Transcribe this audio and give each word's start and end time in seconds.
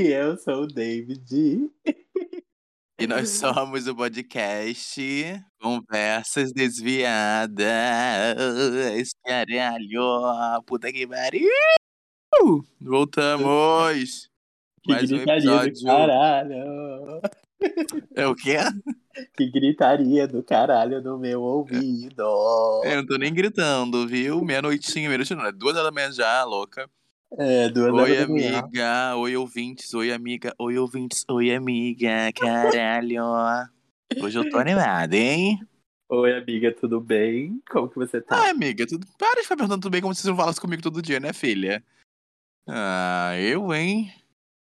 E 0.00 0.12
eu 0.14 0.34
sou 0.38 0.62
o 0.62 0.66
David. 0.66 1.70
E 2.98 3.06
nós 3.06 3.28
somos 3.36 3.86
o 3.86 3.94
podcast 3.94 4.98
Conversas 5.60 6.54
Desviadas. 6.54 7.66
Caralho, 9.22 10.62
puta 10.64 10.90
que 10.90 11.06
pariu! 11.06 11.50
Voltamos! 12.80 14.26
Que 14.82 14.92
Mais 14.92 15.12
um 15.12 15.16
gritaria 15.18 15.42
do 15.42 15.66
episódio. 15.66 15.84
caralho. 15.84 17.20
É 18.16 18.26
o 18.26 18.34
quê? 18.34 18.56
Que 19.36 19.50
gritaria 19.50 20.26
do 20.26 20.42
caralho 20.42 21.02
no 21.02 21.18
meu 21.18 21.42
ouvido. 21.42 22.22
Eu 22.84 22.96
não 22.96 23.06
tô 23.06 23.18
nem 23.18 23.34
gritando, 23.34 24.08
viu? 24.08 24.42
Meia-noitinha, 24.42 25.10
meia-noite 25.10 25.34
não, 25.34 25.44
é 25.44 25.52
duas 25.52 25.76
horas 25.76 25.88
da 25.88 25.92
manhã 25.92 26.10
já, 26.10 26.42
louca. 26.44 26.88
É, 27.38 27.68
duas 27.68 27.92
Oi, 27.92 28.18
amiga. 28.18 29.16
Oi, 29.16 29.36
ouvintes. 29.36 29.94
Oi, 29.94 30.12
amiga. 30.12 30.54
Oi, 30.58 30.76
ouvintes. 30.78 31.24
Oi, 31.30 31.54
amiga. 31.54 32.32
Caralho. 32.32 33.22
Hoje 34.20 34.38
eu 34.38 34.50
tô 34.50 34.58
animada, 34.58 35.16
hein? 35.16 35.60
Oi, 36.08 36.36
amiga, 36.36 36.74
tudo 36.74 37.00
bem? 37.00 37.62
Como 37.70 37.88
que 37.88 37.96
você 37.96 38.20
tá? 38.20 38.46
Ah, 38.46 38.50
amiga, 38.50 38.84
tudo... 38.84 39.06
para 39.16 39.36
de 39.36 39.42
ficar 39.44 39.56
perguntando 39.56 39.82
tudo 39.82 39.92
bem 39.92 40.00
como 40.02 40.12
se 40.12 40.22
você 40.22 40.28
não 40.28 40.36
falasse 40.36 40.60
comigo 40.60 40.82
todo 40.82 41.00
dia, 41.00 41.20
né, 41.20 41.32
filha? 41.32 41.84
Ah, 42.66 43.32
eu, 43.38 43.72
hein? 43.72 44.12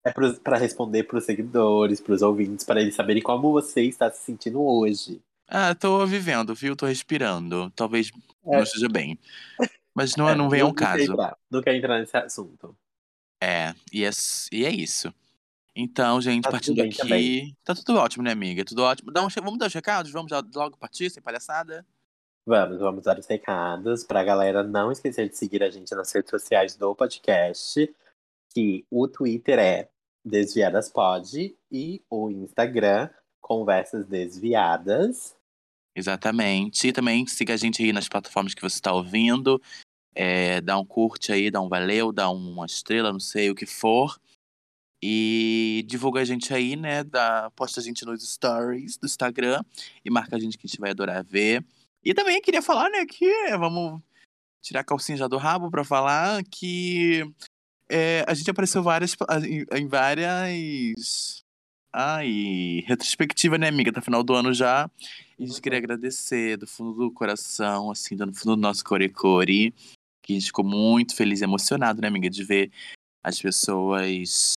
É 0.04 0.12
pros- 0.12 0.38
pra 0.40 0.58
responder 0.58 1.04
pros 1.04 1.24
seguidores, 1.24 2.00
pros 2.00 2.20
ouvintes, 2.20 2.66
para 2.66 2.80
eles 2.82 2.96
saberem 2.96 3.22
como 3.22 3.52
você 3.52 3.82
está 3.82 4.10
se 4.10 4.24
sentindo 4.24 4.60
hoje. 4.60 5.22
Ah, 5.48 5.72
tô 5.72 6.04
vivendo, 6.04 6.52
viu? 6.52 6.74
Tô 6.74 6.86
respirando. 6.86 7.70
Talvez 7.76 8.10
É. 8.44 8.56
não 8.56 8.62
esteja 8.64 8.88
bem. 8.88 9.16
Mas 9.96 10.14
não, 10.14 10.32
não 10.34 10.50
vem 10.50 10.60
ao 10.60 10.74
caso. 10.74 11.02
entrar- 11.02 11.36
Não 11.50 11.62
quer 11.62 11.74
entrar 11.74 11.98
nesse 11.98 12.16
assunto. 12.16 12.76
É, 13.42 13.74
e 13.92 14.04
é, 14.04 14.10
e 14.52 14.64
é 14.66 14.70
isso. 14.70 15.12
Então, 15.74 16.20
gente, 16.20 16.44
Tá 16.44 16.50
partindo 16.50 16.76
bem 16.76 16.88
aqui. 16.88 16.96
também. 16.98 17.56
Tá 17.64 17.74
tudo 17.74 17.96
ótimo, 17.98 18.22
né, 18.22 18.30
amiga? 18.32 18.64
Tudo 18.64 18.82
ótimo. 18.82 19.10
Dá 19.10 19.22
um 19.24 19.28
Vamos 19.28 19.58
dar 19.58 19.66
os 19.66 19.74
recados? 19.74 20.10
Vamos 20.12 20.30
já 20.30 20.42
logo 20.54 20.76
partir, 20.76 21.10
sem 21.10 21.22
palhaçada? 21.22 21.84
Vamos, 22.46 22.78
vamos 22.78 23.04
dar 23.04 23.18
os 23.18 23.26
recados 23.26 24.04
pra 24.04 24.22
galera 24.22 24.62
não 24.62 24.92
esquecer 24.92 25.28
de 25.28 25.36
seguir 25.36 25.62
a 25.62 25.70
gente 25.70 25.94
nas 25.94 26.12
redes 26.12 26.30
sociais 26.30 26.76
do 26.76 26.94
podcast, 26.94 27.92
que 28.54 28.86
o 28.90 29.08
Twitter 29.08 29.58
é 29.58 29.88
Desviadas 30.24 30.88
Pod 30.88 31.56
e 31.72 32.02
o 32.08 32.30
Instagram 32.30 33.10
Conversas 33.40 34.06
Desviadas. 34.06 35.34
Exatamente. 35.94 36.88
E 36.88 36.92
também 36.92 37.26
siga 37.26 37.54
a 37.54 37.56
gente 37.56 37.82
aí 37.82 37.92
nas 37.92 38.08
plataformas 38.08 38.54
que 38.54 38.62
você 38.62 38.76
está 38.76 38.92
ouvindo. 38.92 39.60
É, 40.18 40.62
dá 40.62 40.78
um 40.78 40.84
curte 40.84 41.30
aí, 41.30 41.50
dá 41.50 41.60
um 41.60 41.68
valeu, 41.68 42.10
dá 42.10 42.30
uma 42.30 42.64
estrela, 42.64 43.12
não 43.12 43.20
sei 43.20 43.50
o 43.50 43.54
que 43.54 43.66
for. 43.66 44.18
E 45.02 45.84
divulga 45.86 46.22
a 46.22 46.24
gente 46.24 46.54
aí, 46.54 46.74
né? 46.74 47.04
Dá, 47.04 47.50
posta 47.54 47.80
a 47.80 47.82
gente 47.82 48.04
nos 48.06 48.26
stories 48.26 48.96
do 48.96 49.04
Instagram 49.04 49.62
e 50.02 50.10
marca 50.10 50.34
a 50.34 50.38
gente 50.40 50.56
que 50.56 50.66
a 50.66 50.68
gente 50.68 50.80
vai 50.80 50.90
adorar 50.90 51.22
ver. 51.22 51.62
E 52.02 52.14
também 52.14 52.40
queria 52.40 52.62
falar, 52.62 52.88
né, 52.88 53.04
que 53.04 53.26
é, 53.26 53.58
vamos 53.58 54.00
tirar 54.62 54.80
a 54.80 54.84
calcinha 54.84 55.18
já 55.18 55.28
do 55.28 55.36
rabo 55.36 55.70
pra 55.70 55.84
falar 55.84 56.42
que 56.44 57.22
é, 57.88 58.24
a 58.26 58.32
gente 58.32 58.50
apareceu 58.50 58.82
várias, 58.82 59.14
em, 59.44 59.66
em 59.78 59.86
várias. 59.86 61.44
Ai, 61.92 62.82
retrospectiva, 62.86 63.58
né, 63.58 63.68
amiga? 63.68 63.92
Tá 63.92 64.00
final 64.00 64.22
do 64.22 64.34
ano 64.34 64.52
já. 64.52 64.90
E 65.38 65.44
a 65.44 65.46
gente 65.46 65.60
queria 65.60 65.78
agradecer 65.78 66.56
do 66.56 66.66
fundo 66.66 66.94
do 66.94 67.12
coração, 67.12 67.90
assim, 67.90 68.16
do 68.16 68.32
fundo 68.34 68.56
do 68.56 68.62
nosso 68.62 68.84
core-core, 68.84 69.74
que 70.26 70.32
a 70.32 70.38
gente 70.38 70.46
ficou 70.46 70.64
muito 70.64 71.14
feliz 71.14 71.40
e 71.40 71.44
emocionado, 71.44 72.02
né, 72.02 72.08
amiga, 72.08 72.28
de 72.28 72.42
ver 72.42 72.72
as 73.22 73.40
pessoas. 73.40 74.54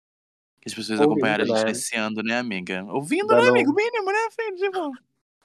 Que 0.61 0.69
as 0.69 0.73
pessoas 0.73 0.99
Ouvindo, 0.99 1.11
acompanharam 1.11 1.43
a 1.43 1.47
gente 1.47 1.59
né? 1.59 1.65
nesse 1.65 1.95
ano, 1.95 2.23
né, 2.23 2.39
amiga? 2.39 2.85
Ouvindo, 2.85 3.27
Dando 3.27 3.41
né, 3.41 3.49
amigo? 3.49 3.73
Mínimo, 3.73 4.11
né, 4.11 4.29
filho? 4.31 4.57
Tipo, 4.57 4.91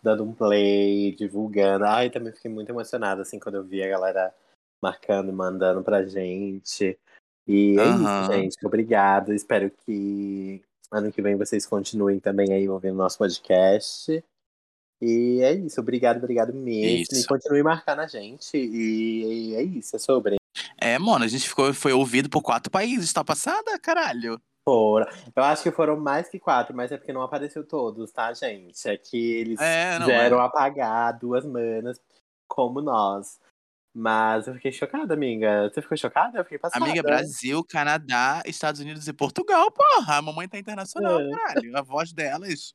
Dando 0.03 0.25
um 0.25 0.33
play, 0.33 1.15
divulgando. 1.17 1.85
Ai, 1.85 2.09
também 2.09 2.33
fiquei 2.33 2.51
muito 2.51 2.71
emocionada, 2.71 3.23
assim, 3.23 3.39
quando 3.39 3.57
eu 3.57 3.65
vi 3.65 3.83
a 3.83 3.89
galera 3.89 4.35
marcando 4.81 5.29
e 5.29 5.33
mandando 5.33 5.83
pra 5.83 6.05
gente. 6.05 6.99
E 7.47 7.79
é 7.79 7.83
Aham. 7.83 8.23
isso, 8.23 8.33
gente. 8.33 8.67
Obrigado. 8.67 9.33
Espero 9.33 9.71
que 9.71 10.63
ano 10.91 11.11
que 11.11 11.23
vem 11.23 11.37
vocês 11.37 11.67
continuem 11.67 12.21
também 12.21 12.53
aí 12.53 12.69
ouvindo 12.69 12.95
nosso 12.95 13.19
podcast. 13.19 14.23
E 15.05 15.41
é 15.43 15.53
isso. 15.53 15.81
Obrigado, 15.81 16.19
obrigado 16.19 16.55
mesmo. 16.55 16.71
E 16.87 17.03
Isso. 17.03 17.27
continue 17.27 17.61
marcando 17.61 17.99
a 18.01 18.07
gente. 18.07 18.57
E 18.57 19.53
é 19.57 19.63
isso, 19.63 19.97
é 19.97 19.99
sobre. 19.99 20.37
É, 20.81 20.97
mano, 20.97 21.25
a 21.25 21.29
gente 21.29 21.49
ficou, 21.49 21.75
foi 21.75 21.93
ouvido 21.93 22.31
por 22.31 22.41
quatro 22.41 22.71
países, 22.71 23.13
tá 23.13 23.25
passada, 23.25 23.77
caralho? 23.81 24.41
Foram. 24.65 25.07
Eu 25.35 25.43
acho 25.43 25.65
que 25.65 25.73
foram 25.73 25.97
mais 25.99 26.29
que 26.29 26.39
quatro, 26.39 26.75
mas 26.77 26.93
é 26.93 26.97
porque 26.97 27.13
não 27.13 27.23
apareceu 27.23 27.67
todos, 27.67 28.13
tá, 28.13 28.33
gente? 28.33 28.89
É 28.89 28.97
que 28.97 29.33
eles 29.33 29.61
É, 29.61 29.99
não, 29.99 30.07
quiseram 30.07 30.41
é. 30.41 30.45
apagar 30.45 31.19
duas 31.19 31.45
manas 31.45 32.01
como 32.47 32.81
nós. 32.81 33.41
Mas 33.95 34.47
eu 34.47 34.55
fiquei 34.55 34.71
chocada, 34.73 35.13
amiga. 35.15 35.69
Você 35.69 35.83
ficou 35.83 35.97
chocada? 35.99 36.39
Eu 36.39 36.45
fiquei 36.45 36.59
passada. 36.59 36.85
Amiga, 36.85 37.03
Brasil, 37.03 37.63
Canadá, 37.65 38.41
Estados 38.47 38.81
Unidos 38.81 39.07
e 39.09 39.13
Portugal, 39.13 39.69
porra. 39.71 40.17
A 40.19 40.23
mamãe 40.23 40.49
tá 40.49 40.59
internacional, 40.59 41.21
É. 41.21 41.29
caralho. 41.31 41.77
A 41.77 41.83
voz 41.83 42.13
delas. 42.13 42.73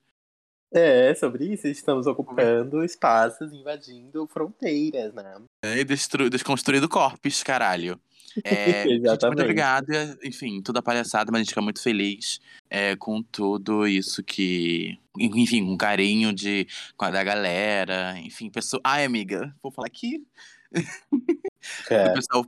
É, 0.71 1.15
sobre 1.15 1.45
isso, 1.53 1.67
estamos 1.67 2.07
ocupando 2.07 2.83
espaços, 2.83 3.53
invadindo 3.53 4.27
fronteiras, 4.27 5.13
né? 5.13 5.41
É, 5.63 5.79
e 5.79 5.83
destru... 5.85 6.29
desconstruído 6.29 6.89
corpos, 6.89 7.41
caralho. 7.41 7.99
É, 8.43 8.83
gente, 8.87 9.01
muito 9.01 9.25
obrigada. 9.27 10.17
Enfim, 10.23 10.61
toda 10.61 10.81
palhaçada, 10.81 11.31
mas 11.31 11.39
a 11.39 11.43
gente 11.43 11.49
fica 11.49 11.61
muito 11.61 11.81
feliz 11.81 12.41
é, 12.69 12.95
com 12.95 13.23
tudo 13.23 13.87
isso 13.87 14.23
que. 14.23 14.99
Enfim, 15.17 15.65
com 15.65 15.77
carinho 15.77 16.33
de, 16.33 16.67
com 16.95 17.05
a 17.05 17.11
da 17.11 17.23
galera. 17.23 18.17
Enfim, 18.19 18.49
pessoa. 18.49 18.81
Ai, 18.83 19.05
amiga, 19.05 19.55
vou 19.61 19.71
falar 19.71 19.87
aqui. 19.87 20.25
É. 21.89 22.11
O 22.11 22.13
pessoal 22.13 22.45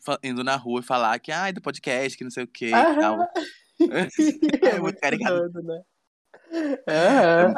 fa- 0.00 0.18
indo 0.22 0.44
na 0.44 0.56
rua 0.56 0.80
e 0.80 0.82
falar 0.82 1.18
que, 1.18 1.32
ai, 1.32 1.50
do 1.50 1.62
podcast, 1.62 2.18
que 2.18 2.24
não 2.24 2.30
sei 2.30 2.44
o 2.44 2.46
que 2.46 2.66
e 2.66 2.70
tal. 2.70 3.18
É 3.80 4.78
muito 4.78 5.00
doido, 5.00 5.62
né? 5.62 5.82
Aham. 6.88 7.54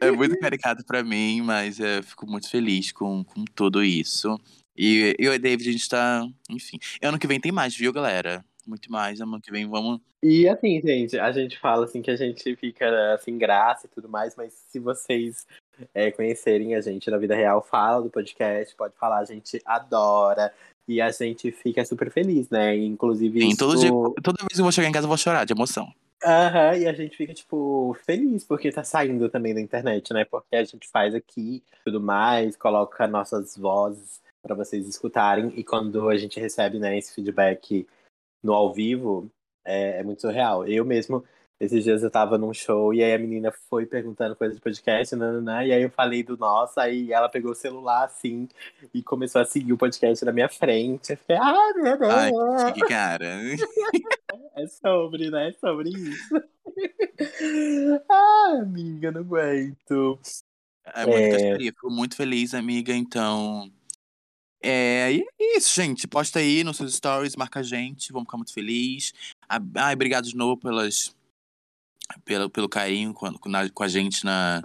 É 0.00 0.10
muito 0.10 0.38
caricato 0.38 0.84
pra 0.84 1.04
mim, 1.04 1.40
mas 1.40 1.78
é, 1.78 1.98
eu 1.98 2.02
fico 2.02 2.26
muito 2.26 2.50
feliz 2.50 2.90
com, 2.90 3.22
com 3.22 3.44
tudo 3.54 3.82
isso. 3.82 4.36
E 4.76 5.14
eu 5.18 5.32
e 5.32 5.36
o 5.36 5.40
David, 5.40 5.68
a 5.68 5.72
gente 5.72 5.88
tá. 5.88 6.26
Enfim. 6.50 6.78
Ano 7.02 7.18
que 7.18 7.26
vem 7.26 7.40
tem 7.40 7.52
mais, 7.52 7.74
viu, 7.74 7.92
galera? 7.92 8.44
Muito 8.66 8.90
mais. 8.90 9.20
Ano 9.20 9.40
que 9.40 9.50
vem 9.50 9.66
vamos. 9.66 10.00
E 10.22 10.48
assim, 10.48 10.80
gente, 10.80 11.18
a 11.18 11.30
gente 11.30 11.58
fala 11.58 11.84
assim 11.84 12.02
que 12.02 12.10
a 12.10 12.16
gente 12.16 12.56
fica 12.56 13.14
assim, 13.14 13.38
graça 13.38 13.86
e 13.86 13.90
tudo 13.90 14.08
mais, 14.08 14.34
mas 14.34 14.52
se 14.52 14.80
vocês 14.80 15.46
é, 15.94 16.10
conhecerem 16.10 16.74
a 16.74 16.80
gente 16.80 17.10
na 17.10 17.16
vida 17.16 17.34
real, 17.34 17.62
fala 17.62 18.02
do 18.02 18.10
podcast, 18.10 18.74
pode 18.74 18.96
falar, 18.96 19.18
a 19.18 19.24
gente 19.24 19.60
adora. 19.64 20.52
E 20.88 21.00
a 21.00 21.10
gente 21.10 21.50
fica 21.50 21.84
super 21.84 22.10
feliz, 22.10 22.48
né? 22.48 22.76
Inclusive, 22.76 23.40
Sim, 23.40 23.48
isso... 23.48 23.56
todo 23.56 23.78
dia, 23.78 23.90
toda 24.22 24.38
vez 24.38 24.54
que 24.54 24.60
eu 24.60 24.64
vou 24.64 24.72
chegar 24.72 24.88
em 24.88 24.92
casa, 24.92 25.04
eu 25.04 25.08
vou 25.08 25.16
chorar 25.16 25.44
de 25.44 25.52
emoção. 25.52 25.92
Aham, 26.24 26.76
e 26.78 26.86
a 26.88 26.92
gente 26.94 27.16
fica, 27.16 27.34
tipo, 27.34 27.94
feliz 28.04 28.42
porque 28.44 28.72
tá 28.72 28.82
saindo 28.82 29.28
também 29.28 29.54
da 29.54 29.60
internet, 29.60 30.12
né? 30.14 30.24
Porque 30.24 30.56
a 30.56 30.64
gente 30.64 30.88
faz 30.88 31.14
aqui 31.14 31.62
tudo 31.84 32.00
mais, 32.00 32.56
coloca 32.56 33.06
nossas 33.06 33.56
vozes 33.56 34.20
pra 34.42 34.54
vocês 34.54 34.88
escutarem. 34.88 35.52
E 35.58 35.62
quando 35.62 36.08
a 36.08 36.16
gente 36.16 36.40
recebe, 36.40 36.78
né, 36.78 36.96
esse 36.96 37.14
feedback 37.14 37.86
no 38.42 38.54
ao 38.54 38.72
vivo, 38.72 39.30
é, 39.64 40.00
é 40.00 40.02
muito 40.04 40.22
surreal. 40.22 40.66
Eu 40.66 40.84
mesmo, 40.84 41.24
esses 41.58 41.82
dias 41.82 42.02
eu 42.02 42.10
tava 42.10 42.36
num 42.36 42.52
show 42.52 42.92
e 42.92 43.02
aí 43.02 43.14
a 43.14 43.18
menina 43.18 43.50
foi 43.68 43.86
perguntando 43.86 44.36
coisa 44.36 44.54
de 44.54 44.60
podcast, 44.60 45.16
nananã, 45.16 45.64
e 45.64 45.72
aí 45.72 45.82
eu 45.82 45.90
falei 45.90 46.22
do 46.22 46.36
nosso, 46.36 46.78
aí 46.78 47.12
ela 47.12 47.28
pegou 47.28 47.52
o 47.52 47.54
celular 47.54 48.04
assim 48.04 48.46
e 48.92 49.02
começou 49.02 49.40
a 49.40 49.44
seguir 49.44 49.72
o 49.72 49.78
podcast 49.78 50.24
na 50.24 50.32
minha 50.32 50.48
frente. 50.48 51.12
Eu 51.12 51.16
fiquei, 51.16 51.36
ah, 51.36 51.72
meu 51.76 51.98
Deus! 51.98 52.12
Ai, 52.12 52.72
que 52.72 52.80
cara. 52.86 53.26
É 54.54 54.66
sobre, 54.66 55.30
né? 55.30 55.50
É 55.50 55.52
sobre 55.52 55.90
isso. 55.90 56.42
ah, 58.10 58.58
amiga, 58.62 59.10
não 59.10 59.20
aguento. 59.20 60.18
É 60.94 61.06
muito 61.06 61.44
É. 61.44 61.56
Fico 61.58 61.90
muito 61.90 62.16
feliz, 62.16 62.54
amiga. 62.54 62.92
Então. 62.92 63.70
É, 64.62 65.12
e 65.12 65.20
é 65.20 65.56
isso, 65.58 65.74
gente. 65.74 66.08
Posta 66.08 66.38
aí 66.38 66.64
nos 66.64 66.78
seus 66.78 66.94
stories, 66.94 67.36
marca 67.36 67.60
a 67.60 67.62
gente. 67.62 68.12
Vamos 68.12 68.26
ficar 68.26 68.38
muito 68.38 68.52
felizes. 68.52 69.12
Ai, 69.48 69.94
obrigado 69.94 70.24
de 70.24 70.36
novo 70.36 70.56
pelas, 70.56 71.14
pelo, 72.24 72.48
pelo 72.50 72.68
carinho 72.68 73.12
com, 73.14 73.30
na- 73.48 73.68
com 73.70 73.82
a 73.82 73.88
gente 73.88 74.24
na, 74.24 74.62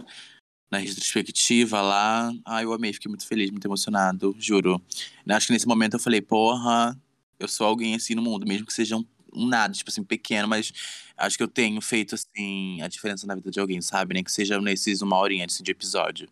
na 0.71 0.77
retrospectiva 0.77 1.81
lá. 1.81 2.31
Ai, 2.45 2.65
eu 2.65 2.73
amei, 2.73 2.93
fiquei 2.93 3.09
muito 3.09 3.25
feliz, 3.27 3.49
muito 3.49 3.65
emocionado, 3.65 4.35
juro. 4.39 4.81
Acho 5.29 5.47
que 5.47 5.53
nesse 5.53 5.67
momento 5.67 5.93
eu 5.95 5.99
falei, 5.99 6.21
porra, 6.21 6.97
eu 7.39 7.47
sou 7.47 7.65
alguém 7.67 7.95
assim 7.95 8.15
no 8.15 8.21
mundo, 8.21 8.45
mesmo 8.47 8.65
que 8.65 8.73
seja 8.73 8.95
um, 8.97 9.05
um 9.33 9.47
nada, 9.47 9.73
tipo 9.73 9.89
assim, 9.89 10.03
pequeno, 10.03 10.47
mas 10.47 10.71
acho 11.17 11.37
que 11.37 11.43
eu 11.43 11.47
tenho 11.47 11.79
feito, 11.81 12.15
assim, 12.15 12.81
a 12.81 12.87
diferença 12.87 13.25
na 13.27 13.35
vida 13.35 13.49
de 13.51 13.59
alguém, 13.59 13.81
sabe? 13.81 14.13
Nem 14.13 14.23
que 14.23 14.31
seja 14.31 14.59
nesses 14.61 15.01
uma 15.01 15.17
horinha 15.17 15.45
assim, 15.45 15.63
de 15.63 15.71
episódio. 15.71 16.29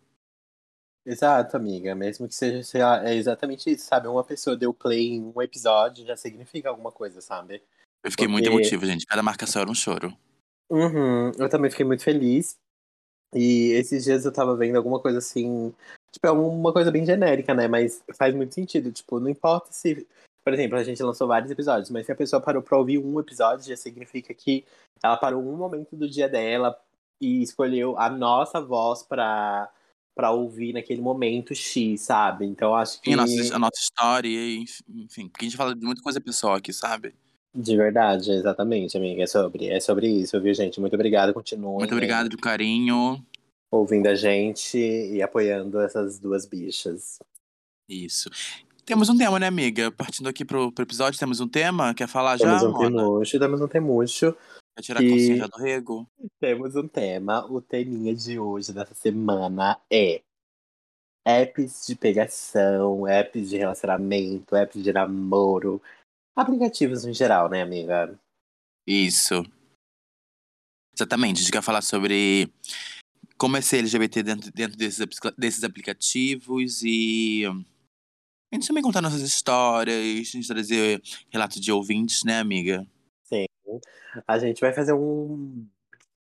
Exato, 1.06 1.56
amiga. 1.56 1.94
Mesmo 1.94 2.28
que 2.28 2.34
seja, 2.34 2.62
sei 2.62 2.82
lá, 2.82 3.02
é 3.08 3.14
exatamente 3.14 3.70
isso, 3.70 3.86
sabe? 3.86 4.06
Uma 4.06 4.22
pessoa 4.22 4.56
deu 4.56 4.72
play 4.72 5.12
em 5.14 5.32
um 5.34 5.40
episódio 5.42 6.06
já 6.06 6.14
significa 6.16 6.68
alguma 6.68 6.92
coisa, 6.92 7.20
sabe? 7.20 7.62
Eu 8.04 8.10
fiquei 8.10 8.28
muito 8.28 8.44
Porque- 8.44 8.60
emotivo, 8.62 8.86
gente. 8.86 9.06
Cada 9.06 9.22
marcação 9.22 9.62
era 9.62 9.70
um 9.70 9.74
choro. 9.74 10.14
Uhum, 10.70 11.32
eu 11.36 11.48
também 11.48 11.70
fiquei 11.70 11.84
muito 11.84 12.04
feliz. 12.04 12.56
E 13.34 13.72
esses 13.72 14.04
dias 14.04 14.24
eu 14.24 14.32
tava 14.32 14.56
vendo 14.56 14.76
alguma 14.76 15.00
coisa 15.00 15.18
assim. 15.18 15.74
Tipo, 16.12 16.26
é 16.26 16.30
uma 16.30 16.72
coisa 16.72 16.90
bem 16.90 17.04
genérica, 17.04 17.54
né? 17.54 17.68
Mas 17.68 18.02
faz 18.16 18.34
muito 18.34 18.54
sentido. 18.54 18.90
Tipo, 18.92 19.20
não 19.20 19.28
importa 19.28 19.72
se. 19.72 20.06
Por 20.44 20.54
exemplo, 20.54 20.78
a 20.78 20.82
gente 20.82 21.02
lançou 21.02 21.28
vários 21.28 21.50
episódios, 21.50 21.90
mas 21.90 22.06
se 22.06 22.12
a 22.12 22.16
pessoa 22.16 22.40
parou 22.40 22.62
pra 22.62 22.78
ouvir 22.78 22.98
um 22.98 23.20
episódio, 23.20 23.68
já 23.68 23.76
significa 23.76 24.32
que 24.32 24.64
ela 25.02 25.16
parou 25.16 25.42
um 25.42 25.56
momento 25.56 25.94
do 25.94 26.08
dia 26.08 26.28
dela 26.28 26.78
e 27.20 27.42
escolheu 27.42 27.98
a 27.98 28.08
nossa 28.08 28.58
voz 28.58 29.02
pra, 29.02 29.70
pra 30.14 30.30
ouvir 30.30 30.72
naquele 30.72 31.02
momento 31.02 31.54
X, 31.54 32.00
sabe? 32.00 32.46
Então 32.46 32.74
acho 32.74 33.00
que. 33.02 33.10
E 33.10 33.12
a 33.12 33.16
nossa, 33.18 33.54
a 33.54 33.58
nossa 33.58 33.80
história, 33.80 34.56
enfim. 34.88 35.28
Porque 35.28 35.44
a 35.44 35.48
gente 35.48 35.56
fala 35.56 35.74
de 35.74 35.84
muita 35.84 36.02
coisa 36.02 36.20
pessoal 36.20 36.54
aqui, 36.54 36.72
sabe? 36.72 37.14
De 37.54 37.76
verdade, 37.76 38.30
exatamente, 38.30 38.96
amiga. 38.96 39.22
É 39.22 39.26
sobre, 39.26 39.68
é 39.68 39.80
sobre 39.80 40.08
isso, 40.08 40.40
viu, 40.40 40.54
gente? 40.54 40.80
Muito 40.80 40.94
obrigado. 40.94 41.34
Continuem 41.34 41.78
Muito 41.78 41.92
obrigado 41.92 42.28
do 42.28 42.38
carinho. 42.38 43.24
ouvindo 43.72 44.06
a 44.06 44.14
gente 44.14 44.78
e 44.78 45.20
apoiando 45.20 45.80
essas 45.80 46.18
duas 46.18 46.46
bichas. 46.46 47.18
Isso. 47.88 48.30
Temos 48.84 49.08
um 49.08 49.16
tema, 49.16 49.38
né, 49.38 49.46
amiga? 49.46 49.90
Partindo 49.90 50.28
aqui 50.28 50.44
pro, 50.44 50.70
pro 50.72 50.84
episódio, 50.84 51.18
temos 51.18 51.40
um 51.40 51.48
tema? 51.48 51.92
Quer 51.94 52.08
falar 52.08 52.38
Temos 52.38 52.60
já, 52.62 52.68
um 52.68 52.78
temucho, 52.78 53.38
temos 53.38 53.60
um 53.60 53.68
temucho, 53.68 54.36
Quer 54.76 54.82
tirar 54.82 55.00
que- 55.00 55.32
a 55.32 55.36
já 55.36 55.46
do 55.46 55.58
rego? 55.62 56.06
temos 56.40 56.74
um 56.76 56.86
tema. 56.88 57.44
O 57.46 57.60
teminha 57.60 58.14
de 58.14 58.38
hoje, 58.38 58.72
dessa 58.72 58.94
semana, 58.94 59.78
é 59.92 60.20
apps 61.26 61.86
de 61.86 61.94
pegação, 61.96 63.06
apps 63.06 63.50
de 63.50 63.56
relacionamento, 63.58 64.56
apps 64.56 64.82
de 64.82 64.92
namoro, 64.92 65.80
aplicativos 66.36 67.04
em 67.04 67.14
geral, 67.14 67.48
né, 67.48 67.62
amiga? 67.62 68.18
Isso. 68.86 69.44
Exatamente. 70.94 71.38
A 71.38 71.40
gente 71.40 71.52
quer 71.52 71.62
falar 71.62 71.82
sobre 71.82 72.52
como 73.38 73.56
é 73.56 73.60
ser 73.60 73.78
LGBT 73.78 74.22
dentro, 74.22 74.52
dentro 74.52 74.76
desses, 74.76 75.06
desses 75.36 75.64
aplicativos 75.64 76.82
e 76.82 77.44
a 78.52 78.54
gente 78.54 78.66
também 78.66 78.82
contar 78.82 79.00
nossas 79.00 79.22
histórias, 79.22 79.96
a 79.96 80.22
gente 80.22 80.48
trazer 80.48 81.00
relatos 81.30 81.60
de 81.60 81.70
ouvintes, 81.70 82.24
né, 82.24 82.40
amiga? 82.40 82.86
Sim. 83.24 83.46
A 84.26 84.38
gente 84.38 84.60
vai 84.60 84.72
fazer 84.72 84.92
um 84.92 85.66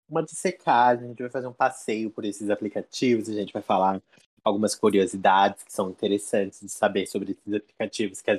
uma 0.09 0.23
dissecagem, 0.23 1.05
a 1.05 1.09
gente 1.09 1.23
vai 1.23 1.31
fazer 1.31 1.47
um 1.47 1.53
passeio 1.53 2.11
por 2.11 2.25
esses 2.25 2.49
aplicativos, 2.49 3.29
a 3.29 3.33
gente 3.33 3.53
vai 3.53 3.63
falar 3.63 4.01
algumas 4.45 4.75
curiosidades 4.75 5.65
que 5.65 5.73
são 5.73 5.91
interessantes 5.91 6.61
de 6.61 6.69
saber 6.69 7.07
sobre 7.07 7.33
esses 7.33 7.55
aplicativos, 7.55 8.23
que 8.23 8.31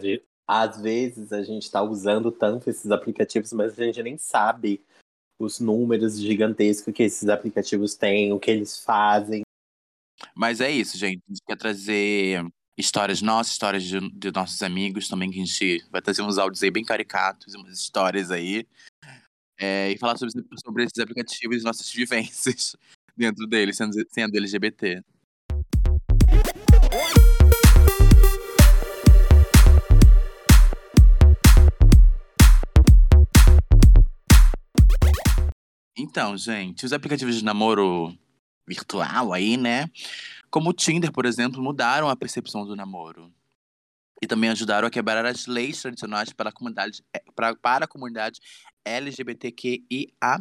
às 0.47 0.79
ve- 0.81 1.07
às 1.07 1.15
vezes 1.15 1.33
a 1.33 1.44
gente 1.44 1.63
está 1.63 1.81
usando 1.81 2.31
tanto 2.31 2.69
esses 2.69 2.89
aplicativos, 2.89 3.51
mas 3.53 3.77
a 3.77 3.83
gente 3.83 4.01
nem 4.01 4.17
sabe 4.17 4.81
os 5.39 5.59
números 5.59 6.19
gigantescos 6.19 6.94
que 6.94 7.03
esses 7.03 7.27
aplicativos 7.29 7.95
têm, 7.95 8.31
o 8.31 8.39
que 8.39 8.49
eles 8.49 8.79
fazem. 8.79 9.41
Mas 10.33 10.61
é 10.61 10.71
isso, 10.71 10.97
gente. 10.97 11.21
A 11.27 11.31
gente 11.31 11.41
quer 11.45 11.57
trazer 11.57 12.44
histórias 12.77 13.21
nossas, 13.21 13.53
histórias 13.53 13.83
de, 13.83 13.99
de 14.11 14.31
nossos 14.31 14.61
amigos 14.63 15.07
também, 15.07 15.29
que 15.29 15.39
a 15.39 15.45
gente 15.45 15.85
vai 15.91 16.01
trazer 16.01 16.21
uns 16.21 16.38
áudios 16.38 16.63
aí 16.63 16.71
bem 16.71 16.83
caricatos, 16.83 17.53
umas 17.53 17.79
histórias 17.79 18.31
aí. 18.31 18.65
É, 19.59 19.91
e 19.91 19.97
falar 19.97 20.17
sobre, 20.17 20.33
sobre 20.63 20.83
esses 20.83 20.99
aplicativos 20.99 21.61
e 21.61 21.63
nossas 21.63 21.91
vivências 21.94 22.75
dentro 23.15 23.45
deles, 23.47 23.77
sendo, 23.77 23.94
sendo 24.09 24.38
LGBT. 24.38 25.03
Então, 36.18 36.36
gente, 36.36 36.84
os 36.84 36.94
aplicativos 36.94 37.36
de 37.36 37.46
namoro 37.46 38.12
virtual 38.68 39.31
aí, 39.34 39.56
né? 39.56 39.88
Como 40.50 40.72
o 40.72 40.74
Tinder, 40.74 41.12
por 41.12 41.28
exemplo, 41.28 41.62
mudaram 41.62 42.10
a 42.10 42.16
percepção 42.16 42.66
do 42.66 42.75
namoro. 42.75 43.31
E 44.19 44.25
também 44.25 44.50
ajudaram 44.50 44.88
a 44.88 44.90
quebrar 44.90 45.24
as 45.28 45.46
leis 45.46 45.80
tradicionais 45.80 46.34
para 46.34 46.50
a 46.50 46.52
comunidade, 46.52 47.04
eh, 47.14 47.22
para, 47.36 47.56
para 47.56 47.86
a 47.86 47.88
comunidade 47.88 48.40
LGBTQIA+. 48.84 50.40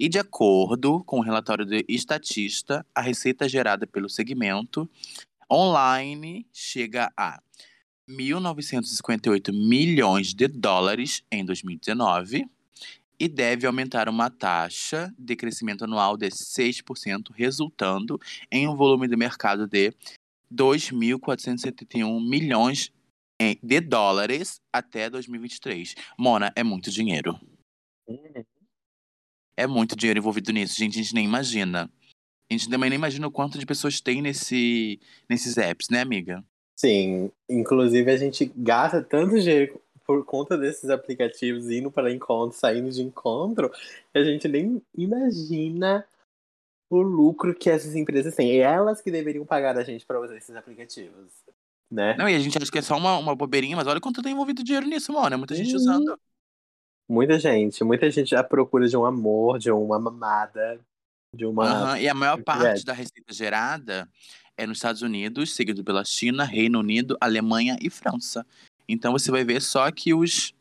E 0.00 0.08
de 0.08 0.18
acordo 0.18 1.04
com 1.04 1.18
o 1.18 1.22
relatório 1.22 1.66
do 1.66 1.74
Estatista, 1.86 2.86
a 2.94 3.02
receita 3.02 3.46
gerada 3.46 3.86
pelo 3.86 4.08
segmento 4.08 4.88
online 5.52 6.46
chega 6.54 7.12
a 7.14 7.38
1.958 8.08 9.52
milhões 9.52 10.32
de 10.32 10.48
dólares 10.48 11.22
em 11.30 11.44
2019 11.44 12.48
e 13.18 13.28
deve 13.28 13.66
aumentar 13.66 14.08
uma 14.08 14.30
taxa 14.30 15.12
de 15.18 15.34
crescimento 15.36 15.84
anual 15.84 16.16
de 16.16 16.28
6%, 16.30 17.30
resultando 17.34 18.20
em 18.50 18.68
um 18.68 18.76
volume 18.76 19.08
de 19.08 19.16
mercado 19.16 19.66
de 19.66 19.92
2.471 20.50 22.20
milhões 22.20 22.92
em- 23.40 23.58
de 23.62 23.80
dólares 23.80 24.60
até 24.72 25.10
2023. 25.10 25.94
Mona, 26.18 26.52
é 26.54 26.62
muito 26.62 26.90
dinheiro. 26.90 27.38
É 29.56 29.66
muito 29.66 29.96
dinheiro 29.96 30.18
envolvido 30.18 30.52
nisso, 30.52 30.76
gente. 30.76 30.98
A 30.98 31.02
gente 31.02 31.14
nem 31.14 31.24
imagina. 31.24 31.90
A 32.50 32.54
gente 32.54 32.68
também 32.68 32.90
nem 32.90 32.98
imagina 32.98 33.26
o 33.26 33.30
quanto 33.30 33.58
de 33.58 33.66
pessoas 33.66 34.00
tem 34.00 34.22
nesse, 34.22 35.00
nesses 35.28 35.56
apps, 35.56 35.88
né, 35.90 36.00
amiga? 36.00 36.44
Sim, 36.78 37.30
inclusive 37.48 38.10
a 38.10 38.16
gente 38.16 38.52
gasta 38.54 39.02
tanto 39.02 39.40
dinheiro 39.40 39.80
por 40.06 40.24
conta 40.24 40.56
desses 40.56 40.88
aplicativos 40.88 41.70
indo 41.70 41.90
para 41.90 42.12
encontro, 42.12 42.56
saindo 42.56 42.90
de 42.90 43.02
encontro, 43.02 43.70
a 44.14 44.22
gente 44.22 44.46
nem 44.46 44.80
imagina 44.96 46.06
o 46.88 47.00
lucro 47.02 47.54
que 47.54 47.68
essas 47.68 47.96
empresas 47.96 48.34
têm. 48.34 48.52
E 48.52 48.58
elas 48.58 49.02
que 49.02 49.10
deveriam 49.10 49.44
pagar 49.44 49.76
a 49.76 49.82
gente 49.82 50.06
para 50.06 50.20
usar 50.20 50.36
esses 50.36 50.54
aplicativos, 50.54 51.32
né? 51.90 52.14
Não, 52.16 52.28
e 52.28 52.34
a 52.34 52.38
gente 52.38 52.56
acha 52.56 52.70
que 52.70 52.78
é 52.78 52.82
só 52.82 52.96
uma, 52.96 53.18
uma 53.18 53.34
bobeirinha, 53.34 53.76
mas 53.76 53.86
olha 53.86 54.00
quanto 54.00 54.22
tem 54.22 54.32
envolvido 54.32 54.62
dinheiro 54.62 54.86
nisso, 54.86 55.12
Mona. 55.12 55.34
É 55.34 55.36
muita 55.36 55.54
gente 55.54 55.70
Uhum. 55.70 55.76
usando. 55.76 56.18
Muita 57.08 57.38
gente, 57.38 57.84
muita 57.84 58.10
gente 58.10 58.34
à 58.34 58.42
procura 58.42 58.88
de 58.88 58.96
um 58.96 59.04
amor, 59.04 59.58
de 59.58 59.70
uma 59.70 59.98
mamada, 59.98 60.80
de 61.32 61.44
uma. 61.46 61.64
Aham, 61.64 61.98
E 62.00 62.08
a 62.08 62.14
maior 62.14 62.42
parte 62.42 62.62
Verdade. 62.62 62.84
da 62.84 62.92
receita 62.92 63.32
gerada 63.32 64.08
é 64.56 64.66
nos 64.66 64.78
Estados 64.78 65.02
Unidos, 65.02 65.54
seguido 65.54 65.84
pela 65.84 66.04
China, 66.04 66.44
Reino 66.44 66.80
Unido, 66.80 67.16
Alemanha 67.20 67.76
e 67.80 67.88
França. 67.90 68.44
Então 68.88 69.12
você 69.12 69.30
vai 69.30 69.44
ver 69.44 69.60
só 69.60 69.90
que 69.90 70.14
os. 70.14 70.54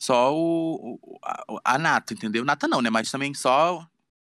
Só 0.00 0.34
o. 0.34 0.98
a, 1.22 1.74
a 1.74 1.78
nata, 1.78 2.12
entendeu? 2.14 2.44
Nata 2.44 2.68
não, 2.68 2.82
né? 2.82 2.90
Mas 2.90 3.10
também 3.10 3.32
só. 3.34 3.86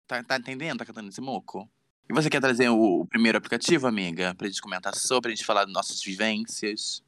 Tá, 0.08 0.24
tá 0.24 0.38
entendendo? 0.38 0.80
Tá 0.80 0.86
cantando 0.86 1.10
esse 1.10 1.22
moco? 1.22 1.70
E 2.08 2.14
você 2.14 2.30
quer 2.30 2.40
trazer 2.40 2.70
o, 2.70 3.02
o 3.02 3.06
primeiro 3.06 3.38
aplicativo, 3.38 3.88
amiga? 3.88 4.36
Pra 4.36 4.48
gente 4.48 4.62
comentar 4.62 4.94
sobre, 4.96 5.32
a 5.32 5.36
gente 5.36 5.46
falar 5.46 5.66
das 5.66 5.74
nossas 5.74 6.04
vivências. 6.04 7.04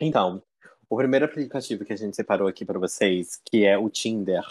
Então, 0.00 0.42
o 0.88 0.96
primeiro 0.96 1.24
aplicativo 1.24 1.84
que 1.84 1.92
a 1.92 1.96
gente 1.96 2.16
separou 2.16 2.48
aqui 2.48 2.64
para 2.64 2.78
vocês, 2.78 3.40
que 3.44 3.64
é 3.64 3.78
o 3.78 3.88
Tinder. 3.88 4.44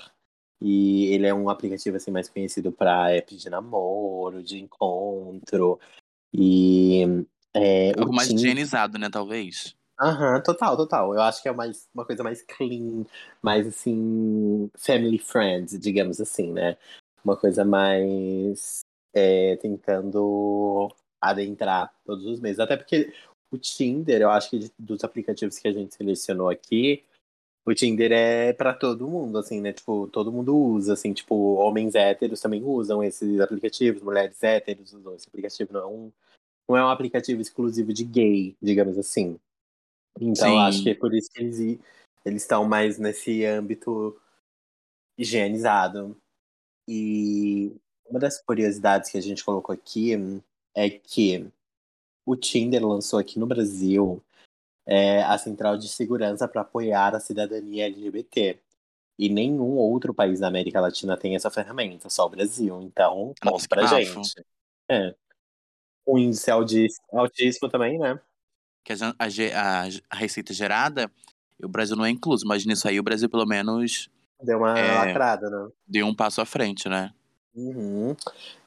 E 0.61 1.07
ele 1.13 1.27
é 1.27 1.33
um 1.33 1.49
aplicativo 1.49 1.97
assim 1.97 2.11
mais 2.11 2.29
conhecido 2.29 2.71
para 2.71 3.11
app 3.11 3.35
de 3.35 3.49
namoro, 3.49 4.41
de 4.41 4.57
encontro. 4.57 5.79
E 6.33 7.03
é, 7.53 7.91
Algo 7.97 8.11
o 8.11 8.15
mais 8.15 8.29
Tinder... 8.29 8.45
higienizado, 8.45 8.97
né? 8.97 9.09
Talvez. 9.09 9.75
Aham, 9.99 10.41
total, 10.43 10.75
total. 10.75 11.13
Eu 11.13 11.21
acho 11.21 11.41
que 11.41 11.47
é 11.47 11.53
mais, 11.53 11.87
uma 11.93 12.05
coisa 12.05 12.21
mais 12.21 12.41
clean, 12.41 13.05
mais 13.41 13.65
assim, 13.65 14.69
family 14.77 15.17
friend, 15.17 15.77
digamos 15.77 16.19
assim, 16.19 16.51
né? 16.51 16.77
Uma 17.23 17.37
coisa 17.37 17.63
mais 17.63 18.81
é, 19.13 19.55
tentando 19.57 20.93
adentrar 21.21 21.93
todos 22.05 22.25
os 22.25 22.39
meses. 22.41 22.59
Até 22.59 22.75
porque 22.75 23.13
o 23.49 23.57
Tinder, 23.57 24.21
eu 24.21 24.29
acho 24.29 24.49
que 24.49 24.69
dos 24.77 25.01
aplicativos 25.03 25.57
que 25.57 25.67
a 25.67 25.71
gente 25.71 25.95
selecionou 25.95 26.49
aqui, 26.49 27.01
o 27.65 27.73
Tinder 27.75 28.11
é 28.11 28.53
pra 28.53 28.73
todo 28.73 29.07
mundo, 29.07 29.37
assim, 29.39 29.61
né? 29.61 29.73
Tipo, 29.73 30.07
todo 30.09 30.31
mundo 30.31 30.57
usa, 30.57 30.93
assim, 30.93 31.13
tipo, 31.13 31.35
homens 31.55 31.95
héteros 31.95 32.41
também 32.41 32.63
usam 32.63 33.03
esses 33.03 33.39
aplicativos, 33.41 34.03
mulheres 34.03 34.43
héteros 34.43 34.93
usam 34.93 35.15
esse 35.15 35.27
aplicativo, 35.27 35.73
não 35.73 35.81
é 35.81 35.87
um, 35.87 36.11
não 36.69 36.77
é 36.77 36.85
um 36.85 36.89
aplicativo 36.89 37.41
exclusivo 37.41 37.93
de 37.93 38.03
gay, 38.05 38.55
digamos 38.61 38.97
assim. 38.97 39.39
Então, 40.19 40.49
eu 40.49 40.59
acho 40.59 40.77
Sim. 40.77 40.83
que 40.83 40.89
é 40.91 40.95
por 40.95 41.13
isso 41.13 41.29
que 41.31 41.41
eles, 41.41 41.79
eles 42.23 42.41
estão 42.41 42.65
mais 42.65 42.97
nesse 42.97 43.43
âmbito 43.45 44.19
higienizado. 45.17 46.17
E 46.87 47.75
uma 48.05 48.19
das 48.19 48.41
curiosidades 48.41 49.09
que 49.09 49.17
a 49.17 49.21
gente 49.21 49.43
colocou 49.43 49.73
aqui 49.73 50.13
é 50.75 50.89
que 50.89 51.47
o 52.25 52.35
Tinder 52.35 52.85
lançou 52.85 53.19
aqui 53.19 53.39
no 53.39 53.45
Brasil 53.45 54.23
é, 54.85 55.23
a 55.23 55.37
central 55.37 55.77
de 55.77 55.87
segurança 55.87 56.47
para 56.47 56.61
apoiar 56.61 57.15
a 57.15 57.19
cidadania 57.19 57.85
LGBT. 57.85 58.59
E 59.17 59.29
nenhum 59.29 59.77
outro 59.77 60.13
país 60.13 60.41
da 60.41 60.47
América 60.47 60.81
Latina 60.81 61.15
tem 61.15 61.35
essa 61.35 61.49
ferramenta, 61.49 62.09
só 62.09 62.25
o 62.25 62.29
Brasil. 62.29 62.81
Então, 62.81 63.33
que 63.41 63.67
pra 63.67 63.85
gente. 63.87 64.43
É. 64.89 65.15
o 66.05 66.19
índice 66.19 66.51
altíssimo 66.51 67.69
também, 67.69 67.97
né? 67.97 68.19
Que 68.85 68.93
a, 68.93 69.15
a, 69.19 69.87
a, 70.11 70.15
receita 70.15 70.53
gerada, 70.53 71.11
o 71.61 71.67
Brasil 71.67 71.95
não 71.95 72.05
é 72.05 72.09
incluso, 72.11 72.45
mas 72.47 72.65
nisso 72.65 72.87
aí 72.87 72.99
o 72.99 73.03
Brasil 73.03 73.27
pelo 73.27 73.45
menos. 73.45 74.09
Deu 74.41 74.59
uma 74.59 74.77
é, 74.77 74.93
lacrada, 74.93 75.49
né? 75.49 75.69
Deu 75.87 76.05
um 76.05 76.13
passo 76.15 76.39
à 76.39 76.45
frente, 76.45 76.87
né? 76.87 77.11
Uhum. 77.55 78.15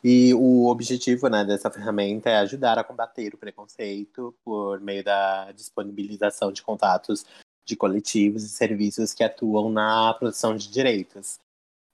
E 0.03 0.33
o 0.35 0.67
objetivo 0.67 1.29
né, 1.29 1.45
dessa 1.45 1.71
ferramenta 1.71 2.31
é 2.31 2.39
ajudar 2.39 2.79
a 2.79 2.85
combater 2.85 3.35
o 3.35 3.39
preconceito 3.39 4.35
por 4.43 4.81
meio 4.81 5.05
da 5.05 5.53
disponibilização 5.53 6.51
de 6.51 6.63
contatos 6.63 7.25
de 7.67 7.77
coletivos 7.77 8.45
e 8.45 8.49
serviços 8.49 9.13
que 9.13 9.23
atuam 9.23 9.71
na 9.71 10.15
produção 10.15 10.57
de 10.57 10.71
direitos. 10.71 11.39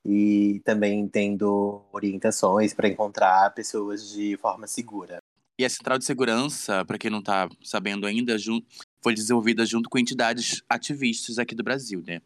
E 0.07 0.61
também 0.65 1.09
tendo 1.09 1.83
orientações 1.93 2.73
para 2.73 2.89
encontrar 2.89 3.53
pessoas 3.55 4.09
de 4.09 4.37
forma 4.37 4.67
segura. 4.67 5.19
E 5.57 5.65
a 5.65 5.71
Central 5.71 5.99
de 5.99 6.05
Segurança, 6.05 6.85
para 6.85 6.99
quem 6.99 7.09
não 7.09 7.21
está 7.21 7.49
sabendo 7.63 8.07
ainda, 8.07 8.37
foi 9.01 9.15
desenvolvida 9.15 9.65
junto 9.65 9.89
com 9.89 9.97
entidades 9.99 10.63
ativistas 10.69 11.39
aqui 11.39 11.55
do 11.55 11.63
Brasil, 11.63 12.03
né? 12.05 12.21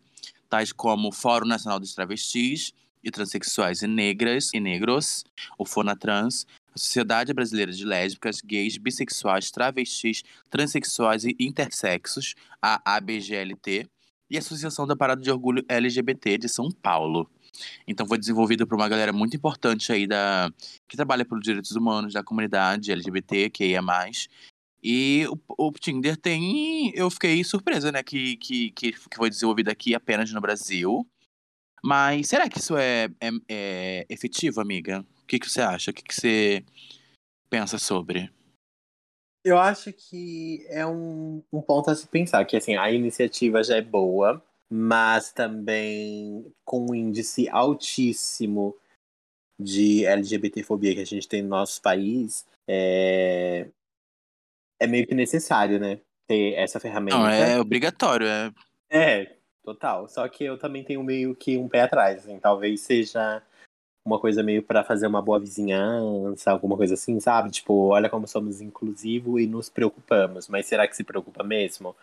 Tais 0.48 0.72
como 0.72 1.08
o 1.08 1.12
Fórum 1.12 1.46
Nacional 1.46 1.78
dos 1.78 1.94
Travestis 1.94 2.72
e 3.04 3.10
Transsexuais 3.10 3.82
e 3.82 3.86
Negras 3.86 4.50
e 4.54 4.60
Negros, 4.60 5.24
o 5.58 5.66
Fonatrans, 5.66 6.46
a 6.74 6.78
Sociedade 6.78 7.34
Brasileira 7.34 7.70
de 7.70 7.84
Lésbicas, 7.84 8.40
Gays, 8.40 8.78
Bissexuais, 8.78 9.50
Travestis, 9.50 10.22
Transsexuais 10.48 11.24
e 11.24 11.36
Intersexos, 11.38 12.34
a 12.62 12.96
ABGLT, 12.96 13.86
e 14.30 14.36
a 14.36 14.40
Associação 14.40 14.86
da 14.86 14.96
Parada 14.96 15.20
de 15.20 15.30
Orgulho 15.30 15.64
LGBT 15.68 16.38
de 16.38 16.48
São 16.48 16.70
Paulo. 16.70 17.30
Então 17.86 18.06
foi 18.06 18.18
desenvolvido 18.18 18.66
por 18.66 18.76
uma 18.76 18.88
galera 18.88 19.12
muito 19.12 19.36
importante 19.36 19.92
aí 19.92 20.06
da 20.06 20.50
que 20.88 20.96
trabalha 20.96 21.24
pelos 21.24 21.42
direitos 21.42 21.72
humanos 21.72 22.12
da 22.12 22.22
comunidade 22.22 22.92
LGBT, 22.92 23.50
que 23.50 23.74
é 23.74 23.80
mais. 23.80 24.28
E 24.82 25.26
o, 25.28 25.66
o, 25.66 25.72
Tinder 25.72 26.16
tem. 26.16 26.92
Eu 26.94 27.10
fiquei 27.10 27.42
surpresa, 27.42 27.90
né? 27.90 28.02
Que, 28.02 28.36
que, 28.36 28.70
que 28.70 28.94
foi 29.14 29.28
desenvolvido 29.28 29.68
aqui 29.70 29.94
apenas 29.94 30.32
no 30.32 30.40
Brasil. 30.40 31.06
Mas 31.82 32.28
será 32.28 32.48
que 32.48 32.58
isso 32.58 32.76
é, 32.76 33.08
é, 33.20 33.30
é 33.48 34.06
efetivo, 34.08 34.60
amiga? 34.60 35.04
O 35.22 35.26
que, 35.26 35.38
que 35.38 35.50
você 35.50 35.60
acha? 35.60 35.90
O 35.90 35.94
que, 35.94 36.02
que 36.02 36.14
você 36.14 36.64
pensa 37.48 37.78
sobre? 37.78 38.30
Eu 39.44 39.58
acho 39.58 39.92
que 39.92 40.66
é 40.68 40.86
um, 40.86 41.42
um 41.52 41.62
ponto 41.62 41.90
a 41.90 41.94
se 41.94 42.06
pensar, 42.06 42.44
que 42.44 42.56
assim, 42.56 42.76
a 42.76 42.90
iniciativa 42.90 43.62
já 43.62 43.76
é 43.76 43.82
boa, 43.82 44.42
mas 44.70 45.32
também 45.32 46.52
com 46.64 46.90
um 46.90 46.94
índice 46.94 47.48
altíssimo 47.48 48.76
de 49.58 50.04
LGBTfobia 50.04 50.94
que 50.94 51.00
a 51.00 51.06
gente 51.06 51.26
tem 51.26 51.42
no 51.42 51.48
nosso 51.48 51.82
país, 51.82 52.46
é, 52.68 53.68
é 54.80 54.86
meio 54.86 55.06
que 55.06 55.14
necessário, 55.14 55.80
né? 55.80 56.00
Ter 56.26 56.54
essa 56.54 56.78
ferramenta. 56.78 57.18
Não, 57.18 57.28
é 57.28 57.58
obrigatório, 57.58 58.26
é. 58.26 58.52
É, 58.90 59.36
total. 59.64 60.06
Só 60.08 60.28
que 60.28 60.44
eu 60.44 60.58
também 60.58 60.84
tenho 60.84 61.02
meio 61.02 61.34
que 61.34 61.56
um 61.56 61.68
pé 61.68 61.82
atrás, 61.82 62.18
assim. 62.18 62.38
Talvez 62.38 62.82
seja 62.82 63.42
uma 64.06 64.20
coisa 64.20 64.42
meio 64.42 64.62
para 64.62 64.84
fazer 64.84 65.06
uma 65.06 65.20
boa 65.20 65.40
vizinhança, 65.40 66.50
alguma 66.50 66.76
coisa 66.76 66.94
assim, 66.94 67.18
sabe? 67.20 67.50
Tipo, 67.50 67.88
olha 67.88 68.08
como 68.08 68.26
somos 68.26 68.60
inclusivos 68.60 69.40
e 69.40 69.46
nos 69.46 69.68
preocupamos. 69.68 70.48
Mas 70.48 70.66
será 70.66 70.86
que 70.86 70.96
se 70.96 71.04
preocupa 71.04 71.42
mesmo? 71.42 71.96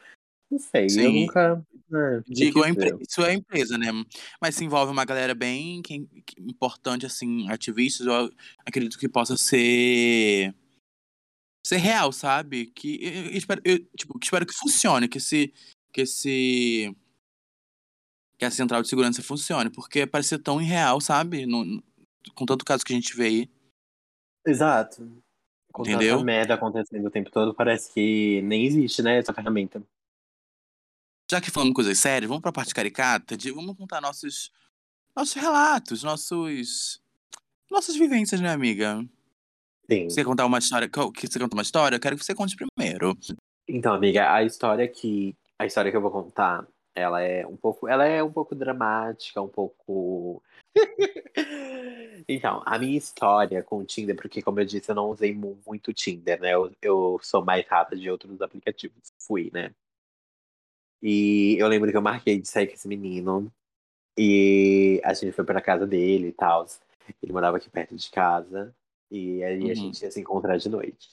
Não 0.49 0.59
sei, 0.59 0.89
Sim. 0.89 1.01
eu 1.01 1.11
nunca. 1.11 1.65
É, 1.93 2.21
Digo, 2.27 2.63
é 2.63 2.71
isso 2.99 3.21
é 3.23 3.33
empresa, 3.33 3.77
né? 3.77 3.87
Mas 4.41 4.55
se 4.55 4.63
envolve 4.63 4.91
uma 4.91 5.05
galera 5.05 5.35
bem 5.35 5.81
que, 5.81 6.07
que, 6.25 6.41
importante, 6.41 7.05
assim, 7.05 7.49
ativistas, 7.49 8.07
eu 8.07 8.29
acredito 8.65 8.97
que 8.97 9.09
possa 9.09 9.37
ser. 9.37 10.53
ser 11.65 11.77
real, 11.77 12.11
sabe? 12.11 12.67
Que 12.67 12.99
eu, 13.03 13.25
eu 13.25 13.37
espero, 13.37 13.61
eu, 13.63 13.79
tipo, 13.97 14.19
espero 14.21 14.45
que 14.45 14.53
funcione, 14.53 15.07
que 15.07 15.17
esse. 15.17 15.53
que 15.91 16.01
esse. 16.01 16.95
que 18.37 18.45
a 18.45 18.51
central 18.51 18.81
de 18.81 18.89
segurança 18.89 19.23
funcione, 19.23 19.69
porque 19.69 20.05
parece 20.05 20.29
ser 20.29 20.39
tão 20.39 20.61
irreal, 20.61 21.01
sabe? 21.01 21.45
No, 21.45 21.83
com 22.33 22.45
tanto 22.45 22.65
caso 22.65 22.83
que 22.83 22.93
a 22.93 22.95
gente 22.95 23.15
vê 23.15 23.25
aí. 23.25 23.49
Exato. 24.45 25.11
Com 25.71 25.83
Entendeu? 25.83 26.13
tanta 26.13 26.25
merda 26.25 26.53
acontecendo 26.53 27.05
o 27.07 27.11
tempo 27.11 27.29
todo, 27.29 27.53
parece 27.53 27.93
que 27.93 28.41
nem 28.43 28.65
existe, 28.65 29.01
né, 29.01 29.17
essa 29.17 29.33
ferramenta. 29.33 29.83
Já 31.29 31.41
que 31.41 31.51
falamos 31.51 31.73
coisas 31.73 31.97
sérias, 31.99 32.27
vamos 32.27 32.41
pra 32.41 32.51
parte 32.51 32.73
caricata, 32.73 33.35
de, 33.35 33.51
vamos 33.51 33.75
contar 33.75 33.99
nossos, 34.01 34.51
nossos 35.15 35.33
relatos, 35.33 36.03
nossos, 36.03 37.01
nossas 37.69 37.95
vivências, 37.95 38.39
né, 38.39 38.49
amiga? 38.49 39.03
Sim. 39.89 40.09
Você 40.09 40.17
quer 40.17 40.25
contar 40.25 40.45
uma 40.45 40.59
história? 40.59 40.87
Que 40.87 41.27
você 41.27 41.39
conta 41.39 41.55
uma 41.55 41.63
história? 41.63 41.95
Eu 41.95 41.99
quero 41.99 42.17
que 42.17 42.25
você 42.25 42.35
conte 42.35 42.55
primeiro. 42.55 43.17
Então, 43.67 43.93
amiga, 43.93 44.31
a 44.31 44.43
história 44.43 44.87
que 44.87 45.35
a 45.57 45.65
história 45.65 45.89
que 45.89 45.97
eu 45.97 46.01
vou 46.01 46.11
contar, 46.11 46.67
ela 46.93 47.21
é 47.21 47.45
um 47.45 47.55
pouco, 47.55 47.87
ela 47.87 48.05
é 48.05 48.21
um 48.21 48.31
pouco 48.31 48.53
dramática, 48.53 49.41
um 49.41 49.47
pouco 49.47 50.43
Então, 52.27 52.61
a 52.65 52.77
minha 52.77 52.97
história 52.97 53.63
com 53.63 53.77
o 53.77 53.85
Tinder, 53.85 54.15
porque 54.15 54.41
como 54.41 54.59
eu 54.59 54.65
disse, 54.65 54.89
eu 54.89 54.95
não 54.95 55.09
usei 55.09 55.33
muito 55.33 55.93
Tinder, 55.93 56.39
né? 56.39 56.53
Eu, 56.53 56.71
eu 56.81 57.19
sou 57.21 57.43
mais 57.43 57.65
rata 57.67 57.95
de 57.95 58.09
outros 58.09 58.41
aplicativos. 58.41 58.97
Fui, 59.19 59.49
né? 59.53 59.71
E 61.07 61.55
eu 61.59 61.67
lembro 61.67 61.91
que 61.91 61.95
eu 61.95 62.01
marquei 62.01 62.41
de 62.41 62.47
sair 62.47 62.65
com 62.65 62.73
esse 62.73 62.87
menino. 62.87 63.53
E 64.17 64.99
a 65.03 65.13
gente 65.13 65.33
foi 65.33 65.45
pra 65.45 65.61
casa 65.61 65.85
dele 65.85 66.29
e 66.29 66.31
tal. 66.31 66.65
Ele 67.21 67.31
morava 67.31 67.57
aqui 67.57 67.69
perto 67.69 67.95
de 67.95 68.09
casa. 68.09 68.75
E 69.11 69.43
aí 69.43 69.65
uhum. 69.65 69.69
a 69.69 69.73
gente 69.75 70.01
ia 70.01 70.09
se 70.09 70.19
encontrar 70.19 70.57
de 70.57 70.67
noite. 70.67 71.11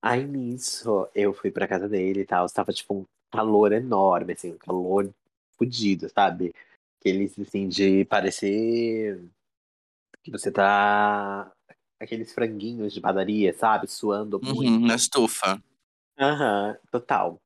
Aí 0.00 0.24
nisso, 0.24 1.06
eu 1.14 1.34
fui 1.34 1.50
pra 1.50 1.68
casa 1.68 1.86
dele 1.86 2.20
e 2.20 2.24
tal. 2.24 2.48
Tava 2.48 2.72
tipo 2.72 2.94
um 2.94 3.04
calor 3.30 3.70
enorme, 3.70 4.32
assim, 4.32 4.52
um 4.52 4.56
calor 4.56 5.12
fodido, 5.58 6.08
sabe? 6.08 6.54
Aqueles 6.98 7.38
assim 7.38 7.68
de 7.68 8.06
parecer 8.06 9.22
que 10.22 10.30
você 10.30 10.50
tá. 10.50 11.52
Aqueles 12.00 12.32
franguinhos 12.32 12.94
de 12.94 13.00
padaria, 13.02 13.52
sabe? 13.52 13.88
Suando 13.88 14.40
uhum, 14.42 14.54
muito. 14.54 14.86
Na 14.86 14.94
estufa. 14.94 15.62
Aham, 16.18 16.70
uhum, 16.70 16.76
total. 16.90 17.42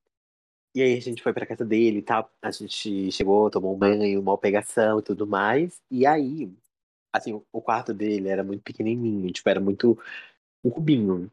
E 0.74 0.82
aí 0.82 0.96
a 0.96 1.00
gente 1.00 1.22
foi 1.22 1.32
pra 1.32 1.46
casa 1.46 1.64
dele 1.64 1.98
e 1.98 2.02
tal. 2.02 2.30
A 2.40 2.50
gente 2.50 3.10
chegou, 3.12 3.50
tomou 3.50 3.74
um 3.74 3.78
banho, 3.78 4.20
uma 4.20 4.38
pegação 4.38 4.98
e 4.98 5.02
tudo 5.02 5.26
mais. 5.26 5.80
E 5.90 6.06
aí, 6.06 6.50
assim, 7.12 7.40
o 7.52 7.60
quarto 7.60 7.92
dele 7.92 8.28
era 8.28 8.42
muito 8.42 8.62
pequenininho, 8.62 9.30
tipo, 9.30 9.48
era 9.48 9.60
muito 9.60 9.98
um 10.64 10.70
cubinho. 10.70 11.30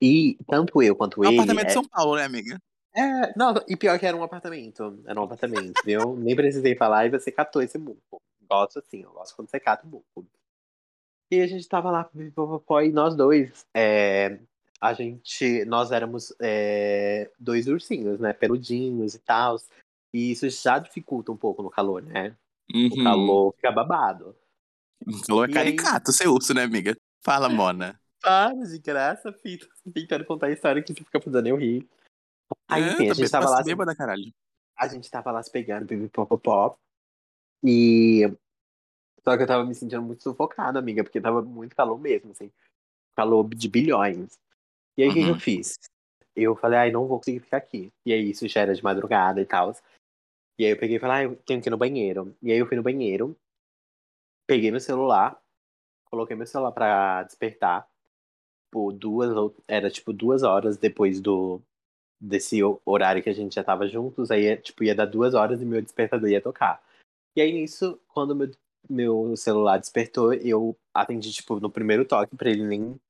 E 0.00 0.38
tanto 0.46 0.82
eu 0.82 0.96
quanto 0.96 1.22
é 1.24 1.28
ele. 1.28 1.36
Um 1.36 1.40
apartamento 1.40 1.66
é... 1.66 1.68
de 1.68 1.72
São 1.72 1.84
Paulo, 1.84 2.16
né, 2.16 2.24
amiga? 2.24 2.58
É, 2.94 3.32
não, 3.36 3.54
e 3.68 3.76
pior 3.76 3.98
que 3.98 4.06
era 4.06 4.16
um 4.16 4.22
apartamento. 4.22 4.98
Era 5.06 5.20
um 5.20 5.24
apartamento, 5.24 5.80
viu? 5.84 6.16
Nem 6.16 6.34
precisei 6.34 6.74
falar 6.74 7.06
e 7.06 7.10
você 7.10 7.30
catou 7.30 7.62
esse 7.62 7.78
buco. 7.78 8.20
Gosto 8.48 8.78
assim, 8.78 9.02
eu 9.02 9.12
gosto 9.12 9.36
quando 9.36 9.50
você 9.50 9.60
cata 9.60 9.86
o 9.86 9.90
buco. 9.90 10.26
E 11.30 11.42
a 11.42 11.46
gente 11.46 11.68
tava 11.68 11.90
lá, 11.90 12.10
e 12.82 12.90
nós 12.90 13.14
dois, 13.14 13.66
é, 13.74 14.40
a 14.80 14.92
gente, 14.92 15.64
nós 15.64 15.90
éramos 15.90 16.32
é, 16.40 17.30
dois 17.38 17.66
ursinhos, 17.66 18.20
né? 18.20 18.32
Peludinhos 18.32 19.14
e 19.14 19.18
tal. 19.18 19.56
E 20.12 20.30
isso 20.30 20.48
já 20.48 20.78
dificulta 20.78 21.32
um 21.32 21.36
pouco 21.36 21.62
no 21.62 21.70
calor, 21.70 22.02
né? 22.02 22.36
Uhum. 22.72 22.86
O 22.86 23.04
calor 23.04 23.54
fica 23.54 23.72
babado. 23.72 24.36
O 25.06 25.26
calor 25.26 25.50
é 25.50 25.52
caricato, 25.52 26.10
aí... 26.10 26.16
ser 26.16 26.28
urso, 26.28 26.54
né, 26.54 26.62
amiga? 26.62 26.96
Fala, 27.22 27.48
Mona. 27.48 28.00
Para 28.22 28.54
de 28.54 28.78
graça, 28.78 29.32
filho. 29.32 29.68
Tentando 29.92 30.24
contar 30.24 30.46
a 30.46 30.52
história 30.52 30.82
que 30.82 30.92
você 30.92 31.04
fica 31.04 31.20
fazendo 31.20 31.46
eu 31.46 31.56
rir. 31.56 31.88
Aí, 32.68 32.82
é, 32.82 32.92
enfim, 32.92 33.10
a 33.10 33.14
gente 33.14 33.30
tava 33.30 33.48
lá. 33.48 33.62
da 33.62 33.94
caralho. 33.94 34.32
A 34.76 34.88
gente 34.88 35.10
tava 35.10 35.30
lá 35.30 35.42
se 35.42 35.50
pegando, 35.50 35.86
pipipopopó. 35.86 36.76
E. 37.64 38.32
Só 39.24 39.36
que 39.36 39.42
eu 39.42 39.46
tava 39.46 39.64
me 39.64 39.74
sentindo 39.74 40.02
muito 40.02 40.22
sufocado, 40.22 40.78
amiga, 40.78 41.02
porque 41.02 41.20
tava 41.20 41.42
muito 41.42 41.76
calor 41.76 41.98
mesmo, 41.98 42.30
assim. 42.30 42.50
Calor 43.16 43.48
de 43.48 43.68
bilhões. 43.68 44.38
E 44.98 45.04
aí, 45.04 45.08
o 45.08 45.10
uhum. 45.10 45.14
que, 45.14 45.20
eu 45.20 45.32
uhum. 45.34 45.40
fiz? 45.40 45.78
Eu 46.34 46.56
falei, 46.56 46.78
ai, 46.78 46.90
não 46.90 47.06
vou 47.06 47.18
conseguir 47.18 47.38
ficar 47.38 47.58
aqui. 47.58 47.92
E 48.04 48.12
aí, 48.12 48.30
isso 48.30 48.48
já 48.48 48.62
era 48.62 48.74
de 48.74 48.82
madrugada 48.82 49.40
e 49.40 49.46
tal. 49.46 49.72
E 50.58 50.64
aí, 50.64 50.72
eu 50.72 50.76
peguei 50.76 50.96
e 50.96 50.98
falei, 50.98 51.16
ai, 51.16 51.26
eu 51.26 51.36
tenho 51.36 51.62
que 51.62 51.68
ir 51.68 51.70
no 51.70 51.78
banheiro. 51.78 52.36
E 52.42 52.50
aí, 52.50 52.58
eu 52.58 52.66
fui 52.66 52.76
no 52.76 52.82
banheiro, 52.82 53.36
peguei 54.44 54.72
meu 54.72 54.80
celular, 54.80 55.40
coloquei 56.10 56.34
meu 56.34 56.46
celular 56.46 56.72
pra 56.72 57.22
despertar. 57.22 57.88
Por 58.72 58.92
duas, 58.92 59.30
era 59.66 59.88
tipo 59.88 60.12
duas 60.12 60.42
horas 60.42 60.76
depois 60.76 61.20
do 61.20 61.62
desse 62.20 62.58
horário 62.84 63.22
que 63.22 63.30
a 63.30 63.32
gente 63.32 63.54
já 63.54 63.64
tava 63.64 63.86
juntos, 63.88 64.30
aí 64.30 64.56
tipo, 64.58 64.84
ia 64.84 64.94
dar 64.94 65.06
duas 65.06 65.34
horas 65.34 65.62
e 65.62 65.64
meu 65.64 65.80
despertador 65.80 66.28
ia 66.28 66.40
tocar. 66.40 66.82
E 67.36 67.40
aí 67.40 67.52
nisso, 67.52 67.98
quando 68.08 68.34
meu, 68.34 68.50
meu 68.90 69.36
celular 69.36 69.78
despertou, 69.78 70.34
eu 70.34 70.76
atendi, 70.92 71.32
tipo, 71.32 71.60
no 71.60 71.70
primeiro 71.70 72.04
toque 72.04 72.36
pra 72.36 72.50
ele 72.50 72.66
nem 72.66 73.00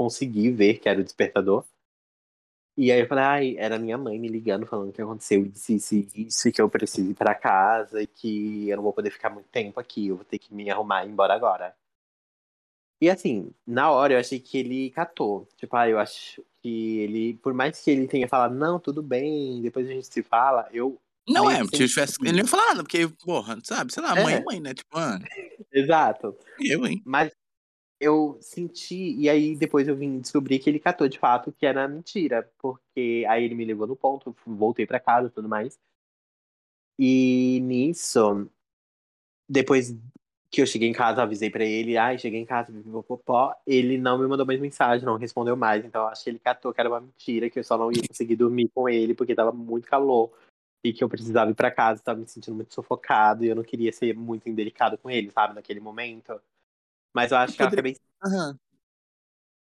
consegui 0.00 0.50
ver 0.50 0.78
que 0.78 0.88
era 0.88 0.98
o 0.98 1.04
despertador. 1.04 1.62
E 2.74 2.90
aí 2.90 3.00
eu 3.00 3.06
falei, 3.06 3.24
ai, 3.24 3.56
era 3.58 3.78
minha 3.78 3.98
mãe 3.98 4.18
me 4.18 4.28
ligando, 4.28 4.64
falando 4.64 4.94
que 4.94 5.02
aconteceu 5.02 5.44
isso, 5.44 5.72
isso, 5.72 5.94
isso, 6.14 6.48
e 6.48 6.52
que 6.52 6.62
eu 6.62 6.70
preciso 6.70 7.10
ir 7.10 7.14
pra 7.14 7.34
casa, 7.34 8.00
e 8.00 8.06
que 8.06 8.70
eu 8.70 8.78
não 8.78 8.82
vou 8.82 8.94
poder 8.94 9.10
ficar 9.10 9.28
muito 9.28 9.50
tempo 9.50 9.78
aqui, 9.78 10.06
eu 10.06 10.16
vou 10.16 10.24
ter 10.24 10.38
que 10.38 10.54
me 10.54 10.70
arrumar 10.70 11.04
e 11.04 11.08
ir 11.08 11.10
embora 11.12 11.34
agora. 11.34 11.76
E 12.98 13.10
assim, 13.10 13.52
na 13.66 13.90
hora 13.90 14.14
eu 14.14 14.18
achei 14.18 14.40
que 14.40 14.56
ele 14.56 14.90
catou. 14.90 15.46
Tipo, 15.58 15.76
ah, 15.76 15.88
eu 15.88 15.98
acho 15.98 16.42
que 16.62 17.00
ele, 17.00 17.34
por 17.34 17.52
mais 17.52 17.78
que 17.78 17.90
ele 17.90 18.08
tenha 18.08 18.26
falado, 18.26 18.54
não, 18.54 18.80
tudo 18.80 19.02
bem, 19.02 19.60
depois 19.60 19.86
a 19.86 19.92
gente 19.92 20.06
se 20.06 20.22
fala, 20.22 20.66
eu. 20.72 20.98
Não 21.28 21.50
é, 21.50 21.60
que 21.66 21.76
se 21.76 21.82
eu 21.82 21.88
tivesse. 21.88 22.16
Ele 22.22 22.32
não 22.32 22.38
ia 22.38 22.46
falar 22.46 22.68
nada, 22.68 22.82
porque, 22.82 23.06
porra, 23.22 23.58
sabe, 23.62 23.92
sei 23.92 24.02
lá, 24.02 24.14
mãe 24.14 24.34
é 24.34 24.38
É. 24.38 24.44
mãe, 24.44 24.60
né? 24.60 24.72
Tipo, 24.72 24.96
mano, 24.96 25.24
Exato. 25.72 26.36
eu, 26.58 26.86
hein? 26.86 27.02
Mas 27.04 27.32
eu 28.00 28.38
senti, 28.40 29.14
e 29.16 29.28
aí 29.28 29.54
depois 29.56 29.86
eu 29.86 29.96
vim 29.96 30.20
descobrir 30.20 30.58
que 30.58 30.70
ele 30.70 30.80
catou 30.80 31.08
de 31.08 31.18
fato 31.18 31.52
que 31.52 31.66
era 31.66 31.86
mentira, 31.86 32.50
porque 32.58 33.24
aí 33.28 33.44
ele 33.44 33.54
me 33.54 33.64
levou 33.64 33.86
no 33.86 33.96
ponto, 33.96 34.34
voltei 34.46 34.86
pra 34.86 34.98
casa 35.00 35.28
e 35.28 35.30
tudo 35.30 35.48
mais. 35.48 35.78
E 36.98 37.60
nisso, 37.62 38.48
depois 39.48 39.96
que 40.50 40.62
eu 40.62 40.66
cheguei 40.66 40.88
em 40.88 40.92
casa, 40.92 41.22
avisei 41.22 41.50
pra 41.50 41.64
ele, 41.64 41.96
ai, 41.96 42.18
cheguei 42.18 42.40
em 42.40 42.46
casa, 42.46 42.72
popó, 43.06 43.54
ele 43.66 43.98
não 43.98 44.18
me 44.18 44.26
mandou 44.26 44.46
mais 44.46 44.60
mensagem, 44.60 45.06
não 45.06 45.16
respondeu 45.16 45.56
mais, 45.56 45.84
então 45.84 46.02
eu 46.02 46.08
acho 46.08 46.24
que 46.24 46.30
ele 46.30 46.38
catou 46.40 46.74
que 46.74 46.80
era 46.80 46.90
uma 46.90 47.00
mentira, 47.00 47.50
que 47.50 47.58
eu 47.60 47.64
só 47.64 47.78
não 47.78 47.92
ia 47.92 48.02
conseguir 48.08 48.36
dormir 48.36 48.68
com 48.74 48.88
ele, 48.88 49.14
porque 49.14 49.34
tava 49.34 49.52
muito 49.52 49.86
calor, 49.88 50.32
e 50.84 50.92
que 50.92 51.04
eu 51.04 51.08
precisava 51.08 51.50
ir 51.50 51.54
pra 51.54 51.70
casa, 51.70 52.02
tava 52.02 52.20
me 52.20 52.28
sentindo 52.28 52.54
muito 52.56 52.74
sufocado, 52.74 53.44
e 53.44 53.48
eu 53.48 53.56
não 53.56 53.62
queria 53.62 53.92
ser 53.92 54.14
muito 54.16 54.48
indelicado 54.48 54.98
com 54.98 55.10
ele, 55.10 55.30
sabe, 55.30 55.54
naquele 55.54 55.80
momento. 55.80 56.40
Mas 57.14 57.32
eu 57.32 57.38
acho 57.38 57.56
que 57.56 57.62
eu 57.62 57.68
Poderia- 57.68 57.92
acabei 57.92 58.38
Aham. 58.38 58.58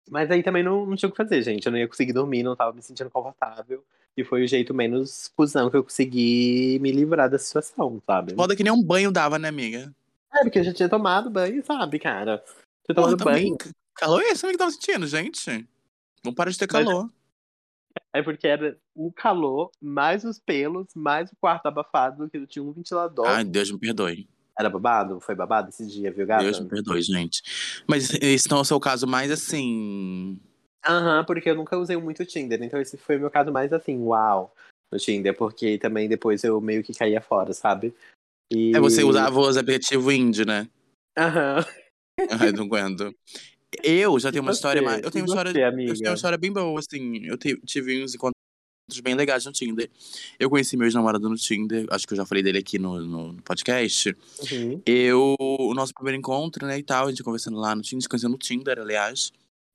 mas 0.09 0.31
aí 0.31 0.41
também 0.41 0.63
não, 0.63 0.85
não 0.85 0.95
tinha 0.95 1.09
o 1.09 1.11
que 1.11 1.17
fazer, 1.17 1.41
gente. 1.43 1.65
Eu 1.65 1.71
não 1.71 1.79
ia 1.79 1.87
conseguir 1.87 2.13
dormir, 2.13 2.43
não 2.43 2.55
tava 2.55 2.73
me 2.73 2.81
sentindo 2.81 3.09
confortável. 3.09 3.83
E 4.15 4.23
foi 4.23 4.43
o 4.43 4.47
jeito 4.47 4.73
menos 4.73 5.27
cuzão 5.35 5.69
que 5.69 5.77
eu 5.77 5.83
consegui 5.83 6.79
me 6.81 6.91
livrar 6.91 7.29
da 7.29 7.37
situação, 7.37 8.01
sabe? 8.05 8.33
Foda 8.33 8.55
que 8.55 8.63
nem 8.63 8.73
um 8.73 8.81
banho 8.81 9.11
dava, 9.11 9.37
né, 9.37 9.47
amiga? 9.49 9.93
É, 10.33 10.39
porque 10.41 10.59
eu 10.59 10.63
já 10.63 10.73
tinha 10.73 10.89
tomado 10.89 11.29
banho, 11.29 11.63
sabe, 11.63 11.99
cara? 11.99 12.43
Tinha 12.85 12.95
tomado 12.95 13.17
banho. 13.23 13.55
Calor 13.93 14.21
é 14.21 14.29
esse 14.29 14.41
também 14.41 14.53
que 14.53 14.57
tava 14.59 14.71
sentindo, 14.71 15.05
gente. 15.05 15.67
Vamos 16.23 16.35
parar 16.35 16.49
de 16.51 16.57
ter 16.57 16.67
Mas- 16.71 16.83
calor. 16.85 17.09
É 18.13 18.21
porque 18.23 18.47
era 18.47 18.77
o 18.95 19.11
calor, 19.11 19.71
mais 19.81 20.23
os 20.23 20.39
pelos, 20.39 20.87
mais 20.95 21.31
o 21.31 21.35
quarto 21.35 21.65
abafado, 21.67 22.29
que 22.29 22.37
eu 22.37 22.47
tinha 22.47 22.63
um 22.63 22.71
ventilador. 22.71 23.27
Ai, 23.27 23.43
Deus 23.43 23.71
me 23.71 23.77
perdoe. 23.79 24.27
Era 24.57 24.69
babado? 24.69 25.19
Foi 25.19 25.35
babado 25.35 25.69
esse 25.69 25.85
dia, 25.85 26.11
viu, 26.11 26.25
gata? 26.25 26.43
Deus 26.43 26.59
me 26.59 26.67
perdoe, 26.67 27.01
gente. 27.01 27.41
Mas 27.87 28.11
esse 28.21 28.49
não 28.49 28.57
é 28.57 28.61
o 28.61 28.65
seu 28.65 28.79
caso 28.79 29.05
mais 29.05 29.29
assim. 29.31 30.39
Aham, 30.85 31.23
porque 31.25 31.49
eu 31.49 31.55
nunca 31.55 31.77
usei 31.77 31.95
muito 31.97 32.23
o 32.23 32.25
Tinder. 32.25 32.61
Então 32.63 32.81
esse 32.81 32.97
foi 32.97 33.17
o 33.17 33.19
meu 33.19 33.29
caso 33.29 33.51
mais 33.51 33.71
assim, 33.71 33.97
uau, 33.99 34.53
no 34.91 34.97
Tinder. 34.97 35.35
Porque 35.35 35.77
também 35.77 36.09
depois 36.09 36.43
eu 36.43 36.59
meio 36.59 36.83
que 36.83 36.93
caía 36.93 37.21
fora, 37.21 37.53
sabe? 37.53 37.93
E... 38.51 38.75
É, 38.75 38.79
você 38.79 39.03
usava 39.03 39.39
os 39.39 39.57
aplicativos 39.57 40.13
indie, 40.13 40.45
né? 40.45 40.67
Aham. 41.17 41.63
Ai, 42.41 42.51
não 42.51 42.65
aguento. 42.65 43.13
Eu 43.83 44.17
já 44.19 44.31
tenho 44.31 44.41
uma 44.43 44.51
E 44.51 44.55
história 44.55 44.81
você? 44.81 44.85
mais. 44.85 45.03
Eu 45.03 45.11
tenho 45.11 45.25
uma 45.25 45.27
história. 45.27 45.51
você, 45.51 45.63
Eu 45.63 45.95
tenho 45.95 46.09
uma 46.09 46.15
história 46.15 46.37
bem 46.37 46.51
boa, 46.51 46.79
assim. 46.79 47.25
Eu 47.25 47.37
tive 47.37 48.03
uns 48.03 48.15
encontros 48.15 48.36
bem 49.01 49.15
legais 49.15 49.45
no 49.45 49.51
Tinder. 49.51 49.89
Eu 50.39 50.49
conheci 50.49 50.77
meu 50.77 50.87
ex-namorado 50.87 51.27
no 51.27 51.35
Tinder, 51.35 51.85
acho 51.89 52.07
que 52.07 52.13
eu 52.13 52.17
já 52.17 52.25
falei 52.25 52.41
dele 52.41 52.59
aqui 52.59 52.79
no, 52.79 53.01
no 53.01 53.41
podcast. 53.43 54.15
Uhum. 54.51 54.81
Eu, 54.85 55.35
o 55.39 55.73
nosso 55.73 55.93
primeiro 55.93 56.17
encontro, 56.17 56.65
né, 56.65 56.79
e 56.79 56.83
tal, 56.83 57.07
a 57.07 57.09
gente 57.09 57.23
conversando 57.23 57.57
lá 57.57 57.75
no 57.75 57.81
Tinder, 57.81 58.01
se 58.01 58.09
conhecendo 58.09 58.31
no 58.31 58.37
Tinder, 58.37 58.79
aliás. 58.79 59.31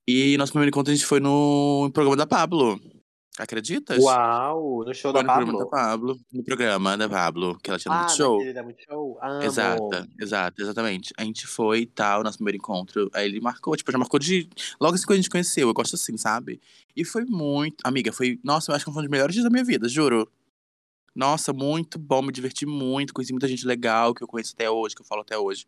E 0.08 0.36
nosso 0.38 0.52
primeiro 0.52 0.70
encontro 0.70 0.92
a 0.92 0.96
gente 0.96 1.06
foi 1.06 1.20
no 1.20 1.90
programa 1.92 2.16
da 2.16 2.26
Pablo. 2.26 2.80
Acreditas? 3.42 3.98
Uau, 4.02 4.84
no 4.84 4.94
show 4.94 5.12
Foi 5.12 5.22
da 5.22 5.26
no 5.26 5.32
programa 5.34 5.58
da 5.58 5.66
Pablo. 5.66 6.14
Pablo. 6.14 6.20
No 6.32 6.44
programa 6.44 6.96
da 6.96 7.08
Pablo, 7.08 7.58
que 7.62 7.70
ela 7.70 7.78
tinha 7.78 7.92
no 7.92 7.98
Ah, 7.98 8.02
Multishow. 8.04 8.32
naquele 8.38 8.52
da 8.52 8.62
Multishow? 8.62 9.18
Amo. 9.22 9.42
Exata, 9.42 10.08
exato, 10.20 10.62
exatamente. 10.62 11.12
A 11.16 11.24
gente 11.24 11.46
foi 11.46 11.80
e 11.80 11.86
tal, 11.86 12.22
nosso 12.22 12.38
primeiro 12.38 12.56
encontro. 12.58 13.10
Aí 13.12 13.26
ele 13.26 13.40
marcou, 13.40 13.76
tipo, 13.76 13.90
já 13.90 13.98
marcou 13.98 14.20
de. 14.20 14.48
Logo 14.80 14.94
assim 14.94 15.06
que 15.06 15.12
a 15.12 15.16
gente 15.16 15.30
conheceu, 15.30 15.68
eu 15.68 15.74
gosto 15.74 15.94
assim, 15.96 16.16
sabe? 16.16 16.60
E 16.96 17.04
foi 17.04 17.24
muito. 17.24 17.76
Amiga, 17.84 18.12
foi. 18.12 18.38
Nossa, 18.44 18.70
eu 18.70 18.76
acho 18.76 18.84
que 18.84 18.90
foi 18.92 19.00
um 19.00 19.04
dos 19.04 19.10
melhores 19.10 19.34
dias 19.34 19.44
da 19.44 19.50
minha 19.50 19.64
vida, 19.64 19.88
juro. 19.88 20.30
Nossa, 21.14 21.52
muito 21.52 21.98
bom, 21.98 22.22
me 22.22 22.32
diverti 22.32 22.64
muito, 22.64 23.12
conheci 23.12 23.32
muita 23.32 23.46
gente 23.46 23.66
legal 23.66 24.14
que 24.14 24.22
eu 24.22 24.26
conheço 24.28 24.54
até 24.54 24.70
hoje, 24.70 24.94
que 24.94 25.02
eu 25.02 25.06
falo 25.06 25.20
até 25.20 25.36
hoje. 25.36 25.66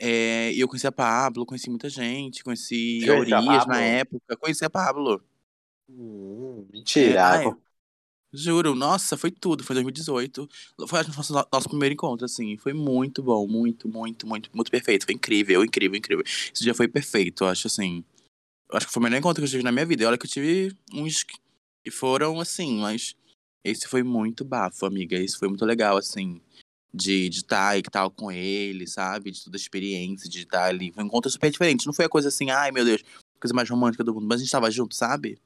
É, 0.00 0.52
e 0.52 0.60
eu 0.60 0.68
conheci 0.68 0.86
a 0.86 0.92
Pablo, 0.92 1.44
conheci 1.44 1.68
muita 1.68 1.88
gente, 1.88 2.44
conheci 2.44 3.00
Você 3.00 3.10
a 3.10 3.14
conheceu 3.16 3.36
a 3.36 3.40
Urias 3.40 3.66
na 3.66 3.72
Pablo? 3.74 3.80
época, 3.88 4.36
conheci 4.36 4.64
a 4.64 4.70
Pablo. 4.70 5.20
Hum, 5.88 6.66
É, 6.94 7.16
mentira. 7.16 7.22
ai, 7.22 7.54
Juro, 8.32 8.74
nossa, 8.74 9.16
foi 9.16 9.30
tudo, 9.30 9.64
foi 9.64 9.74
2018. 9.74 10.48
Foi 10.88 11.00
nosso, 11.16 11.32
nosso 11.52 11.68
primeiro 11.68 11.94
encontro, 11.94 12.26
assim. 12.26 12.56
Foi 12.58 12.72
muito 12.74 13.22
bom, 13.22 13.46
muito, 13.48 13.88
muito, 13.88 14.26
muito, 14.26 14.50
muito 14.54 14.70
perfeito. 14.70 15.06
Foi 15.06 15.14
incrível, 15.14 15.64
incrível, 15.64 15.98
incrível. 15.98 16.24
Esse 16.26 16.62
dia 16.64 16.74
foi 16.74 16.88
perfeito, 16.88 17.44
eu 17.44 17.48
acho 17.48 17.68
assim. 17.68 18.04
Acho 18.72 18.86
que 18.86 18.92
foi 18.92 19.00
o 19.00 19.04
melhor 19.04 19.18
encontro 19.18 19.42
que 19.42 19.46
eu 19.48 19.50
tive 19.50 19.64
na 19.64 19.72
minha 19.72 19.86
vida. 19.86 20.04
E 20.04 20.06
olha 20.06 20.18
que 20.18 20.26
eu 20.26 20.30
tive 20.30 20.76
uns 20.94 21.24
que 21.24 21.36
que 21.84 21.90
foram 21.92 22.40
assim, 22.40 22.78
mas 22.80 23.16
esse 23.64 23.88
foi 23.88 24.02
muito 24.02 24.44
bafo, 24.44 24.86
amiga. 24.86 25.16
Esse 25.16 25.38
foi 25.38 25.48
muito 25.48 25.64
legal, 25.66 25.96
assim. 25.98 26.40
De 26.94 27.28
estar 27.28 27.78
e 27.78 27.82
tal 27.82 28.10
com 28.10 28.32
ele, 28.32 28.86
sabe? 28.86 29.30
De 29.30 29.44
toda 29.44 29.56
a 29.56 29.60
experiência, 29.60 30.28
de 30.28 30.40
estar 30.42 30.64
ali. 30.66 30.92
Foi 30.92 31.04
um 31.04 31.06
encontro 31.06 31.30
super 31.30 31.50
diferente. 31.50 31.86
Não 31.86 31.92
foi 31.94 32.06
a 32.06 32.08
coisa 32.08 32.28
assim, 32.28 32.50
ai 32.50 32.72
meu 32.72 32.84
Deus, 32.84 33.02
coisa 33.40 33.54
mais 33.54 33.68
romântica 33.70 34.04
do 34.04 34.14
mundo. 34.14 34.26
Mas 34.26 34.40
a 34.40 34.44
gente 34.44 34.52
tava 34.52 34.70
junto, 34.70 34.94
sabe? 34.94 35.38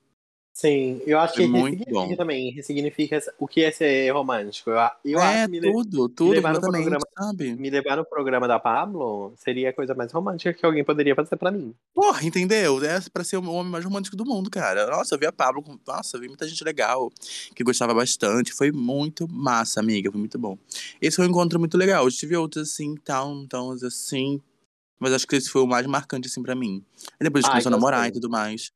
Sim, 0.54 1.00
eu 1.06 1.18
acho 1.18 1.34
Foi 1.34 1.44
que 1.44 1.50
muito 1.50 1.78
ressignifica 1.78 2.08
bom. 2.08 2.14
também. 2.16 2.50
Ressignifica 2.52 3.18
o 3.38 3.48
que 3.48 3.64
é 3.64 3.70
ser 3.72 4.10
romântico. 4.12 4.68
Eu, 4.68 4.76
eu 5.02 5.18
é, 5.18 5.22
acho 5.24 5.44
que 5.46 5.50
me, 5.50 5.60
le- 5.60 5.72
tudo, 5.72 6.08
tudo, 6.10 6.30
levar 6.30 6.52
no 6.52 6.60
programa- 6.60 7.06
sabe? 7.18 7.54
me 7.54 7.70
levar 7.70 7.96
no 7.96 8.04
programa 8.04 8.46
da 8.46 8.58
Pablo 8.60 9.32
seria 9.38 9.70
a 9.70 9.72
coisa 9.72 9.94
mais 9.94 10.12
romântica 10.12 10.52
que 10.52 10.64
alguém 10.64 10.84
poderia 10.84 11.14
fazer 11.14 11.36
pra 11.36 11.50
mim. 11.50 11.74
Porra, 11.94 12.22
entendeu? 12.24 12.84
É 12.84 13.00
pra 13.10 13.24
ser 13.24 13.38
o 13.38 13.50
homem 13.50 13.72
mais 13.72 13.82
romântico 13.82 14.14
do 14.14 14.26
mundo, 14.26 14.50
cara. 14.50 14.86
Nossa, 14.88 15.14
eu 15.14 15.18
vi 15.18 15.24
a 15.24 15.32
Pablo, 15.32 15.62
com- 15.62 15.78
nossa, 15.86 16.18
eu 16.18 16.20
vi 16.20 16.28
muita 16.28 16.46
gente 16.46 16.62
legal, 16.62 17.10
que 17.54 17.64
gostava 17.64 17.94
bastante. 17.94 18.52
Foi 18.52 18.70
muito 18.70 19.26
massa, 19.26 19.80
amiga, 19.80 20.10
foi 20.10 20.18
muito 20.20 20.38
bom. 20.38 20.58
Esse 21.00 21.16
foi 21.16 21.26
um 21.26 21.30
encontro 21.30 21.58
muito 21.58 21.78
legal. 21.78 22.04
Eu 22.04 22.10
tive 22.10 22.36
outros 22.36 22.70
assim, 22.70 22.94
tal, 22.96 23.34
então, 23.36 23.70
assim. 23.72 24.38
Mas 25.00 25.14
acho 25.14 25.26
que 25.26 25.34
esse 25.34 25.48
foi 25.48 25.62
o 25.62 25.66
mais 25.66 25.86
marcante, 25.86 26.28
assim, 26.28 26.42
pra 26.42 26.54
mim. 26.54 26.84
Aí 27.18 27.24
depois 27.24 27.42
a 27.42 27.46
gente 27.48 27.52
começou 27.52 27.70
a 27.70 27.74
namorar 27.76 28.08
e 28.08 28.12
tudo 28.12 28.28
mais. 28.28 28.70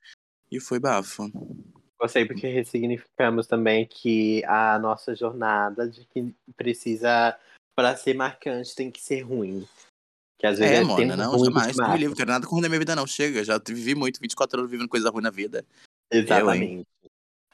E 0.50 0.61
foi 0.61 0.78
bafo. 0.78 1.30
Gostei 1.98 2.24
porque 2.26 2.46
ressignificamos 2.48 3.46
também 3.46 3.87
que 3.87 4.44
a 4.44 4.78
nossa 4.78 5.14
jornada 5.14 5.88
de 5.88 6.04
que 6.06 6.35
precisa, 6.56 7.37
pra 7.74 7.96
ser 7.96 8.14
marcante, 8.14 8.74
tem 8.74 8.90
que 8.90 9.00
ser 9.00 9.20
ruim. 9.22 9.66
Que 10.38 10.46
às 10.46 10.59
vezes 10.59 10.76
É, 10.76 10.80
é, 10.82 10.85
mona, 10.85 11.16
não, 11.16 11.38
jamais. 11.44 11.76
Não 11.76 11.92
me 11.92 11.98
livro, 11.98 12.14
quero 12.16 12.30
nada 12.30 12.46
com 12.46 12.52
ruim 12.52 12.62
na 12.62 12.68
minha 12.68 12.78
vida, 12.78 12.94
não. 12.94 13.06
Chega, 13.06 13.42
já 13.42 13.59
vivi 13.59 13.94
muito, 13.94 14.20
24 14.20 14.59
anos 14.61 14.70
vivendo 14.70 14.88
coisa 14.88 15.09
ruim 15.11 15.22
na 15.22 15.30
vida. 15.30 15.64
Exatamente. 16.12 16.87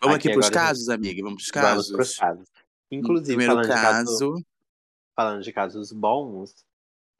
Vamos 0.00 0.16
Aqui 0.16 0.28
aqui 0.28 0.34
pros 0.34 0.46
a 0.46 0.48
gente- 0.48 0.54
casos, 0.54 0.88
amiga? 0.88 1.22
Vamos 1.22 1.44
pros 1.48 1.62
Vamos 1.62 1.70
casos? 1.70 1.92
pros 1.92 2.16
casos. 2.16 2.48
Inclusive, 2.90 3.36
Primeiro 3.36 3.52
falando 3.52 3.68
de, 3.68 3.72
caso, 3.80 4.06
caso. 4.32 4.44
falando 5.16 5.42
de 5.44 5.52
casos 5.52 5.92
bons, 5.92 6.52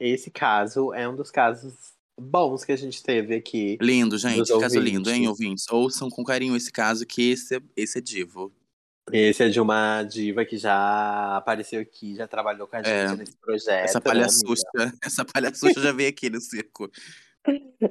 esse 0.01 0.31
caso 0.31 0.93
é 0.93 1.09
um 1.09 1.15
dos 1.15 1.31
casos 1.31 1.95
bons 2.19 2.65
que 2.65 2.73
a 2.73 2.77
gente 2.77 3.03
teve 3.03 3.35
aqui. 3.35 3.79
Lindo, 3.81 4.17
gente. 4.19 4.49
Caso 4.59 4.79
lindo, 4.79 5.11
hein, 5.11 5.29
ouvintes. 5.29 5.67
Ouçam 5.71 6.11
com 6.11 6.25
carinho 6.25 6.57
esse 6.57 6.71
caso, 6.71 7.07
que 7.07 7.31
esse 7.31 7.57
é, 7.57 7.61
esse 7.77 7.99
é 7.99 8.01
divo. 8.01 8.53
Esse 9.11 9.43
é 9.43 9.49
de 9.49 9.61
uma 9.61 10.05
diva 10.05 10.45
que 10.45 10.57
já 10.57 11.37
apareceu 11.37 11.81
aqui, 11.81 12.15
já 12.15 12.29
trabalhou 12.29 12.69
com 12.69 12.77
a 12.77 12.83
gente 12.83 13.13
É. 13.13 13.17
nesse 13.17 13.37
projeto. 13.37 13.85
Essa 13.85 13.99
né, 13.99 14.05
palhaçucha, 14.05 14.63
essa 15.03 15.25
palhaçucha 15.25 15.81
já 15.81 15.93
veio 15.93 16.09
aqui 16.09 16.31
no 16.31 16.41
circo. 16.41 16.91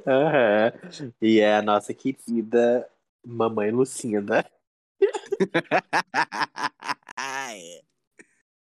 Aham. 0.06 0.72
E 1.20 1.38
é 1.40 1.56
a 1.56 1.62
nossa 1.62 1.92
querida 1.92 2.88
Mamãe 3.24 3.70
Lucinda. 3.70 4.44
Ai. 7.16 7.60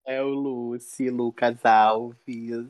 É 0.07 0.21
o 0.21 0.27
Lucy, 0.29 1.09
Lucas 1.09 1.65
Alves. 1.65 2.67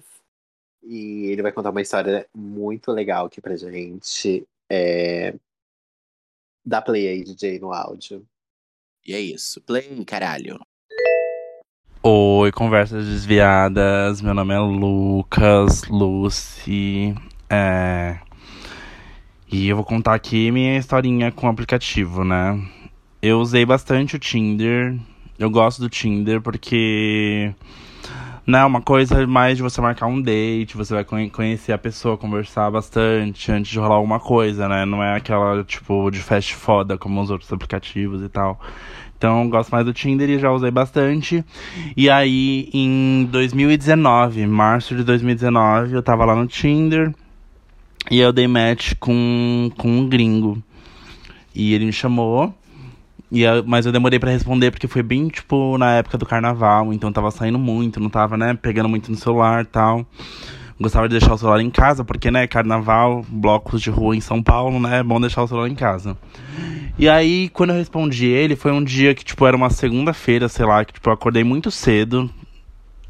E 0.88 1.32
ele 1.32 1.42
vai 1.42 1.52
contar 1.52 1.72
uma 1.72 1.82
história 1.82 2.28
muito 2.34 2.92
legal 2.92 3.26
aqui 3.26 3.42
pra 3.42 3.58
gente. 3.58 4.48
É... 4.70 5.34
Dá 6.64 6.80
play 6.80 7.08
aí, 7.08 7.24
DJ, 7.24 7.60
no 7.60 7.74
áudio. 7.74 8.24
e 9.06 9.14
é 9.16 9.20
isso. 9.20 9.60
Play, 9.62 10.06
caralho. 10.06 10.60
Oi, 12.04 12.52
conversas 12.52 13.04
desviadas. 13.06 14.22
Meu 14.22 14.36
nome 14.36 14.54
é 14.54 14.60
Lucas, 14.60 15.88
Lucy. 15.88 17.16
É... 17.50 18.20
E 19.52 19.68
eu 19.68 19.76
vou 19.76 19.86
contar 19.86 20.14
aqui 20.14 20.52
minha 20.52 20.78
historinha 20.78 21.32
com 21.32 21.48
o 21.48 21.50
aplicativo, 21.50 22.24
né? 22.24 22.64
Eu 23.24 23.40
usei 23.40 23.66
bastante 23.66 24.16
o 24.16 24.20
Tinder. 24.20 24.96
Eu 25.40 25.50
gosto 25.50 25.82
do 25.82 25.90
Tinder 25.90 26.42
porque 26.42 27.56
não 28.46 28.60
é 28.60 28.66
uma 28.66 28.82
coisa 28.82 29.26
mais 29.26 29.58
de 29.58 29.64
você 29.64 29.82
marcar 29.82 30.06
um 30.08 30.22
date, 30.22 30.78
você 30.78 30.94
vai 30.94 31.04
conhe- 31.04 31.30
conhecer 31.30 31.72
a 31.74 31.78
pessoa, 31.78 32.18
conversar 32.18 32.70
bastante 32.70 33.52
antes 33.52 33.72
de 33.72 33.80
rolar 33.80 33.96
alguma 33.96 34.20
coisa, 34.20 34.68
né? 34.68 34.86
Não 34.86 35.04
é 35.04 35.16
aquela 35.16 35.64
tipo 35.64 36.12
de 36.12 36.20
fast 36.20 36.54
foda 36.56 36.98
como 36.98 37.22
os 37.22 37.30
outros 37.32 37.52
aplicativos 37.52 38.22
e 38.22 38.30
tal. 38.30 38.60
Então, 39.18 39.50
gosto 39.50 39.72
mais 39.72 39.86
do 39.86 39.94
Tinder 39.94 40.30
e 40.30 40.38
já 40.38 40.52
usei 40.52 40.70
bastante. 40.70 41.44
E 41.96 42.10
aí, 42.10 42.70
em 42.74 43.28
2019, 43.32 44.46
março 44.46 44.96
de 44.96 45.04
2019, 45.04 45.94
eu 45.94 46.04
tava 46.04 46.26
lá 46.26 46.36
no 46.36 46.46
Tinder. 46.46 47.14
E 48.12 48.20
eu 48.20 48.32
dei 48.32 48.48
match 48.48 48.94
com, 49.00 49.72
com 49.78 49.88
um 49.90 50.08
gringo. 50.08 50.62
E 51.56 51.74
ele 51.74 51.86
me 51.86 51.94
chamou. 51.94 52.54
E 53.32 53.42
eu, 53.42 53.64
mas 53.66 53.86
eu 53.86 53.92
demorei 53.92 54.20
para 54.20 54.32
responder 54.32 54.72
porque 54.72 54.88
foi 54.88 55.02
bem, 55.02 55.28
tipo, 55.28 55.78
na 55.78 55.94
época 55.96 56.18
do 56.18 56.26
carnaval. 56.26 56.94
Então 56.94 57.12
tava 57.12 57.32
saindo 57.32 57.60
muito, 57.60 58.00
não 58.00 58.10
tava, 58.10 58.38
né, 58.38 58.54
pegando 58.54 58.90
muito 58.90 59.12
no 59.12 59.18
celular 59.18 59.66
tal. 59.66 60.06
Gostava 60.80 61.08
de 61.08 61.18
deixar 61.18 61.34
o 61.34 61.38
celular 61.38 61.62
em 61.62 61.70
casa, 61.70 62.04
porque, 62.04 62.30
né, 62.30 62.48
carnaval, 62.48 63.26
blocos 63.30 63.82
de 63.82 63.90
rua 63.90 64.16
em 64.16 64.20
São 64.20 64.44
Paulo, 64.44 64.78
né, 64.80 65.00
é 65.00 65.04
bom 65.04 65.22
deixar 65.22 65.44
o 65.44 65.48
celular 65.48 65.70
em 65.70 65.76
casa. 65.76 66.18
E 67.00 67.08
aí, 67.08 67.50
quando 67.50 67.70
eu 67.70 67.78
respondi 67.78 68.26
ele, 68.26 68.56
foi 68.56 68.72
um 68.72 68.84
dia 68.84 69.16
que, 69.16 69.24
tipo, 69.24 69.46
era 69.46 69.56
uma 69.56 69.70
segunda-feira, 69.70 70.50
sei 70.50 70.66
lá, 70.66 70.84
que, 70.84 70.94
tipo, 70.94 71.10
eu 71.10 71.14
acordei 71.14 71.44
muito 71.44 71.72
cedo. 71.72 72.30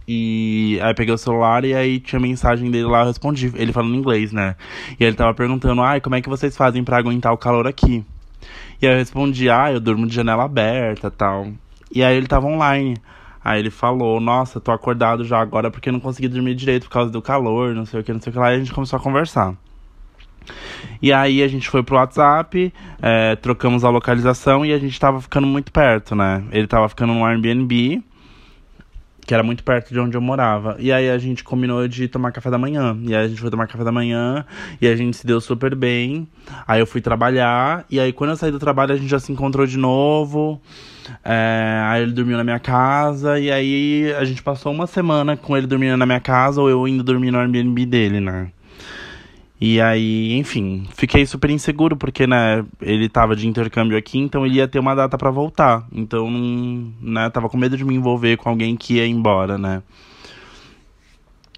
E 0.08 0.80
aí 0.84 0.93
peguei 0.93 1.13
o 1.13 1.17
celular 1.17 1.65
e 1.65 1.73
aí 1.73 1.99
tinha 1.99 2.19
mensagem 2.19 2.69
dele 2.69 2.86
lá, 2.86 3.01
eu 3.01 3.08
respondi, 3.08 3.51
ele 3.56 3.73
falando 3.73 3.95
inglês, 3.95 4.32
né? 4.32 4.56
E 4.99 5.04
ele 5.04 5.15
tava 5.15 5.34
perguntando, 5.34 5.82
ai, 5.82 5.99
como 5.99 6.15
é 6.15 6.21
que 6.21 6.30
vocês 6.30 6.56
fazem 6.56 6.84
para 6.84 6.97
aguentar 6.97 7.34
o 7.34 7.38
calor 7.38 7.65
aqui? 7.65 8.06
E 8.86 8.88
eu 8.88 8.98
respondi, 8.98 9.50
ah, 9.50 9.71
eu 9.71 9.80
durmo 9.80 10.06
de 10.06 10.13
janela 10.13 10.43
aberta 10.43 11.10
tal. 11.10 11.48
E 11.91 12.04
aí 12.04 12.15
ele 12.15 12.28
tava 12.28 12.45
online. 12.45 12.95
Aí 13.43 13.60
ele 13.60 13.71
falou, 13.71 14.19
nossa, 14.19 14.62
tô 14.62 14.71
acordado 14.71 15.26
já 15.26 15.39
agora 15.39 15.71
porque 15.71 15.91
não 15.91 16.00
consegui 16.00 16.28
dormir 16.28 16.54
direito 16.54 16.84
por 16.84 16.91
causa 16.91 17.12
do 17.12 17.19
calor, 17.19 17.74
não 17.74 17.84
sei 17.84 18.00
o 18.00 18.04
que, 18.04 18.13
não 18.13 18.21
sei 18.21 18.30
o 18.30 18.34
que 18.34 18.38
lá. 18.38 18.52
E 18.52 18.58
a 18.58 18.60
gente 18.60 18.71
começou 18.71 18.98
a 18.98 19.02
conversar. 19.02 19.56
E 21.02 21.12
aí 21.12 21.41
a 21.41 21.48
gente 21.48 21.67
foi 21.67 21.82
pro 21.82 21.95
WhatsApp, 21.95 22.71
é, 23.02 23.36
trocamos 23.38 23.84
a 23.84 23.89
localização 23.89 24.63
e 24.63 24.71
a 24.71 24.78
gente 24.78 25.00
tava 25.00 25.19
ficando 25.19 25.48
muito 25.48 25.71
perto, 25.71 26.15
né? 26.15 26.43
Ele 26.52 26.67
tava 26.67 26.88
ficando 26.88 27.12
no 27.12 27.26
Airbnb, 27.26 28.04
que 29.26 29.34
era 29.34 29.42
muito 29.42 29.64
perto 29.64 29.92
de 29.92 30.00
onde 30.00 30.16
eu 30.16 30.22
morava. 30.22 30.76
E 30.80 30.92
aí 30.92 31.10
a 31.10 31.18
gente 31.18 31.44
combinou 31.44 31.88
de 31.88 32.08
tomar 32.08 32.32
café 32.32 32.50
da 32.50 32.58
manhã. 32.58 32.98
E 33.02 33.16
aí 33.16 33.26
a 33.26 33.28
gente 33.28 33.42
foi 33.42 33.50
tomar 33.50 33.68
café 33.68 33.84
da 33.84 33.92
manhã 33.92 34.46
e 34.80 34.88
a 34.88 34.96
gente 34.96 35.18
se 35.18 35.26
deu 35.26 35.42
super 35.42 35.74
bem. 35.74 36.28
Aí 36.68 36.80
eu 36.80 36.86
fui 36.86 37.02
trabalhar 37.02 37.86
e 37.90 38.00
aí 38.00 38.14
quando 38.14 38.30
eu 38.32 38.36
saí 38.36 38.52
do 38.52 38.60
trabalho 38.60 38.94
a 38.94 38.98
gente 38.98 39.10
já 39.10 39.20
se 39.20 39.32
encontrou 39.32 39.66
de 39.66 39.78
novo. 39.78 40.62
É, 41.24 41.82
aí 41.88 42.04
ele 42.04 42.12
dormiu 42.12 42.38
na 42.38 42.44
minha 42.44 42.60
casa 42.60 43.40
e 43.40 43.52
aí 43.52 44.14
a 44.14 44.24
gente 44.24 44.44
passou 44.44 44.72
uma 44.72 44.88
semana 44.88 45.36
com 45.36 45.58
ele 45.58 45.66
dormindo 45.66 45.98
na 45.98 46.06
minha 46.06 46.20
casa 46.20 46.62
ou 46.62 46.70
eu 46.70 46.88
indo 46.88 47.04
dormir 47.04 47.32
no 47.32 47.40
Airbnb 47.40 47.86
dele, 47.86 48.20
né? 48.20 48.52
E 49.67 49.82
aí, 49.82 50.34
enfim, 50.34 50.86
fiquei 50.93 51.25
super 51.25 51.49
inseguro 51.49 51.97
porque, 51.97 52.28
né, 52.28 52.63
ele 52.80 53.10
tava 53.10 53.36
de 53.36 53.47
intercâmbio 53.47 53.97
aqui, 53.97 54.19
então 54.19 54.45
ele 54.45 54.58
ia 54.58 54.67
ter 54.67 54.78
uma 54.78 54.93
data 54.93 55.17
para 55.17 55.32
voltar. 55.32 55.88
Então, 55.91 56.30
né, 57.01 57.28
tava 57.32 57.49
com 57.49 57.58
medo 57.58 57.75
de 57.75 57.84
me 57.84 57.95
envolver 57.95 58.38
com 58.38 58.47
alguém 58.47 58.75
que 58.75 58.97
ia 58.97 59.08
embora, 59.08 59.58
né? 59.58 59.82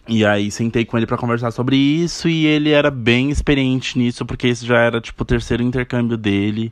E 0.07 0.25
aí 0.25 0.49
sentei 0.49 0.85
com 0.85 0.95
ele 0.95 1.05
para 1.05 1.17
conversar 1.17 1.51
sobre 1.51 1.75
isso 1.75 2.29
e 2.29 2.45
ele 2.45 2.69
era 2.69 2.89
bem 2.89 3.29
experiente 3.29 3.99
nisso, 3.99 4.25
porque 4.25 4.47
esse 4.47 4.65
já 4.65 4.77
era 4.77 5.01
tipo 5.01 5.23
o 5.23 5.25
terceiro 5.25 5.61
intercâmbio 5.61 6.15
dele. 6.15 6.71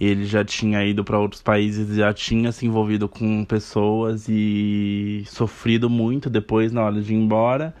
Ele 0.00 0.24
já 0.24 0.42
tinha 0.42 0.82
ido 0.82 1.04
para 1.04 1.18
outros 1.18 1.42
países, 1.42 1.94
já 1.94 2.10
tinha 2.14 2.52
se 2.52 2.64
envolvido 2.64 3.06
com 3.06 3.44
pessoas 3.44 4.30
e 4.30 5.24
sofrido 5.26 5.90
muito 5.90 6.30
depois 6.30 6.72
na 6.72 6.82
hora 6.82 7.02
de 7.02 7.12
ir 7.12 7.18
embora. 7.18 7.74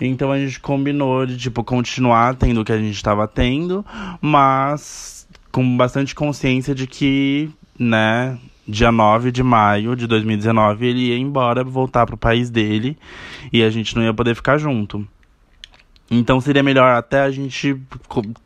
Então 0.00 0.30
a 0.30 0.38
gente 0.38 0.60
combinou 0.60 1.24
de 1.26 1.36
tipo 1.36 1.64
continuar 1.64 2.34
tendo 2.34 2.60
o 2.60 2.64
que 2.64 2.72
a 2.72 2.78
gente 2.78 2.94
estava 2.94 3.26
tendo, 3.26 3.84
mas 4.20 5.26
com 5.50 5.76
bastante 5.76 6.14
consciência 6.14 6.74
de 6.74 6.86
que, 6.86 7.50
né, 7.78 8.38
dia 8.68 8.92
9 8.92 9.30
de 9.30 9.42
maio 9.42 9.96
de 9.96 10.06
2019 10.06 10.86
ele 10.86 11.08
ia 11.08 11.18
embora, 11.18 11.64
voltar 11.64 12.04
pro 12.04 12.16
país 12.16 12.50
dele 12.50 12.98
e 13.52 13.62
a 13.62 13.70
gente 13.70 13.96
não 13.96 14.02
ia 14.02 14.12
poder 14.12 14.34
ficar 14.34 14.58
junto. 14.58 15.06
Então 16.08 16.40
seria 16.40 16.62
melhor 16.62 16.96
até 16.96 17.22
a 17.22 17.30
gente 17.30 17.76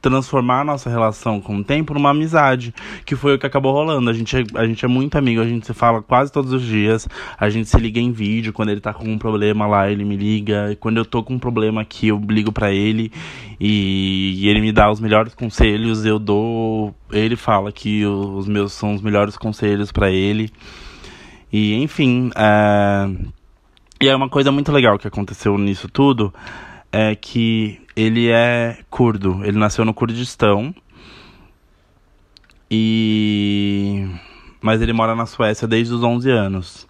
transformar 0.01 0.61
a 0.61 0.65
nossa 0.65 0.89
relação 0.89 1.41
com 1.41 1.57
o 1.57 1.65
tempo 1.65 1.93
numa 1.93 2.11
amizade, 2.11 2.75
que 3.05 3.15
foi 3.15 3.35
o 3.35 3.39
que 3.39 3.47
acabou 3.47 3.73
rolando. 3.73 4.09
A 4.09 4.15
gente, 4.15 4.35
é, 4.35 4.45
a 4.55 4.67
gente 4.67 4.83
é 4.83 4.89
muito 4.89 5.19
amigo, 5.19 5.43
a 5.43 5.47
gente 5.47 5.67
se 5.67 5.75
fala 5.75 6.01
quase 6.01 6.33
todos 6.33 6.53
os 6.55 6.63
dias, 6.63 7.07
a 7.39 7.51
gente 7.51 7.69
se 7.69 7.77
liga 7.79 8.01
em 8.01 8.13
vídeo, 8.13 8.53
quando 8.53 8.71
ele 8.71 8.81
tá 8.81 8.95
com 8.95 9.05
um 9.05 9.19
problema 9.19 9.67
lá, 9.67 9.91
ele 9.91 10.05
me 10.05 10.17
liga, 10.17 10.75
quando 10.81 10.97
eu 10.97 11.05
tô 11.05 11.23
com 11.23 11.35
um 11.35 11.39
problema 11.39 11.83
aqui, 11.83 12.09
eu 12.09 12.19
ligo 12.29 12.51
para 12.51 12.73
ele 12.73 13.13
e, 13.61 14.37
e, 14.39 14.49
ele 14.49 14.61
me 14.63 14.73
dá 14.73 14.91
os 14.91 14.99
melhores 14.99 15.35
conselhos, 15.35 16.07
eu 16.07 16.19
dou, 16.19 16.95
ele 17.13 17.37
fala 17.37 17.71
que 17.71 18.07
os 18.07 18.49
meus 18.49 18.73
são 18.73 18.95
os 18.95 19.03
melhores 19.03 19.37
conselhos 19.37 19.93
para 19.93 20.11
ele. 20.11 20.51
E 21.53 21.75
enfim, 21.75 22.31
é... 22.35 23.11
e 24.01 24.09
é 24.09 24.17
uma 24.17 24.31
coisa 24.31 24.51
muito 24.51 24.73
legal 24.73 24.99
que 24.99 25.07
aconteceu 25.07 25.59
nisso 25.59 25.89
tudo 25.89 26.33
é 26.93 27.15
que 27.15 27.81
ele 27.95 28.31
é 28.31 28.79
curdo. 28.89 29.41
Ele 29.45 29.59
nasceu 29.59 29.85
no 29.85 29.95
Kurdistão. 29.95 30.75
E 32.71 34.07
mas 34.61 34.83
ele 34.83 34.93
mora 34.93 35.15
na 35.15 35.27
Suécia 35.27 35.67
desde 35.67 35.95
os 35.95 36.03
11 36.03 36.31
anos. 36.31 36.89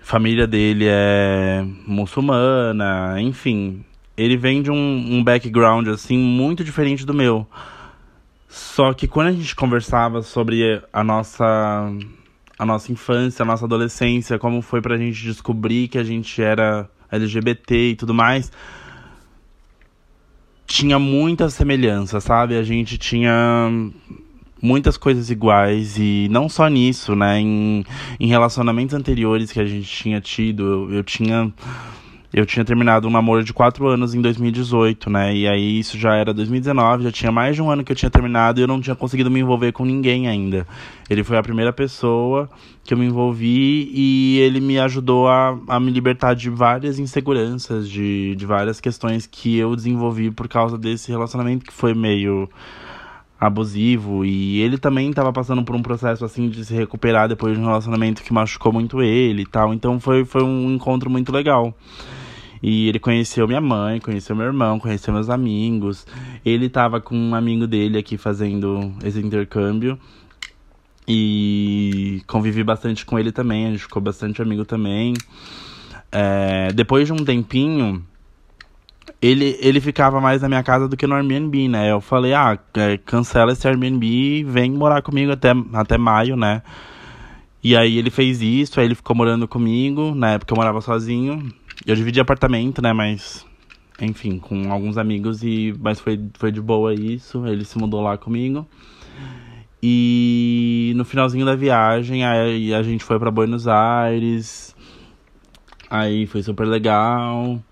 A 0.00 0.04
família 0.04 0.46
dele 0.46 0.86
é 0.88 1.64
muçulmana, 1.86 3.20
enfim. 3.20 3.84
Ele 4.16 4.36
vem 4.36 4.62
de 4.62 4.70
um, 4.70 4.74
um 4.74 5.22
background 5.22 5.86
assim 5.88 6.18
muito 6.18 6.64
diferente 6.64 7.06
do 7.06 7.14
meu. 7.14 7.46
Só 8.48 8.92
que 8.92 9.06
quando 9.06 9.28
a 9.28 9.32
gente 9.32 9.54
conversava 9.54 10.22
sobre 10.22 10.82
a 10.92 11.04
nossa 11.04 11.92
a 12.58 12.66
nossa 12.66 12.90
infância, 12.90 13.44
a 13.44 13.46
nossa 13.46 13.66
adolescência, 13.66 14.38
como 14.38 14.60
foi 14.60 14.80
pra 14.82 14.96
gente 14.96 15.22
descobrir 15.22 15.86
que 15.86 15.96
a 15.96 16.02
gente 16.02 16.42
era 16.42 16.90
LGBT 17.10 17.90
e 17.90 17.96
tudo 17.96 18.12
mais, 18.14 18.50
tinha 20.66 20.98
muita 20.98 21.48
semelhança, 21.48 22.20
sabe? 22.20 22.56
A 22.56 22.62
gente 22.62 22.98
tinha 22.98 23.70
muitas 24.60 24.96
coisas 24.96 25.30
iguais 25.30 25.96
e 25.98 26.28
não 26.30 26.48
só 26.48 26.68
nisso, 26.68 27.14
né? 27.14 27.40
Em, 27.40 27.84
em 28.20 28.26
relacionamentos 28.26 28.94
anteriores 28.94 29.50
que 29.50 29.60
a 29.60 29.66
gente 29.66 29.88
tinha 29.88 30.20
tido, 30.20 30.62
eu, 30.62 30.94
eu 30.96 31.04
tinha 31.04 31.52
eu 32.32 32.44
tinha 32.44 32.64
terminado 32.64 33.08
um 33.08 33.10
namoro 33.10 33.42
de 33.42 33.52
quatro 33.52 33.86
anos 33.86 34.14
em 34.14 34.20
2018, 34.20 35.08
né? 35.08 35.34
E 35.34 35.48
aí 35.48 35.78
isso 35.78 35.98
já 35.98 36.14
era 36.14 36.34
2019, 36.34 37.04
já 37.04 37.12
tinha 37.12 37.32
mais 37.32 37.56
de 37.56 37.62
um 37.62 37.70
ano 37.70 37.82
que 37.82 37.90
eu 37.90 37.96
tinha 37.96 38.10
terminado 38.10 38.60
e 38.60 38.62
eu 38.62 38.68
não 38.68 38.80
tinha 38.80 38.94
conseguido 38.94 39.30
me 39.30 39.40
envolver 39.40 39.72
com 39.72 39.84
ninguém 39.84 40.28
ainda. 40.28 40.66
Ele 41.08 41.24
foi 41.24 41.38
a 41.38 41.42
primeira 41.42 41.72
pessoa 41.72 42.48
que 42.84 42.92
eu 42.92 42.98
me 42.98 43.06
envolvi 43.06 43.90
e 43.94 44.38
ele 44.40 44.60
me 44.60 44.78
ajudou 44.78 45.28
a, 45.28 45.58
a 45.68 45.80
me 45.80 45.90
libertar 45.90 46.34
de 46.34 46.50
várias 46.50 46.98
inseguranças, 46.98 47.88
de, 47.88 48.34
de 48.36 48.46
várias 48.46 48.78
questões 48.78 49.26
que 49.26 49.56
eu 49.56 49.74
desenvolvi 49.74 50.30
por 50.30 50.48
causa 50.48 50.76
desse 50.76 51.10
relacionamento 51.10 51.64
que 51.64 51.72
foi 51.72 51.94
meio 51.94 52.48
abusivo 53.40 54.24
e 54.24 54.60
ele 54.60 54.76
também 54.76 55.10
estava 55.10 55.32
passando 55.32 55.62
por 55.62 55.76
um 55.76 55.82
processo 55.82 56.24
assim 56.24 56.48
de 56.48 56.64
se 56.64 56.74
recuperar 56.74 57.28
depois 57.28 57.54
de 57.54 57.60
um 57.62 57.66
relacionamento 57.66 58.22
que 58.22 58.32
machucou 58.32 58.72
muito 58.72 59.00
ele 59.00 59.42
e 59.42 59.46
tal. 59.46 59.72
Então 59.72 60.00
foi, 60.00 60.24
foi 60.24 60.42
um 60.42 60.72
encontro 60.72 61.08
muito 61.08 61.32
legal. 61.32 61.74
E 62.62 62.88
ele 62.88 62.98
conheceu 62.98 63.46
minha 63.46 63.60
mãe, 63.60 64.00
conheceu 64.00 64.34
meu 64.34 64.46
irmão, 64.46 64.78
conheceu 64.78 65.12
meus 65.12 65.30
amigos. 65.30 66.06
Ele 66.44 66.68
tava 66.68 67.00
com 67.00 67.16
um 67.16 67.34
amigo 67.34 67.66
dele 67.66 67.98
aqui 67.98 68.16
fazendo 68.16 68.92
esse 69.04 69.18
intercâmbio. 69.20 69.98
E 71.06 72.22
convivi 72.26 72.62
bastante 72.62 73.06
com 73.06 73.18
ele 73.18 73.32
também, 73.32 73.66
a 73.66 73.70
gente 73.70 73.82
ficou 73.82 74.02
bastante 74.02 74.42
amigo 74.42 74.64
também. 74.64 75.14
É, 76.12 76.70
depois 76.74 77.06
de 77.06 77.12
um 77.14 77.24
tempinho, 77.24 78.04
ele, 79.20 79.58
ele 79.60 79.80
ficava 79.80 80.20
mais 80.20 80.42
na 80.42 80.48
minha 80.48 80.62
casa 80.62 80.86
do 80.86 80.96
que 80.96 81.06
no 81.06 81.14
Airbnb, 81.14 81.68
né? 81.68 81.90
Eu 81.90 82.00
falei, 82.00 82.34
ah, 82.34 82.58
é, 82.74 82.98
cancela 82.98 83.52
esse 83.52 83.66
Airbnb 83.66 84.06
e 84.06 84.44
vem 84.44 84.70
morar 84.70 85.00
comigo 85.00 85.32
até, 85.32 85.52
até 85.72 85.96
maio, 85.96 86.36
né? 86.36 86.62
E 87.62 87.76
aí 87.76 87.98
ele 87.98 88.10
fez 88.10 88.40
isso, 88.40 88.78
aí 88.78 88.86
ele 88.86 88.94
ficou 88.94 89.16
morando 89.16 89.48
comigo, 89.48 90.14
na 90.14 90.32
época 90.32 90.52
eu 90.52 90.56
morava 90.56 90.80
sozinho. 90.80 91.52
Eu 91.86 91.94
dividi 91.94 92.20
apartamento, 92.20 92.82
né? 92.82 92.92
Mas, 92.92 93.46
enfim, 94.00 94.38
com 94.38 94.72
alguns 94.72 94.98
amigos 94.98 95.42
e. 95.42 95.74
Mas 95.80 96.00
foi, 96.00 96.20
foi 96.34 96.50
de 96.52 96.60
boa 96.60 96.94
isso. 96.94 97.46
Ele 97.46 97.64
se 97.64 97.78
mudou 97.78 98.00
lá 98.00 98.16
comigo. 98.16 98.66
E 99.82 100.92
no 100.96 101.04
finalzinho 101.04 101.46
da 101.46 101.54
viagem, 101.54 102.24
aí 102.24 102.74
a 102.74 102.82
gente 102.82 103.04
foi 103.04 103.18
para 103.18 103.30
Buenos 103.30 103.68
Aires. 103.68 104.74
Aí 105.88 106.26
foi 106.26 106.42
super 106.42 106.66
legal. 106.66 107.62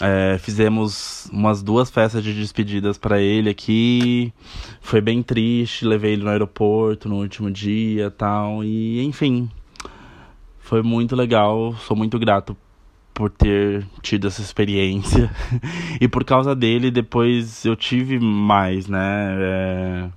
É, 0.00 0.36
fizemos 0.38 1.28
umas 1.32 1.62
duas 1.62 1.90
festas 1.90 2.22
de 2.22 2.32
despedidas 2.32 2.98
para 2.98 3.20
ele 3.20 3.50
aqui. 3.50 4.32
Foi 4.80 5.00
bem 5.00 5.22
triste, 5.22 5.84
levei 5.84 6.14
ele 6.14 6.24
no 6.24 6.30
aeroporto 6.30 7.08
no 7.08 7.16
último 7.16 7.50
dia 7.50 8.10
tal. 8.10 8.64
E 8.64 9.02
enfim, 9.04 9.50
foi 10.58 10.82
muito 10.82 11.14
legal. 11.14 11.74
Sou 11.80 11.96
muito 11.96 12.18
grato 12.18 12.56
por 13.16 13.30
ter 13.30 13.86
tido 14.02 14.26
essa 14.26 14.42
experiência. 14.42 15.30
e 15.98 16.06
por 16.06 16.22
causa 16.22 16.54
dele, 16.54 16.90
depois 16.90 17.64
eu 17.64 17.74
tive 17.74 18.20
mais, 18.20 18.86
né? 18.86 19.36
É... 19.40 20.08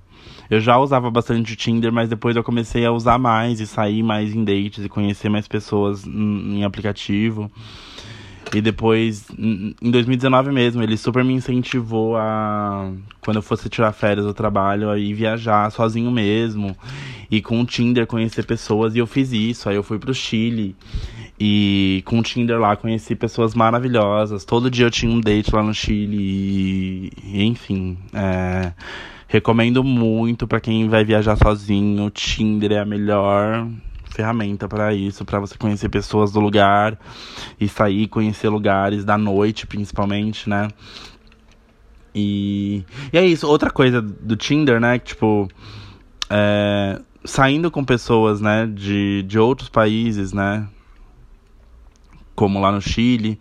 Eu 0.50 0.60
já 0.60 0.76
usava 0.76 1.10
bastante 1.10 1.54
o 1.54 1.56
Tinder, 1.56 1.90
mas 1.90 2.10
depois 2.10 2.36
eu 2.36 2.44
comecei 2.44 2.84
a 2.84 2.92
usar 2.92 3.18
mais 3.18 3.58
e 3.58 3.66
sair 3.66 4.02
mais 4.02 4.34
em 4.34 4.44
dates 4.44 4.84
e 4.84 4.88
conhecer 4.88 5.30
mais 5.30 5.48
pessoas 5.48 6.06
em 6.06 6.62
aplicativo. 6.62 7.50
E 8.52 8.60
depois, 8.60 9.28
em 9.38 9.90
2019 9.90 10.50
mesmo, 10.50 10.82
ele 10.82 10.96
super 10.96 11.24
me 11.24 11.32
incentivou 11.32 12.16
a, 12.16 12.92
quando 13.20 13.36
eu 13.36 13.42
fosse 13.42 13.68
tirar 13.68 13.92
férias 13.92 14.26
do 14.26 14.34
trabalho, 14.34 14.90
a 14.90 14.98
ir 14.98 15.14
viajar 15.14 15.70
sozinho 15.70 16.10
mesmo. 16.10 16.76
E 17.30 17.40
com 17.40 17.60
o 17.60 17.64
Tinder 17.64 18.08
conhecer 18.08 18.44
pessoas. 18.44 18.96
E 18.96 18.98
eu 18.98 19.06
fiz 19.06 19.32
isso. 19.32 19.68
Aí 19.68 19.76
eu 19.76 19.84
fui 19.84 20.00
pro 20.00 20.12
Chile. 20.12 20.74
E 21.42 22.02
com 22.04 22.18
o 22.18 22.22
Tinder 22.22 22.60
lá 22.60 22.76
conheci 22.76 23.16
pessoas 23.16 23.54
maravilhosas. 23.54 24.44
Todo 24.44 24.70
dia 24.70 24.84
eu 24.84 24.90
tinha 24.90 25.10
um 25.10 25.18
date 25.18 25.54
lá 25.54 25.62
no 25.62 25.72
Chile. 25.72 27.10
E, 27.24 27.42
enfim, 27.42 27.96
é, 28.12 28.74
recomendo 29.26 29.82
muito 29.82 30.46
para 30.46 30.60
quem 30.60 30.86
vai 30.86 31.02
viajar 31.02 31.36
sozinho. 31.36 32.04
O 32.04 32.10
Tinder 32.10 32.72
é 32.72 32.78
a 32.80 32.84
melhor 32.84 33.66
ferramenta 34.10 34.68
para 34.68 34.92
isso, 34.92 35.24
para 35.24 35.40
você 35.40 35.56
conhecer 35.56 35.88
pessoas 35.88 36.30
do 36.30 36.40
lugar 36.40 36.98
e 37.58 37.66
sair, 37.66 38.06
conhecer 38.08 38.50
lugares 38.50 39.02
da 39.02 39.16
noite, 39.16 39.66
principalmente, 39.66 40.46
né? 40.46 40.68
E, 42.14 42.84
e 43.10 43.16
é 43.16 43.24
isso. 43.24 43.48
Outra 43.48 43.70
coisa 43.70 44.02
do 44.02 44.36
Tinder, 44.36 44.78
né? 44.78 44.98
Que, 44.98 45.06
tipo, 45.06 45.48
é, 46.28 47.00
saindo 47.24 47.70
com 47.70 47.82
pessoas, 47.82 48.42
né, 48.42 48.66
de, 48.66 49.22
de 49.22 49.38
outros 49.38 49.70
países, 49.70 50.34
né? 50.34 50.68
Como 52.40 52.58
lá 52.58 52.72
no 52.72 52.80
Chile. 52.80 53.38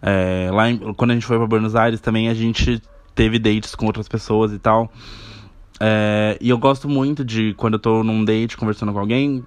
É, 0.00 0.48
lá 0.52 0.70
em, 0.70 0.78
quando 0.94 1.10
a 1.10 1.14
gente 1.14 1.26
foi 1.26 1.36
para 1.36 1.48
Buenos 1.48 1.74
Aires 1.74 2.00
também 2.00 2.28
a 2.28 2.34
gente 2.34 2.80
teve 3.12 3.40
dates 3.40 3.74
com 3.74 3.86
outras 3.86 4.06
pessoas 4.06 4.52
e 4.52 4.58
tal. 4.60 4.88
É, 5.80 6.38
e 6.40 6.48
eu 6.48 6.56
gosto 6.56 6.88
muito 6.88 7.24
de, 7.24 7.54
quando 7.54 7.74
eu 7.74 7.80
tô 7.80 8.04
num 8.04 8.24
date 8.24 8.56
conversando 8.56 8.92
com 8.92 9.00
alguém, 9.00 9.44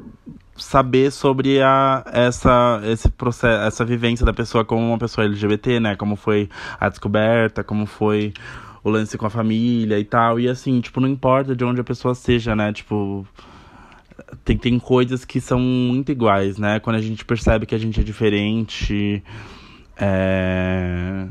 saber 0.57 1.13
sobre 1.13 1.61
a, 1.61 2.03
essa, 2.11 2.81
esse 2.83 3.07
processo, 3.07 3.63
essa 3.65 3.85
vivência 3.85 4.25
da 4.25 4.33
pessoa 4.33 4.65
como 4.65 4.85
uma 4.85 4.97
pessoa 4.97 5.23
LGBT, 5.27 5.79
né? 5.79 5.95
Como 5.95 6.17
foi 6.17 6.49
a 6.77 6.89
descoberta, 6.89 7.63
como 7.63 7.85
foi 7.85 8.33
o 8.83 8.89
lance 8.89 9.17
com 9.17 9.25
a 9.25 9.29
família 9.29 9.97
e 9.97 10.03
tal. 10.03 10.41
E 10.41 10.49
assim, 10.49 10.81
tipo, 10.81 10.99
não 10.99 11.07
importa 11.07 11.55
de 11.55 11.63
onde 11.63 11.79
a 11.79 11.85
pessoa 11.85 12.13
seja, 12.13 12.53
né? 12.53 12.73
Tipo, 12.73 13.25
tem, 14.43 14.57
tem 14.57 14.79
coisas 14.79 15.25
que 15.25 15.39
são 15.39 15.59
muito 15.59 16.11
iguais, 16.11 16.57
né? 16.57 16.79
Quando 16.79 16.97
a 16.97 17.01
gente 17.01 17.23
percebe 17.25 17.65
que 17.65 17.75
a 17.75 17.77
gente 17.77 17.99
é 17.99 18.03
diferente. 18.03 19.23
É... 19.97 21.27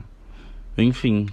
Enfim. 0.77 1.27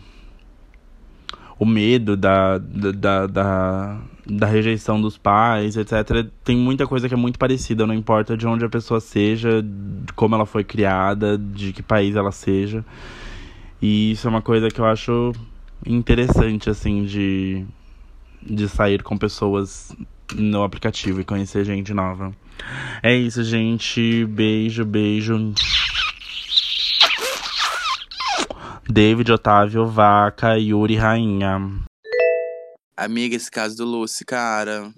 O 1.58 1.66
medo 1.66 2.16
da, 2.16 2.58
da, 2.58 3.28
da, 3.28 4.02
da 4.26 4.46
rejeição 4.46 5.02
dos 5.02 5.18
pais, 5.18 5.76
etc. 5.76 6.28
Tem 6.44 6.56
muita 6.56 6.88
coisa 6.88 7.08
que 7.08 7.14
é 7.14 7.18
muito 7.18 7.38
parecida, 7.38 7.86
não 7.86 7.94
importa 7.94 8.38
de 8.38 8.48
onde 8.48 8.64
a 8.64 8.70
pessoa 8.70 9.02
seja, 9.02 9.62
de 9.62 10.14
como 10.14 10.36
ela 10.36 10.46
foi 10.46 10.64
criada, 10.64 11.38
de 11.38 11.74
que 11.74 11.84
país 11.84 12.16
ela 12.16 12.32
seja. 12.32 12.86
E 13.82 14.12
isso 14.12 14.28
é 14.28 14.30
uma 14.30 14.42
coisa 14.42 14.70
que 14.70 14.80
eu 14.80 14.86
acho 14.86 15.34
interessante, 15.86 16.70
assim, 16.70 17.04
de, 17.04 17.66
de 18.42 18.68
sair 18.70 19.04
com 19.04 19.18
pessoas 19.18 19.96
no 20.36 20.64
aplicativo 20.64 21.22
e 21.22 21.26
conhecer 21.26 21.66
gente 21.66 21.94
nova. 21.94 22.36
É 23.02 23.16
isso, 23.16 23.44
gente. 23.44 24.26
Beijo, 24.26 24.86
beijo. 24.86 25.54
David, 28.90 29.32
Otávio, 29.32 29.86
Vaca, 29.86 30.58
Yuri, 30.58 30.96
Rainha. 30.96 31.60
Amiga, 32.98 33.36
esse 33.36 33.50
caso 33.50 33.78
do 33.78 33.86
Lucy, 33.86 34.26
cara. 34.26 34.92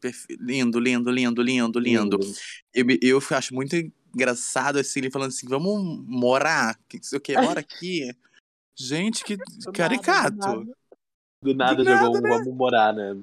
Perfe... 0.00 0.36
Lindo, 0.40 0.78
lindo, 0.78 1.10
lindo, 1.10 1.42
lindo, 1.42 1.78
lindo. 1.78 2.18
Eu, 2.74 2.86
eu 3.00 3.22
acho 3.30 3.54
muito 3.54 3.74
engraçado 4.14 4.78
assim, 4.78 5.00
ele 5.00 5.10
falando 5.10 5.28
assim: 5.28 5.46
vamos 5.46 6.04
morar. 6.06 6.76
Que 6.88 6.98
sei 7.02 7.18
o 7.18 7.20
que? 7.20 7.34
Mora 7.40 7.60
aqui. 7.60 8.14
Gente, 8.78 9.24
que 9.24 9.36
do 9.64 9.72
caricato. 9.72 10.36
Nada, 10.36 10.66
do 11.42 11.54
nada, 11.54 11.76
do 11.76 11.84
nada 11.84 11.98
jogou 11.98 12.14
nada, 12.14 12.18
um 12.18 12.22
né? 12.22 12.38
vamos 12.38 12.56
morar, 12.56 12.92
né? 12.92 13.16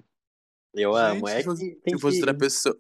Eu 0.74 0.94
Gente, 0.94 1.18
amo. 1.18 1.28
É 1.28 1.38
se 1.38 1.44
fosse, 1.44 1.82
se 1.88 1.98
fosse 2.00 2.18
outra 2.18 2.34
pessoa. 2.34 2.80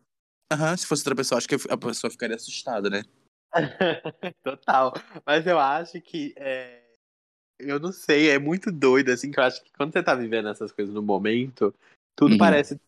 Uhum, 0.52 0.78
se 0.78 0.86
fosse 0.86 1.02
outra 1.02 1.16
pessoa, 1.16 1.38
acho 1.38 1.48
que 1.48 1.56
a 1.70 1.78
pessoa 1.78 2.12
ficaria 2.12 2.36
assustada, 2.36 2.90
né? 2.90 3.04
Total. 4.44 4.94
Mas 5.26 5.46
eu 5.48 5.60
acho 5.60 6.02
que. 6.02 6.34
É 6.36 6.84
eu 7.60 7.80
não 7.80 7.92
sei, 7.92 8.30
é 8.30 8.40
muito 8.40 8.72
doido, 8.72 9.10
assim, 9.10 9.32
que 9.32 9.40
eu 9.40 9.44
acho 9.44 9.64
que 9.64 9.72
quando 9.74 9.94
você 9.94 10.04
tá 10.04 10.16
vivendo 10.16 10.50
essas 10.50 10.72
coisas 10.72 10.94
no 10.94 11.02
momento, 11.02 11.74
tudo 12.16 12.34
uhum. 12.34 12.38
parece 12.38 12.80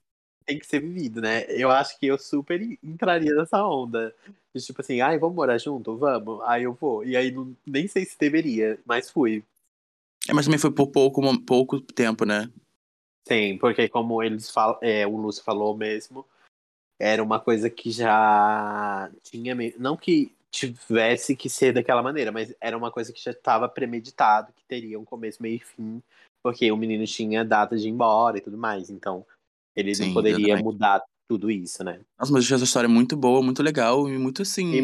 tem 0.45 0.59
que 0.59 0.67
ser 0.67 0.79
vivido, 0.79 1.21
né? 1.21 1.45
Eu 1.49 1.71
acho 1.71 1.99
que 1.99 2.05
eu 2.05 2.19
super 2.19 2.61
entraria 2.83 3.33
nessa 3.33 3.65
onda. 3.65 4.13
De 4.53 4.61
tipo 4.63 4.79
assim, 4.79 5.01
ai, 5.01 5.17
vamos 5.17 5.35
morar 5.35 5.57
junto? 5.57 5.97
Vamos. 5.97 6.39
Aí 6.43 6.63
eu 6.63 6.73
vou. 6.73 7.03
E 7.03 7.17
aí 7.17 7.31
não, 7.31 7.55
nem 7.65 7.87
sei 7.87 8.05
se 8.05 8.17
deveria, 8.17 8.77
mas 8.85 9.09
fui. 9.09 9.43
É, 10.27 10.33
mas 10.33 10.45
também 10.45 10.59
foi 10.59 10.71
por 10.71 10.87
pouco, 10.87 11.21
pouco 11.41 11.81
tempo, 11.81 12.25
né? 12.25 12.47
Sim, 13.27 13.57
porque 13.57 13.89
como 13.89 14.21
eles 14.21 14.49
falam, 14.51 14.77
é, 14.81 15.05
o 15.05 15.17
Lúcio 15.17 15.43
falou 15.43 15.75
mesmo, 15.75 16.25
era 16.99 17.23
uma 17.23 17.39
coisa 17.39 17.69
que 17.69 17.89
já 17.89 19.11
tinha. 19.23 19.55
Não 19.77 19.97
que 19.97 20.31
tivesse 20.51 21.35
que 21.35 21.49
ser 21.49 21.73
daquela 21.73 22.01
maneira, 22.01 22.31
mas 22.31 22.55
era 22.61 22.77
uma 22.77 22.91
coisa 22.91 23.11
que 23.11 23.21
já 23.21 23.31
estava 23.31 23.67
premeditado, 23.67 24.53
que 24.53 24.63
teria 24.65 24.99
um 24.99 25.03
começo, 25.03 25.41
meio 25.41 25.57
e 25.57 25.59
fim, 25.59 26.01
porque 26.41 26.71
o 26.71 26.77
menino 26.77 27.05
tinha 27.05 27.43
data 27.43 27.75
de 27.75 27.88
ir 27.88 27.91
embora 27.91 28.38
e 28.38 28.41
tudo 28.41 28.57
mais, 28.57 28.89
então 28.89 29.25
ele 29.75 29.93
Sim, 29.93 30.05
não 30.05 30.13
poderia 30.13 30.55
mudar 30.57 31.03
tudo 31.27 31.51
isso, 31.51 31.83
né? 31.83 31.99
Nossa, 32.17 32.31
mas 32.31 32.49
essa 32.49 32.63
história 32.63 32.88
é 32.88 32.89
muito 32.89 33.17
boa, 33.17 33.41
muito 33.41 33.61
legal 33.61 34.07
e 34.07 34.17
muito 34.17 34.43
assim. 34.43 34.71
E, 34.71 34.79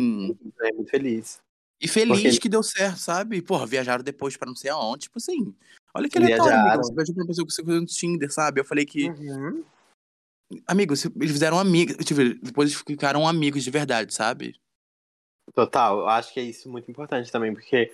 é 0.62 0.74
muito 0.74 0.90
feliz. 0.90 1.40
E 1.80 1.88
feliz 1.88 2.22
porque... 2.22 2.40
que 2.40 2.50
deu 2.50 2.62
certo, 2.62 2.98
sabe? 2.98 3.42
Porra, 3.42 3.66
viajaram 3.66 4.04
depois 4.04 4.36
pra 4.36 4.48
não 4.48 4.56
sei 4.56 4.70
aonde, 4.70 5.04
tipo 5.04 5.18
assim. 5.18 5.56
Olha 5.94 6.10
que 6.10 6.18
aleatório, 6.18 6.58
amigo. 6.58 6.84
Você 6.84 6.94
viajou 6.94 7.14
pra 7.16 7.24
uma 7.24 7.28
pessoa 7.28 7.48
que 7.48 7.54
você 7.54 7.64
fez 7.64 7.80
no 7.80 7.86
Tinder, 7.86 8.32
sabe? 8.32 8.62
Eu 8.62 8.66
falei 8.66 8.86
que. 8.86 9.10
Uhum. 9.10 9.64
Amigos, 10.68 11.06
eles 11.06 11.32
fizeram 11.32 11.60
amigos. 11.60 11.96
Tipo, 12.06 12.22
depois 12.42 12.70
eles 12.70 12.84
ficaram 12.86 13.28
amigos 13.28 13.64
de 13.64 13.72
verdade, 13.72 14.14
sabe? 14.14 14.56
Total, 15.54 16.00
eu 16.00 16.08
acho 16.08 16.34
que 16.34 16.40
é 16.40 16.44
isso 16.44 16.70
muito 16.70 16.90
importante 16.90 17.32
também, 17.32 17.54
porque 17.54 17.92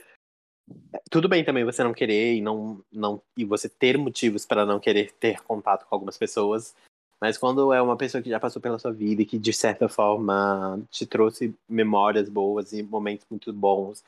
tudo 1.10 1.30
bem 1.30 1.44
também 1.44 1.64
você 1.64 1.84
não 1.84 1.94
querer 1.94 2.36
e 2.36 2.42
não, 2.42 2.84
não 2.92 3.22
e 3.36 3.46
você 3.46 3.70
ter 3.70 3.98
motivos 3.98 4.46
para 4.46 4.66
não 4.66 4.80
querer 4.80 5.12
ter 5.14 5.42
contato 5.42 5.86
com 5.86 5.96
algumas 5.96 6.18
pessoas, 6.18 6.76
mas 7.22 7.38
quando 7.38 7.74
é 7.74 7.82
uma 7.82 7.98
pessoa 7.98 8.22
que 8.22 8.30
já 8.30 8.40
passou 8.40 8.62
pela 8.62 8.78
sua 8.78 8.92
vida 8.92 9.22
e 9.22 9.26
que 9.26 9.40
de 9.40 9.54
certa 9.54 9.88
forma 9.88 10.80
te 10.92 11.06
trouxe 11.06 11.56
memórias 11.68 12.30
boas 12.30 12.74
e 12.74 12.84
momentos 12.84 13.26
muito 13.30 13.52
bons 13.54 14.04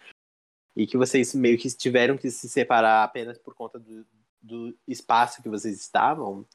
e 0.76 0.88
que 0.88 0.98
vocês 0.98 1.34
meio 1.34 1.58
que 1.58 1.70
tiveram 1.76 2.18
que 2.18 2.30
se 2.30 2.48
separar 2.50 3.04
apenas 3.04 3.38
por 3.38 3.54
conta 3.54 3.80
do, 3.80 4.06
do 4.42 4.78
espaço 4.88 5.42
que 5.42 5.50
vocês 5.50 5.80
estavam, 5.80 6.46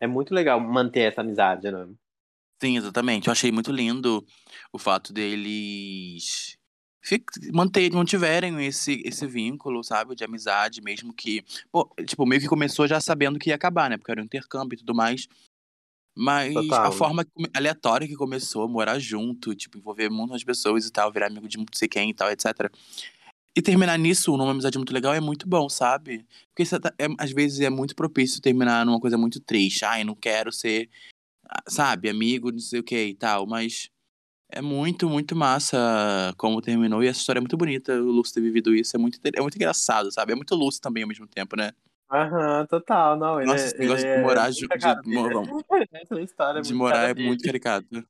é 0.00 0.06
muito 0.06 0.34
legal 0.34 0.60
manter 0.60 1.12
essa 1.12 1.20
amizade, 1.20 1.70
né? 1.70 1.88
Sim, 2.60 2.76
exatamente. 2.76 3.28
Eu 3.28 3.32
achei 3.32 3.52
muito 3.52 3.70
lindo 3.70 4.24
o 4.72 4.78
fato 4.78 5.12
deles 5.12 6.58
manter, 7.52 7.90
mantiverem 7.92 8.66
esse, 8.66 9.00
esse 9.04 9.26
vínculo, 9.26 9.82
sabe, 9.82 10.14
de 10.14 10.24
amizade, 10.24 10.82
mesmo 10.82 11.12
que, 11.14 11.42
pô, 11.70 11.88
tipo, 12.04 12.26
meio 12.26 12.40
que 12.40 12.48
começou 12.48 12.86
já 12.86 13.00
sabendo 13.00 13.38
que 13.38 13.50
ia 13.50 13.54
acabar, 13.54 13.88
né, 13.88 13.96
porque 13.96 14.10
era 14.10 14.20
um 14.20 14.24
intercâmbio 14.24 14.76
e 14.76 14.78
tudo 14.78 14.94
mais. 14.94 15.26
Mas 16.14 16.52
Total. 16.52 16.86
a 16.86 16.92
forma 16.92 17.24
aleatória 17.54 18.08
que 18.08 18.16
começou, 18.16 18.68
morar 18.68 18.98
junto, 18.98 19.54
tipo, 19.54 19.78
envolver 19.78 20.10
muitas 20.10 20.42
pessoas 20.42 20.84
e 20.84 20.90
tal, 20.90 21.12
virar 21.12 21.28
amigo 21.28 21.46
de 21.46 21.56
não 21.56 21.64
sei 21.72 21.86
quem 21.86 22.10
e 22.10 22.14
tal, 22.14 22.28
etc. 22.30 22.68
E 23.58 23.60
terminar 23.60 23.98
nisso, 23.98 24.36
numa 24.36 24.52
amizade 24.52 24.78
muito 24.78 24.94
legal, 24.94 25.12
é 25.12 25.20
muito 25.20 25.48
bom, 25.48 25.68
sabe? 25.68 26.24
Porque 26.54 26.62
é, 26.96 27.08
às 27.18 27.32
vezes 27.32 27.58
é 27.58 27.68
muito 27.68 27.92
propício 27.92 28.40
terminar 28.40 28.86
numa 28.86 29.00
coisa 29.00 29.18
muito 29.18 29.40
triste. 29.40 29.84
Ai, 29.84 30.04
não 30.04 30.14
quero 30.14 30.52
ser 30.52 30.88
sabe, 31.66 32.08
amigo, 32.08 32.52
não 32.52 32.60
sei 32.60 32.78
o 32.78 32.84
que 32.84 32.96
e 32.96 33.14
tal, 33.16 33.48
mas 33.48 33.90
é 34.48 34.62
muito, 34.62 35.10
muito 35.10 35.34
massa 35.34 35.76
como 36.36 36.62
terminou 36.62 37.02
e 37.02 37.08
essa 37.08 37.18
história 37.18 37.40
é 37.40 37.42
muito 37.42 37.56
bonita, 37.56 38.00
o 38.00 38.12
Lúcio 38.12 38.34
ter 38.34 38.42
vivido 38.42 38.72
isso, 38.72 38.94
é 38.94 38.98
muito, 38.98 39.18
é 39.24 39.40
muito 39.40 39.56
engraçado, 39.56 40.12
sabe? 40.12 40.30
É 40.30 40.36
muito 40.36 40.54
Lúcio 40.54 40.80
também 40.80 41.02
ao 41.02 41.08
mesmo 41.08 41.26
tempo, 41.26 41.56
né? 41.56 41.72
Aham, 42.12 42.64
total, 42.66 43.18
não, 43.18 43.44
Nossa, 43.44 43.66
esse 43.66 43.78
negócio 43.78 44.06
de 44.06 44.20
morar 44.20 44.52
junto, 44.52 44.78
de, 44.78 44.86
de, 46.62 46.62
de 46.62 46.74
morar 46.74 47.10
é 47.10 47.14
muito 47.14 47.42
caricato. 47.42 48.06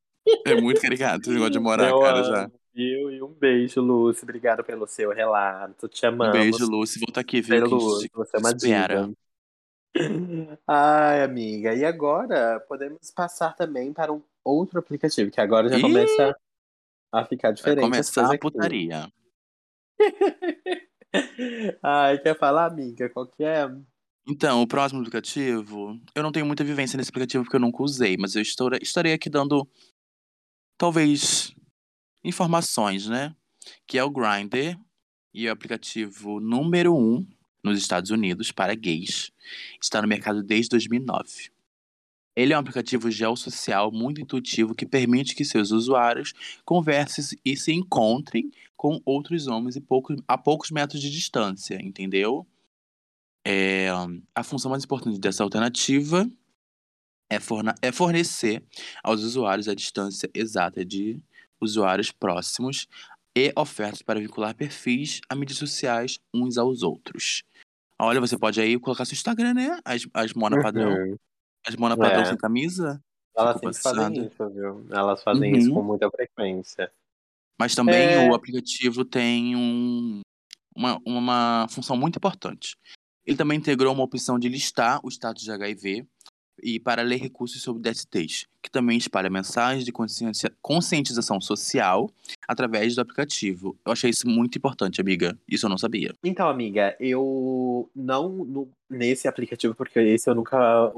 É 0.46 0.54
muito 0.54 0.78
caricato 0.82 1.30
o 1.30 1.32
negócio 1.32 1.52
de 1.52 1.58
morar, 1.58 1.88
eu 1.88 2.00
cara, 2.00 2.22
já. 2.22 2.50
Eu 2.80 3.10
e 3.10 3.20
um 3.20 3.32
beijo, 3.32 3.80
Lúcio. 3.80 4.22
Obrigado 4.22 4.62
pelo 4.62 4.86
seu 4.86 5.10
relato. 5.10 5.88
Te 5.88 6.06
amamos. 6.06 6.36
Um 6.36 6.40
beijo, 6.40 6.64
Lúcio. 6.64 7.00
Volta 7.00 7.20
aqui, 7.20 7.40
viu? 7.40 7.66
Lúcio, 7.66 8.08
você 8.14 8.36
é 8.36 8.38
uma 8.38 8.54
diva. 8.54 9.12
Ai, 10.64 11.24
amiga. 11.24 11.74
E 11.74 11.84
agora 11.84 12.60
podemos 12.68 13.10
passar 13.10 13.56
também 13.56 13.92
para 13.92 14.12
um 14.12 14.22
outro 14.44 14.78
aplicativo, 14.78 15.28
que 15.28 15.40
agora 15.40 15.68
já 15.68 15.76
Ih! 15.76 15.82
começa 15.82 16.36
a 17.10 17.24
ficar 17.24 17.50
diferente. 17.50 17.80
Vai 17.80 17.90
começar 17.90 18.32
a 18.32 18.38
putaria. 18.38 19.12
Ai, 21.82 22.18
quer 22.18 22.38
falar, 22.38 22.66
amiga? 22.66 23.08
Qual 23.08 23.26
que 23.26 23.42
é? 23.42 23.68
Então, 24.24 24.62
o 24.62 24.68
próximo 24.68 25.00
aplicativo, 25.00 26.00
eu 26.14 26.22
não 26.22 26.30
tenho 26.30 26.46
muita 26.46 26.62
vivência 26.62 26.96
nesse 26.96 27.10
aplicativo 27.10 27.42
porque 27.42 27.56
eu 27.56 27.60
nunca 27.60 27.82
usei, 27.82 28.16
mas 28.16 28.36
eu 28.36 28.42
estou, 28.42 28.70
estarei 28.80 29.14
aqui 29.14 29.28
dando, 29.28 29.66
talvez, 30.76 31.56
informações, 32.24 33.06
né? 33.06 33.34
Que 33.86 33.98
é 33.98 34.04
o 34.04 34.10
Grindr. 34.10 34.78
e 35.32 35.46
é 35.46 35.50
o 35.50 35.52
aplicativo 35.52 36.40
número 36.40 36.96
um 36.96 37.26
nos 37.62 37.78
Estados 37.78 38.10
Unidos 38.10 38.50
para 38.50 38.74
gays. 38.74 39.30
Está 39.80 40.00
no 40.00 40.08
mercado 40.08 40.42
desde 40.42 40.70
2009. 40.70 41.50
Ele 42.34 42.52
é 42.52 42.56
um 42.56 42.60
aplicativo 42.60 43.10
geossocial 43.10 43.90
muito 43.90 44.20
intuitivo 44.20 44.74
que 44.74 44.86
permite 44.86 45.34
que 45.34 45.44
seus 45.44 45.72
usuários 45.72 46.32
conversem 46.64 47.36
e 47.44 47.56
se 47.56 47.72
encontrem 47.72 48.50
com 48.76 49.00
outros 49.04 49.48
homens 49.48 49.76
a 50.28 50.38
poucos 50.38 50.70
metros 50.70 51.02
de 51.02 51.10
distância, 51.10 51.74
entendeu? 51.82 52.46
É, 53.44 53.88
a 54.34 54.44
função 54.44 54.70
mais 54.70 54.84
importante 54.84 55.18
dessa 55.18 55.42
alternativa 55.42 56.28
é, 57.28 57.38
é 57.82 57.90
fornecer 57.90 58.62
aos 59.02 59.22
usuários 59.22 59.68
a 59.68 59.74
distância 59.74 60.30
exata 60.32 60.84
de 60.84 61.20
usuários 61.60 62.10
próximos 62.10 62.86
e 63.36 63.52
ofertas 63.56 64.02
para 64.02 64.20
vincular 64.20 64.54
perfis 64.54 65.20
a 65.28 65.34
mídias 65.34 65.58
sociais 65.58 66.18
uns 66.34 66.58
aos 66.58 66.82
outros. 66.82 67.42
Olha, 68.00 68.20
você 68.20 68.38
pode 68.38 68.60
aí 68.60 68.78
colocar 68.78 69.04
seu 69.04 69.14
Instagram, 69.14 69.54
né? 69.54 69.78
As, 69.84 70.06
as 70.14 70.32
mona 70.34 70.60
padrão. 70.62 70.92
Uhum. 70.92 71.16
As 71.66 71.74
mona 71.76 71.96
padrão 71.96 72.22
É. 72.22 72.24
sem 72.26 72.36
camisa. 72.36 73.02
Elas 73.36 73.60
sempre 73.60 73.74
fazem 73.80 74.26
isso, 74.26 74.50
viu? 74.50 74.86
Elas 74.90 75.22
fazem 75.22 75.52
Uhum. 75.52 75.58
isso 75.58 75.72
com 75.72 75.82
muita 75.82 76.10
frequência. 76.10 76.90
Mas 77.58 77.74
também 77.74 78.14
É. 78.14 78.28
o 78.30 78.34
aplicativo 78.34 79.04
tem 79.04 79.54
um, 79.56 80.20
uma, 80.74 80.98
uma 81.04 81.66
função 81.70 81.96
muito 81.96 82.16
importante. 82.16 82.76
Ele 83.26 83.36
também 83.36 83.58
integrou 83.58 83.92
uma 83.92 84.04
opção 84.04 84.38
de 84.38 84.48
listar 84.48 85.00
o 85.04 85.08
status 85.08 85.42
de 85.42 85.50
HIV 85.52 86.06
e 86.62 86.78
para 86.80 87.02
ler 87.02 87.16
recursos 87.18 87.62
sobre 87.62 87.82
DSTs, 87.82 88.46
que 88.62 88.70
também 88.70 88.98
espalha 88.98 89.30
mensagens 89.30 89.84
de 89.84 89.92
conscientização 90.60 91.40
social 91.40 92.10
através 92.46 92.94
do 92.94 93.00
aplicativo. 93.00 93.76
Eu 93.84 93.92
achei 93.92 94.10
isso 94.10 94.28
muito 94.28 94.58
importante, 94.58 95.00
amiga. 95.00 95.38
Isso 95.48 95.66
eu 95.66 95.70
não 95.70 95.78
sabia. 95.78 96.14
Então, 96.24 96.48
amiga, 96.48 96.96
eu 96.98 97.88
não 97.94 98.28
no- 98.28 98.68
nesse 98.88 99.28
aplicativo, 99.28 99.74
porque 99.74 99.98
esse 100.00 100.28
eu 100.28 100.34
nunca 100.34 100.92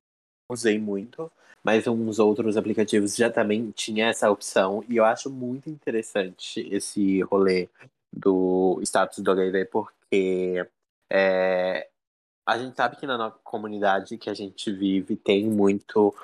usei 0.51 0.79
muito, 0.79 1.31
mas 1.63 1.87
uns 1.87 2.19
outros 2.19 2.57
aplicativos 2.57 3.15
já 3.15 3.31
também 3.31 3.71
tinha 3.71 4.07
essa 4.07 4.31
opção, 4.31 4.83
e 4.89 4.97
eu 4.97 5.05
acho 5.05 5.29
muito 5.31 5.69
interessante 5.69 6.67
esse 6.71 7.21
rolê 7.23 7.69
do 8.13 8.81
status 8.83 9.19
do 9.19 9.31
HIV, 9.31 9.67
porque 9.67 10.67
é, 11.13 11.87
a 12.51 12.59
gente 12.59 12.75
sabe 12.75 12.97
que 12.97 13.07
na 13.07 13.17
nossa 13.17 13.39
comunidade 13.45 14.19
que 14.19 14.29
a 14.29 14.35
gente 14.35 14.73
vive 14.73 15.17
tem 15.17 15.49
muito 15.49 16.15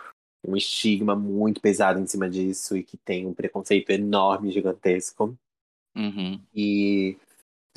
um 0.45 0.57
estigma 0.57 1.15
muito 1.15 1.61
pesado 1.61 2.01
em 2.01 2.07
cima 2.07 2.29
disso 2.29 2.77
e 2.77 2.83
que 2.83 2.97
tem 2.97 3.27
um 3.27 3.35
preconceito 3.35 3.91
enorme, 3.91 4.51
gigantesco. 4.51 5.37
Uhum. 5.97 6.41
E 6.55 7.17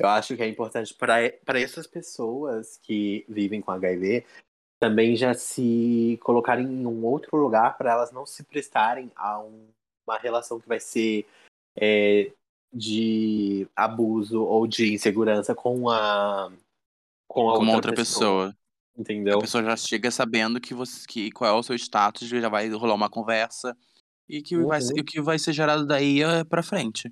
eu 0.00 0.08
acho 0.08 0.36
que 0.36 0.42
é 0.42 0.48
importante 0.48 0.92
para 0.94 1.60
essas 1.60 1.86
pessoas 1.86 2.76
que 2.82 3.24
vivem 3.28 3.60
com 3.60 3.70
HIV 3.70 4.26
também 4.80 5.14
já 5.14 5.32
se 5.34 6.18
colocarem 6.22 6.66
em 6.66 6.86
um 6.86 7.04
outro 7.04 7.36
lugar 7.36 7.76
para 7.76 7.92
elas 7.92 8.10
não 8.10 8.24
se 8.26 8.42
prestarem 8.42 9.12
a 9.14 9.38
um- 9.38 9.68
uma 10.06 10.18
relação 10.18 10.58
que 10.58 10.66
vai 10.68 10.80
ser 10.80 11.26
é, 11.76 12.32
de 12.72 13.68
abuso 13.76 14.42
ou 14.42 14.66
de 14.66 14.92
insegurança 14.92 15.54
com 15.54 15.88
a 15.88 16.50
com 17.30 17.48
a 17.48 17.54
Como 17.54 17.72
outra, 17.72 17.76
outra 17.76 17.92
pessoa. 17.94 18.56
entendeu? 18.98 19.38
A 19.38 19.40
pessoa 19.42 19.62
já 19.62 19.76
chega 19.76 20.10
sabendo 20.10 20.60
que 20.60 20.74
você 20.74 21.06
que 21.06 21.30
qual 21.30 21.56
é 21.56 21.58
o 21.58 21.62
seu 21.62 21.76
status, 21.76 22.28
já 22.28 22.48
vai 22.48 22.68
rolar 22.70 22.94
uma 22.94 23.08
conversa 23.08 23.76
e 24.28 24.42
que 24.42 24.56
vai 24.56 24.80
Uhum. 24.80 24.86
ser- 24.88 25.00
o 25.00 25.04
que 25.04 25.20
vai 25.20 25.38
ser 25.38 25.52
gerado 25.52 25.86
daí 25.86 26.22
é 26.22 26.42
pra 26.44 26.62
frente. 26.62 27.10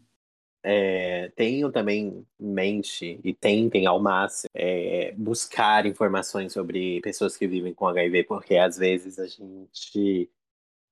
É, 0.64 1.31
tenham 1.37 1.70
também 1.70 2.26
mente 2.38 3.20
e 3.22 3.33
tentem 3.33 3.87
ao 3.87 4.00
máximo 4.00 4.50
é, 4.52 5.12
buscar 5.16 5.87
informações 5.87 6.52
sobre 6.52 7.00
pessoas 7.00 7.37
que 7.37 7.46
vivem 7.46 7.72
com 7.72 7.87
HIV, 7.87 8.24
porque 8.24 8.57
às 8.57 8.76
vezes 8.76 9.20
a 9.20 9.26
gente 9.28 10.28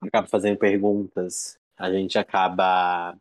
acaba 0.01 0.29
fazendo 0.29 0.57
perguntas, 0.57 1.59
a 1.77 1.91
gente 1.91 2.17
acaba 2.17 3.19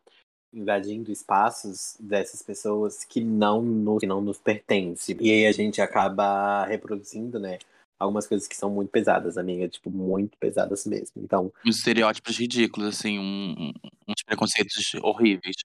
invadindo 0.55 1.11
espaços 1.11 1.97
dessas 1.99 2.41
pessoas 2.41 3.03
que 3.03 3.19
não 3.21 3.61
nos, 3.61 3.99
que 3.99 4.07
não 4.07 4.21
nos 4.21 4.37
pertencem. 4.37 5.17
E 5.19 5.31
aí 5.31 5.45
a 5.45 5.51
gente 5.51 5.81
acaba 5.81 6.65
reproduzindo, 6.65 7.39
né? 7.39 7.59
Algumas 7.99 8.25
coisas 8.25 8.47
que 8.47 8.55
são 8.55 8.69
muito 8.69 8.89
pesadas, 8.89 9.37
amiga, 9.37 9.67
tipo, 9.67 9.89
muito 9.89 10.37
pesadas 10.37 10.85
mesmo. 10.85 11.21
Então, 11.21 11.51
Uns 11.65 11.77
estereótipos 11.77 12.37
ridículos, 12.37 12.89
assim, 12.89 13.19
um- 13.19 13.73
uns 14.07 14.23
preconceitos 14.25 14.93
horríveis. 15.01 15.55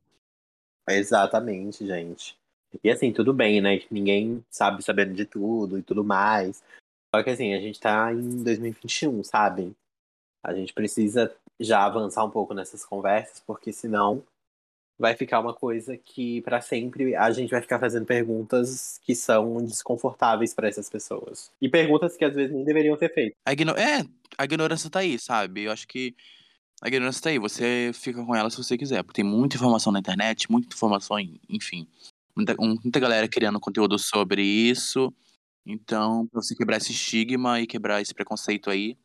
Exatamente, 0.88 1.86
gente. 1.86 2.36
E 2.82 2.90
assim, 2.90 3.12
tudo 3.12 3.32
bem, 3.32 3.60
né? 3.60 3.80
Ninguém 3.90 4.44
sabe 4.50 4.82
sabendo 4.82 5.14
de 5.14 5.24
tudo 5.24 5.78
e 5.78 5.82
tudo 5.82 6.04
mais. 6.04 6.62
Só 7.14 7.22
que 7.22 7.30
assim, 7.30 7.54
a 7.54 7.60
gente 7.60 7.80
tá 7.80 8.12
em 8.12 8.42
2021, 8.42 9.22
sabe? 9.24 9.72
A 10.42 10.54
gente 10.54 10.72
precisa 10.72 11.34
já 11.58 11.84
avançar 11.84 12.24
um 12.24 12.30
pouco 12.30 12.54
nessas 12.54 12.84
conversas, 12.84 13.42
porque 13.44 13.72
senão 13.72 14.22
vai 15.00 15.16
ficar 15.16 15.40
uma 15.40 15.54
coisa 15.54 15.96
que 15.96 16.42
pra 16.42 16.60
sempre 16.60 17.16
a 17.16 17.30
gente 17.30 17.48
vai 17.50 17.62
ficar 17.62 17.78
fazendo 17.78 18.04
perguntas 18.04 19.00
que 19.02 19.14
são 19.14 19.56
desconfortáveis 19.64 20.52
pra 20.52 20.68
essas 20.68 20.90
pessoas. 20.90 21.50
E 21.60 21.70
perguntas 21.70 22.16
que 22.18 22.24
às 22.24 22.34
vezes 22.34 22.54
nem 22.54 22.62
deveriam 22.64 22.96
ser 22.98 23.12
feitas. 23.12 23.34
A 23.46 23.52
igno- 23.52 23.72
É, 23.76 24.04
a 24.36 24.44
ignorância 24.44 24.90
tá 24.90 24.98
aí, 24.98 25.18
sabe? 25.18 25.62
Eu 25.64 25.72
acho 25.72 25.88
que 25.88 26.14
a 26.82 26.88
ignorância 26.88 27.22
tá 27.22 27.30
aí. 27.30 27.38
Você 27.38 27.90
fica 27.94 28.22
com 28.22 28.34
ela 28.36 28.50
se 28.50 28.58
você 28.58 28.76
quiser. 28.76 29.02
Porque 29.02 29.22
tem 29.22 29.28
muita 29.30 29.56
informação 29.56 29.90
na 29.90 29.98
internet, 30.00 30.50
muita 30.52 30.74
informação, 30.76 31.16
enfim. 31.48 31.88
Muita, 32.36 32.54
muita 32.58 33.00
galera 33.00 33.26
criando 33.26 33.58
conteúdo 33.58 33.98
sobre 33.98 34.42
isso. 34.42 35.10
Então, 35.64 36.26
pra 36.26 36.42
você 36.42 36.54
quebrar 36.54 36.76
esse 36.76 36.92
estigma 36.92 37.58
e 37.60 37.66
quebrar 37.66 38.02
esse 38.02 38.12
preconceito 38.14 38.68
aí, 38.70 38.96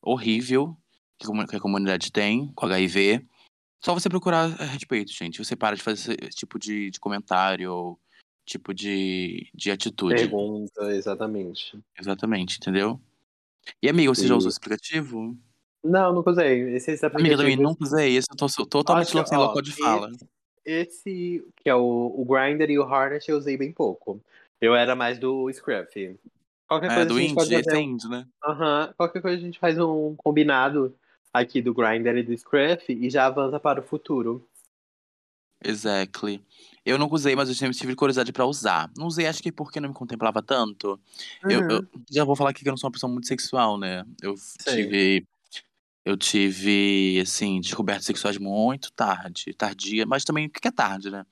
horrível, 0.00 0.76
que 1.18 1.26
a 1.56 1.60
comunidade 1.60 2.10
tem 2.12 2.52
com 2.54 2.66
HIV, 2.66 3.26
só 3.80 3.94
você 3.94 4.08
procurar 4.08 4.44
a 4.60 4.64
respeito, 4.64 5.12
gente. 5.12 5.42
Você 5.42 5.56
para 5.56 5.76
de 5.76 5.82
fazer 5.82 6.16
esse 6.22 6.36
tipo 6.36 6.58
de, 6.58 6.90
de 6.90 7.00
comentário 7.00 7.72
ou 7.72 8.00
tipo 8.44 8.74
de, 8.74 9.48
de 9.54 9.70
atitude. 9.70 10.14
Pergunta, 10.14 10.92
exatamente. 10.94 11.78
Exatamente, 11.98 12.58
entendeu? 12.58 13.00
E 13.82 13.88
amiga, 13.88 14.14
você 14.14 14.26
já 14.26 14.34
usou 14.34 14.48
esse 14.48 14.58
aplicativo? 14.58 15.36
Não, 15.84 16.12
nunca 16.14 16.30
usei. 16.30 16.74
Esses 16.74 17.02
Amiga, 17.04 17.06
aplicativos. 17.06 17.36
também 17.38 17.56
nunca 17.56 17.84
usei 17.84 18.16
esse, 18.16 18.26
eu 18.30 18.36
tô 18.36 18.48
so- 18.48 18.66
totalmente 18.66 19.16
Acho- 19.16 19.26
sem 19.26 19.38
ó, 19.38 19.42
local 19.46 19.62
de 19.62 19.72
fala. 19.72 20.10
Esse, 20.64 21.42
que 21.56 21.70
é 21.70 21.74
o, 21.74 22.14
o 22.16 22.24
Grindr 22.24 22.70
e 22.70 22.78
o 22.78 22.82
Hornet, 22.82 23.28
eu 23.30 23.38
usei 23.38 23.56
bem 23.56 23.72
pouco. 23.72 24.20
Eu 24.60 24.74
era 24.74 24.94
mais 24.94 25.18
do 25.18 25.50
Scruff. 25.52 26.18
Qualquer 26.68 26.90
É, 26.90 26.94
coisa 26.94 27.08
do 27.08 27.16
a 27.16 27.20
gente 27.20 27.34
pode 27.34 27.46
indie, 27.46 27.54
fazer 27.56 27.70
esse 27.70 27.76
é 27.76 27.80
indie, 27.80 28.08
né? 28.08 28.26
Aham, 28.44 28.94
qualquer 28.96 29.22
coisa 29.22 29.38
a 29.38 29.40
gente 29.40 29.58
faz 29.58 29.78
um 29.78 30.14
combinado 30.16 30.94
aqui 31.32 31.62
do 31.62 31.72
Grindr 31.74 32.16
e 32.18 32.22
do 32.22 32.36
Scruff 32.36 32.92
e 32.92 33.08
já 33.10 33.26
avança 33.26 33.58
para 33.60 33.80
o 33.80 33.82
futuro. 33.84 34.46
Exactly. 35.62 36.42
Eu 36.86 36.98
nunca 36.98 37.14
usei, 37.14 37.36
mas 37.36 37.48
eu 37.48 37.54
sempre 37.54 37.76
tive 37.76 37.94
curiosidade 37.94 38.32
pra 38.32 38.46
usar. 38.46 38.90
Não 38.96 39.06
usei, 39.06 39.26
acho 39.26 39.42
que 39.42 39.52
porque 39.52 39.78
não 39.78 39.90
me 39.90 39.94
contemplava 39.94 40.42
tanto. 40.42 40.98
Eu, 41.44 41.60
eu 41.70 41.88
já 42.10 42.24
vou 42.24 42.34
falar 42.34 42.50
aqui 42.50 42.62
que 42.62 42.68
eu 42.68 42.72
não 42.72 42.78
sou 42.78 42.88
uma 42.88 42.92
pessoa 42.92 43.12
muito 43.12 43.26
sexual, 43.28 43.76
né? 43.78 44.04
Eu 44.22 44.34
tive. 44.64 45.26
Eu 46.02 46.16
tive, 46.16 47.20
assim, 47.20 47.60
descobertas 47.60 48.06
sexuais 48.06 48.38
muito 48.38 48.90
tarde, 48.92 49.52
tardia, 49.52 50.06
mas 50.06 50.24
também 50.24 50.46
o 50.46 50.50
que 50.50 50.66
é 50.66 50.70
tarde, 50.70 51.10
né? 51.10 51.26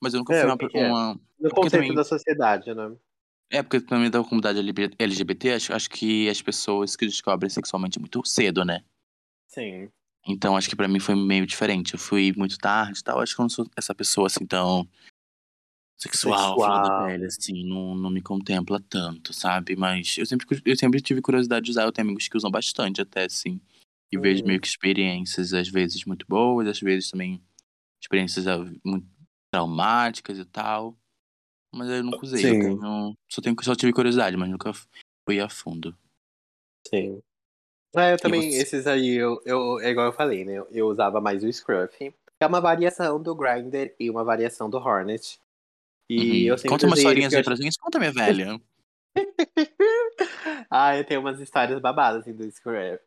Mas 0.00 0.14
eu 0.14 0.18
nunca 0.20 0.32
É, 0.34 0.40
fui 0.40 0.48
uma, 0.50 0.56
que 0.56 0.78
é? 0.78 0.88
uma- 0.88 1.12
No 1.14 1.20
porque 1.50 1.54
conceito 1.56 1.82
também- 1.82 1.94
da 1.94 2.04
sociedade, 2.04 2.74
né? 2.74 2.96
É, 3.50 3.62
porque 3.62 3.82
também 3.82 4.10
da 4.10 4.22
comunidade 4.24 4.58
LGBT, 4.98 5.52
acho, 5.52 5.74
acho 5.74 5.90
que 5.90 6.26
as 6.30 6.40
pessoas 6.40 6.96
que 6.96 7.04
descobrem 7.04 7.50
sexualmente 7.50 8.00
muito 8.00 8.24
cedo, 8.26 8.64
né? 8.64 8.82
Sim. 9.54 9.88
Então 10.26 10.56
acho 10.56 10.68
que 10.68 10.76
pra 10.76 10.88
mim 10.88 10.98
foi 10.98 11.14
meio 11.14 11.46
diferente. 11.46 11.94
Eu 11.94 11.98
fui 11.98 12.32
muito 12.36 12.58
tarde 12.58 12.98
e 12.98 13.02
tal. 13.02 13.20
Acho 13.20 13.34
que 13.34 13.40
eu 13.40 13.44
não 13.44 13.50
sou 13.50 13.66
essa 13.76 13.94
pessoa 13.94 14.26
assim 14.26 14.44
tão 14.46 14.88
sexual, 15.96 16.56
da 16.56 16.82
Sexual. 16.82 17.06
pele, 17.06 17.26
assim, 17.26 17.64
não, 17.68 17.94
não 17.94 18.10
me 18.10 18.20
contempla 18.20 18.80
tanto, 18.80 19.32
sabe? 19.32 19.76
Mas 19.76 20.18
eu 20.18 20.26
sempre, 20.26 20.46
eu 20.64 20.76
sempre 20.76 21.00
tive 21.00 21.22
curiosidade 21.22 21.64
de 21.64 21.70
usar. 21.70 21.84
Eu 21.84 21.92
tenho 21.92 22.06
amigos 22.08 22.26
que 22.26 22.36
usam 22.36 22.50
bastante 22.50 23.00
até, 23.00 23.24
assim. 23.24 23.60
E 24.10 24.18
vejo 24.18 24.42
Uhum. 24.42 24.48
meio 24.48 24.60
que 24.60 24.66
experiências, 24.66 25.52
às 25.52 25.68
vezes, 25.68 26.04
muito 26.04 26.26
boas, 26.28 26.68
às 26.68 26.80
vezes 26.80 27.10
também 27.10 27.42
experiências 28.00 28.46
ah, 28.46 28.58
muito 28.84 29.06
traumáticas 29.52 30.38
e 30.38 30.44
tal. 30.44 30.96
Mas 31.72 31.88
eu 31.90 32.02
nunca 32.02 32.24
usei. 32.24 32.50
Eu 32.50 32.54
Sim. 32.54 32.60
tenho. 32.60 33.16
Só, 33.30 33.42
tenho, 33.42 33.56
só 33.62 33.74
tive 33.74 33.92
curiosidade, 33.92 34.36
mas 34.36 34.50
nunca 34.50 34.72
fui 35.26 35.40
a 35.40 35.48
fundo. 35.48 35.96
Sim. 36.88 37.20
É, 37.96 38.12
eu 38.12 38.18
também, 38.18 38.50
você? 38.50 38.58
esses 38.58 38.86
aí, 38.86 39.14
eu, 39.14 39.40
eu, 39.44 39.80
é 39.80 39.90
igual 39.90 40.06
eu 40.06 40.12
falei, 40.12 40.44
né? 40.44 40.62
Eu 40.70 40.88
usava 40.88 41.20
mais 41.20 41.44
o 41.44 41.52
Scruff. 41.52 41.96
que 41.96 42.12
É 42.40 42.46
uma 42.46 42.60
variação 42.60 43.22
do 43.22 43.34
Grindr 43.34 43.92
e 43.98 44.10
uma 44.10 44.24
variação 44.24 44.68
do 44.68 44.78
Hornet. 44.78 45.38
E 46.08 46.50
Uhum. 46.50 46.56
eu 46.56 46.68
Conta 46.68 46.86
umas 46.86 46.98
historinhas 46.98 47.32
porque 47.32 47.36
eu 47.36 47.38
aí 47.38 47.44
pra 47.44 47.64
gente. 47.64 47.78
Conta, 47.78 47.98
minha 47.98 48.12
velha. 48.12 48.60
ah, 50.70 50.96
eu 50.96 51.04
tenho 51.04 51.20
umas 51.20 51.40
histórias 51.40 51.80
babadas 51.80 52.22
assim, 52.22 52.32
do 52.32 52.50
Scrap. 52.50 53.00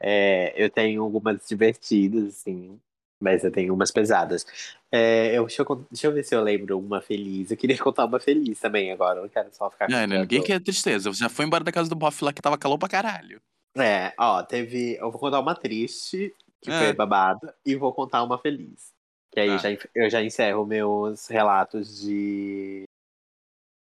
É, 0.00 0.54
eu 0.56 0.70
tenho 0.70 1.02
algumas 1.02 1.46
divertidas, 1.46 2.28
assim. 2.28 2.80
Mas 3.20 3.42
eu 3.42 3.50
tenho 3.50 3.74
umas 3.74 3.90
pesadas. 3.90 4.46
É, 4.92 5.36
eu, 5.36 5.44
deixa, 5.44 5.62
eu, 5.62 5.86
deixa 5.90 6.06
eu 6.06 6.12
ver 6.12 6.22
se 6.22 6.34
eu 6.34 6.40
lembro 6.40 6.78
uma 6.78 7.00
feliz. 7.00 7.50
Eu 7.50 7.56
queria 7.56 7.76
contar 7.82 8.06
uma 8.06 8.20
feliz 8.20 8.58
também 8.60 8.92
agora. 8.92 9.18
Eu 9.18 9.22
não 9.22 9.28
quero 9.28 9.48
só 9.52 9.68
ficar 9.68 9.90
É, 9.90 10.06
né? 10.06 10.20
Ninguém 10.20 10.42
quer 10.42 10.60
tristeza. 10.60 11.12
Você 11.12 11.20
já 11.20 11.28
foi 11.28 11.44
embora 11.44 11.64
da 11.64 11.72
casa 11.72 11.90
do 11.90 11.96
bofe 11.96 12.24
lá 12.24 12.32
que 12.32 12.40
tava 12.40 12.56
calor 12.56 12.78
pra 12.78 12.88
caralho. 12.88 13.40
É, 13.76 14.12
ó, 14.18 14.42
teve. 14.42 14.96
Eu 14.96 15.10
vou 15.10 15.20
contar 15.20 15.40
uma 15.40 15.54
triste, 15.54 16.34
que 16.60 16.70
É. 16.70 16.78
foi 16.78 16.92
babada, 16.92 17.54
e 17.64 17.74
vou 17.76 17.92
contar 17.92 18.22
uma 18.22 18.38
feliz. 18.38 18.92
Que 19.30 19.40
aí 19.40 19.48
Tá. 19.50 19.58
já, 19.58 19.68
eu 19.94 20.10
já 20.10 20.22
encerro 20.22 20.64
meus 20.66 21.26
relatos 21.28 22.00
de. 22.00 22.84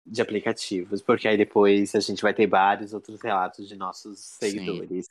de 0.07 0.21
aplicativos, 0.21 1.01
porque 1.03 1.29
aí 1.29 1.37
depois 1.37 1.95
a 1.95 2.01
gente 2.01 2.23
vai 2.23 2.35
ter 2.35 2.47
vários 2.47 2.93
outros 2.93 3.21
relatos 3.21 3.69
de 3.69 3.77
nossos 3.77 4.19
seguidores. 4.19 5.07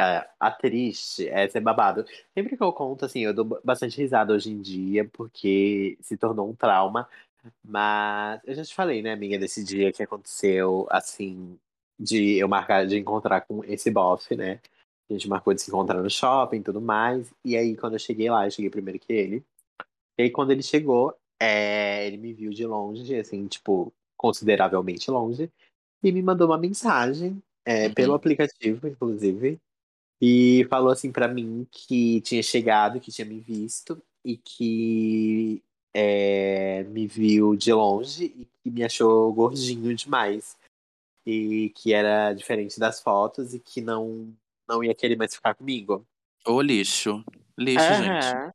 É, 0.00 0.28
a 0.38 0.50
triste, 0.50 1.28
é 1.28 1.48
babado. 1.60 2.06
Sempre 2.32 2.56
que 2.56 2.62
eu 2.62 2.72
conto, 2.72 3.04
assim, 3.04 3.20
eu 3.20 3.34
dou 3.34 3.60
bastante 3.64 3.98
risada 4.00 4.32
hoje 4.32 4.50
em 4.50 4.62
dia, 4.62 5.04
porque 5.12 5.98
se 6.00 6.16
tornou 6.16 6.48
um 6.48 6.54
trauma. 6.54 7.08
Mas 7.64 8.40
eu 8.44 8.54
já 8.54 8.64
te 8.64 8.74
falei, 8.74 9.02
né, 9.02 9.12
amiga, 9.12 9.38
desse 9.38 9.62
dia 9.64 9.92
que 9.92 10.02
aconteceu, 10.02 10.86
assim, 10.90 11.58
de 11.98 12.36
eu 12.38 12.48
marcar 12.48 12.86
de 12.86 12.96
encontrar 12.98 13.40
com 13.42 13.64
esse 13.64 13.90
bofe, 13.90 14.36
né? 14.36 14.60
A 15.10 15.12
gente 15.14 15.28
marcou 15.28 15.54
de 15.54 15.62
se 15.62 15.70
encontrar 15.70 16.02
no 16.02 16.10
shopping 16.10 16.58
e 16.58 16.62
tudo 16.62 16.80
mais. 16.80 17.32
E 17.44 17.56
aí, 17.56 17.76
quando 17.76 17.94
eu 17.94 17.98
cheguei 17.98 18.30
lá, 18.30 18.46
eu 18.46 18.50
cheguei 18.50 18.70
primeiro 18.70 18.98
que 18.98 19.12
ele. 19.12 19.44
E 20.18 20.22
aí, 20.22 20.30
quando 20.30 20.50
ele 20.50 20.62
chegou, 20.62 21.14
é, 21.40 22.06
ele 22.06 22.18
me 22.18 22.32
viu 22.32 22.50
de 22.50 22.66
longe, 22.66 23.14
assim, 23.16 23.46
tipo, 23.46 23.92
consideravelmente 24.16 25.10
longe, 25.10 25.50
e 26.02 26.12
me 26.12 26.22
mandou 26.22 26.48
uma 26.48 26.58
mensagem, 26.58 27.42
é, 27.64 27.86
Uhum. 27.86 27.94
pelo 27.94 28.14
aplicativo, 28.14 28.86
inclusive, 28.86 29.58
e 30.20 30.66
falou 30.68 30.90
assim 30.90 31.12
pra 31.12 31.28
mim 31.28 31.66
que 31.70 32.20
tinha 32.22 32.42
chegado, 32.42 33.00
que 33.00 33.12
tinha 33.12 33.26
me 33.26 33.40
visto, 33.40 34.02
e 34.24 34.36
que 34.36 35.62
é, 35.94 36.82
me 36.84 37.06
viu 37.06 37.56
de 37.56 37.72
longe 37.72 38.24
e 38.24 38.44
que 38.62 38.70
me 38.70 38.84
achou 38.84 39.32
gordinho 39.32 39.94
demais. 39.94 40.56
E 41.30 41.68
que 41.76 41.92
era 41.92 42.32
diferente 42.32 42.80
das 42.80 43.02
fotos 43.02 43.52
e 43.52 43.60
que 43.60 43.82
não, 43.82 44.34
não 44.66 44.82
ia 44.82 44.94
querer 44.94 45.14
mais 45.14 45.34
ficar 45.34 45.54
comigo. 45.54 46.06
Ô, 46.46 46.62
lixo. 46.62 47.22
Lixo, 47.58 47.86
gente. 47.86 48.26
Aham. 48.26 48.52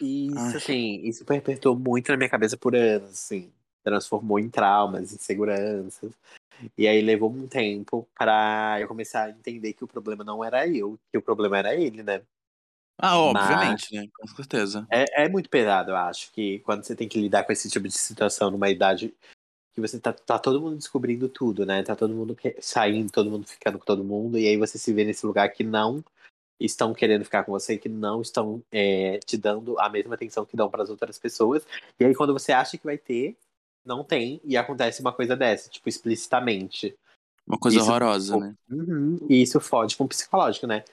E 0.00 0.26
Isso, 0.26 0.40
Ai. 0.40 0.56
assim, 0.56 1.00
isso 1.04 1.24
perpetuou 1.24 1.78
muito 1.78 2.10
na 2.10 2.16
minha 2.16 2.28
cabeça 2.28 2.56
por 2.56 2.74
anos, 2.74 3.10
assim. 3.10 3.52
Transformou 3.84 4.40
em 4.40 4.50
traumas, 4.50 5.12
inseguranças. 5.12 6.10
E 6.76 6.88
aí 6.88 7.00
levou 7.00 7.30
um 7.30 7.46
tempo 7.46 8.08
pra 8.18 8.78
eu 8.80 8.88
começar 8.88 9.26
a 9.26 9.30
entender 9.30 9.72
que 9.72 9.84
o 9.84 9.88
problema 9.88 10.24
não 10.24 10.42
era 10.42 10.66
eu, 10.66 10.98
que 11.08 11.16
o 11.16 11.22
problema 11.22 11.58
era 11.58 11.76
ele, 11.76 12.02
né? 12.02 12.22
Ah, 12.98 13.16
obviamente, 13.16 13.94
né? 13.94 14.08
Com 14.12 14.26
certeza. 14.26 14.88
É, 14.90 15.24
é 15.24 15.28
muito 15.28 15.48
pesado, 15.48 15.92
eu 15.92 15.96
acho, 15.96 16.32
que 16.32 16.58
quando 16.60 16.82
você 16.82 16.96
tem 16.96 17.08
que 17.08 17.20
lidar 17.20 17.44
com 17.44 17.52
esse 17.52 17.70
tipo 17.70 17.86
de 17.86 17.96
situação 17.96 18.50
numa 18.50 18.70
idade 18.70 19.14
que 19.74 19.80
você 19.80 19.98
tá, 19.98 20.12
tá 20.12 20.38
todo 20.38 20.60
mundo 20.60 20.76
descobrindo 20.76 21.28
tudo, 21.28 21.64
né? 21.64 21.82
Tá 21.82 21.96
todo 21.96 22.14
mundo 22.14 22.34
que- 22.34 22.56
saindo, 22.60 23.10
todo 23.10 23.30
mundo 23.30 23.46
ficando 23.46 23.78
com 23.78 23.84
todo 23.84 24.04
mundo, 24.04 24.38
e 24.38 24.46
aí 24.46 24.56
você 24.56 24.78
se 24.78 24.92
vê 24.92 25.04
nesse 25.04 25.24
lugar 25.26 25.48
que 25.50 25.64
não 25.64 26.04
estão 26.60 26.92
querendo 26.94 27.24
ficar 27.24 27.42
com 27.44 27.52
você, 27.52 27.76
que 27.78 27.88
não 27.88 28.20
estão 28.22 28.62
é, 28.70 29.18
te 29.18 29.36
dando 29.36 29.78
a 29.80 29.88
mesma 29.88 30.14
atenção 30.14 30.44
que 30.44 30.56
dão 30.56 30.70
para 30.70 30.82
as 30.82 30.90
outras 30.90 31.18
pessoas. 31.18 31.66
E 31.98 32.04
aí 32.04 32.14
quando 32.14 32.32
você 32.32 32.52
acha 32.52 32.76
que 32.78 32.84
vai 32.84 32.98
ter, 32.98 33.36
não 33.84 34.04
tem, 34.04 34.40
e 34.44 34.56
acontece 34.56 35.00
uma 35.00 35.12
coisa 35.12 35.34
dessa, 35.34 35.68
tipo, 35.68 35.88
explicitamente. 35.88 36.94
Uma 37.46 37.58
coisa 37.58 37.78
Isso- 37.78 37.86
horrorosa, 37.90 38.36
né? 38.38 38.54
Uhum, 38.70 39.18
E 39.28 39.42
isso 39.42 39.58
fode 39.58 39.96
com 39.96 40.04
o 40.04 40.08
psicológico, 40.08 40.66
né? 40.66 40.84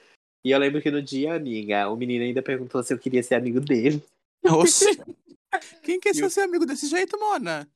E 0.44 0.50
eu 0.50 0.58
lembro 0.58 0.80
que 0.82 0.90
no 0.90 1.00
dia, 1.02 1.34
amiga, 1.34 1.88
o 1.90 1.96
menino 1.96 2.24
ainda 2.24 2.42
perguntou 2.42 2.82
se 2.82 2.92
eu 2.92 2.98
queria 2.98 3.22
ser 3.22 3.34
amigo 3.36 3.60
dele. 3.60 4.02
Oxi. 4.44 4.86
Quem 5.84 6.00
quer 6.00 6.16
E 6.16 6.24
o- 6.24 6.30
ser 6.30 6.40
amigo 6.40 6.64
desse 6.66 6.86
jeito, 6.88 7.18
Mona? 7.20 7.68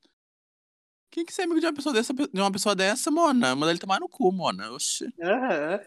Quem 1.14 1.24
quer 1.24 1.32
ser 1.32 1.42
amigo 1.42 1.60
de 1.60 1.66
uma 1.66 1.72
pessoa 1.72 1.94
dessa, 1.94 2.12
de 2.12 2.40
uma 2.40 2.50
pessoa 2.50 2.74
dessa, 2.74 3.08
Mona? 3.08 3.54
Manda 3.54 3.70
ele 3.70 3.78
tomar 3.78 4.00
no 4.00 4.08
cu, 4.08 4.32
Mona. 4.32 4.72
Oxi. 4.72 5.14
Aham. 5.22 5.80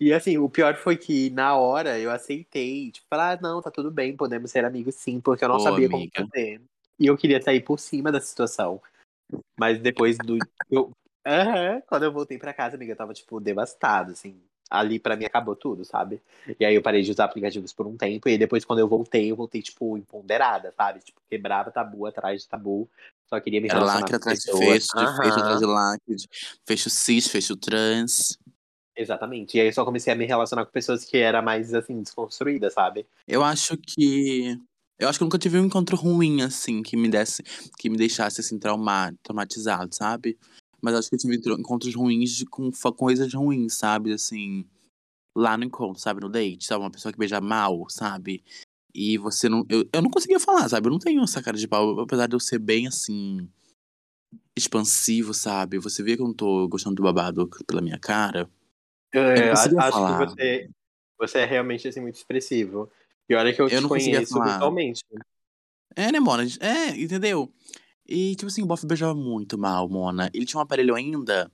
E 0.00 0.12
assim, 0.12 0.38
o 0.38 0.48
pior 0.48 0.74
foi 0.74 0.96
que 0.96 1.30
na 1.30 1.54
hora 1.54 2.00
eu 2.00 2.10
aceitei, 2.10 2.90
tipo, 2.90 3.06
falar, 3.08 3.38
ah, 3.38 3.40
não, 3.40 3.62
tá 3.62 3.70
tudo 3.70 3.92
bem, 3.92 4.16
podemos 4.16 4.50
ser 4.50 4.64
amigos 4.64 4.96
sim, 4.96 5.20
porque 5.20 5.44
eu 5.44 5.48
não 5.48 5.54
Ô, 5.54 5.60
sabia 5.60 5.86
amiga. 5.86 6.10
como 6.16 6.32
fazer. 6.32 6.60
E 6.98 7.06
eu 7.06 7.16
queria 7.16 7.40
sair 7.40 7.60
por 7.60 7.78
cima 7.78 8.10
da 8.10 8.20
situação. 8.20 8.82
Mas 9.56 9.78
depois 9.78 10.18
do. 10.18 10.36
Eu... 10.68 10.90
Aham. 11.24 11.80
Quando 11.86 12.02
eu 12.02 12.12
voltei 12.12 12.36
pra 12.36 12.52
casa, 12.52 12.74
amiga, 12.74 12.90
eu 12.90 12.96
tava, 12.96 13.14
tipo, 13.14 13.38
devastado, 13.38 14.10
assim. 14.10 14.36
Ali 14.68 14.98
pra 14.98 15.16
mim 15.16 15.24
acabou 15.24 15.54
tudo, 15.54 15.84
sabe? 15.84 16.20
E 16.58 16.64
aí 16.64 16.74
eu 16.74 16.82
parei 16.82 17.02
de 17.02 17.10
usar 17.10 17.24
aplicativos 17.24 17.72
por 17.72 17.86
um 17.86 17.96
tempo, 17.96 18.28
e 18.28 18.36
depois, 18.36 18.64
quando 18.64 18.80
eu 18.80 18.88
voltei, 18.88 19.30
eu 19.30 19.36
voltei, 19.36 19.62
tipo, 19.62 19.96
empoderada, 19.96 20.72
sabe? 20.76 21.00
Tipo, 21.00 21.20
quebrava 21.30 21.70
tabu 21.70 22.04
atrás 22.06 22.42
de 22.42 22.48
tabu. 22.48 22.88
Só 23.28 23.40
queria 23.40 23.60
me 23.60 23.68
relacionar 23.68 24.00
lacre 24.00 24.10
com 24.10 24.16
atrás 24.16 24.38
de 24.40 24.50
fecho, 24.50 24.88
de 24.96 25.16
fecho 25.16 25.38
atrás 25.38 25.58
de 25.58 25.66
lacre, 25.66 26.16
de 26.16 26.28
fecho 26.66 26.90
cis, 26.90 27.28
fecho 27.28 27.56
trans. 27.56 28.38
Exatamente. 28.96 29.56
E 29.56 29.60
aí 29.60 29.66
eu 29.68 29.72
só 29.72 29.84
comecei 29.84 30.12
a 30.12 30.16
me 30.16 30.24
relacionar 30.24 30.64
com 30.64 30.72
pessoas 30.72 31.04
que 31.04 31.18
era 31.18 31.42
mais, 31.42 31.74
assim, 31.74 32.00
desconstruída, 32.00 32.70
sabe? 32.70 33.06
Eu 33.28 33.44
acho 33.44 33.76
que. 33.76 34.58
Eu 34.98 35.08
acho 35.08 35.18
que 35.18 35.22
eu 35.22 35.26
nunca 35.26 35.38
tive 35.38 35.60
um 35.60 35.66
encontro 35.66 35.94
ruim, 35.94 36.40
assim, 36.40 36.82
que 36.82 36.96
me 36.96 37.08
desse, 37.08 37.42
que 37.78 37.90
me 37.90 37.98
deixasse 37.98 38.40
assim, 38.40 38.58
trauma, 38.58 39.12
traumatizado, 39.22 39.94
sabe? 39.94 40.38
Mas 40.86 40.94
acho 40.94 41.08
que 41.08 41.16
eu 41.16 41.18
tive 41.18 41.40
tro- 41.40 41.58
encontros 41.58 41.92
ruins 41.96 42.44
com 42.48 42.70
coisas 42.96 43.34
ruins, 43.34 43.74
sabe? 43.74 44.12
Assim, 44.12 44.64
lá 45.36 45.56
no 45.56 45.64
encontro, 45.64 46.00
sabe? 46.00 46.20
No 46.20 46.28
date, 46.28 46.64
sabe? 46.64 46.84
Uma 46.84 46.92
pessoa 46.92 47.12
que 47.12 47.18
beija 47.18 47.40
mal, 47.40 47.90
sabe? 47.90 48.44
E 48.94 49.18
você 49.18 49.48
não. 49.48 49.66
Eu, 49.68 49.84
eu 49.92 50.00
não 50.00 50.10
conseguia 50.10 50.38
falar, 50.38 50.68
sabe? 50.68 50.86
Eu 50.86 50.92
não 50.92 51.00
tenho 51.00 51.24
essa 51.24 51.42
cara 51.42 51.56
de 51.56 51.66
pau, 51.66 51.98
apesar 51.98 52.28
de 52.28 52.36
eu 52.36 52.40
ser 52.40 52.60
bem 52.60 52.86
assim. 52.86 53.48
expansivo, 54.56 55.34
sabe? 55.34 55.80
Você 55.80 56.04
vê 56.04 56.14
que 56.14 56.22
eu 56.22 56.26
não 56.28 56.34
tô 56.34 56.68
gostando 56.68 56.94
do 56.94 57.02
babado 57.02 57.50
pela 57.66 57.82
minha 57.82 57.98
cara. 57.98 58.48
É, 59.12 59.42
não 59.42 59.56
conseguia 59.56 59.78
acho 59.80 59.90
falar. 59.90 60.18
que 60.20 60.30
você, 60.30 60.70
você 61.18 61.38
é 61.38 61.44
realmente 61.46 61.88
assim, 61.88 62.00
muito 62.00 62.14
expressivo. 62.14 62.88
E 63.28 63.34
olha 63.34 63.52
que 63.52 63.60
eu, 63.60 63.66
Eu 63.66 63.78
te 63.78 63.82
não 63.82 63.88
conheço 63.88 64.40
virtualmente. 64.40 65.02
É, 65.96 66.12
né, 66.12 66.20
Mona? 66.20 66.44
É, 66.60 66.90
entendeu? 66.90 67.52
E, 68.08 68.34
tipo 68.36 68.46
assim, 68.46 68.62
o 68.62 68.66
Boff 68.66 68.86
beijava 68.86 69.14
muito 69.14 69.58
mal, 69.58 69.88
Mona. 69.88 70.30
Ele 70.32 70.46
tinha 70.46 70.58
um 70.58 70.62
aparelho 70.62 70.94
ainda. 70.94 71.50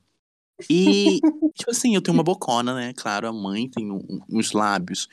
E, 0.70 1.18
tipo 1.54 1.70
assim, 1.70 1.94
eu 1.94 2.02
tenho 2.02 2.16
uma 2.16 2.22
bocona, 2.22 2.74
né? 2.74 2.92
Claro, 2.96 3.26
a 3.28 3.32
mãe 3.32 3.68
tem 3.68 3.90
um- 3.90 4.20
uns 4.30 4.52
lábios 4.52 5.08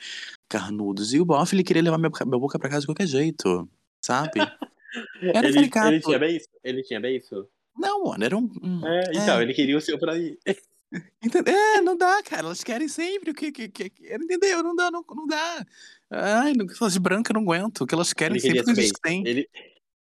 carnudos. 0.48 1.12
E 1.14 1.20
o 1.20 1.24
Boff, 1.24 1.54
ele 1.54 1.64
queria 1.64 1.82
levar 1.82 1.98
minha, 1.98 2.10
boca- 2.10 2.24
minha 2.24 2.38
boca 2.38 2.58
pra 2.58 2.68
casa 2.68 2.80
de 2.82 2.86
qualquer 2.86 3.06
jeito, 3.06 3.68
sabe? 4.00 4.32
Era 5.22 5.46
Ele, 5.46 5.54
caricato. 5.54 5.88
ele 5.88 6.00
tinha 6.00 6.18
beiço? 6.18 6.48
Ele 6.64 6.82
tinha 6.82 7.00
beiço? 7.00 7.48
Não, 7.78 8.02
Mona, 8.04 8.24
era 8.24 8.36
um. 8.36 8.50
um- 8.62 8.84
É, 8.86 9.02
então, 9.12 9.38
é, 9.38 9.42
ele 9.42 9.54
queria 9.54 9.76
o 9.76 9.80
seu 9.80 9.96
pra 9.98 10.18
ir. 10.18 10.36
é, 11.46 11.80
não 11.80 11.96
dá, 11.96 12.20
cara. 12.24 12.42
Elas 12.46 12.64
querem 12.64 12.88
sempre 12.88 13.30
o 13.30 13.34
que. 13.34 13.52
que, 13.52 13.68
que, 13.68 13.92
entendeu? 14.12 14.62
Não 14.64 14.74
dá, 14.74 14.90
não, 14.90 15.04
não 15.08 15.26
dá. 15.26 15.64
Ai, 16.10 16.52
não- 16.54 16.66
aquelas 16.66 16.92
de 16.92 16.98
branca 16.98 17.30
eu 17.30 17.34
não 17.34 17.42
aguento. 17.42 17.82
O 17.82 17.86
que 17.86 17.94
elas 17.94 18.12
querem 18.12 18.36
Ele 18.36 18.40
sempre 18.40 18.64
que 18.64 18.72
beiço. 18.74 18.92
tem. 19.00 19.24
Ele, 19.26 19.48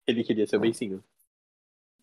ele 0.07 0.23
queria 0.23 0.47
seu 0.47 0.61
beicinho. 0.61 1.03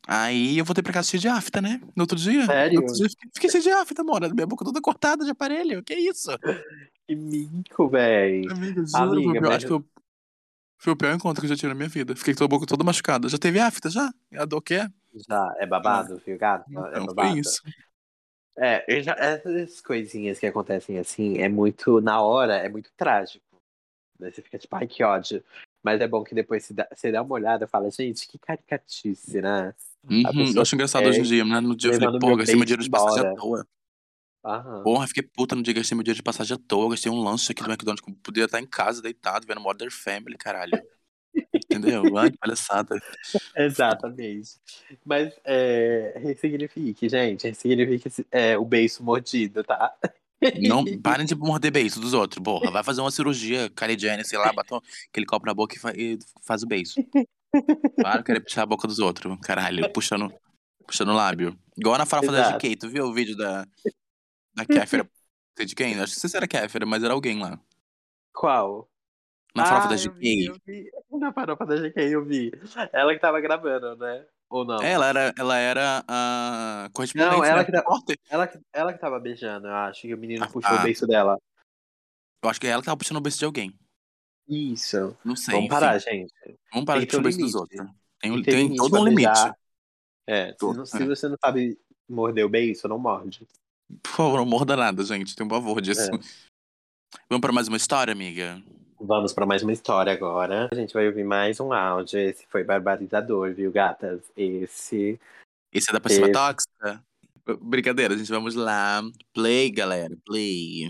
Aí 0.08 0.58
eu 0.58 0.66
voltei 0.66 0.84
pra 0.84 0.94
casa 0.94 1.08
cheio 1.10 1.22
de 1.22 1.28
afta, 1.28 1.62
né? 1.62 1.80
No 1.96 2.04
outro 2.04 2.18
dia. 2.18 2.46
Sério? 2.46 2.76
No 2.76 2.82
outro 2.82 2.96
dia 2.98 3.10
fiquei, 3.10 3.30
fiquei 3.34 3.50
cheio 3.50 3.64
de 3.64 3.70
afta, 3.72 4.04
mora. 4.04 4.30
Minha 4.34 4.48
boca 4.48 4.66
toda 4.66 4.82
cortada 4.82 5.24
de 5.24 5.32
aparelho. 5.32 5.84
Que 5.84 5.94
isso? 5.96 6.30
Que 7.08 7.16
mico, 7.16 7.90
véi. 7.90 8.44
Amiga, 8.50 8.86
juro. 8.86 9.04
Amiga, 9.04 9.22
foi 9.22 9.30
o 9.30 9.32
pior- 9.34 9.42
mas- 9.42 9.56
Acho 9.58 9.66
que 9.68 9.74
eu- 9.74 9.86
foi 10.78 10.94
o 10.94 10.96
pior 10.96 11.14
encontro 11.14 11.42
que 11.42 11.46
eu 11.46 11.50
já 11.50 11.56
tive 11.58 11.68
na 11.70 11.76
minha 11.76 11.90
vida. 11.90 12.16
Fiquei 12.16 12.34
com 12.34 12.44
a 12.44 12.48
boca 12.48 12.66
toda 12.66 12.84
machucada. 12.86 13.28
Já 13.28 13.38
teve 13.38 13.60
afta, 13.60 13.90
já? 13.90 14.14
A 14.38 14.46
dor 14.46 14.62
que 14.62 14.76
é? 14.76 14.88
Já 15.28 15.56
é 15.60 15.66
babado, 15.66 16.22
viu, 16.26 16.38
gato? 16.38 16.66
É 16.70 16.72
Então, 16.72 17.06
babado. 17.08 17.30
foi 17.32 17.40
isso. 17.40 17.62
É, 18.58 18.86
eu 18.88 19.02
já- 19.04 19.16
essas 19.20 19.82
coisinhas 19.82 20.40
que 20.40 20.46
acontecem 20.46 20.98
assim, 21.00 21.40
é 21.40 21.50
muito, 21.50 22.00
na 22.00 22.22
hora, 22.22 22.56
é 22.56 22.70
muito 22.70 22.92
trágico. 22.96 23.44
Daí 24.20 24.32
você 24.32 24.42
fica 24.42 24.58
tipo, 24.58 24.74
ai, 24.76 24.88
que 24.88 25.04
ódio. 25.04 25.44
Mas 25.84 26.00
é 26.00 26.08
bom 26.08 26.24
que 26.24 26.36
depois 26.36 26.64
você 26.64 26.74
dá, 26.74 26.88
você 26.96 27.12
dá 27.12 27.22
uma 27.24 27.34
olhada 27.34 27.66
e 27.66 27.68
fala, 27.68 27.90
gente, 27.92 28.28
que 28.28 28.38
caricatice, 28.38 29.42
né? 29.42 29.74
Uhum, 30.10 30.54
eu 30.56 30.62
acho 30.62 30.76
engraçado 30.76 31.06
é 31.06 31.10
hoje 31.10 31.20
em 31.22 31.24
dia, 31.24 31.46
né? 31.46 31.60
No 31.60 31.76
dia 31.76 31.90
eu 31.90 31.94
falei, 31.94 32.10
pô, 32.20 32.36
gastei 32.36 32.56
meu 32.58 32.66
dinheiro 32.66 32.84
de 32.84 32.90
passagem 32.90 33.22
à 33.22 33.24
embora. 33.24 33.36
toa. 33.42 33.68
Aham. 34.44 34.84
Porra, 34.84 35.08
fiquei 35.08 35.24
puta 35.24 35.56
no 35.56 35.62
dia, 35.62 35.74
gastei 35.74 35.96
meu 35.96 36.04
dinheiro 36.04 36.18
de 36.18 36.24
passagem 36.24 36.56
à 36.56 36.60
toa. 36.68 36.90
Gastei 36.90 37.12
um 37.12 37.22
lanche 37.24 37.52
aqui 37.52 37.62
do 37.64 37.70
McDonald's, 37.70 38.04
que 38.04 38.12
eu 38.12 38.16
podia 38.24 38.46
estar 38.46 38.60
em 38.60 38.66
casa, 38.66 39.02
deitado, 39.02 39.46
vendo 39.48 39.62
Modern 39.62 39.92
Family, 39.92 40.38
caralho. 40.38 40.82
Entendeu? 41.56 42.18
Ai, 42.18 42.32
que 42.32 42.38
palhaçada. 42.38 43.00
Exatamente. 43.56 44.60
Mas 45.06 45.34
é, 45.46 46.14
ressignifique, 46.18 47.08
gente. 47.10 47.48
Ressignifique 47.48 48.26
é, 48.32 48.58
o 48.58 48.66
beiço 48.66 49.04
mordido, 49.04 49.64
tá? 49.64 49.94
Não, 50.54 50.84
parem 51.02 51.26
de 51.26 51.36
morder 51.36 51.72
beiço 51.72 52.00
dos 52.00 52.14
outros, 52.14 52.44
porra. 52.44 52.72
Vai 52.72 52.84
fazer 52.84 53.02
uma 53.02 53.12
cirurgia, 53.12 53.70
Kylie 53.70 53.98
Jenner, 54.00 54.26
sei 54.28 54.38
lá, 54.38 54.52
bota 54.52 54.82
aquele 55.10 55.26
copo 55.26 55.46
na 55.46 55.54
boca 55.54 55.76
e, 55.76 55.80
fa- 55.80 55.94
e 55.96 56.20
faz 56.42 56.64
o 56.64 56.68
beijo. 56.68 57.00
De 57.54 58.24
querer 58.24 58.40
puxar 58.42 58.64
a 58.64 58.66
boca 58.66 58.88
dos 58.88 59.00
outros, 59.00 59.38
caralho, 59.42 59.92
puxando, 59.92 60.34
puxando 60.86 61.10
o 61.10 61.16
lábio. 61.16 61.58
Igual 61.78 61.98
na 61.98 62.06
farofa 62.06 62.32
da 62.32 62.40
Exato. 62.42 62.58
GK, 62.60 62.76
tu 62.76 62.90
viu 62.90 63.06
o 63.06 63.14
vídeo 63.14 63.36
da, 63.36 63.66
da 64.54 64.66
Kéfera? 64.66 65.10
Sei 65.58 65.66
de 65.66 65.76
quem? 65.76 65.94
Acho 65.94 66.14
que 66.14 66.18
não 66.18 66.22
sei 66.22 66.30
se 66.30 66.38
era 66.38 66.48
Kéfera, 66.48 66.86
mas 66.86 67.04
era 67.04 67.14
alguém 67.14 67.40
lá. 67.40 67.60
Qual? 68.34 68.90
Na 69.54 69.66
farofa 69.66 69.88
ah, 69.88 69.90
da 69.90 69.96
eu 69.96 70.14
vi, 70.14 70.46
GK. 70.46 70.48
eu 70.48 70.56
vi. 70.66 70.92
Na 71.20 71.34
farofa 71.34 71.66
da 71.66 71.76
GK 71.76 72.00
eu 72.14 72.24
vi. 72.26 72.52
Ela 72.94 73.14
que 73.14 73.20
tava 73.20 73.42
gravando, 73.42 73.98
né? 73.98 74.26
Ou 74.50 74.66
não? 74.66 74.82
Ela 74.82 75.08
era, 75.08 75.34
ela 75.38 75.58
era 75.58 76.04
a 76.08 76.90
correspondente 76.94 77.32
Não, 77.32 77.44
ela 77.44 77.58
né, 77.60 77.66
que 77.66 77.72
tá- 77.72 77.78
repórter. 77.80 78.18
Ela, 78.30 78.48
que- 78.48 78.60
ela 78.74 78.94
que 78.94 79.00
tava 79.00 79.20
beijando, 79.20 79.68
eu 79.68 79.74
acho, 79.74 80.02
que 80.02 80.14
o 80.14 80.18
menino 80.18 80.44
Ah, 80.44 80.48
puxou 80.48 80.72
ah. 80.72 80.80
o 80.80 80.84
beiço 80.84 81.08
dela. 81.08 81.38
Eu 82.44 82.50
acho 82.50 82.60
que 82.60 82.68
é 82.68 82.72
ela 82.72 82.82
que 82.82 82.86
tava 82.86 82.98
puxando 82.98 83.18
o 83.18 83.22
beijo 83.22 83.38
de 83.38 83.46
alguém. 83.46 83.74
Isso. 84.52 85.18
Não 85.24 85.36
sei. 85.36 85.54
Vamos 85.54 85.66
enfim. 85.66 85.70
parar, 85.70 85.98
gente. 85.98 86.34
Vamos 86.74 86.86
parar 86.86 87.00
Tem 87.00 87.08
de 87.08 87.20
beijo 87.22 87.38
um 87.40 87.42
dos 87.42 87.56
outros. 87.56 87.80
Tem, 88.20 88.32
Tem 88.34 88.44
ter 88.44 88.52
tem 88.52 88.64
limite 88.64 88.78
todo 88.78 89.00
um 89.00 89.06
limite. 89.06 89.54
É, 90.28 90.52
se, 90.52 90.58
Todo, 90.58 90.86
se 90.86 91.02
é. 91.02 91.06
você 91.06 91.30
não 91.30 91.38
sabe 91.44 91.80
morder 92.08 92.46
o 92.46 92.50
beiço, 92.50 92.88
não 92.88 93.00
morde. 93.00 93.48
Por 94.04 94.12
favor, 94.12 94.38
não 94.38 94.46
morda 94.46 94.76
nada, 94.76 95.04
gente. 95.04 95.36
Tem 95.36 95.46
um 95.46 95.50
pavor 95.50 95.82
disso. 95.82 96.14
É. 96.14 96.20
Vamos 97.30 97.42
pra 97.42 97.52
mais 97.54 97.68
uma 97.70 97.78
história, 97.78 98.12
amiga? 98.12 98.62
Vamos 99.00 99.34
pra 99.34 99.46
mais 99.46 99.64
uma 99.64 99.74
história 99.74 100.12
agora. 100.12 100.70
A 100.72 100.76
gente 100.76 100.94
vai 100.94 101.08
ouvir 101.08 101.24
mais 101.24 101.60
um 101.60 101.72
áudio. 101.74 102.20
Esse 102.20 102.46
foi 102.48 102.64
barbarizador, 102.64 103.54
viu, 103.54 103.72
gatas? 103.72 104.22
Esse. 104.36 105.20
Esse 105.74 105.90
é 105.90 105.94
da 105.94 106.00
passiva 106.00 106.26
Esse. 106.26 106.34
tóxica? 106.34 107.04
Brincadeira, 107.62 108.18
gente. 108.18 108.30
Vamos 108.30 108.54
lá. 108.54 109.02
Play, 109.34 109.72
galera. 109.72 110.16
Play. 110.26 110.90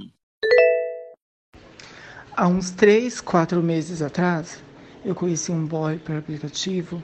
Há 2.36 2.48
uns 2.48 2.72
três, 2.72 3.20
quatro 3.20 3.62
meses 3.62 4.02
atrás, 4.02 4.64
eu 5.04 5.14
conheci 5.14 5.52
um 5.52 5.66
boy 5.66 6.00
por 6.00 6.16
aplicativo 6.16 7.04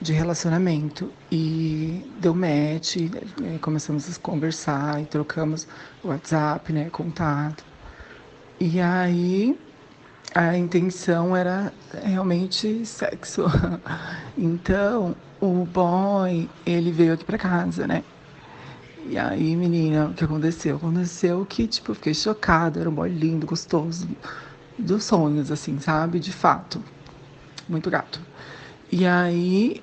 de 0.00 0.12
relacionamento 0.12 1.12
e 1.30 2.04
deu 2.20 2.34
match, 2.34 2.96
né, 3.40 3.58
começamos 3.60 4.08
a 4.08 4.20
conversar 4.20 5.02
e 5.02 5.06
trocamos 5.06 5.66
WhatsApp, 6.04 6.72
né, 6.72 6.88
contato. 6.88 7.64
E 8.60 8.80
aí 8.80 9.58
a 10.34 10.56
intenção 10.56 11.36
era 11.36 11.72
realmente 12.02 12.84
sexo. 12.86 13.44
Então, 14.38 15.14
o 15.40 15.66
boy, 15.66 16.48
ele 16.64 16.90
veio 16.92 17.12
aqui 17.12 17.24
pra 17.24 17.36
casa, 17.36 17.86
né? 17.86 18.04
E 19.04 19.18
aí, 19.18 19.56
menina, 19.56 20.08
o 20.08 20.14
que 20.14 20.24
aconteceu? 20.24 20.76
Aconteceu 20.76 21.44
que, 21.44 21.66
tipo, 21.66 21.90
eu 21.90 21.94
fiquei 21.94 22.14
chocada, 22.14 22.80
era 22.80 22.88
um 22.88 22.94
boy 22.94 23.08
lindo, 23.10 23.46
gostoso, 23.46 24.08
dos 24.80 25.04
sonhos, 25.04 25.50
assim, 25.50 25.78
sabe? 25.78 26.18
De 26.18 26.32
fato. 26.32 26.82
Muito 27.68 27.90
gato. 27.90 28.20
E 28.90 29.06
aí 29.06 29.82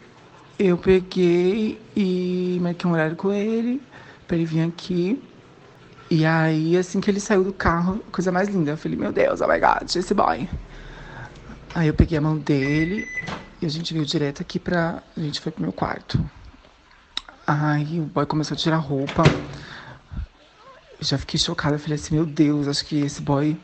eu 0.60 0.78
peguei 0.78 1.80
e 1.96 2.60
marquei 2.62 2.90
um 2.90 2.94
horário 2.94 3.16
com 3.16 3.32
ele 3.32 3.82
pra 4.28 4.36
ele 4.36 4.46
vir 4.46 4.62
aqui. 4.62 5.22
E 6.10 6.26
aí, 6.26 6.78
assim 6.78 7.02
que 7.02 7.12
ele 7.12 7.20
saiu 7.20 7.44
do 7.44 7.54
carro, 7.54 8.04
coisa 8.12 8.32
mais 8.32 8.48
linda, 8.48 8.72
eu 8.72 8.78
falei, 8.78 8.98
meu 8.98 9.12
Deus, 9.12 9.42
oh 9.42 9.48
my 9.48 9.60
god, 9.60 9.94
esse 9.94 10.14
boy. 10.14 10.50
Aí 11.76 11.88
eu 11.88 11.94
peguei 11.94 12.18
a 12.18 12.22
mão 12.22 12.38
dele 12.38 13.08
e 13.62 13.66
a 13.66 13.70
gente 13.70 13.94
veio 13.94 14.06
direto 14.06 14.42
aqui 14.42 14.58
pra. 14.58 15.04
A 15.16 15.20
gente 15.20 15.40
foi 15.40 15.52
pro 15.52 15.62
meu 15.62 15.72
quarto. 15.72 16.20
Aí 17.46 18.00
o 18.00 18.04
boy 18.04 18.26
começou 18.26 18.56
a 18.56 18.58
tirar 18.58 18.78
roupa. 18.78 19.24
Eu 21.00 21.06
já 21.06 21.18
fiquei 21.18 21.40
chocada. 21.40 21.76
Eu 21.76 21.80
falei 21.80 21.96
assim, 21.96 22.16
meu 22.16 22.26
Deus, 22.26 22.68
acho 22.68 22.86
que 22.86 23.00
esse 23.00 23.22
boy 23.22 23.58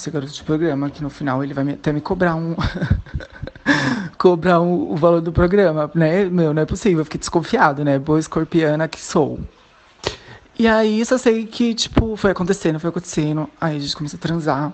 ser 0.00 0.10
garoto 0.10 0.32
de 0.32 0.42
programa, 0.44 0.88
que 0.90 1.02
no 1.02 1.10
final 1.10 1.42
ele 1.42 1.52
vai 1.54 1.68
até 1.70 1.92
me 1.92 2.00
cobrar 2.00 2.34
um. 2.34 2.54
cobrar 4.18 4.60
um- 4.60 4.92
o 4.92 4.96
valor 4.96 5.20
do 5.20 5.32
programa, 5.32 5.90
né? 5.94 6.24
Meu, 6.26 6.52
não 6.54 6.62
é 6.62 6.66
possível. 6.66 7.00
Eu 7.00 7.04
fiquei 7.04 7.18
desconfiado, 7.18 7.84
né? 7.84 7.98
Boa 7.98 8.18
escorpiana 8.18 8.88
que 8.88 9.00
sou. 9.00 9.40
E 10.58 10.68
aí 10.68 11.04
só 11.04 11.18
sei 11.18 11.46
que, 11.46 11.74
tipo, 11.74 12.16
foi 12.16 12.30
acontecendo, 12.30 12.78
foi 12.78 12.90
acontecendo. 12.90 13.48
Aí 13.60 13.76
a 13.76 13.80
gente 13.80 13.96
começou 13.96 14.18
a 14.18 14.20
transar. 14.20 14.72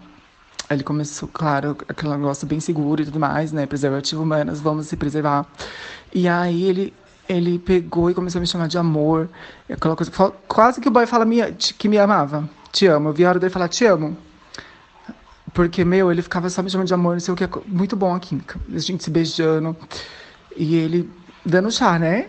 Aí 0.69 0.77
ele 0.77 0.85
começou, 0.85 1.29
claro, 1.33 1.77
aquele 1.89 2.13
negócio 2.13 2.47
bem 2.47 2.61
seguro 2.61 3.01
e 3.01 3.05
tudo 3.07 3.19
mais, 3.19 3.53
né? 3.53 3.65
Preservativo 3.65 4.23
humanas, 4.23 4.61
vamos 4.61 4.87
se 4.87 4.97
preservar. 4.97 5.47
E 6.13 6.29
aí 6.29 6.65
ele, 6.65 6.93
ele 7.29 7.59
pegou 7.59 8.11
e 8.11 8.15
começou 8.15 8.39
a 8.39 8.43
me 8.43 8.47
chamar 8.47 8.69
de 8.69 8.77
amor. 8.77 9.31
Aquela 9.71 9.97
coisa, 9.97 10.13
quase 10.47 10.81
que 10.81 10.89
o 10.89 10.91
boy 10.91 11.07
fala 11.07 11.25
me- 11.25 11.53
que 11.53 11.89
me 11.89 11.97
amava. 11.99 12.49
Te 12.71 12.87
amo. 12.87 13.09
Eu 13.09 13.13
vi 13.15 13.25
a 13.25 13.31
hora 13.31 13.39
dele 13.39 13.53
falar, 13.53 13.69
te 13.69 13.87
amo. 13.87 14.15
Porque, 15.59 15.85
meu, 15.85 16.13
ele 16.13 16.23
ficava 16.23 16.49
só 16.49 16.63
me 16.63 16.71
chamando 16.71 16.87
de 16.87 16.95
amor, 16.95 17.15
não 17.15 17.21
sei 17.21 17.35
o 17.35 17.37
que. 17.37 17.45
Muito 17.67 17.97
bom 17.97 18.15
a 18.15 18.21
química. 18.21 18.61
A 18.73 18.79
gente 18.79 19.03
se 19.03 19.11
beijando. 19.11 19.77
E 20.57 20.77
ele 20.77 21.11
dando 21.45 21.69
chá, 21.73 21.99
né? 21.99 22.29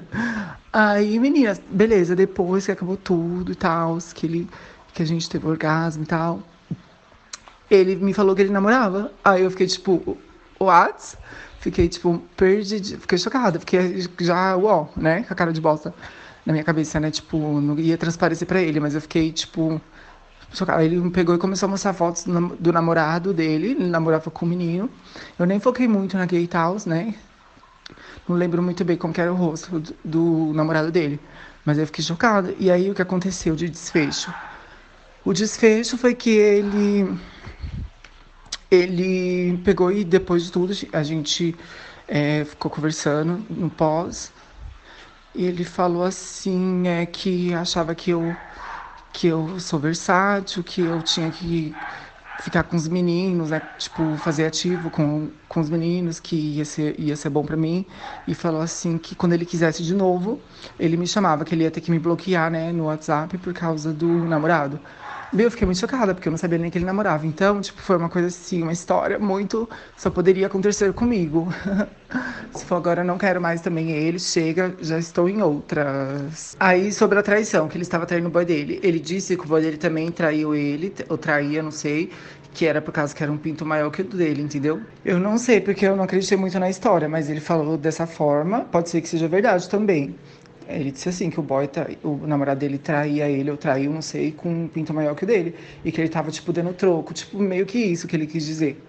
Aí, 0.70 1.18
meninas, 1.18 1.58
beleza, 1.70 2.14
depois 2.14 2.66
que 2.66 2.72
acabou 2.72 2.98
tudo 2.98 3.50
e 3.50 3.54
tal, 3.54 3.96
que, 4.14 4.26
ele, 4.26 4.50
que 4.92 5.02
a 5.02 5.06
gente 5.06 5.26
teve 5.30 5.46
orgasmo 5.46 6.02
e 6.02 6.06
tal, 6.06 6.42
ele 7.70 7.96
me 7.96 8.12
falou 8.12 8.36
que 8.36 8.42
ele 8.42 8.52
namorava. 8.52 9.10
Aí 9.24 9.42
eu 9.42 9.50
fiquei 9.50 9.66
tipo, 9.66 10.18
what? 10.60 11.16
Fiquei 11.60 11.88
tipo, 11.88 12.22
perdida, 12.36 12.98
fiquei 12.98 13.16
chocada, 13.16 13.58
fiquei 13.58 14.06
já, 14.20 14.54
uau, 14.54 14.92
né? 14.94 15.22
Com 15.22 15.32
a 15.32 15.36
cara 15.36 15.50
de 15.50 15.62
bosta 15.62 15.94
na 16.44 16.52
minha 16.52 16.64
cabeça, 16.64 17.00
né? 17.00 17.10
Tipo, 17.10 17.38
não 17.58 17.78
ia 17.78 17.96
transparecer 17.96 18.46
pra 18.46 18.60
ele, 18.60 18.80
mas 18.80 18.94
eu 18.94 19.00
fiquei 19.00 19.32
tipo. 19.32 19.80
Aí 20.68 20.86
ele 20.86 20.96
me 21.00 21.10
pegou 21.10 21.34
e 21.34 21.38
começou 21.38 21.66
a 21.66 21.70
mostrar 21.70 21.92
fotos 21.94 22.24
do, 22.24 22.32
nam- 22.32 22.56
do 22.58 22.72
namorado 22.72 23.32
dele, 23.32 23.68
ele 23.72 23.86
namorava 23.86 24.30
com 24.30 24.44
um 24.46 24.48
menino. 24.48 24.90
Eu 25.38 25.46
nem 25.46 25.60
foquei 25.60 25.86
muito 25.88 26.16
na 26.16 26.26
gay 26.26 26.42
e 26.44 26.48
tal, 26.48 26.76
né? 26.86 27.14
Não 28.28 28.36
lembro 28.36 28.62
muito 28.62 28.84
bem 28.84 28.96
como 28.96 29.14
era 29.16 29.32
o 29.32 29.36
rosto 29.36 29.80
do, 29.80 29.94
do 30.04 30.52
namorado 30.54 30.90
dele. 30.90 31.20
Mas 31.64 31.78
eu 31.78 31.86
fiquei 31.86 32.04
chocada. 32.04 32.54
E 32.58 32.70
aí 32.70 32.90
o 32.90 32.94
que 32.94 33.02
aconteceu 33.02 33.54
de 33.54 33.68
desfecho? 33.68 34.34
O 35.24 35.32
desfecho 35.32 35.98
foi 35.98 36.14
que 36.14 36.30
ele. 36.30 37.18
Ele 38.70 39.58
pegou 39.58 39.90
e 39.92 40.04
depois 40.04 40.44
de 40.44 40.52
tudo 40.52 40.72
a 40.92 41.02
gente 41.02 41.56
é, 42.06 42.44
ficou 42.44 42.70
conversando 42.70 43.44
no 43.50 43.68
pós. 43.70 44.32
E 45.34 45.44
ele 45.44 45.64
falou 45.64 46.02
assim 46.02 46.86
é, 46.88 47.06
que 47.06 47.54
achava 47.54 47.94
que 47.94 48.10
eu, 48.10 48.36
que 49.12 49.26
eu 49.26 49.58
sou 49.60 49.78
versátil, 49.78 50.62
que 50.64 50.82
eu 50.82 51.02
tinha 51.02 51.30
que 51.30 51.74
ficar 52.40 52.62
com 52.64 52.76
os 52.76 52.88
meninos, 52.88 53.50
né? 53.50 53.60
Tipo, 53.78 54.16
fazer 54.16 54.46
ativo 54.46 54.90
com, 54.90 55.30
com 55.48 55.60
os 55.60 55.68
meninos, 55.68 56.18
que 56.20 56.36
ia 56.36 56.64
ser, 56.64 56.98
ia 56.98 57.16
ser 57.16 57.28
bom 57.30 57.44
pra 57.44 57.56
mim. 57.56 57.86
E 58.26 58.34
falou 58.34 58.60
assim 58.62 58.98
que 58.98 59.14
quando 59.14 59.34
ele 59.34 59.44
quisesse 59.44 59.82
de 59.82 59.94
novo, 59.94 60.40
ele 60.78 60.96
me 60.96 61.06
chamava, 61.06 61.44
que 61.44 61.54
ele 61.54 61.64
ia 61.64 61.70
ter 61.70 61.80
que 61.80 61.90
me 61.90 61.98
bloquear, 61.98 62.50
né, 62.50 62.72
no 62.72 62.84
WhatsApp 62.84 63.36
por 63.38 63.52
causa 63.52 63.92
do 63.92 64.26
namorado. 64.26 64.80
Eu 65.32 65.50
fiquei 65.50 65.64
muito 65.64 65.78
chocada, 65.78 66.12
porque 66.12 66.28
eu 66.28 66.30
não 66.30 66.38
sabia 66.38 66.58
nem 66.58 66.70
que 66.70 66.78
ele 66.78 66.84
namorava. 66.84 67.24
Então, 67.26 67.60
tipo, 67.60 67.80
foi 67.80 67.96
uma 67.96 68.08
coisa 68.08 68.28
assim, 68.28 68.62
uma 68.62 68.72
história 68.72 69.18
muito. 69.18 69.68
Só 69.96 70.10
poderia 70.10 70.46
acontecer 70.48 70.92
comigo. 70.92 71.48
Se 72.52 72.64
for 72.64 72.76
agora, 72.76 73.04
não 73.04 73.16
quero 73.16 73.40
mais 73.40 73.60
também 73.60 73.90
ele, 73.92 74.18
chega, 74.18 74.74
já 74.80 74.98
estou 74.98 75.28
em 75.28 75.40
outras. 75.40 76.56
Aí, 76.58 76.92
sobre 76.92 77.18
a 77.18 77.22
traição, 77.22 77.68
que 77.68 77.76
ele 77.76 77.82
estava 77.82 78.06
traindo 78.06 78.26
o 78.28 78.30
boy 78.30 78.44
dele. 78.44 78.80
Ele 78.82 78.98
disse 78.98 79.36
que 79.36 79.44
o 79.44 79.46
boy 79.46 79.62
dele 79.62 79.76
também 79.76 80.10
traiu 80.10 80.54
ele, 80.54 80.92
ou 81.08 81.16
traía, 81.16 81.62
não 81.62 81.70
sei. 81.70 82.10
Que 82.52 82.66
era 82.66 82.82
por 82.82 82.90
causa 82.92 83.14
que 83.14 83.22
era 83.22 83.30
um 83.30 83.38
pinto 83.38 83.64
maior 83.64 83.90
que 83.90 84.02
o 84.02 84.04
dele, 84.04 84.42
entendeu? 84.42 84.80
Eu 85.04 85.20
não 85.20 85.38
sei, 85.38 85.60
porque 85.60 85.86
eu 85.86 85.94
não 85.94 86.02
acreditei 86.02 86.36
muito 86.36 86.58
na 86.58 86.68
história, 86.68 87.08
mas 87.08 87.30
ele 87.30 87.40
falou 87.40 87.78
dessa 87.78 88.06
forma. 88.06 88.62
Pode 88.64 88.90
ser 88.90 89.00
que 89.00 89.08
seja 89.08 89.28
verdade 89.28 89.68
também. 89.68 90.16
Ele 90.70 90.90
disse 90.90 91.08
assim, 91.08 91.30
que 91.30 91.38
o 91.40 91.42
boy, 91.42 91.66
trai- 91.68 91.98
o 92.02 92.16
namorado 92.26 92.60
dele 92.60 92.78
traía 92.78 93.28
ele, 93.28 93.50
ou 93.50 93.56
traiu, 93.56 93.92
não 93.92 94.02
sei, 94.02 94.32
com 94.32 94.48
um 94.48 94.68
pinto 94.68 94.92
maior 94.94 95.14
que 95.14 95.24
o 95.24 95.26
dele. 95.26 95.54
E 95.84 95.90
que 95.92 96.00
ele 96.00 96.08
tava, 96.08 96.30
tipo, 96.30 96.52
dando 96.52 96.72
troco. 96.72 97.12
Tipo, 97.14 97.38
meio 97.38 97.66
que 97.66 97.78
isso 97.78 98.06
que 98.06 98.16
ele 98.16 98.26
quis 98.26 98.44
dizer. 98.44 98.82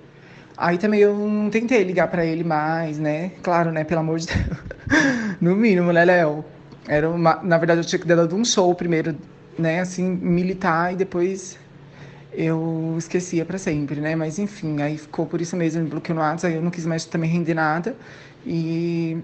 Aí 0.58 0.78
também 0.78 1.00
eu 1.00 1.16
não 1.18 1.50
tentei 1.50 1.84
ligar 1.84 2.08
pra 2.08 2.26
ele 2.26 2.44
mais, 2.44 3.00
né? 3.00 3.32
Claro, 3.42 3.72
né? 3.72 3.84
Pelo 3.84 4.02
amor 4.02 4.20
de 4.20 4.28
Deus. 4.28 4.40
No 5.42 5.56
mínimo, 5.56 5.92
né, 5.92 6.06
Léo? 6.06 6.46
Era 6.88 7.10
uma... 7.10 7.42
Na 7.42 7.58
verdade, 7.58 7.80
eu 7.80 7.86
tinha 7.86 7.98
que 7.98 8.06
ter 8.06 8.16
dado 8.16 8.36
um 8.36 8.46
show 8.46 8.74
primeiro, 8.76 9.16
né? 9.58 9.80
Assim, 9.80 10.04
militar, 10.04 10.94
e 10.94 10.96
depois 10.96 11.58
eu 12.34 12.96
esquecia 12.98 13.44
pra 13.44 13.58
sempre, 13.58 14.00
né? 14.00 14.16
Mas 14.16 14.38
enfim, 14.40 14.82
aí 14.82 14.98
ficou 14.98 15.26
por 15.26 15.42
isso 15.42 15.56
mesmo, 15.56 15.82
ele 15.82 15.90
bloqueou 15.90 16.16
no 16.16 16.22
WhatsApp, 16.22 16.54
aí 16.54 16.60
eu 16.60 16.64
não 16.64 16.72
quis 16.72 16.86
mais 16.86 17.06
também 17.06 17.30
render 17.30 17.54
nada. 17.54 17.96
E 18.46 19.18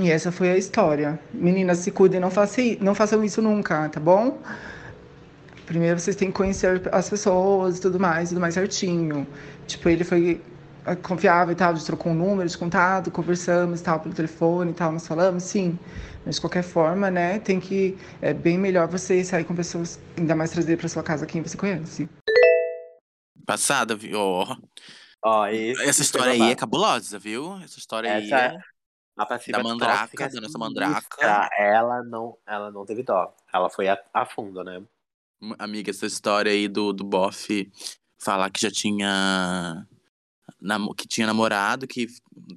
e 0.00 0.10
essa 0.10 0.32
foi 0.32 0.50
a 0.50 0.56
história. 0.56 1.18
Meninas, 1.32 1.78
se 1.78 1.90
cuidem, 1.90 2.20
não 2.20 2.30
façam, 2.30 2.64
não 2.80 2.94
façam 2.94 3.22
isso 3.24 3.40
nunca, 3.40 3.88
tá 3.88 4.00
bom? 4.00 4.38
Primeiro 5.66 5.98
vocês 5.98 6.16
têm 6.16 6.28
que 6.28 6.34
conhecer 6.34 6.82
as 6.92 7.08
pessoas 7.08 7.78
e 7.78 7.80
tudo 7.80 7.98
mais, 7.98 8.28
tudo 8.28 8.40
mais 8.40 8.54
certinho. 8.54 9.26
Tipo, 9.66 9.88
ele 9.88 10.04
foi 10.04 10.40
eh, 10.86 10.94
confiável 10.96 11.52
e 11.52 11.56
tal, 11.56 11.72
a 11.72 11.74
gente 11.74 11.86
trocou 11.86 12.12
um 12.12 12.14
número 12.14 12.48
de 12.48 12.58
contato, 12.58 13.10
conversamos 13.10 13.80
e 13.80 13.82
tal 13.82 14.00
pelo 14.00 14.14
telefone 14.14 14.72
e 14.72 14.74
tal, 14.74 14.92
nós 14.92 15.06
falamos, 15.06 15.44
sim. 15.44 15.78
Mas 16.26 16.36
de 16.36 16.40
qualquer 16.40 16.62
forma, 16.62 17.10
né, 17.10 17.38
tem 17.38 17.60
que. 17.60 17.96
É 18.20 18.34
bem 18.34 18.58
melhor 18.58 18.88
você 18.88 19.22
sair 19.24 19.44
com 19.44 19.54
pessoas, 19.54 20.00
ainda 20.16 20.34
mais 20.34 20.50
trazer 20.50 20.76
pra 20.76 20.88
sua 20.88 21.02
casa 21.02 21.26
quem 21.26 21.42
você 21.42 21.56
conhece. 21.56 22.08
Passada, 23.46 23.94
viu? 23.94 24.18
Ó, 24.18 24.56
Ó, 25.24 25.46
esse 25.46 25.82
Essa 25.82 26.02
história 26.02 26.32
aí 26.32 26.42
é 26.42 26.54
cabulosa, 26.54 27.18
viu? 27.18 27.56
Essa 27.62 27.78
história 27.78 28.12
aí 28.12 28.26
Essa 28.26 28.36
é... 28.36 28.58
A 29.16 29.26
passiva 29.26 29.58
Da 29.58 29.64
mandraca, 29.64 30.28
da 30.28 30.40
nossa 30.40 30.58
mandraca. 30.58 31.50
Ela 31.56 32.02
não, 32.02 32.36
ela 32.46 32.70
não 32.70 32.84
teve 32.84 33.02
dó. 33.02 33.34
Ela 33.52 33.70
foi 33.70 33.88
a, 33.88 34.02
a 34.12 34.26
fundo, 34.26 34.64
né? 34.64 34.82
Amiga, 35.58 35.90
essa 35.90 36.06
história 36.06 36.50
aí 36.50 36.66
do, 36.66 36.92
do 36.92 37.04
bofe 37.04 37.70
falar 38.18 38.50
que 38.50 38.60
já 38.60 38.70
tinha 38.70 39.86
que 40.96 41.06
tinha 41.06 41.26
namorado, 41.26 41.86
que 41.86 42.06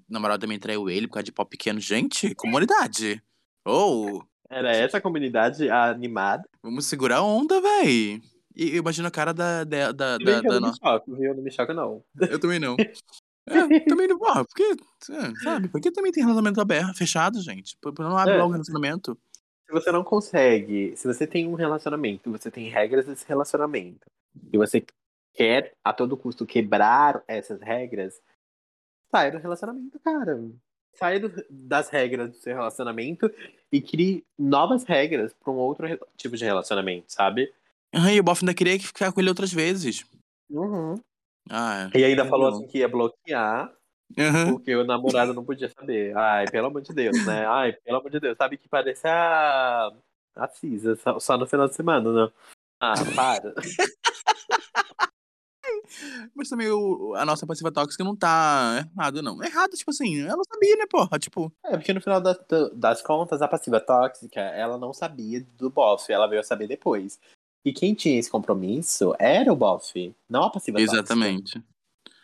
namorado 0.09 0.41
também 0.41 0.57
traiu 0.57 0.89
ele 0.89 1.07
por 1.07 1.15
causa 1.15 1.25
de 1.25 1.31
pau 1.31 1.45
pequeno. 1.45 1.79
Gente, 1.79 2.33
comunidade. 2.35 3.21
Ou, 3.65 4.25
Era 4.49 4.71
essa 4.71 4.97
a 4.97 5.01
comunidade 5.01 5.69
animada. 5.69 6.43
vamos 6.63 6.85
segurar 6.85 7.17
a 7.17 7.23
onda, 7.23 7.59
véi. 7.61 8.21
E 8.55 8.69
eu 8.71 8.77
imagino 8.77 9.07
a 9.07 9.11
cara 9.11 9.33
da. 9.33 9.63
da, 9.63 9.91
da, 9.91 10.17
da, 10.17 10.31
eu 10.31 10.41
da 10.41 10.59
não 10.59 10.69
me 10.69 10.77
choco, 10.77 11.15
viu? 11.15 11.35
Não 11.35 11.43
me 11.43 11.51
choco, 11.51 11.73
não. 11.73 12.03
Eu 12.19 12.39
também 12.39 12.59
não. 12.59 12.75
É, 13.47 13.79
também 13.81 14.07
não. 14.07 14.17
Ah, 14.25 14.43
porque, 14.43 14.63
é, 15.11 15.33
sabe? 15.43 15.67
Porque 15.69 15.91
também 15.91 16.11
tem 16.11 16.23
relacionamento 16.23 16.59
aberto, 16.61 16.97
fechado, 16.97 17.41
gente. 17.41 17.77
Por, 17.81 17.93
não 17.99 18.17
abre 18.17 18.33
É. 18.33 18.37
logo 18.37 18.49
o 18.49 18.51
relacionamento. 18.53 19.17
Se 19.65 19.71
você 19.71 19.91
não 19.91 20.03
consegue, 20.03 20.93
se 20.95 21.07
você 21.07 21.25
tem 21.27 21.47
um 21.47 21.53
relacionamento, 21.55 22.31
você 22.31 22.49
tem 22.51 22.69
regras 22.69 23.05
desse 23.05 23.27
relacionamento, 23.27 24.05
e 24.51 24.57
você 24.57 24.85
quer 25.33 25.73
a 25.83 25.91
todo 25.93 26.15
custo 26.17 26.45
quebrar 26.45 27.21
essas 27.27 27.59
regras, 27.61 28.19
saia 29.11 29.31
do 29.31 29.37
relacionamento, 29.37 29.99
cara. 29.99 30.41
Saia 30.95 31.19
do- 31.19 31.45
das 31.49 31.89
regras 31.89 32.31
do 32.31 32.37
seu 32.37 32.55
relacionamento 32.55 33.29
e 33.71 33.79
crie 33.81 34.23
novas 34.37 34.83
regras 34.83 35.31
para 35.33 35.53
um 35.53 35.57
outro 35.57 35.85
tipo 36.15 36.35
de 36.35 36.43
relacionamento, 36.45 37.05
sabe? 37.11 37.53
Ah, 37.93 38.11
e 38.11 38.19
o 38.19 38.23
bofe 38.23 38.43
ainda 38.43 38.53
queria 38.53 38.79
ficar 38.79 39.11
com 39.11 39.19
ele 39.19 39.29
outras 39.29 39.51
vezes. 39.53 40.05
Uhum. 40.49 40.95
Ah, 41.49 41.89
E 41.95 42.03
ainda 42.03 42.25
falou 42.25 42.47
assim 42.49 42.67
que 42.67 42.79
ia 42.79 42.87
bloquear, 42.87 43.71
Aham. 44.17 44.45
porque 44.53 44.75
o 44.75 44.83
namorado 44.85 45.33
não 45.33 45.43
podia 45.45 45.69
saber. 45.69 46.15
Ai, 46.17 46.45
pelo 46.49 46.67
amor 46.67 46.81
de 46.81 46.93
Deus, 46.93 47.25
né? 47.25 47.45
Ai, 47.47 47.73
pelo 47.73 47.97
amor 47.97 48.11
de 48.11 48.19
Deus. 48.19 48.37
Sabe 48.37 48.57
que 48.57 48.67
parece 48.67 49.07
a, 49.07 49.91
a 50.35 50.47
Cisa, 50.49 50.95
só, 50.95 51.19
só 51.19 51.37
no 51.37 51.47
final 51.47 51.67
de 51.67 51.75
semana, 51.75 52.11
né? 52.11 52.31
Ah, 52.79 52.93
para. 53.15 53.53
Mas 56.35 56.49
também 56.49 56.69
o, 56.69 57.15
a 57.15 57.25
nossa 57.25 57.45
passiva 57.47 57.71
tóxica 57.71 58.03
não 58.03 58.15
tá 58.15 58.85
errado, 58.95 59.21
não. 59.21 59.41
Errado, 59.43 59.71
tipo 59.71 59.91
assim, 59.91 60.21
ela 60.21 60.37
não 60.37 60.43
sabia, 60.43 60.75
né, 60.75 60.85
porra? 60.89 61.17
Tipo, 61.17 61.51
É, 61.65 61.77
porque 61.77 61.93
no 61.93 62.01
final 62.01 62.21
das, 62.21 62.37
das 62.73 63.01
contas, 63.01 63.41
a 63.41 63.47
passiva 63.47 63.79
tóxica, 63.79 64.39
ela 64.39 64.77
não 64.77 64.93
sabia 64.93 65.45
do 65.57 65.69
bofe, 65.69 66.11
ela 66.13 66.27
veio 66.27 66.41
a 66.41 66.43
saber 66.43 66.67
depois. 66.67 67.19
E 67.65 67.73
quem 67.73 67.93
tinha 67.93 68.17
esse 68.19 68.29
compromisso 68.29 69.13
era 69.19 69.51
o 69.51 69.55
bofe, 69.55 70.15
não 70.29 70.43
a 70.43 70.49
passiva 70.49 70.79
exatamente. 70.79 71.53
tóxica. 71.53 71.65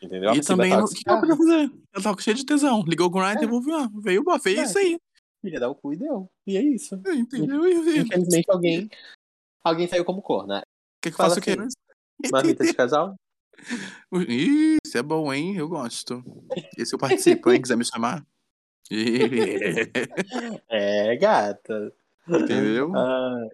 Entendeu? 0.01 0.29
A 0.31 0.35
E 0.35 0.41
também, 0.41 0.73
o 0.73 0.85
que 0.87 1.01
ela 1.07 1.19
podia 1.19 1.35
fazer? 1.37 1.71
Ela 1.93 2.03
tava 2.03 2.21
cheia 2.21 2.35
de 2.35 2.45
tesão. 2.45 2.83
Ligou 2.85 3.09
o 3.09 3.13
Ryan, 3.13 3.31
É. 3.31 3.35
devolveu, 3.39 3.75
ah, 3.77 3.89
veio 3.95 4.21
o 4.21 4.23
bofe. 4.23 4.55
É 4.55 4.59
É. 4.59 4.63
isso 4.63 4.77
aí. 4.77 4.97
queria 5.41 5.59
dar 5.59 5.69
o 5.69 5.75
cu 5.75 5.91
e 5.93 5.97
deu. 5.97 6.29
E 6.47 6.55
é 6.57 6.61
isso. 6.61 6.95
Entendeu? 7.13 7.65
E- 7.67 7.73
e- 7.97 7.99
Infelizmente, 7.99 8.45
alguém, 8.49 8.89
alguém 9.63 9.87
saiu 9.89 10.05
como 10.05 10.21
cor, 10.21 10.47
né? 10.47 10.61
Quer 11.01 11.09
que 11.09 11.15
eu 11.15 11.17
faça 11.17 11.39
o 11.39 11.43
quê? 11.43 11.51
assim, 11.51 11.75
Marmita 12.57 12.63
de 12.65 12.73
casal? 12.73 13.15
Isso 14.85 14.97
é 14.97 15.03
bom, 15.03 15.33
hein? 15.33 15.55
Eu 15.57 15.67
gosto. 15.67 16.23
Esse 16.77 16.95
eu 16.95 16.99
participo, 16.99 17.51
hein? 17.51 17.61
Quiser 17.61 17.75
me 17.77 17.83
chamar. 17.85 18.25
É, 20.69 21.15
gata. 21.17 21.93
Entendeu? 22.27 22.95
Ah, 22.95 23.47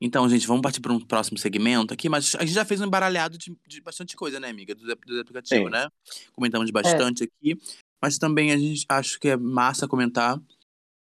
Então, 0.00 0.28
gente, 0.28 0.46
vamos 0.46 0.60
partir 0.62 0.80
para 0.80 0.92
um 0.92 1.00
próximo 1.00 1.38
segmento 1.38 1.94
aqui, 1.94 2.08
mas 2.08 2.34
a 2.34 2.44
gente 2.44 2.52
já 2.54 2.64
fez 2.64 2.80
um 2.80 2.86
embaralhado 2.86 3.38
de, 3.38 3.56
de 3.66 3.80
bastante 3.80 4.14
coisa, 4.14 4.38
né, 4.38 4.48
amiga? 4.50 4.74
Do, 4.74 4.84
do 4.84 5.20
aplicativo, 5.20 5.64
Sim. 5.64 5.70
né? 5.70 5.88
Comentamos 6.32 6.70
bastante 6.70 7.24
aqui. 7.24 7.58
Mas 8.02 8.18
também 8.18 8.52
a 8.52 8.58
gente 8.58 8.84
acho 8.90 9.18
que 9.18 9.28
é 9.28 9.36
massa 9.36 9.88
comentar 9.88 10.38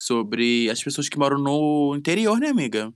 sobre 0.00 0.68
as 0.68 0.82
pessoas 0.82 1.08
que 1.08 1.18
moram 1.18 1.38
no 1.38 1.94
interior, 1.96 2.38
né, 2.38 2.48
amiga? 2.48 2.92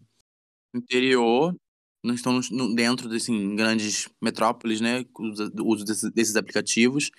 Interior, 0.75 1.57
não 2.05 2.15
estão 2.15 2.39
no- 2.51 2.75
dentro 2.75 3.09
desse 3.09 3.33
em 3.33 3.57
grandes 3.57 4.09
metrópoles, 4.21 4.83
né? 4.83 5.07
O 5.19 5.73
uso- 5.73 5.85
desses, 5.87 6.13
desses 6.13 6.37
aplicativos. 6.37 7.11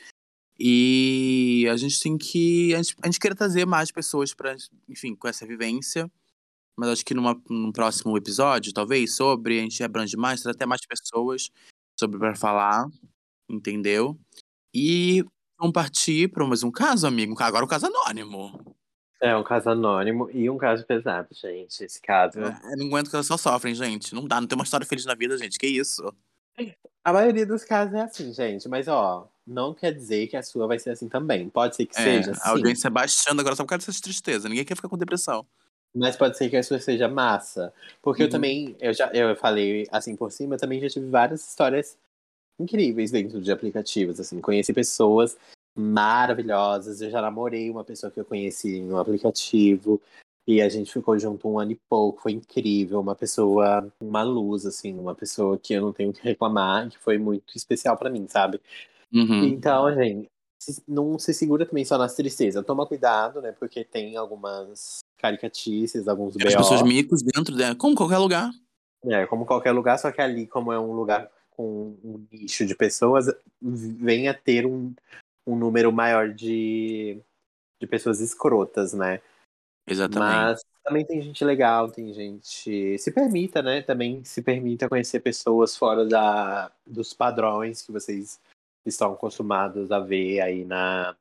E 0.59 1.65
a 1.71 1.75
gente 1.77 1.99
tem 1.99 2.17
que. 2.17 2.75
A 2.75 2.83
gente, 2.83 2.95
a 3.01 3.07
gente 3.07 3.19
queria 3.19 3.35
trazer 3.35 3.65
mais 3.65 3.91
pessoas 3.91 4.33
para, 4.33 4.55
enfim, 4.87 5.15
com 5.15 5.27
essa 5.27 5.47
vivência. 5.47 6.11
Mas 6.79 6.89
acho 6.89 7.05
que 7.05 7.13
numa, 7.13 7.37
num 7.49 7.73
próximo 7.73 8.17
episódio, 8.17 8.71
talvez, 8.73 9.13
sobre, 9.13 9.59
a 9.59 9.61
gente 9.63 9.83
abrange 9.83 10.15
mais, 10.15 10.45
até 10.45 10.65
mais 10.65 10.79
pessoas 10.87 11.51
sobre 11.99 12.17
para 12.17 12.33
falar, 12.33 12.87
entendeu? 13.49 14.17
E 14.73 15.25
vamos 15.59 15.73
partir 15.73 16.29
para 16.31 16.47
mais 16.47 16.63
um 16.63 16.71
caso, 16.71 17.05
amigo. 17.05 17.35
Agora 17.37 17.65
o 17.65 17.67
caso 17.67 17.87
anônimo. 17.87 18.73
é 19.21 19.35
um 19.35 19.43
caso 19.43 19.69
anônimo 19.69 20.29
e 20.31 20.49
um 20.49 20.57
caso 20.57 20.85
pesado, 20.85 21.27
gente. 21.33 21.83
Esse 21.83 22.01
caso. 22.01 22.39
Eu 22.39 22.77
não 22.77 22.87
aguento 22.87 23.09
que 23.09 23.15
elas 23.17 23.27
só 23.27 23.35
sofrem, 23.35 23.75
gente. 23.75 24.15
Não 24.15 24.25
dá, 24.25 24.39
não 24.39 24.47
tem 24.47 24.57
uma 24.57 24.63
história 24.63 24.87
feliz 24.87 25.03
na 25.03 25.15
vida, 25.15 25.37
gente. 25.37 25.59
Que 25.59 25.67
isso? 25.67 26.01
A 27.03 27.11
maioria 27.11 27.45
dos 27.45 27.65
casos 27.65 27.93
é 27.93 28.01
assim, 28.01 28.33
gente. 28.33 28.69
Mas, 28.69 28.87
ó, 28.87 29.29
não 29.45 29.73
quer 29.73 29.93
dizer 29.93 30.27
que 30.27 30.37
a 30.37 30.43
sua 30.43 30.65
vai 30.65 30.79
ser 30.79 30.91
assim 30.91 31.09
também. 31.09 31.49
Pode 31.49 31.75
ser 31.75 31.85
que 31.85 31.99
É, 31.99 32.03
seja, 32.03 32.31
a 32.31 32.35
sim. 32.35 32.49
audiência 32.51 32.89
baixando 32.89 33.41
agora 33.41 33.57
só 33.57 33.63
por 33.63 33.69
causa 33.69 33.85
dessas 33.85 33.99
tristezas. 33.99 34.49
Ninguém 34.49 34.63
quer 34.63 34.75
ficar 34.75 34.87
com 34.87 34.97
depressão. 34.97 35.45
Mas 35.95 36.15
pode 36.15 36.37
ser 36.37 36.49
que 36.49 36.57
a 36.57 36.63
sua 36.63 36.79
seja 36.79 37.07
massa. 37.07 37.73
Porque 38.01 38.21
eu 38.21 38.25
Uhum. 38.27 38.31
também, 38.31 38.75
eu 38.79 38.93
já 38.93 39.07
eu 39.13 39.35
falei 39.35 39.87
assim 39.91 40.15
por 40.15 40.31
cima, 40.31 40.55
eu 40.55 40.59
também 40.59 40.79
já 40.79 40.87
tive 40.89 41.07
várias 41.09 41.47
histórias 41.47 41.97
incríveis 42.59 43.11
dentro 43.11 43.41
de 43.41 43.51
aplicativos. 43.51 44.19
Assim, 44.19 44.39
conheci 44.39 44.71
pessoas 44.73 45.37
maravilhosas. 45.75 47.01
Eu 47.01 47.09
já 47.09 47.21
namorei 47.21 47.69
uma 47.69 47.83
pessoa 47.83 48.11
que 48.11 48.19
eu 48.19 48.25
conheci 48.25 48.77
em 48.77 48.91
um 48.91 48.97
aplicativo. 48.97 50.01
E 50.47 50.61
a 50.61 50.69
gente 50.69 50.91
ficou 50.91 51.17
junto 51.17 51.47
um 51.47 51.59
ano 51.59 51.71
e 51.71 51.79
pouco. 51.89 52.21
Foi 52.21 52.31
incrível. 52.31 52.99
Uma 52.99 53.15
pessoa, 53.15 53.91
uma 54.01 54.23
luz, 54.23 54.65
assim, 54.65 54.97
uma 54.97 55.13
pessoa 55.15 55.57
que 55.57 55.73
eu 55.73 55.81
não 55.81 55.93
tenho 55.93 56.09
o 56.09 56.13
que 56.13 56.21
reclamar, 56.23 56.89
que 56.89 56.97
foi 56.97 57.17
muito 57.17 57.55
especial 57.55 57.95
pra 57.97 58.09
mim, 58.09 58.27
sabe? 58.27 58.59
Uhum. 59.13 59.43
Então, 59.45 59.93
gente, 59.93 60.23
se- 60.23 60.29
não 60.87 61.17
se 61.17 61.33
segura 61.33 61.65
também 61.65 61.85
só 61.85 61.97
nas 61.97 62.15
tristezas. 62.15 62.65
Toma 62.65 62.85
cuidado, 62.85 63.41
né? 63.41 63.51
Porque 63.51 63.83
tem 63.83 64.17
algumas 64.17 64.99
caricatices, 65.17 66.07
alguns 66.07 66.35
As 66.37 66.55
pessoas 66.55 66.81
micos 66.81 67.21
dentro, 67.21 67.55
né? 67.55 67.75
como 67.75 67.95
qualquer 67.95 68.17
lugar. 68.17 68.51
É, 69.05 69.25
como 69.27 69.45
qualquer 69.45 69.71
lugar, 69.71 69.97
só 69.97 70.11
que 70.11 70.21
ali, 70.21 70.45
como 70.45 70.73
é 70.73 70.79
um 70.79 70.91
lugar 70.91 71.31
com 71.51 71.95
um 72.03 72.25
nicho 72.31 72.65
de 72.65 72.75
pessoas, 72.75 73.27
vem 73.61 74.27
a 74.27 74.33
ter 74.33 74.65
um, 74.65 74.93
um 75.47 75.55
número 75.55 75.91
maior 75.91 76.33
de, 76.33 77.17
de 77.79 77.87
pessoas 77.87 78.19
escrotas, 78.19 78.93
né? 78.93 79.21
Exatamente. 79.87 80.31
Mas 80.31 80.61
também 80.83 81.05
tem 81.05 81.21
gente 81.21 81.43
legal, 81.45 81.89
tem 81.89 82.13
gente. 82.13 82.97
Se 82.97 83.11
permita, 83.11 83.61
né? 83.61 83.81
Também 83.81 84.23
se 84.23 84.41
permita 84.41 84.89
conhecer 84.89 85.21
pessoas 85.21 85.75
fora 85.75 86.05
da, 86.05 86.71
dos 86.85 87.13
padrões 87.13 87.81
que 87.81 87.91
vocês 87.91 88.39
estão 88.93 89.13
acostumados 89.13 89.91
a 89.91 89.99
ver 89.99 90.41
aí 90.41 90.65
na, 90.65 91.15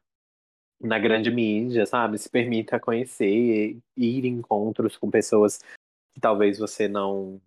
na 0.80 0.98
grande 0.98 1.30
mídia, 1.30 1.86
sabe? 1.86 2.18
Se 2.18 2.28
permita 2.28 2.80
conhecer, 2.80 3.76
ir 3.96 4.24
em 4.24 4.38
encontros 4.38 4.96
com 4.96 5.10
pessoas 5.10 5.58
que 6.14 6.20
talvez 6.20 6.58
você 6.58 6.88
não 6.88 7.40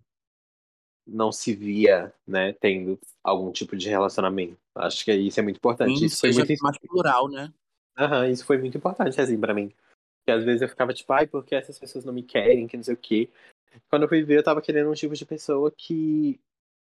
não 1.04 1.32
se 1.32 1.52
via, 1.52 2.14
né, 2.24 2.52
tendo 2.52 2.98
algum 3.24 3.50
tipo 3.50 3.76
de 3.76 3.88
relacionamento. 3.88 4.56
Acho 4.74 5.04
que 5.04 5.12
isso 5.12 5.40
é 5.40 5.42
muito 5.42 5.56
importante. 5.56 5.98
Sim, 5.98 6.04
isso 6.04 6.20
foi 6.20 6.32
muito 6.32 6.62
mais 6.62 6.78
plural, 6.78 7.28
né? 7.28 7.52
Isso 8.30 8.46
foi 8.46 8.56
muito 8.56 8.78
importante, 8.78 9.20
assim, 9.20 9.38
pra 9.38 9.52
mim. 9.52 9.72
Porque 10.20 10.30
às 10.30 10.44
vezes 10.44 10.62
eu 10.62 10.68
ficava 10.68 10.94
tipo, 10.94 11.12
ai, 11.12 11.26
por 11.26 11.44
que 11.44 11.54
essas 11.54 11.78
pessoas 11.78 12.04
não 12.04 12.12
me 12.12 12.22
querem, 12.22 12.68
que 12.68 12.76
não 12.76 12.84
sei 12.84 12.94
o 12.94 12.96
quê. 12.96 13.28
Quando 13.88 14.02
eu 14.02 14.08
fui 14.08 14.22
ver, 14.22 14.38
eu 14.38 14.44
tava 14.44 14.62
querendo 14.62 14.90
um 14.90 14.94
tipo 14.94 15.14
de 15.14 15.26
pessoa 15.26 15.70
que 15.76 16.40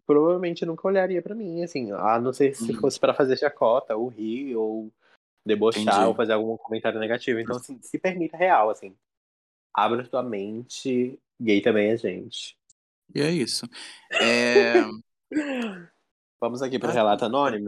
provavelmente 0.06 0.64
nunca 0.66 0.86
olharia 0.86 1.22
pra 1.22 1.34
mim, 1.34 1.62
assim, 1.62 1.92
a 1.92 2.20
não 2.20 2.32
ser 2.32 2.54
se 2.54 2.72
Uhum. 2.72 2.80
fosse 2.80 2.98
pra 2.98 3.14
fazer 3.14 3.36
chacota, 3.36 3.96
ou 3.96 4.08
rir, 4.08 4.54
ou 4.56 4.90
debochar, 5.46 5.82
Entendi. 5.82 6.06
ou 6.06 6.14
fazer 6.14 6.32
algum 6.32 6.56
comentário 6.56 7.00
negativo. 7.00 7.40
Então, 7.40 7.56
assim, 7.56 7.78
se 7.82 7.98
permita 7.98 8.36
real, 8.36 8.70
assim. 8.70 8.94
Abra 9.74 10.06
tua 10.06 10.22
mente, 10.22 11.18
gay 11.40 11.60
também 11.60 11.90
é 11.90 11.96
gente. 11.96 12.56
E 13.14 13.20
é 13.20 13.30
isso. 13.30 13.66
É... 14.12 14.74
Vamos 16.40 16.60
aqui 16.62 16.78
pro 16.78 16.90
Ah, 16.90 16.92
relato 16.92 17.24
anônimo. 17.24 17.66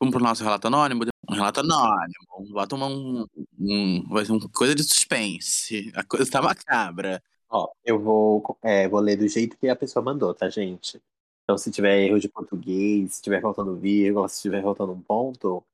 Vamos 0.00 0.14
pro 0.14 0.22
nosso 0.22 0.42
relato 0.42 0.66
anônimo? 0.66 1.04
Um 1.28 1.34
relato 1.34 1.60
anônimo. 1.60 2.52
Vai 2.52 2.66
tomar 2.66 2.86
um, 2.86 3.26
um- 3.58 4.04
Vai 4.08 4.24
ser 4.24 4.32
uma 4.32 4.48
coisa 4.48 4.74
de 4.74 4.82
suspense. 4.82 5.92
A 5.94 6.02
coisa 6.04 6.30
tá 6.30 6.40
macabra. 6.42 7.22
Ó, 7.50 7.70
eu 7.84 7.98
vou, 7.98 8.58
é, 8.62 8.86
vou 8.88 9.00
ler 9.00 9.16
do 9.16 9.26
jeito 9.28 9.56
que 9.56 9.68
a 9.68 9.76
pessoa 9.76 10.04
mandou, 10.04 10.34
tá, 10.34 10.48
gente? 10.48 11.00
Então, 11.48 11.56
se 11.56 11.70
tiver 11.70 12.02
erro 12.02 12.20
de 12.20 12.28
português, 12.28 13.14
se 13.14 13.22
tiver 13.22 13.40
faltando 13.40 13.74
vírgula, 13.74 14.28
se 14.28 14.42
tiver 14.42 14.62
faltando 14.62 14.92
um 14.92 15.00
ponto, 15.00 15.64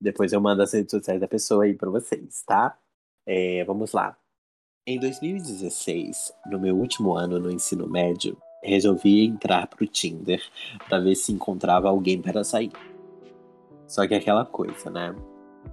depois 0.00 0.32
eu 0.32 0.40
mando 0.40 0.62
as 0.62 0.72
redes 0.72 0.90
sociais 0.90 1.20
da 1.20 1.28
pessoa 1.28 1.64
aí 1.64 1.74
pra 1.74 1.90
vocês, 1.90 2.42
tá? 2.46 2.78
É, 3.26 3.62
vamos 3.64 3.92
lá. 3.92 4.16
Em 4.86 4.98
2016, 4.98 6.32
no 6.46 6.58
meu 6.58 6.74
último 6.74 7.12
ano 7.14 7.38
no 7.38 7.50
ensino 7.50 7.86
médio, 7.86 8.38
resolvi 8.62 9.22
entrar 9.22 9.66
pro 9.66 9.86
Tinder 9.86 10.42
pra 10.88 10.98
ver 10.98 11.14
se 11.14 11.30
encontrava 11.30 11.90
alguém 11.90 12.22
para 12.22 12.42
sair. 12.42 12.72
Só 13.86 14.08
que 14.08 14.14
é 14.14 14.16
aquela 14.16 14.46
coisa, 14.46 14.88
né? 14.88 15.14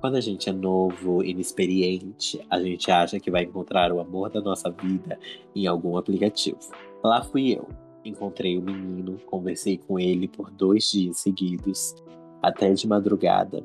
Quando 0.02 0.18
a 0.18 0.22
gente 0.22 0.50
é 0.50 0.52
novo, 0.52 1.24
inexperiente, 1.24 2.46
a 2.50 2.62
gente 2.62 2.92
acha 2.92 3.22
que 3.22 3.32
vai 3.32 3.44
encontrar 3.44 3.90
o 3.94 4.02
amor 4.02 4.30
da 4.30 4.42
nossa 4.42 4.70
vida 4.70 5.18
em 5.56 5.66
algum 5.66 5.96
aplicativo. 5.96 6.60
Lá 7.02 7.24
fui 7.24 7.54
eu. 7.54 7.83
Encontrei 8.06 8.58
o 8.58 8.62
menino, 8.62 9.18
conversei 9.26 9.78
com 9.78 9.98
ele 9.98 10.28
por 10.28 10.52
dois 10.52 10.92
dias 10.92 11.20
seguidos, 11.20 11.96
até 12.42 12.74
de 12.74 12.88
madrugada, 12.88 13.64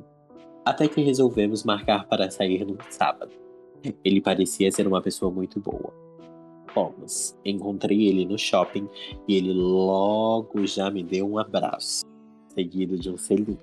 Até 0.65 0.87
que 0.87 1.01
resolvemos 1.01 1.65
marcar 1.65 2.07
para 2.07 2.31
sair 2.31 2.65
no 2.65 2.77
sábado. 2.91 3.33
Ele 4.05 4.21
parecia 4.21 4.71
ser 4.71 4.87
uma 4.87 5.01
pessoa 5.01 5.31
muito 5.31 5.59
boa. 5.59 5.93
Fomos. 6.75 7.37
Encontrei 7.45 8.07
ele 8.07 8.27
no 8.27 8.39
shopping 8.39 8.87
e 9.27 9.37
ele 9.37 9.53
logo 9.53 10.67
já 10.67 10.91
me 10.91 11.03
deu 11.03 11.27
um 11.27 11.39
abraço, 11.39 12.05
seguido 12.55 12.99
de 12.99 13.11
um 13.11 13.17
selinho. 13.17 13.59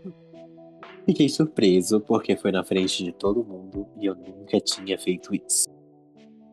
Fiquei 1.05 1.29
surpreso 1.29 2.01
porque 2.01 2.35
foi 2.35 2.51
na 2.51 2.63
frente 2.63 3.03
de 3.03 3.11
todo 3.11 3.43
mundo 3.43 3.85
e 4.01 4.07
eu 4.07 4.15
nunca 4.15 4.59
tinha 4.59 4.97
feito 4.97 5.35
isso. 5.35 5.67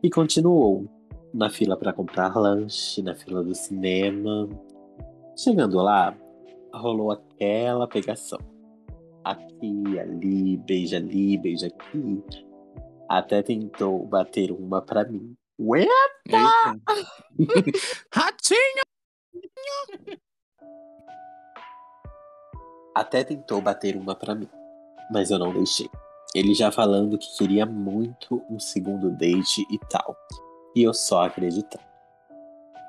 E 0.03 0.09
continuou 0.09 0.87
na 1.33 1.49
fila 1.49 1.75
para 1.75 1.91
comprar 1.91 2.35
lanche, 2.35 3.01
na 3.01 3.15
fila 3.15 3.43
do 3.43 3.55
cinema. 3.55 4.47
Chegando 5.35 5.77
lá, 5.77 6.15
rolou 6.73 7.11
aquela 7.11 7.87
pegação. 7.87 8.39
Aqui, 9.23 9.99
ali, 9.99 10.57
beija 10.57 10.97
ali, 10.97 11.37
beija 11.37 11.67
aqui. 11.67 12.23
Até 13.09 13.41
tentou 13.41 14.05
bater 14.05 14.51
uma 14.51 14.81
pra 14.81 15.03
mim. 15.05 15.35
Ué? 15.59 15.87
Eita. 16.27 16.79
Ratinho! 18.13 18.83
Até 22.95 23.23
tentou 23.23 23.59
bater 23.59 23.95
uma 23.95 24.15
pra 24.15 24.35
mim, 24.35 24.49
mas 25.11 25.31
eu 25.31 25.39
não 25.39 25.51
deixei. 25.51 25.89
Ele 26.35 26.53
já 26.53 26.71
falando 26.71 27.17
que 27.17 27.37
queria 27.37 27.65
muito 27.65 28.43
um 28.49 28.59
segundo 28.59 29.09
date 29.11 29.65
e 29.69 29.79
tal. 29.89 30.15
E 30.75 30.83
eu 30.83 30.93
só 30.93 31.25
acreditando. 31.25 31.83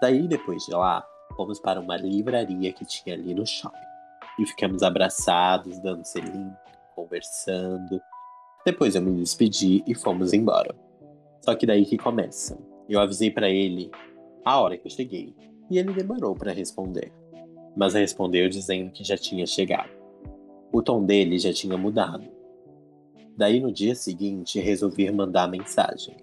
Daí, 0.01 0.27
depois 0.27 0.65
de 0.65 0.73
lá, 0.73 1.07
fomos 1.37 1.61
para 1.61 1.81
uma 1.81 1.97
livraria 1.97 2.73
que 2.73 2.85
tinha 2.85 3.15
ali 3.15 3.35
no 3.35 3.47
shopping. 3.47 3.79
E 4.39 4.47
ficamos 4.47 4.83
abraçados, 4.83 5.79
dando 5.79 6.05
selinho, 6.05 6.57
conversando. 6.95 8.01
Depois 8.65 8.95
eu 8.95 9.03
me 9.03 9.13
despedi 9.13 9.85
e 9.87 9.95
fomos 9.95 10.33
embora. 10.33 10.75
Só 11.43 11.55
que 11.55 11.67
daí 11.67 11.85
que 11.85 11.99
começa. 11.99 12.59
Eu 12.89 13.01
avisei 13.01 13.31
para 13.31 13.49
ele 13.49 13.91
a 14.45 14.59
hora 14.59 14.77
que 14.77 14.87
eu 14.87 14.91
cheguei. 14.91 15.35
E 15.71 15.79
ele 15.79 15.93
demorou 15.93 16.35
para 16.35 16.53
responder. 16.53 17.13
Mas 17.77 17.95
respondeu 17.95 18.49
dizendo 18.49 18.91
que 18.91 19.05
já 19.05 19.17
tinha 19.17 19.47
chegado. 19.47 19.91
O 20.73 20.83
tom 20.83 21.05
dele 21.05 21.39
já 21.39 21.53
tinha 21.53 21.77
mudado. 21.77 22.25
Daí 23.37 23.61
no 23.61 23.73
dia 23.73 23.95
seguinte 23.95 24.61
resolvi 24.61 25.11
mandar 25.11 25.49
mensagem. 25.49 26.17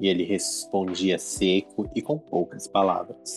E 0.00 0.08
ele 0.08 0.24
respondia 0.24 1.18
seco 1.18 1.90
e 1.94 2.00
com 2.02 2.18
poucas 2.18 2.66
palavras. 2.68 3.36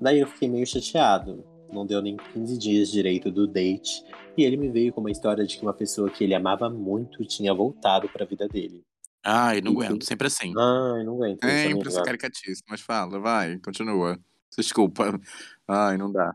Daí 0.00 0.18
eu 0.20 0.26
fiquei 0.26 0.48
meio 0.48 0.66
chateado. 0.66 1.44
Não 1.72 1.84
deu 1.86 2.00
nem 2.02 2.16
15 2.16 2.58
dias 2.58 2.90
direito 2.90 3.30
do 3.30 3.46
date. 3.46 4.04
E 4.36 4.44
ele 4.44 4.56
me 4.56 4.68
veio 4.68 4.92
com 4.92 5.00
uma 5.00 5.10
história 5.10 5.44
de 5.46 5.56
que 5.56 5.62
uma 5.62 5.72
pessoa 5.74 6.10
que 6.10 6.22
ele 6.24 6.34
amava 6.34 6.68
muito 6.70 7.24
tinha 7.24 7.52
voltado 7.54 8.08
para 8.08 8.24
a 8.24 8.26
vida 8.26 8.46
dele. 8.48 8.84
Ai, 9.24 9.60
não 9.60 9.72
E 9.72 9.74
aguento, 9.76 10.00
que- 10.00 10.06
sempre 10.06 10.26
assim. 10.28 10.52
Ai, 10.56 11.02
não 11.04 11.14
aguento. 11.14 11.40
Sempre 11.44 11.72
amiga. 11.72 11.88
essa 11.88 12.02
caricatíssimo, 12.02 12.66
mas 12.68 12.80
fala, 12.80 13.18
vai, 13.18 13.58
continua. 13.58 14.18
Desculpa. 14.56 15.18
Ai, 15.66 15.96
não 15.96 16.12
dá. 16.12 16.34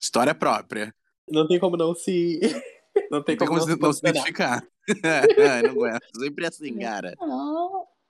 História 0.00 0.34
própria. 0.34 0.94
Não 1.28 1.46
tem 1.46 1.58
como 1.60 1.76
não 1.76 1.94
se. 1.94 2.40
Não 3.08 3.22
tem 3.22 3.36
Não 3.36 3.38
tem 3.38 3.46
como 3.46 3.50
como 3.60 3.62
se- 3.72 3.80
não 3.80 3.92
se 3.92 4.00
identificar. 4.00 4.66
Ai, 5.04 5.62
não 5.62 5.70
aguento. 5.70 6.00
Sempre 6.18 6.46
assim, 6.46 6.76
cara. 6.76 7.14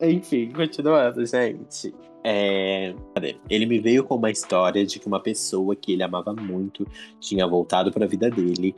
Enfim, 0.01 0.51
continuando, 0.53 1.25
gente. 1.27 1.95
É... 2.25 2.95
cadê? 3.15 3.37
Ele 3.49 3.67
me 3.67 3.79
veio 3.79 4.05
com 4.05 4.17
uma 4.17 4.31
história 4.31 4.85
de 4.85 4.99
que 4.99 5.07
uma 5.07 5.21
pessoa 5.21 5.75
que 5.75 5.93
ele 5.93 6.03
amava 6.03 6.33
muito 6.35 6.87
tinha 7.19 7.47
voltado 7.47 7.91
para 7.91 8.05
a 8.05 8.09
vida 8.09 8.31
dele 8.31 8.75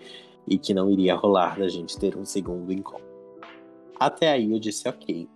e 0.46 0.58
que 0.58 0.74
não 0.74 0.90
iria 0.90 1.14
rolar 1.14 1.58
da 1.58 1.68
gente 1.68 1.98
ter 1.98 2.16
um 2.16 2.24
segundo 2.24 2.72
encontro. 2.72 3.06
Até 3.98 4.30
aí 4.32 4.50
eu 4.50 4.58
disse 4.58 4.88
ok. 4.88 5.28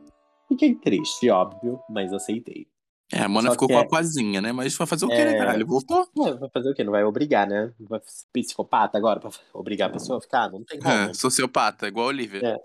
Fiquei 0.48 0.74
triste, 0.74 1.28
óbvio, 1.30 1.80
mas 1.88 2.12
aceitei. 2.12 2.66
É, 3.12 3.20
a 3.20 3.28
Mona 3.28 3.48
Só 3.48 3.52
ficou 3.52 3.68
com 3.68 3.74
é- 3.74 3.82
a 3.82 3.88
coisinha, 3.88 4.40
né? 4.40 4.50
Mas 4.50 4.76
vai 4.76 4.86
fazer 4.86 5.04
o 5.04 5.08
quê, 5.08 5.14
É. 5.14 5.24
né, 5.26 5.38
caralho? 5.38 5.64
Voltou? 5.64 6.08
Ué, 6.18 6.34
vai 6.34 6.48
fazer 6.50 6.70
o 6.70 6.74
quê? 6.74 6.82
Não 6.82 6.90
vai 6.90 7.04
obrigar, 7.04 7.46
né? 7.46 7.72
Vai 7.78 8.00
ser 8.04 8.26
psicopata 8.32 8.98
agora 8.98 9.20
pra 9.20 9.30
obrigar 9.54 9.88
a 9.90 9.92
pessoa 9.92 10.18
a 10.18 10.20
ficar? 10.20 10.50
Não 10.50 10.64
tem 10.64 10.80
como. 10.80 10.92
É, 10.92 11.14
sociopata, 11.14 11.86
igual 11.86 12.06
a 12.06 12.08
Olivia. 12.08 12.40
É. 12.44 12.56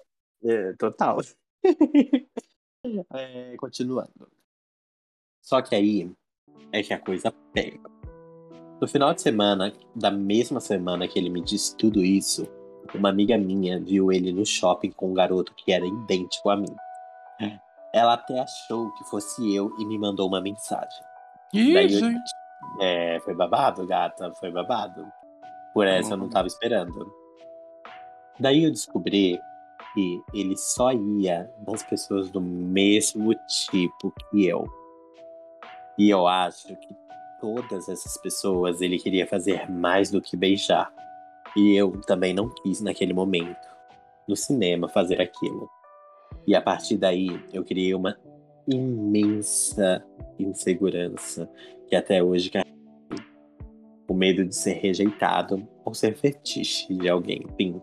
É, 0.43 0.73
total. 0.73 1.19
É, 3.13 3.55
continuando. 3.57 4.27
Só 5.41 5.61
que 5.61 5.75
aí 5.75 6.11
é 6.71 6.81
que 6.83 6.93
a 6.93 6.99
coisa 6.99 7.31
pega. 7.53 7.79
No 8.79 8.87
final 8.87 9.13
de 9.13 9.21
semana, 9.21 9.71
da 9.95 10.09
mesma 10.09 10.59
semana 10.59 11.07
que 11.07 11.17
ele 11.19 11.29
me 11.29 11.41
disse 11.41 11.75
tudo 11.77 12.01
isso, 12.01 12.47
uma 12.95 13.09
amiga 13.09 13.37
minha 13.37 13.79
viu 13.79 14.11
ele 14.11 14.31
no 14.31 14.45
shopping 14.45 14.91
com 14.91 15.11
um 15.11 15.13
garoto 15.13 15.53
que 15.55 15.71
era 15.71 15.85
idêntico 15.85 16.49
a 16.49 16.57
mim. 16.57 16.75
Ela 17.93 18.13
até 18.13 18.39
achou 18.39 18.91
que 18.93 19.03
fosse 19.05 19.53
eu 19.53 19.75
e 19.77 19.85
me 19.85 19.97
mandou 19.99 20.27
uma 20.27 20.41
mensagem. 20.41 21.03
Ih, 21.53 21.73
Daí 21.73 21.93
eu- 21.93 21.99
gente. 21.99 22.31
É, 22.79 23.19
foi 23.19 23.35
babado, 23.35 23.85
gata, 23.85 24.31
foi 24.35 24.49
babado. 24.51 25.05
Por 25.73 25.85
essa 25.85 26.13
eu 26.13 26.17
não 26.17 26.29
tava 26.29 26.47
esperando. 26.47 27.13
Daí 28.39 28.63
eu 28.63 28.71
descobri 28.71 29.39
que 29.93 30.21
ele 30.33 30.57
só 30.57 30.91
ia 30.91 31.49
nas 31.67 31.83
pessoas 31.83 32.29
do 32.29 32.41
mesmo 32.41 33.33
tipo 33.69 34.13
que 34.29 34.45
eu. 34.45 34.65
E 35.97 36.09
eu 36.09 36.27
acho 36.27 36.67
que 36.67 36.95
todas 37.39 37.89
essas 37.89 38.17
pessoas 38.17 38.81
ele 38.81 38.97
queria 38.97 39.27
fazer 39.27 39.69
mais 39.69 40.11
do 40.11 40.21
que 40.21 40.37
beijar. 40.37 40.93
E 41.55 41.75
eu 41.75 41.91
também 42.01 42.33
não 42.33 42.49
quis 42.49 42.81
naquele 42.81 43.13
momento, 43.13 43.67
no 44.27 44.35
cinema, 44.35 44.87
fazer 44.87 45.21
aquilo. 45.21 45.69
E 46.47 46.55
a 46.55 46.61
partir 46.61 46.97
daí 46.97 47.27
eu 47.51 47.63
criei 47.63 47.93
uma 47.93 48.17
imensa 48.67 50.03
insegurança 50.39 51.49
que 51.87 51.95
até 51.95 52.23
hoje. 52.23 52.51
O 54.07 54.13
medo 54.13 54.43
de 54.43 54.53
ser 54.53 54.73
rejeitado 54.73 55.65
ou 55.85 55.93
ser 55.93 56.15
fetiche 56.15 56.93
de 56.93 57.07
alguém. 57.07 57.45
Enfim, 57.49 57.81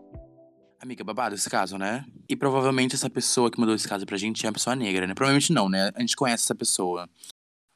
Amiga, 0.80 1.02
babado 1.02 1.34
esse 1.34 1.50
caso, 1.50 1.76
né? 1.76 2.04
E 2.28 2.36
provavelmente 2.36 2.94
essa 2.94 3.10
pessoa 3.10 3.50
que 3.50 3.58
mandou 3.58 3.74
esse 3.74 3.88
caso 3.88 4.06
pra 4.06 4.16
gente 4.16 4.46
é 4.46 4.48
uma 4.48 4.52
pessoa 4.52 4.76
negra, 4.76 5.08
né? 5.08 5.14
Provavelmente 5.14 5.52
não, 5.52 5.68
né? 5.68 5.90
A 5.94 6.00
gente 6.00 6.14
conhece 6.14 6.44
essa 6.44 6.54
pessoa. 6.54 7.10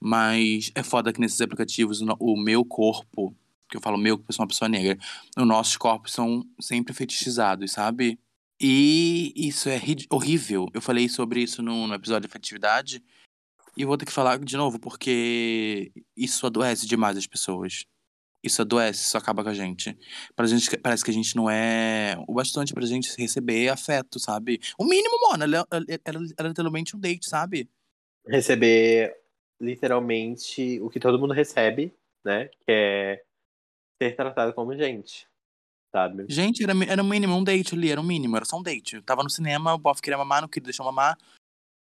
Mas 0.00 0.70
é 0.74 0.82
foda 0.84 1.12
que 1.12 1.20
nesses 1.20 1.40
aplicativos 1.40 2.00
o 2.00 2.36
meu 2.36 2.64
corpo, 2.64 3.34
que 3.68 3.76
eu 3.76 3.80
falo 3.80 3.98
meu, 3.98 4.18
porque 4.18 4.30
eu 4.30 4.34
sou 4.34 4.44
uma 4.44 4.48
pessoa 4.48 4.68
negra, 4.68 4.96
os 5.36 5.46
nossos 5.46 5.76
corpos 5.76 6.12
são 6.12 6.44
sempre 6.60 6.94
fetichizados, 6.94 7.72
sabe? 7.72 8.20
E 8.60 9.32
isso 9.34 9.68
é 9.68 9.80
horrível. 10.08 10.68
Eu 10.72 10.80
falei 10.80 11.08
sobre 11.08 11.42
isso 11.42 11.60
no, 11.60 11.88
no 11.88 11.94
episódio 11.94 12.28
de 12.28 12.32
afetividade. 12.32 13.02
E 13.76 13.84
vou 13.84 13.96
ter 13.96 14.04
que 14.04 14.12
falar 14.12 14.38
de 14.38 14.56
novo, 14.56 14.78
porque 14.78 15.90
isso 16.16 16.46
adoece 16.46 16.86
demais 16.86 17.16
as 17.16 17.26
pessoas. 17.26 17.84
Isso 18.42 18.62
adoece, 18.62 19.04
isso 19.06 19.16
acaba 19.16 19.42
com 19.44 19.50
a 19.50 19.54
gente. 19.54 19.96
Pra 20.34 20.46
gente, 20.46 20.76
parece 20.78 21.04
que 21.04 21.10
a 21.10 21.14
gente 21.14 21.36
não 21.36 21.48
é 21.48 22.16
o 22.26 22.34
bastante 22.34 22.74
pra 22.74 22.84
gente 22.84 23.14
receber 23.16 23.68
afeto, 23.68 24.18
sabe? 24.18 24.60
O 24.76 24.84
mínimo, 24.84 25.16
mano, 25.30 25.44
ela, 25.44 25.66
ela, 25.70 25.84
ela, 26.04 26.18
ela 26.36 26.46
é 26.46 26.48
literalmente 26.48 26.96
um 26.96 27.00
date, 27.00 27.28
sabe? 27.28 27.70
receber 28.26 29.16
literalmente 29.60 30.80
o 30.80 30.88
que 30.88 31.00
todo 31.00 31.18
mundo 31.18 31.32
recebe, 31.32 31.94
né? 32.24 32.48
Que 32.48 32.66
é 32.68 33.22
ser 34.00 34.16
tratado 34.16 34.52
como 34.52 34.76
gente, 34.76 35.28
sabe? 35.90 36.26
Gente, 36.28 36.62
era, 36.62 36.72
era 36.88 37.02
o 37.02 37.06
mínimo, 37.06 37.36
um 37.36 37.44
date 37.44 37.74
ali, 37.74 37.90
era 37.90 38.00
o 38.00 38.04
mínimo, 38.04 38.36
era 38.36 38.44
só 38.44 38.58
um 38.58 38.62
date. 38.62 38.96
Eu 38.96 39.02
tava 39.02 39.22
no 39.22 39.30
cinema, 39.30 39.74
o 39.74 39.78
bofe 39.78 40.02
queria 40.02 40.18
mamar, 40.18 40.42
não 40.42 40.48
queria 40.48 40.66
deixar 40.66 40.84
mamar. 40.84 41.16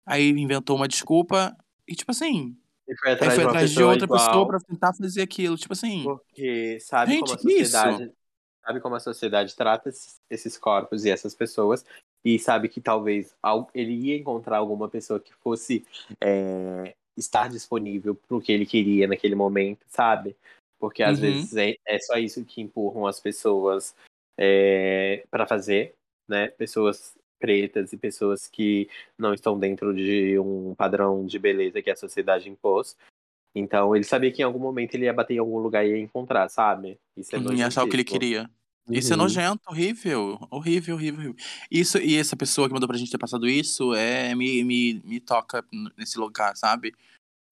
Aí 0.07 0.31
inventou 0.31 0.77
uma 0.77 0.89
desculpa. 0.89 1.57
E 1.87 1.95
tipo 1.95 2.11
assim, 2.11 2.57
E 2.89 2.97
foi 2.97 3.13
atrás 3.13 3.35
foi 3.35 3.45
atrás 3.45 3.71
de 3.71 3.83
outra 3.83 4.05
igual, 4.07 4.27
pessoa 4.27 4.47
pra 4.47 4.59
tentar 4.61 4.95
fazer 4.95 5.23
aquilo. 5.23 5.57
Tipo 5.57 5.75
assim, 5.75 6.03
Porque 6.03 6.81
sabe 6.81 7.13
Gente, 7.13 7.21
como 7.21 7.33
a 7.35 7.37
que 7.37 7.49
isso? 7.53 7.71
sociedade. 7.73 8.13
Sabe 8.65 8.81
como 8.81 8.95
a 8.97 9.01
sociedade 9.01 9.57
trata 9.57 9.89
esses, 10.31 10.59
corpos 10.59 11.05
e 11.05 11.11
essas 11.11 11.35
pessoas. 11.35 11.85
E 12.25 12.39
sabe 12.39 12.69
que 12.69 12.81
talvez 12.81 13.35
al- 13.43 13.71
ele 13.75 13.93
ia 13.95 14.17
encontrar 14.17 14.59
alguma 14.59 14.89
pessoa 14.89 15.21
que 15.21 15.33
fosse 15.35 15.87
é, 16.21 16.95
estar 17.17 17.49
disponível 17.49 18.15
pro 18.15 18.41
que 18.41 18.53
ele 18.53 18.67
queria 18.67 19.07
naquele 19.07 19.35
momento, 19.35 19.85
sabe? 19.89 20.37
Porque 20.79 21.03
às 21.03 21.17
Uhum. 21.19 21.23
vezes 21.23 21.57
é, 21.57 21.77
é 21.87 21.99
só 21.99 22.17
isso 22.19 22.45
que 22.45 22.61
empurram 22.61 23.07
as 23.07 23.21
pessoas 23.21 23.95
é, 24.37 25.25
para 25.31 25.47
fazer, 25.47 25.95
né? 26.29 26.49
Pessoas 26.49 27.17
pretas 27.39 27.93
e 27.93 27.97
pessoas 27.97 28.49
que 28.49 28.89
não 29.17 29.33
estão 29.33 29.59
dentro 29.59 29.95
de 29.95 30.39
um 30.39 30.75
padrão 30.75 31.25
de 31.25 31.39
beleza 31.39 31.81
que 31.81 31.91
a 31.91 31.97
sociedade 31.97 32.49
impôs. 32.49 32.97
Então 33.55 33.95
ele 33.95 34.05
sabia 34.05 34.31
que 34.31 34.43
em 34.43 34.45
algum 34.45 34.59
momento 34.59 34.95
ele 34.95 35.05
ia 35.05 35.13
bater 35.13 35.35
em 35.35 35.39
algum 35.39 35.59
lugar 35.59 35.85
e 35.87 35.91
ia 35.91 35.99
encontrar, 35.99 36.49
sabe? 36.49 36.99
Isso 37.17 37.35
é 37.35 37.39
não 37.39 37.53
ia 37.55 37.67
achar 37.67 37.85
o 37.85 37.89
que 37.89 37.97
ele 37.97 38.05
queria. 38.05 38.51
Isso 38.91 39.13
é 39.13 39.17
Uhum. 39.17 39.23
nojento, 39.23 39.63
horrível. 39.69 40.39
Horrível, 40.51 40.95
horrível, 40.95 41.21
horrível. 41.21 41.37
Isso, 41.71 41.99
e 41.99 42.17
essa 42.17 42.37
pessoa 42.37 42.69
que 42.69 42.73
mandou 42.73 42.89
pra 42.89 42.97
gente 42.97 43.11
ter 43.11 43.19
passado 43.19 43.47
isso 43.47 43.95
é, 43.95 44.35
me, 44.35 44.65
me, 44.65 45.03
me 45.05 45.21
toca 45.21 45.63
nesse 45.97 46.19
lugar, 46.19 46.57
sabe? 46.57 46.95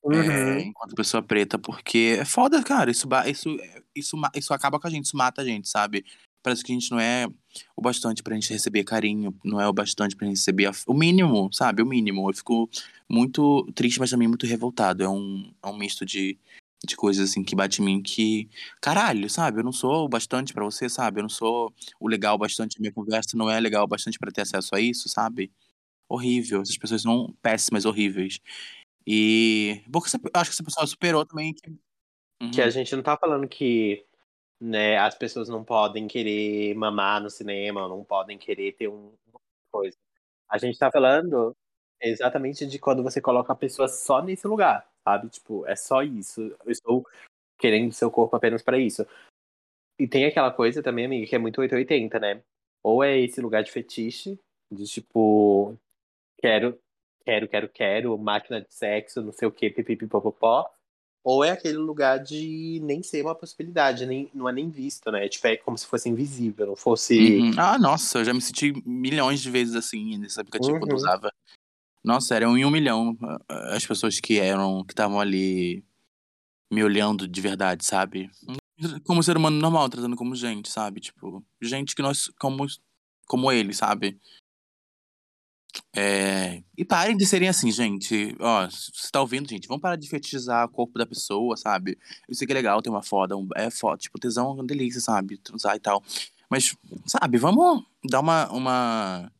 É, 0.05 0.09
Uhum. 0.09 0.59
enquanto 0.61 0.95
pessoa 0.95 1.23
preta, 1.23 1.59
porque 1.59 2.17
é 2.21 2.25
foda, 2.25 2.63
cara. 2.63 2.91
Isso, 2.91 3.07
isso, 3.27 3.57
isso, 3.95 4.17
isso 4.35 4.55
acaba 4.55 4.79
com 4.81 4.87
a 4.87 4.91
gente, 4.91 5.05
isso 5.07 5.17
mata 5.17 5.43
a 5.43 5.45
gente, 5.45 5.69
sabe? 5.69 6.05
Parece 6.47 6.63
que 6.63 6.71
a 6.71 6.75
gente 6.77 6.93
não 6.93 7.01
é 7.01 7.27
o 7.77 7.83
bastante 7.83 8.23
pra 8.23 8.37
gente 8.37 8.53
receber 8.53 8.85
carinho, 8.85 9.35
não 9.45 9.61
é 9.61 9.67
o 9.67 9.73
bastante 9.73 10.15
pra 10.15 10.29
gente 10.29 10.37
receber 10.37 10.71
o 10.87 10.95
mínimo, 10.95 11.53
sabe? 11.53 11.83
O 11.83 11.87
mínimo. 11.87 12.31
Eu 12.31 12.35
fico 12.35 12.71
muito 13.09 13.65
triste, 13.75 13.99
mas 13.99 14.11
também 14.11 14.29
muito 14.29 14.47
revoltado. 14.47 15.03
É 15.03 15.09
um, 15.09 15.53
é 15.61 15.67
um 15.67 15.77
misto 15.77 16.07
de, 16.07 16.39
de 16.87 16.95
coisas 16.95 17.31
assim 17.31 17.43
que 17.43 17.57
bate 17.57 17.83
em 17.83 17.85
mim 17.85 18.01
que, 18.01 18.49
caralho, 18.81 19.29
sabe? 19.29 19.59
Eu 19.59 19.65
não 19.65 19.73
sou 19.73 20.05
o 20.05 20.09
bastante 20.09 20.55
para 20.55 20.65
você, 20.65 20.89
sabe? 20.89 21.19
Eu 21.19 21.23
não 21.23 21.29
sou 21.29 21.75
o 21.99 22.07
legal 22.07 22.39
bastante, 22.39 22.81
minha 22.81 22.93
conversa 22.93 23.37
não 23.37 23.51
é 23.51 23.59
legal 23.59 23.85
bastante 23.89 24.17
para 24.17 24.31
ter 24.31 24.43
acesso 24.43 24.73
a 24.73 24.81
isso, 24.81 25.09
sabe? 25.09 25.51
Horrível. 26.09 26.63
Essas 26.63 26.79
pessoas 26.79 27.03
são 27.03 27.35
péssimas, 27.43 27.85
horríveis. 27.85 28.39
E. 29.05 29.83
Porque 29.91 30.11
acho 30.33 30.51
que 30.51 30.55
essa 30.55 30.63
pessoa 30.63 30.87
superou 30.87 31.27
também. 31.27 31.53
Que, 31.53 31.71
uhum. 32.41 32.51
que 32.53 32.63
a 32.63 32.71
gente 32.71 32.95
não 32.95 33.03
tá 33.03 33.17
falando 33.17 33.49
que 33.49 34.06
né, 34.61 34.99
as 34.99 35.15
pessoas 35.15 35.49
não 35.49 35.65
podem 35.65 36.09
querer 36.09 36.75
mamar 36.75 37.23
no 37.23 37.31
cinema, 37.31 37.89
não 37.89 38.05
podem 38.05 38.39
querer 38.39 38.73
ter 38.73 38.89
um, 38.89 39.13
uma 39.29 39.41
coisa. 39.71 39.97
A 40.49 40.59
gente 40.59 40.79
tá 40.79 40.91
falando 40.91 41.55
exatamente 42.01 42.67
de 42.67 42.79
quando 42.79 43.03
você 43.03 43.21
coloca 43.21 43.53
a 43.53 43.57
pessoa 43.57 43.89
só 43.89 44.23
nesse 44.23 44.47
lugar, 44.47 44.89
sabe? 45.05 45.29
Tipo, 45.29 45.67
é 45.67 45.77
só 45.77 46.03
isso. 46.03 46.41
Eu 46.65 46.71
estou 46.73 47.07
querendo 47.59 47.93
seu 47.93 48.11
corpo 48.11 48.37
apenas 48.37 48.63
para 48.63 48.79
isso. 48.79 49.07
E 49.99 50.07
tem 50.07 50.27
aquela 50.27 50.51
coisa 50.53 50.83
também, 50.83 51.07
amiga, 51.07 51.27
que 51.27 51.35
é 51.35 51.39
muito 51.39 51.61
880, 51.61 52.19
né? 52.21 52.43
Ou 52.83 53.03
é 53.03 53.19
esse 53.19 53.41
lugar 53.41 53.63
de 53.63 53.73
fetiche, 53.73 54.39
de 54.71 54.85
tipo, 54.85 55.77
quero, 56.39 56.79
quero, 57.25 57.49
quero, 57.49 57.69
quero, 57.69 58.19
máquina 58.19 58.61
de 58.61 58.73
sexo, 58.73 59.23
não 59.23 59.33
sei 59.33 59.49
o 59.49 59.53
que, 59.53 59.71
pipipipopopó. 59.71 60.71
Ou 61.27 61.43
é 61.43 61.51
aquele 61.51 61.77
lugar 61.77 62.23
de 62.23 62.79
nem 62.85 63.03
ser 63.03 63.21
uma 63.21 63.35
possibilidade, 63.35 64.07
nem, 64.07 64.31
não 64.33 64.49
é 64.49 64.53
nem 64.53 64.71
visto, 64.71 65.11
né? 65.11 65.29
Tipo, 65.29 65.49
é 65.49 65.57
como 65.57 65.77
se 65.77 65.85
fosse 65.85 66.09
invisível, 66.09 66.69
não 66.69 66.77
fosse. 66.77 67.41
Uhum. 67.41 67.51
Ah, 67.59 67.77
nossa, 67.77 68.21
eu 68.21 68.25
já 68.25 68.33
me 68.33 68.41
senti 68.41 68.73
milhões 68.87 69.41
de 69.41 69.51
vezes 69.51 69.75
assim 69.75 70.17
nesse 70.19 70.41
aplicativo 70.41 70.75
uhum. 70.75 70.79
quando 70.79 70.95
usava. 70.95 71.33
Nossa, 72.05 72.37
eram 72.37 72.57
em 72.57 72.65
um 72.65 72.71
milhão 72.71 73.19
as 73.49 73.85
pessoas 73.85 74.21
que 74.21 74.39
eram, 74.39 74.85
que 74.85 74.93
estavam 74.93 75.19
ali 75.19 75.85
me 76.73 76.85
olhando 76.85 77.27
de 77.27 77.41
verdade, 77.41 77.85
sabe? 77.85 78.31
Como 79.03 79.21
ser 79.21 79.37
humano 79.37 79.59
normal, 79.59 79.89
tratando 79.89 80.15
como 80.15 80.37
gente, 80.37 80.71
sabe? 80.71 81.01
Tipo, 81.01 81.45
gente 81.61 81.97
que 81.97 82.03
nós, 82.03 82.31
como, 82.39 82.65
como 83.27 83.51
ele, 83.51 83.75
sabe? 83.75 84.17
É... 85.95 86.63
E 86.77 86.85
parem 86.85 87.17
de 87.17 87.27
serem 87.27 87.49
assim, 87.49 87.71
gente. 87.71 88.37
Ó, 88.41 88.67
você 88.67 89.11
tá 89.11 89.21
ouvindo, 89.21 89.49
gente? 89.49 89.69
Vamos 89.69 89.83
parar 89.83 89.97
de 89.97 90.09
fetichizar 90.09 90.67
o 90.67 90.69
corpo 90.69 90.99
da 90.99 91.07
pessoa, 91.07 91.57
sabe? 91.57 91.99
Eu 92.29 92.35
sei 92.35 92.47
que 92.47 92.53
é 92.53 92.57
legal 92.57 92.83
ter 92.83 92.91
uma 92.91 93.03
foda, 93.03 93.37
um... 93.37 93.49
é 93.55 93.71
foda, 93.71 93.99
tipo, 93.99 94.19
tesão 94.19 94.51
é 94.51 94.55
uma 94.55 94.67
delícia, 94.67 95.01
sabe? 95.01 95.39
Transar 95.39 95.77
e 95.77 95.81
tal. 95.81 96.03
Mas, 96.51 96.77
sabe, 97.07 97.39
vamos 97.39 97.85
dar 98.05 98.21
uma, 98.21 98.51
uma. 98.53 99.33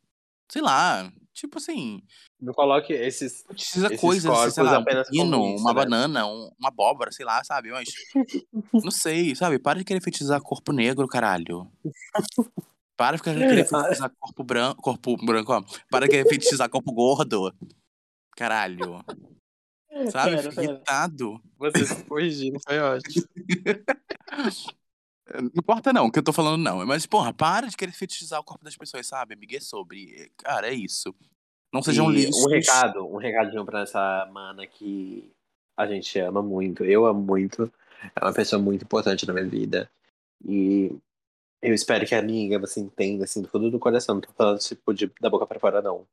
Sei 0.51 0.61
lá, 0.61 1.11
tipo 1.33 1.59
assim. 1.59 2.03
Não 2.41 2.53
coloque 2.53 2.93
esses. 2.93 3.45
Precisa 3.45 3.87
esses 3.87 4.01
coisas, 4.01 4.31
assim, 4.31 4.51
sei 4.51 4.63
lá, 4.65 4.79
um 4.79 5.13
isso, 5.13 5.63
uma 5.63 5.73
né? 5.73 5.75
banana, 5.75 6.27
um, 6.27 6.51
uma 6.59 6.69
abóbora, 6.69 7.13
sei 7.13 7.25
lá, 7.25 7.43
sabe? 7.45 7.71
Mas. 7.71 7.89
não 8.73 8.91
sei, 8.91 9.35
sabe? 9.35 9.59
Para 9.59 9.79
de 9.79 9.85
querer 9.85 10.01
fetichizar 10.01 10.41
corpo 10.41 10.73
negro, 10.73 11.07
caralho. 11.07 11.71
Para 12.97 13.17
de 13.17 13.23
querer 13.23 13.67
fetichizar 13.67 14.11
corpo 14.19 14.45
branco. 14.45 14.83
Corpo 14.83 15.17
branco, 15.17 15.53
ó. 15.53 15.63
Para 15.91 16.07
de 16.07 16.13
querer 16.13 16.29
fetichizar 16.29 16.69
corpo 16.71 16.93
gordo. 16.93 17.55
Caralho. 18.37 19.05
Sabe? 20.13 20.37
Pera, 20.37 20.51
pera. 20.51 20.65
irritado. 20.65 21.41
Você 21.59 21.87
se 21.87 22.05
corrigindo, 22.05 22.59
foi 22.67 22.79
ótimo. 22.79 23.27
Não 25.35 25.51
importa 25.57 25.93
não, 25.93 26.09
que 26.09 26.21
eu 26.21 26.23
tô 26.23 26.33
falando 26.33 26.63
não. 26.63 26.87
Mas, 26.87 27.05
porra, 27.05 27.33
para 27.33 27.67
de 27.67 27.77
querer 27.77 27.91
fetichizar 27.91 28.39
o 28.39 28.45
corpo 28.45 28.65
das 28.65 28.77
pessoas, 28.77 29.09
sabe? 29.09 29.35
Amiga, 29.35 29.57
é 29.57 29.61
sobre. 29.61 30.31
Cara, 30.37 30.69
é 30.69 30.73
isso. 30.73 31.13
Não 31.73 31.83
sejam 31.83 32.09
lixos. 32.09 32.45
Um 32.45 32.49
recado, 32.49 33.07
um 33.07 33.17
recadinho 33.17 33.65
pra 33.65 33.81
essa 33.81 34.29
mana 34.33 34.65
que 34.69 35.29
a 35.77 35.85
gente 35.85 36.17
ama 36.21 36.41
muito. 36.43 36.85
Eu 36.85 37.07
amo 37.07 37.21
muito. 37.21 37.73
É 38.15 38.25
uma 38.25 38.33
pessoa 38.33 38.63
muito 38.63 38.85
importante 38.85 39.27
na 39.27 39.33
minha 39.33 39.49
vida. 39.49 39.91
E 40.45 40.97
eu 41.67 41.75
espero 41.75 42.07
que 42.07 42.15
a 42.15 42.19
amiga 42.19 42.59
você 42.59 42.81
entenda, 42.81 43.25
assim, 43.25 43.43
do 43.43 43.49
fundo 43.49 43.71
do 43.71 43.79
coração. 43.79 44.17
Não 44.17 44.23
tô 44.23 44.33
falando, 44.33 44.59
tipo, 44.61 44.95
de, 44.95 45.11
da 45.21 45.29
boca 45.29 45.47
para 45.47 45.61
fora, 45.61 45.83
não. 45.83 46.07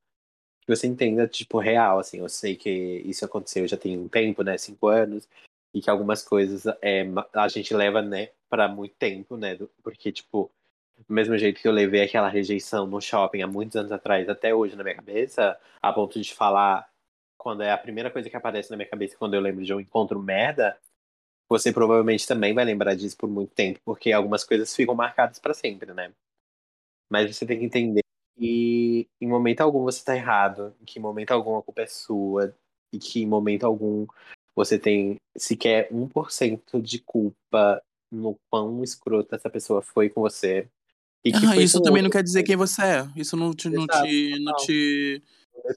Que 0.61 0.75
você 0.75 0.87
entenda, 0.87 1.27
tipo, 1.27 1.59
real, 1.59 1.99
assim. 1.99 2.19
Eu 2.19 2.29
sei 2.29 2.55
que 2.55 2.69
isso 3.05 3.25
aconteceu 3.25 3.67
já 3.67 3.77
tem 3.77 3.97
um 3.97 4.07
tempo, 4.07 4.43
né? 4.43 4.57
Cinco 4.57 4.87
anos. 4.87 5.27
E 5.73 5.81
que 5.81 5.89
algumas 5.89 6.23
coisas 6.23 6.65
é, 6.81 7.05
a 7.33 7.47
gente 7.47 7.73
leva, 7.73 8.01
né, 8.01 8.29
para 8.49 8.67
muito 8.67 8.95
tempo, 8.95 9.37
né? 9.37 9.57
Porque, 9.83 10.11
tipo, 10.11 10.51
do 11.07 11.13
mesmo 11.13 11.37
jeito 11.37 11.61
que 11.61 11.67
eu 11.67 11.71
levei 11.71 12.03
aquela 12.03 12.29
rejeição 12.29 12.85
no 12.87 13.01
shopping 13.01 13.41
há 13.41 13.47
muitos 13.47 13.75
anos 13.75 13.91
atrás, 13.91 14.29
até 14.29 14.53
hoje 14.53 14.75
na 14.75 14.83
minha 14.83 14.95
cabeça, 14.95 15.57
a 15.81 15.91
ponto 15.93 16.19
de 16.21 16.33
falar 16.33 16.87
quando 17.37 17.63
é 17.63 17.71
a 17.71 17.77
primeira 17.77 18.09
coisa 18.11 18.29
que 18.29 18.37
aparece 18.37 18.71
na 18.71 18.77
minha 18.77 18.89
cabeça 18.89 19.17
quando 19.17 19.33
eu 19.33 19.41
lembro 19.41 19.65
de 19.65 19.73
um 19.73 19.79
encontro 19.79 20.21
merda, 20.21 20.77
você 21.49 21.71
provavelmente 21.71 22.27
também 22.27 22.53
vai 22.53 22.65
lembrar 22.65 22.95
disso 22.95 23.17
por 23.17 23.29
muito 23.29 23.53
tempo, 23.53 23.79
porque 23.85 24.11
algumas 24.11 24.43
coisas 24.43 24.75
ficam 24.75 24.95
marcadas 24.95 25.39
para 25.39 25.53
sempre, 25.53 25.93
né? 25.93 26.11
Mas 27.09 27.35
você 27.35 27.45
tem 27.45 27.59
que 27.59 27.65
entender 27.65 28.01
que 28.35 29.07
em 29.21 29.27
momento 29.27 29.61
algum 29.61 29.83
você 29.83 30.03
tá 30.03 30.15
errado, 30.15 30.75
que 30.85 30.99
em 30.99 31.01
momento 31.01 31.31
algum 31.31 31.57
a 31.57 31.63
culpa 31.63 31.81
é 31.81 31.87
sua, 31.87 32.55
e 32.91 32.99
que 32.99 33.21
em 33.21 33.27
momento 33.27 33.65
algum 33.65 34.05
você 34.55 34.77
tem 34.77 35.17
sequer 35.35 35.89
1% 35.91 36.81
de 36.81 36.99
culpa 36.99 37.81
no 38.11 38.37
quão 38.49 38.83
escrota 38.83 39.35
essa 39.35 39.49
pessoa 39.49 39.81
foi 39.81 40.09
com 40.09 40.21
você. 40.21 40.67
ah, 41.33 41.57
isso 41.57 41.81
também 41.81 42.01
outro. 42.01 42.03
não 42.03 42.09
quer 42.09 42.23
dizer 42.23 42.43
quem 42.43 42.55
você 42.55 42.81
é. 42.81 43.09
Isso 43.15 43.35
não 43.35 43.53
te, 43.53 43.69
não 43.69 43.87
te, 43.87 44.39
não 44.39 44.55
te, 44.57 45.23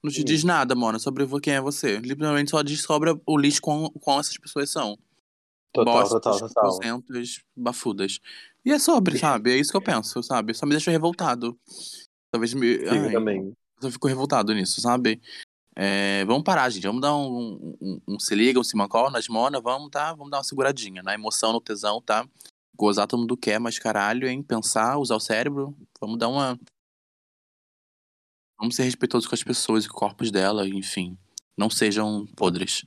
não 0.02 0.10
te 0.10 0.24
diz 0.24 0.44
nada, 0.44 0.74
mano, 0.74 1.00
sobre 1.00 1.24
quem 1.40 1.54
é 1.54 1.60
você. 1.60 1.98
Literalmente 1.98 2.50
só 2.50 2.62
descobre 2.62 3.18
o 3.24 3.38
lixo 3.38 3.62
com, 3.62 3.88
com 3.90 4.20
essas 4.20 4.36
pessoas 4.36 4.70
são. 4.70 4.98
Total, 5.84 6.08
total, 6.08 6.38
total. 6.38 7.02
bafudas. 7.56 8.18
E 8.64 8.72
é 8.72 8.78
sobre, 8.78 9.18
sabe? 9.18 9.52
É 9.52 9.56
isso 9.56 9.70
que 9.70 9.76
eu 9.76 9.82
penso, 9.82 10.22
sabe? 10.22 10.54
Só 10.54 10.66
me 10.66 10.72
deixa 10.72 10.90
revoltado. 10.90 11.58
Talvez 12.30 12.54
me. 12.54 12.78
Ai, 12.88 13.12
também. 13.12 13.52
Eu 13.82 13.90
fico 13.90 14.08
revoltado 14.08 14.54
nisso, 14.54 14.80
sabe? 14.80 15.20
É, 15.74 16.24
vamos 16.24 16.42
parar, 16.42 16.70
gente. 16.70 16.86
Vamos 16.86 17.02
dar 17.02 17.14
um, 17.14 17.76
um, 17.80 18.00
um 18.08 18.18
se 18.18 18.34
liga, 18.34 18.58
um 18.58 18.64
simancol 18.64 19.10
nas 19.10 19.28
mona, 19.28 19.60
vamos, 19.60 19.90
tá? 19.90 20.14
Vamos 20.14 20.30
dar 20.30 20.38
uma 20.38 20.44
seguradinha 20.44 21.02
na 21.02 21.12
emoção, 21.12 21.52
no 21.52 21.60
tesão, 21.60 22.00
tá? 22.00 22.26
Gozar 22.74 23.06
todo 23.06 23.20
mundo 23.20 23.36
quer, 23.36 23.60
mas 23.60 23.78
caralho, 23.78 24.26
hein? 24.26 24.42
Pensar, 24.42 24.96
usar 24.98 25.16
o 25.16 25.20
cérebro. 25.20 25.76
Vamos 26.00 26.18
dar 26.18 26.28
uma. 26.28 26.58
Vamos 28.58 28.74
ser 28.74 28.84
respeitosos 28.84 29.28
com 29.28 29.34
as 29.34 29.42
pessoas 29.42 29.84
e 29.84 29.88
corpos 29.88 30.30
dela, 30.30 30.66
enfim. 30.66 31.16
Não 31.56 31.68
sejam 31.68 32.26
podres. 32.34 32.86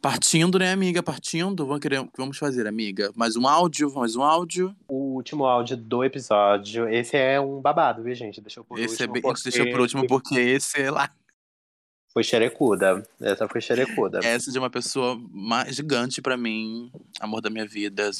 Partindo, 0.00 0.58
né, 0.58 0.72
amiga? 0.72 1.02
Partindo. 1.02 1.66
Vamos, 1.66 1.80
querer, 1.80 2.00
o 2.00 2.06
que 2.06 2.16
vamos 2.16 2.38
fazer, 2.38 2.66
amiga? 2.66 3.12
Mais 3.14 3.36
um 3.36 3.46
áudio? 3.46 3.92
Mais 3.94 4.16
um 4.16 4.22
áudio? 4.22 4.74
O 4.88 5.14
último 5.14 5.44
áudio 5.44 5.76
do 5.76 6.02
episódio. 6.02 6.88
Esse 6.88 7.18
é 7.18 7.38
um 7.38 7.60
babado, 7.60 8.02
viu, 8.02 8.14
gente? 8.14 8.40
Deixa 8.40 8.60
eu 8.60 8.64
por 8.64 8.78
esse 8.78 9.02
é 9.02 9.06
último. 9.06 9.10
É 9.10 9.12
bem, 9.12 9.22
porque... 9.22 9.50
Deixa 9.50 9.70
por 9.70 9.80
último 9.80 10.06
porque 10.06 10.40
esse 10.40 10.80
é 10.80 10.90
lá. 10.90 11.10
Foi 12.14 12.24
xerecuda. 12.24 13.02
Essa 13.20 13.46
foi 13.46 13.60
xerecuda. 13.60 14.20
Essa 14.24 14.50
de 14.50 14.58
uma 14.58 14.70
pessoa 14.70 15.20
mais 15.30 15.76
gigante 15.76 16.22
para 16.22 16.36
mim, 16.36 16.90
amor 17.20 17.42
da 17.42 17.50
minha 17.50 17.66
vida. 17.66 18.10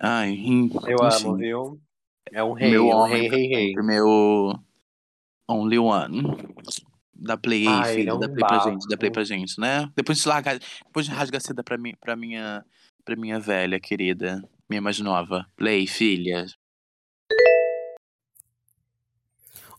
Ai, 0.00 0.30
Eu 0.30 0.34
enfim. 0.34 1.26
amo, 1.26 1.36
viu? 1.36 1.80
É 2.32 2.44
um 2.44 2.52
rei, 2.52 2.70
meu 2.70 2.86
um 2.86 2.90
homem, 2.90 3.28
rei, 3.28 3.28
rei, 3.28 3.46
rei. 3.48 3.74
Meu 3.74 4.52
only 5.48 5.78
one. 5.78 6.22
Dá 7.18 7.36
play 7.36 7.66
aí, 7.66 7.94
filho. 7.96 8.10
É 8.10 8.14
um 8.14 8.20
dá 8.20 8.28
play 8.28 8.46
pra 8.46 8.58
gente, 8.58 8.88
dá 8.88 8.96
play 8.96 9.10
pra 9.10 9.24
gente, 9.24 9.60
né? 9.60 9.90
Depois 9.96 10.18
de 10.18 10.28
larga, 10.28 10.58
depois 10.84 11.06
de 11.06 11.12
rasga 11.12 11.40
seda 11.40 11.64
pra, 11.64 11.78
mim, 11.78 11.94
pra, 12.00 12.14
minha, 12.14 12.64
pra 13.04 13.16
minha 13.16 13.40
velha 13.40 13.80
querida, 13.80 14.42
minha 14.68 14.82
mais 14.82 15.00
nova. 15.00 15.46
Play, 15.56 15.86
filha. 15.86 16.46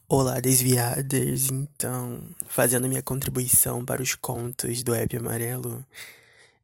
Olá, 0.10 0.40
desviadas! 0.40 1.52
Então, 1.52 2.24
fazendo 2.48 2.88
minha 2.88 3.04
contribuição 3.04 3.84
para 3.84 4.02
os 4.02 4.16
contos 4.16 4.82
do 4.82 4.96
app 4.96 5.18
amarelo. 5.18 5.86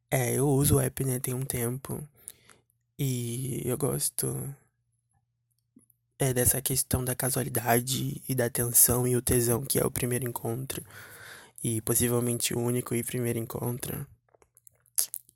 É, 0.10 0.38
eu 0.38 0.48
uso 0.48 0.78
o 0.78 0.80
app, 0.80 1.04
né, 1.04 1.20
tem 1.20 1.34
um 1.34 1.44
tempo. 1.44 2.02
E 2.98 3.62
eu 3.66 3.78
gosto 3.78 4.56
é 6.20 6.34
dessa 6.34 6.62
questão 6.62 7.04
da 7.04 7.16
casualidade 7.16 8.22
e 8.28 8.36
da 8.36 8.46
atenção 8.46 9.08
e 9.08 9.16
o 9.16 9.22
tesão 9.22 9.64
que 9.64 9.80
é 9.80 9.86
o 9.86 9.92
primeiro 9.92 10.28
encontro. 10.28 10.84
E 11.64 11.82
possivelmente 11.82 12.54
o 12.54 12.60
único 12.60 12.94
e 12.94 13.04
primeiro 13.04 13.40
encontro. 13.40 14.06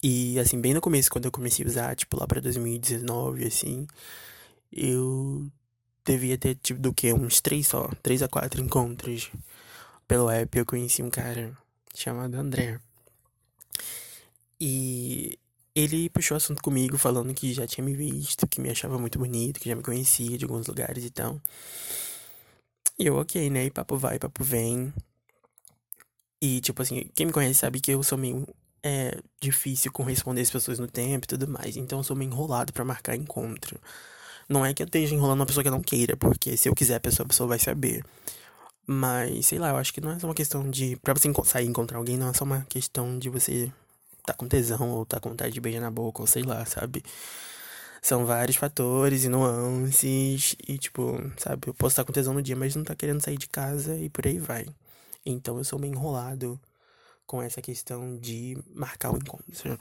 E 0.02 0.40
assim, 0.40 0.60
bem 0.60 0.74
no 0.74 0.82
começo, 0.82 1.10
quando 1.10 1.26
eu 1.26 1.32
comecei 1.32 1.66
a 1.66 1.68
usar, 1.68 1.96
tipo 1.96 2.20
lá 2.20 2.28
pra 2.28 2.40
2019, 2.40 3.46
assim, 3.46 3.88
eu 4.72 5.50
devia 6.06 6.38
ter, 6.38 6.56
tipo, 6.56 6.80
do 6.80 6.94
que? 6.94 7.12
Uns 7.14 7.42
três 7.42 7.68
só, 7.68 7.90
três 8.04 8.22
a 8.22 8.28
quatro 8.28 8.62
encontros 8.62 9.32
pelo 10.08 10.30
app. 10.30 10.58
Eu 10.58 10.66
conheci 10.66 11.02
um 11.02 11.10
cara 11.10 11.58
chamado 11.94 12.36
André. 12.36 12.80
E 14.60 15.38
ele 15.80 16.10
puxou 16.10 16.36
assunto 16.36 16.62
comigo, 16.64 16.98
falando 16.98 17.32
que 17.36 17.54
já 17.54 17.68
tinha 17.68 17.86
me 17.86 17.94
visto, 17.94 18.48
que 18.48 18.60
me 18.60 18.70
achava 18.72 18.98
muito 18.98 19.20
bonito, 19.20 19.60
que 19.60 19.70
já 19.70 19.76
me 19.76 19.84
conhecia 19.84 20.36
de 20.36 20.44
alguns 20.44 20.66
lugares 20.66 21.06
e 21.06 21.12
tal. 21.12 21.40
E 22.98 23.06
eu, 23.06 23.16
ok, 23.18 23.48
né? 23.52 23.66
E 23.66 23.70
papo 23.70 23.96
vai, 23.96 24.18
papo 24.18 24.44
vem. 24.44 24.92
E, 26.42 26.62
tipo 26.62 26.82
assim, 26.82 27.08
quem 27.14 27.28
me 27.28 27.32
conhece 27.32 27.60
sabe 27.60 27.80
que 27.80 27.92
eu 27.92 28.02
sou 28.02 28.18
meio 28.18 28.48
é, 28.82 29.20
difícil 29.40 29.92
com 29.92 30.02
responder 30.02 30.42
as 30.42 30.50
pessoas 30.50 30.80
no 30.80 30.88
tempo 30.88 31.26
e 31.26 31.28
tudo 31.28 31.48
mais. 31.48 31.78
Então 31.78 32.00
eu 32.00 32.04
sou 32.04 32.16
meio 32.16 32.32
enrolado 32.32 32.74
para 32.74 32.84
marcar 32.84 33.16
encontro. 33.16 33.80
Não 34.50 34.66
é 34.66 34.74
que 34.74 34.82
eu 34.82 34.86
esteja 34.88 35.14
enrolando 35.14 35.42
uma 35.42 35.46
pessoa 35.46 35.64
que 35.64 35.68
eu 35.68 35.74
não 35.74 35.82
queira, 35.82 36.18
porque 36.18 36.58
se 36.58 36.70
eu 36.70 36.74
quiser 36.74 36.96
a 36.96 37.00
pessoa, 37.00 37.26
a 37.26 37.30
pessoa 37.30 37.48
vai 37.48 37.60
saber. 37.60 38.04
Mas, 38.88 39.46
sei 39.46 39.60
lá, 39.60 39.70
eu 39.70 39.78
acho 39.78 39.94
que 39.94 40.02
não 40.02 40.12
é 40.12 40.20
só 40.20 40.28
uma 40.28 40.34
questão 40.34 40.70
de. 40.72 40.96
Pra 40.98 41.14
você 41.14 41.32
sair 41.46 41.66
e 41.66 41.70
encontrar 41.70 42.00
alguém, 42.00 42.18
não 42.18 42.30
é 42.30 42.34
só 42.34 42.46
uma 42.46 42.66
questão 42.70 43.20
de 43.20 43.30
você 43.30 43.72
tá 44.28 44.34
com 44.34 44.48
tesão, 44.48 44.92
ou 44.92 45.06
tá 45.06 45.20
com 45.20 45.30
vontade 45.30 45.54
de 45.54 45.62
beijar 45.62 45.80
na 45.80 45.90
boca, 45.90 46.22
ou 46.22 46.28
sei 46.28 46.44
lá, 46.44 46.66
sabe? 46.66 47.02
São 48.02 48.26
vários 48.26 48.58
fatores 48.58 49.24
e 49.24 49.30
nuances. 49.30 50.56
E, 50.68 50.78
tipo, 50.78 51.18
sabe, 51.38 51.68
eu 51.68 51.74
posso 51.74 51.94
estar 51.94 52.04
com 52.04 52.12
tesão 52.12 52.34
no 52.34 52.42
dia, 52.42 52.56
mas 52.56 52.76
não 52.76 52.84
tá 52.84 52.94
querendo 52.96 53.22
sair 53.22 53.38
de 53.38 53.48
casa 53.48 53.98
e 53.98 54.10
por 54.10 54.28
aí 54.28 54.38
vai. 54.38 54.66
Então 55.26 55.58
eu 55.58 55.64
sou 55.64 55.80
meio 55.80 55.94
enrolado 55.94 56.60
com 57.26 57.42
essa 57.42 57.62
questão 57.62 58.18
de 58.18 58.58
marcar 58.74 59.12
o 59.12 59.18
encontro. 59.18 59.80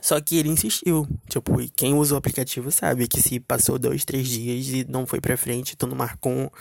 Só 0.00 0.20
que 0.20 0.36
ele 0.36 0.48
insistiu. 0.48 1.06
Tipo, 1.28 1.60
e 1.60 1.68
quem 1.68 1.94
usa 1.94 2.14
o 2.14 2.18
aplicativo 2.18 2.70
sabe 2.70 3.06
que 3.06 3.22
se 3.22 3.40
passou 3.40 3.78
dois, 3.78 4.04
três 4.04 4.26
dias 4.28 4.68
e 4.68 4.84
não 4.84 5.06
foi 5.06 5.20
pra 5.20 5.36
frente, 5.36 5.76
tu 5.76 5.86
não 5.86 5.96
marcou 5.96 6.52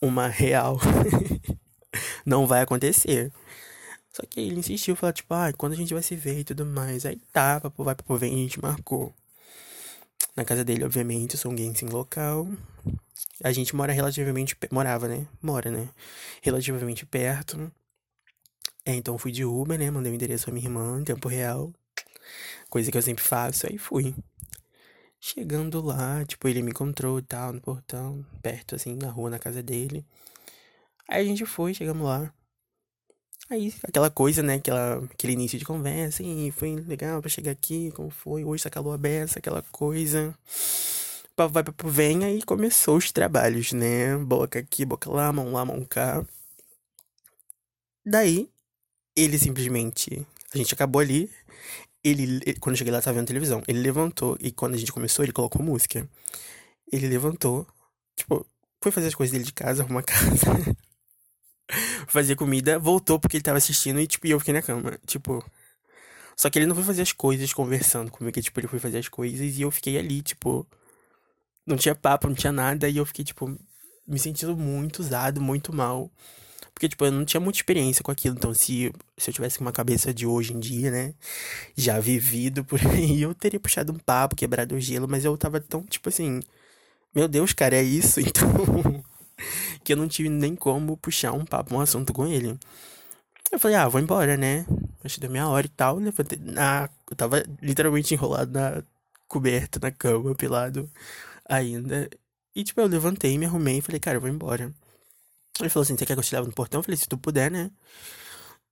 uma 0.00 0.28
real, 0.28 0.78
não 2.24 2.46
vai 2.46 2.62
acontecer. 2.62 3.32
Só 4.18 4.26
que 4.26 4.40
ele 4.40 4.58
insistiu, 4.58 4.96
falou, 4.96 5.12
tipo, 5.12 5.32
ah, 5.32 5.52
quando 5.52 5.74
a 5.74 5.76
gente 5.76 5.94
vai 5.94 6.02
se 6.02 6.16
ver 6.16 6.40
e 6.40 6.44
tudo 6.44 6.66
mais. 6.66 7.06
Aí 7.06 7.20
tá, 7.32 7.60
papo 7.60 7.84
vai, 7.84 7.94
papo 7.94 8.16
vem, 8.16 8.34
a 8.34 8.36
gente 8.36 8.60
marcou. 8.60 9.14
Na 10.34 10.44
casa 10.44 10.64
dele, 10.64 10.82
obviamente, 10.84 11.34
eu 11.34 11.38
sou 11.38 11.52
um 11.52 11.54
gay 11.54 11.72
sem 11.76 11.88
local. 11.88 12.48
A 13.44 13.52
gente 13.52 13.76
mora 13.76 13.92
relativamente. 13.92 14.56
Morava, 14.72 15.06
né? 15.06 15.28
Mora, 15.40 15.70
né? 15.70 15.88
Relativamente 16.42 17.06
perto. 17.06 17.70
É, 18.84 18.92
então 18.92 19.16
fui 19.16 19.30
de 19.30 19.44
Uber, 19.44 19.78
né? 19.78 19.88
Mandei 19.88 20.10
o 20.10 20.14
endereço 20.16 20.50
à 20.50 20.52
minha 20.52 20.66
irmã 20.66 21.00
em 21.00 21.04
tempo 21.04 21.28
real. 21.28 21.72
Coisa 22.68 22.90
que 22.90 22.98
eu 22.98 23.02
sempre 23.02 23.22
faço. 23.22 23.68
Aí 23.70 23.78
fui. 23.78 24.16
Chegando 25.20 25.80
lá, 25.80 26.24
tipo, 26.24 26.48
ele 26.48 26.62
me 26.62 26.70
encontrou 26.70 27.20
e 27.20 27.22
tal, 27.22 27.52
no 27.52 27.60
portão, 27.60 28.26
perto, 28.42 28.74
assim, 28.74 28.96
na 28.96 29.10
rua, 29.10 29.30
na 29.30 29.38
casa 29.38 29.62
dele. 29.62 30.04
Aí 31.08 31.22
a 31.22 31.24
gente 31.24 31.46
foi, 31.46 31.72
chegamos 31.72 32.04
lá. 32.04 32.32
Aí, 33.50 33.74
aquela 33.82 34.10
coisa, 34.10 34.42
né? 34.42 34.54
Aquela, 34.56 34.98
aquele 35.04 35.32
início 35.32 35.58
de 35.58 35.64
conversa, 35.64 36.22
e 36.22 36.50
foi 36.52 36.76
legal 36.76 37.20
pra 37.20 37.30
chegar 37.30 37.52
aqui, 37.52 37.90
como 37.92 38.10
foi? 38.10 38.44
Hoje 38.44 38.62
tá 38.62 38.70
calor 38.70 38.92
aberta, 38.92 39.38
aquela 39.38 39.62
coisa. 39.72 40.36
Vai 41.36 41.64
vem, 41.84 42.24
aí 42.24 42.42
começou 42.42 42.96
os 42.98 43.10
trabalhos, 43.12 43.72
né? 43.72 44.16
Boca 44.18 44.58
aqui, 44.58 44.84
boca 44.84 45.10
lá, 45.10 45.32
mão 45.32 45.52
lá, 45.52 45.64
mão 45.64 45.84
cá. 45.84 46.26
Daí, 48.04 48.50
ele 49.16 49.38
simplesmente. 49.38 50.26
A 50.54 50.58
gente 50.58 50.74
acabou 50.74 51.00
ali. 51.00 51.30
Ele, 52.04 52.40
ele, 52.46 52.58
quando 52.60 52.74
eu 52.74 52.78
cheguei 52.78 52.92
lá, 52.92 53.00
tava 53.00 53.18
vendo 53.18 53.28
televisão. 53.28 53.62
Ele 53.68 53.80
levantou 53.80 54.36
e 54.40 54.50
quando 54.52 54.74
a 54.74 54.78
gente 54.78 54.92
começou, 54.92 55.24
ele 55.24 55.32
colocou 55.32 55.62
música. 55.62 56.08
Ele 56.92 57.08
levantou, 57.08 57.66
tipo, 58.16 58.46
foi 58.82 58.92
fazer 58.92 59.08
as 59.08 59.14
coisas 59.14 59.32
dele 59.32 59.44
de 59.44 59.52
casa, 59.52 59.82
arrumar 59.82 60.02
casa 60.04 60.76
fazer 62.08 62.36
comida, 62.36 62.78
voltou 62.78 63.18
porque 63.18 63.36
ele 63.36 63.44
tava 63.44 63.58
assistindo 63.58 64.00
e, 64.00 64.06
tipo, 64.06 64.26
eu 64.26 64.38
fiquei 64.38 64.54
na 64.54 64.62
cama. 64.62 64.98
Tipo. 65.06 65.44
Só 66.36 66.48
que 66.50 66.58
ele 66.58 66.66
não 66.66 66.74
foi 66.74 66.84
fazer 66.84 67.02
as 67.02 67.12
coisas 67.12 67.52
conversando 67.52 68.10
comigo, 68.10 68.40
tipo, 68.40 68.60
ele 68.60 68.68
foi 68.68 68.78
fazer 68.78 68.98
as 68.98 69.08
coisas 69.08 69.58
e 69.58 69.62
eu 69.62 69.70
fiquei 69.70 69.98
ali, 69.98 70.22
tipo. 70.22 70.66
Não 71.66 71.76
tinha 71.76 71.94
papo, 71.94 72.28
não 72.28 72.34
tinha 72.34 72.52
nada, 72.52 72.88
e 72.88 72.96
eu 72.96 73.04
fiquei, 73.06 73.24
tipo, 73.24 73.58
me 74.06 74.18
sentindo 74.18 74.56
muito 74.56 75.00
usado, 75.00 75.40
muito 75.40 75.72
mal. 75.74 76.10
Porque, 76.74 76.88
tipo, 76.88 77.04
eu 77.04 77.12
não 77.12 77.24
tinha 77.24 77.40
muita 77.40 77.58
experiência 77.58 78.02
com 78.04 78.10
aquilo. 78.12 78.36
Então, 78.36 78.54
se, 78.54 78.92
se 79.16 79.30
eu 79.30 79.34
tivesse 79.34 79.60
uma 79.60 79.72
cabeça 79.72 80.14
de 80.14 80.26
hoje 80.26 80.54
em 80.54 80.60
dia, 80.60 80.90
né? 80.90 81.14
Já 81.76 81.98
vivido 82.00 82.64
por 82.64 82.80
aí, 82.88 83.22
eu 83.22 83.34
teria 83.34 83.60
puxado 83.60 83.92
um 83.92 83.98
papo, 83.98 84.36
quebrado 84.36 84.76
o 84.76 84.80
gelo, 84.80 85.08
mas 85.08 85.24
eu 85.24 85.36
tava 85.36 85.60
tão, 85.60 85.82
tipo 85.84 86.08
assim. 86.08 86.40
Meu 87.14 87.28
Deus, 87.28 87.52
cara, 87.52 87.76
é 87.76 87.82
isso? 87.82 88.20
Então 88.22 89.04
que 89.88 89.92
eu 89.94 89.96
não 89.96 90.06
tive 90.06 90.28
nem 90.28 90.54
como 90.54 90.98
puxar 90.98 91.32
um 91.32 91.46
papo, 91.46 91.74
um 91.74 91.80
assunto 91.80 92.12
com 92.12 92.26
ele. 92.26 92.58
Eu 93.50 93.58
falei, 93.58 93.74
ah, 93.78 93.88
vou 93.88 93.98
embora, 93.98 94.36
né? 94.36 94.66
Acho 95.02 95.18
deu 95.18 95.30
meia 95.30 95.48
hora 95.48 95.64
e 95.64 95.70
tal. 95.70 95.96
Levantei 95.96 96.38
na. 96.38 96.90
Eu 97.10 97.16
tava 97.16 97.42
literalmente 97.62 98.12
enrolado 98.12 98.52
na 98.52 98.82
coberta, 99.26 99.80
na 99.80 99.90
cama, 99.90 100.34
pelado 100.34 100.90
ainda. 101.48 102.10
E, 102.54 102.62
tipo, 102.62 102.82
eu 102.82 102.86
levantei, 102.86 103.38
me 103.38 103.46
arrumei 103.46 103.78
e 103.78 103.80
falei, 103.80 103.98
cara, 103.98 104.18
eu 104.18 104.20
vou 104.20 104.28
embora. 104.28 104.70
Ele 105.58 105.70
falou 105.70 105.84
assim: 105.84 105.96
você 105.96 106.04
quer 106.04 106.14
que 106.14 106.20
eu 106.20 106.24
te 106.24 106.34
leve 106.34 106.48
no 106.48 106.52
portão? 106.52 106.80
Eu 106.80 106.84
falei, 106.84 106.98
se 106.98 107.08
tu 107.08 107.16
puder, 107.16 107.50
né? 107.50 107.70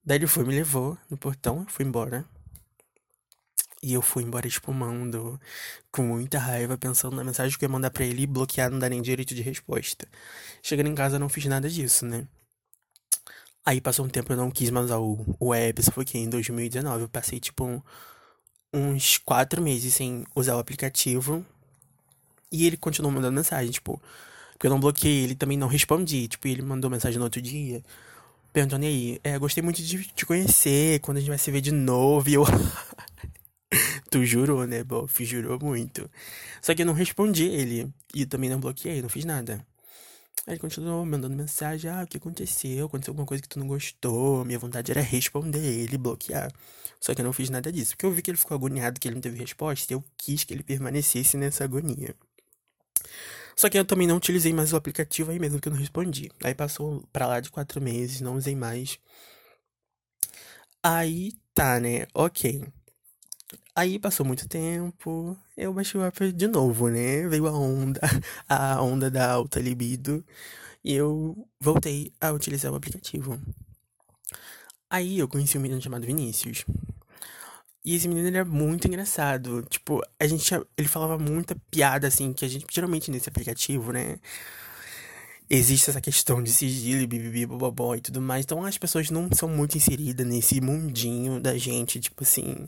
Daí 0.04 0.18
ele 0.18 0.26
foi, 0.26 0.44
me 0.44 0.54
levou 0.54 0.98
no 1.08 1.16
portão, 1.16 1.64
fui 1.66 1.86
embora. 1.86 2.26
E 3.82 3.92
eu 3.92 4.02
fui 4.02 4.22
embora 4.22 4.46
espumando, 4.46 5.40
com 5.92 6.02
muita 6.02 6.38
raiva, 6.38 6.78
pensando 6.78 7.16
na 7.16 7.24
mensagem 7.24 7.56
que 7.58 7.64
eu 7.64 7.68
ia 7.68 7.72
mandar 7.72 7.90
pra 7.90 8.04
ele 8.04 8.22
e 8.22 8.26
bloquear, 8.26 8.70
não 8.70 8.78
dar 8.78 8.88
nem 8.88 9.02
direito 9.02 9.34
de 9.34 9.42
resposta. 9.42 10.08
Chegando 10.62 10.88
em 10.88 10.94
casa, 10.94 11.16
eu 11.16 11.20
não 11.20 11.28
fiz 11.28 11.44
nada 11.46 11.68
disso, 11.68 12.06
né? 12.06 12.26
Aí 13.64 13.80
passou 13.80 14.06
um 14.06 14.08
tempo, 14.08 14.32
eu 14.32 14.36
não 14.36 14.50
quis 14.50 14.70
mais 14.70 14.86
usar 14.86 14.98
o, 14.98 15.36
o 15.40 15.52
app, 15.52 15.80
isso 15.80 15.90
foi 15.92 16.04
que 16.04 16.16
em 16.16 16.28
2019. 16.30 17.02
Eu 17.02 17.08
passei, 17.08 17.40
tipo, 17.40 17.64
um, 17.64 17.82
uns 18.72 19.18
quatro 19.18 19.60
meses 19.62 19.94
sem 19.94 20.24
usar 20.34 20.56
o 20.56 20.60
aplicativo. 20.60 21.44
E 22.50 22.66
ele 22.66 22.76
continuou 22.76 23.12
mandando 23.12 23.34
mensagem, 23.34 23.70
tipo, 23.72 24.00
porque 24.52 24.66
eu 24.66 24.70
não 24.70 24.80
bloqueei, 24.80 25.24
ele 25.24 25.34
também 25.34 25.58
não 25.58 25.68
respondi. 25.68 26.28
Tipo, 26.28 26.48
ele 26.48 26.62
mandou 26.62 26.90
mensagem 26.90 27.18
no 27.18 27.24
outro 27.24 27.42
dia, 27.42 27.82
perguntando 28.52 28.86
aí, 28.86 29.20
é, 29.24 29.38
gostei 29.38 29.62
muito 29.62 29.82
de 29.82 30.04
te 30.06 30.26
conhecer, 30.26 31.00
quando 31.00 31.18
a 31.18 31.20
gente 31.20 31.28
vai 31.28 31.38
se 31.38 31.50
ver 31.50 31.60
de 31.60 31.72
novo. 31.72 32.28
E 32.30 32.34
eu. 32.34 32.44
tu 34.10 34.24
jurou, 34.24 34.66
né, 34.66 34.82
Bof? 34.84 35.24
Jurou 35.24 35.58
muito. 35.60 36.10
Só 36.62 36.74
que 36.74 36.82
eu 36.82 36.86
não 36.86 36.94
respondi 36.94 37.44
ele. 37.44 37.92
E 38.14 38.26
também 38.26 38.50
não 38.50 38.60
bloqueei, 38.60 39.02
não 39.02 39.08
fiz 39.08 39.24
nada. 39.24 39.66
Aí 40.46 40.54
ele 40.54 40.60
continuou 40.60 41.04
mandando 41.04 41.36
mensagem: 41.36 41.90
Ah, 41.90 42.02
o 42.04 42.06
que 42.06 42.16
aconteceu? 42.18 42.86
Aconteceu 42.86 43.12
alguma 43.12 43.26
coisa 43.26 43.42
que 43.42 43.48
tu 43.48 43.58
não 43.58 43.66
gostou? 43.66 44.44
Minha 44.44 44.58
vontade 44.58 44.90
era 44.92 45.00
responder 45.00 45.64
ele, 45.64 45.98
bloquear. 45.98 46.52
Só 47.00 47.14
que 47.14 47.20
eu 47.20 47.24
não 47.24 47.32
fiz 47.32 47.50
nada 47.50 47.72
disso. 47.72 47.92
Porque 47.92 48.06
eu 48.06 48.12
vi 48.12 48.22
que 48.22 48.30
ele 48.30 48.38
ficou 48.38 48.54
agoniado, 48.56 49.00
que 49.00 49.08
ele 49.08 49.16
não 49.16 49.22
teve 49.22 49.38
resposta. 49.38 49.92
E 49.92 49.94
eu 49.96 50.04
quis 50.16 50.44
que 50.44 50.54
ele 50.54 50.62
permanecesse 50.62 51.36
nessa 51.36 51.64
agonia. 51.64 52.14
Só 53.56 53.68
que 53.70 53.78
eu 53.78 53.84
também 53.84 54.06
não 54.06 54.16
utilizei 54.18 54.52
mais 54.52 54.72
o 54.72 54.76
aplicativo 54.76 55.30
aí 55.30 55.38
mesmo 55.38 55.60
que 55.60 55.68
eu 55.68 55.72
não 55.72 55.78
respondi. 55.80 56.30
Aí 56.44 56.54
passou 56.54 57.02
pra 57.12 57.26
lá 57.26 57.40
de 57.40 57.50
quatro 57.50 57.80
meses, 57.80 58.20
não 58.20 58.36
usei 58.36 58.54
mais. 58.54 58.98
Aí 60.82 61.32
tá, 61.54 61.80
né? 61.80 62.06
Ok. 62.14 62.62
Aí 63.76 63.98
passou 63.98 64.24
muito 64.24 64.48
tempo, 64.48 65.36
eu 65.54 65.70
baixei 65.70 66.00
o 66.00 66.04
app 66.04 66.32
de 66.32 66.48
novo, 66.48 66.88
né? 66.88 67.28
Veio 67.28 67.46
a 67.46 67.52
onda, 67.52 68.00
a 68.48 68.80
onda 68.80 69.10
da 69.10 69.30
alta 69.30 69.60
libido, 69.60 70.24
e 70.82 70.94
eu 70.94 71.46
voltei 71.60 72.10
a 72.18 72.32
utilizar 72.32 72.72
o 72.72 72.76
aplicativo. 72.76 73.38
Aí 74.88 75.18
eu 75.18 75.28
conheci 75.28 75.58
um 75.58 75.60
menino 75.60 75.82
chamado 75.82 76.06
Vinícius. 76.06 76.64
E 77.84 77.94
esse 77.94 78.08
menino 78.08 78.28
era 78.28 78.46
muito 78.46 78.88
engraçado. 78.88 79.62
Tipo, 79.68 80.00
a 80.18 80.26
gente 80.26 80.54
ele 80.74 80.88
falava 80.88 81.18
muita 81.18 81.54
piada 81.70 82.06
assim, 82.08 82.32
que 82.32 82.46
a 82.46 82.48
gente 82.48 82.64
geralmente 82.72 83.10
nesse 83.10 83.28
aplicativo, 83.28 83.92
né? 83.92 84.18
Existe 85.50 85.90
essa 85.90 86.00
questão 86.00 86.42
de 86.42 86.50
sigilo, 86.50 87.06
bibibi, 87.06 87.44
bobobó 87.44 87.94
e 87.94 88.00
tudo 88.00 88.22
mais. 88.22 88.44
Então 88.46 88.64
as 88.64 88.78
pessoas 88.78 89.10
não 89.10 89.28
são 89.34 89.50
muito 89.50 89.76
inseridas 89.76 90.26
nesse 90.26 90.62
mundinho 90.62 91.40
da 91.40 91.58
gente, 91.58 92.00
tipo 92.00 92.24
assim, 92.24 92.66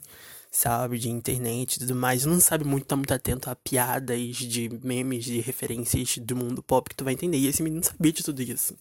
sabe, 0.50 0.98
de 0.98 1.08
internet 1.08 1.76
e 1.76 1.80
tudo 1.80 1.94
mais, 1.94 2.24
não 2.24 2.40
sabe 2.40 2.64
muito, 2.64 2.86
tá 2.86 2.96
muito 2.96 3.12
atento 3.12 3.50
a 3.50 3.56
piadas 3.56 4.36
de 4.36 4.68
memes, 4.82 5.24
de 5.24 5.40
referências 5.40 6.18
do 6.18 6.36
mundo 6.36 6.62
pop 6.62 6.88
que 6.88 6.96
tu 6.96 7.04
vai 7.04 7.14
entender. 7.14 7.38
E 7.38 7.46
esse 7.46 7.62
menino 7.62 7.84
sabia 7.84 8.12
de 8.12 8.22
tudo 8.22 8.42
isso. 8.42 8.76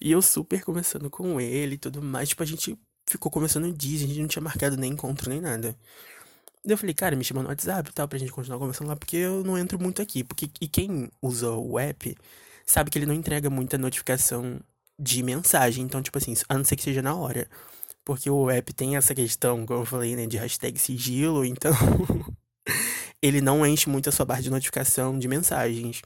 E 0.00 0.10
eu 0.10 0.22
super 0.22 0.62
conversando 0.64 1.10
com 1.10 1.40
ele 1.40 1.74
e 1.74 1.78
tudo 1.78 2.02
mais, 2.02 2.28
tipo, 2.28 2.42
a 2.42 2.46
gente 2.46 2.78
ficou 3.06 3.30
conversando 3.30 3.72
dias, 3.72 4.02
a 4.02 4.06
gente 4.06 4.20
não 4.20 4.28
tinha 4.28 4.42
marcado 4.42 4.76
nem 4.76 4.92
encontro 4.92 5.30
nem 5.30 5.40
nada. 5.40 5.76
Eu 6.64 6.78
falei, 6.78 6.94
cara, 6.94 7.16
me 7.16 7.24
chama 7.24 7.42
no 7.42 7.48
WhatsApp 7.48 7.90
e 7.90 7.92
tal, 7.92 8.06
pra 8.06 8.18
gente 8.18 8.30
continuar 8.30 8.58
conversando 8.58 8.88
lá, 8.88 8.96
porque 8.96 9.16
eu 9.16 9.42
não 9.42 9.58
entro 9.58 9.78
muito 9.80 10.00
aqui. 10.00 10.22
Porque, 10.22 10.48
e 10.60 10.68
quem 10.68 11.10
usa 11.20 11.50
o 11.50 11.78
app 11.78 12.16
sabe 12.64 12.90
que 12.90 12.98
ele 12.98 13.06
não 13.06 13.14
entrega 13.14 13.50
muita 13.50 13.76
notificação 13.76 14.60
de 14.98 15.22
mensagem. 15.22 15.84
Então, 15.84 16.00
tipo 16.00 16.16
assim, 16.18 16.34
a 16.48 16.56
não 16.56 16.64
ser 16.64 16.76
que 16.76 16.82
seja 16.82 17.02
na 17.02 17.14
hora. 17.14 17.48
Porque 18.04 18.28
o 18.28 18.50
app 18.50 18.72
tem 18.72 18.96
essa 18.96 19.14
questão, 19.14 19.64
como 19.64 19.82
eu 19.82 19.86
falei, 19.86 20.16
né, 20.16 20.26
de 20.26 20.36
hashtag 20.36 20.78
sigilo, 20.78 21.44
então 21.46 21.72
ele 23.20 23.40
não 23.40 23.64
enche 23.66 23.88
muito 23.88 24.08
a 24.08 24.12
sua 24.12 24.24
barra 24.26 24.42
de 24.42 24.50
notificação 24.50 25.18
de 25.18 25.28
mensagens. 25.28 26.02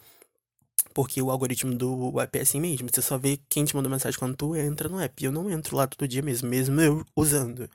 Porque 0.94 1.20
o 1.20 1.30
algoritmo 1.30 1.74
do 1.74 2.18
app 2.20 2.38
é 2.38 2.42
assim 2.42 2.60
mesmo. 2.60 2.88
Você 2.92 3.02
só 3.02 3.18
vê 3.18 3.38
quem 3.48 3.64
te 3.64 3.76
mandou 3.76 3.90
mensagem 3.90 4.18
quando 4.18 4.34
tu 4.36 4.56
entra 4.56 4.88
no 4.88 4.98
app. 5.00 5.24
Eu 5.24 5.32
não 5.32 5.50
entro 5.50 5.76
lá 5.76 5.86
todo 5.86 6.08
dia 6.08 6.22
mesmo, 6.22 6.48
mesmo 6.48 6.80
eu 6.80 7.04
usando. 7.14 7.68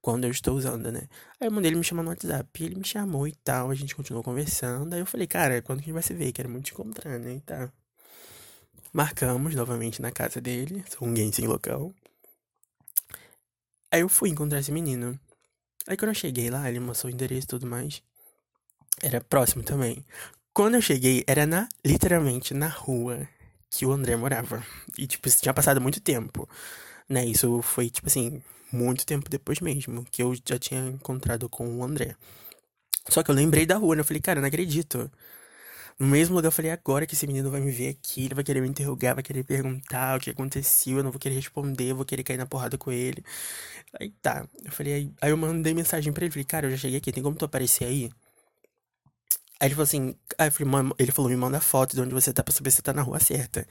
quando 0.00 0.24
eu 0.24 0.30
estou 0.30 0.56
usando, 0.56 0.92
né? 0.92 1.08
Aí 1.40 1.48
eu 1.48 1.52
mandei 1.52 1.70
ele 1.70 1.78
me 1.78 1.84
chamar 1.84 2.02
no 2.02 2.10
WhatsApp. 2.10 2.64
Ele 2.64 2.74
me 2.76 2.84
chamou 2.84 3.26
e 3.26 3.32
tal, 3.32 3.70
a 3.70 3.74
gente 3.74 3.94
continuou 3.94 4.22
conversando. 4.22 4.92
Aí 4.94 5.00
eu 5.00 5.06
falei, 5.06 5.26
cara, 5.26 5.62
quando 5.62 5.78
que 5.78 5.84
a 5.84 5.86
gente 5.86 5.94
vai 5.94 6.02
se 6.02 6.14
ver? 6.14 6.32
Quero 6.32 6.50
muito 6.50 6.66
te 6.66 6.72
encontrar, 6.72 7.18
né? 7.18 7.36
E 7.36 7.40
tá. 7.40 7.72
Marcamos 8.92 9.54
novamente 9.54 10.02
na 10.02 10.12
casa 10.12 10.40
dele, 10.40 10.84
sou 10.88 11.08
um 11.08 11.14
gay 11.14 11.32
sem 11.32 11.46
local. 11.46 11.92
Aí 13.94 14.00
eu 14.00 14.08
fui 14.08 14.28
encontrar 14.28 14.58
esse 14.58 14.72
menino. 14.72 15.16
Aí 15.86 15.96
quando 15.96 16.08
eu 16.08 16.16
cheguei 16.16 16.50
lá, 16.50 16.68
ele 16.68 16.80
mostrou 16.80 17.12
o 17.12 17.14
endereço 17.14 17.44
e 17.44 17.48
tudo 17.48 17.64
mais. 17.64 18.02
Era 19.00 19.20
próximo 19.20 19.62
também. 19.62 20.04
Quando 20.52 20.74
eu 20.74 20.82
cheguei, 20.82 21.22
era 21.28 21.46
na, 21.46 21.68
literalmente, 21.86 22.52
na 22.54 22.66
rua 22.66 23.28
que 23.70 23.86
o 23.86 23.92
André 23.92 24.16
morava. 24.16 24.66
E, 24.98 25.06
tipo, 25.06 25.28
isso 25.28 25.40
tinha 25.40 25.54
passado 25.54 25.80
muito 25.80 26.00
tempo. 26.00 26.48
Né? 27.08 27.24
Isso 27.24 27.62
foi, 27.62 27.88
tipo 27.88 28.08
assim, 28.08 28.42
muito 28.72 29.06
tempo 29.06 29.30
depois 29.30 29.60
mesmo, 29.60 30.04
que 30.10 30.24
eu 30.24 30.34
já 30.44 30.58
tinha 30.58 30.88
encontrado 30.88 31.48
com 31.48 31.78
o 31.78 31.84
André. 31.84 32.16
Só 33.08 33.22
que 33.22 33.30
eu 33.30 33.34
lembrei 33.36 33.64
da 33.64 33.76
rua, 33.76 33.94
né? 33.94 34.00
Eu 34.00 34.04
falei, 34.04 34.20
cara, 34.20 34.38
eu 34.38 34.42
não 34.42 34.48
acredito. 34.48 35.08
No 35.98 36.06
mesmo 36.08 36.34
lugar, 36.34 36.48
eu 36.48 36.52
falei, 36.52 36.70
agora 36.72 37.06
que 37.06 37.14
esse 37.14 37.26
menino 37.26 37.50
vai 37.50 37.60
me 37.60 37.70
ver 37.70 37.90
aqui, 37.90 38.24
ele 38.24 38.34
vai 38.34 38.42
querer 38.44 38.60
me 38.60 38.68
interrogar, 38.68 39.14
vai 39.14 39.22
querer 39.22 39.44
perguntar 39.44 40.16
o 40.16 40.20
que 40.20 40.30
aconteceu, 40.30 40.98
eu 40.98 41.04
não 41.04 41.10
vou 41.12 41.20
querer 41.20 41.36
responder, 41.36 41.90
eu 41.90 41.96
vou 41.96 42.04
querer 42.04 42.24
cair 42.24 42.36
na 42.36 42.46
porrada 42.46 42.76
com 42.76 42.90
ele. 42.90 43.24
Aí 44.00 44.10
tá. 44.22 44.46
Eu 44.64 44.72
falei, 44.72 44.92
aí, 44.94 45.12
aí 45.22 45.30
eu 45.30 45.36
mandei 45.36 45.72
mensagem 45.74 46.12
pra 46.12 46.24
ele, 46.24 46.32
falei, 46.32 46.44
cara, 46.44 46.66
eu 46.66 46.70
já 46.72 46.76
cheguei 46.78 46.98
aqui, 46.98 47.12
tem 47.12 47.22
como 47.22 47.36
tu 47.36 47.44
aparecer 47.44 47.84
aí? 47.84 48.10
Aí 49.60 49.68
ele 49.68 49.74
falou 49.74 49.84
assim, 49.84 50.16
aí 50.38 50.50
falei, 50.50 50.92
ele 50.98 51.12
falou, 51.12 51.30
me 51.30 51.36
manda 51.36 51.60
foto 51.60 51.94
de 51.94 52.02
onde 52.02 52.12
você 52.12 52.32
tá 52.32 52.42
pra 52.42 52.52
saber 52.52 52.70
se 52.70 52.76
você 52.76 52.82
tá 52.82 52.92
na 52.92 53.02
rua 53.02 53.20
certa. 53.20 53.66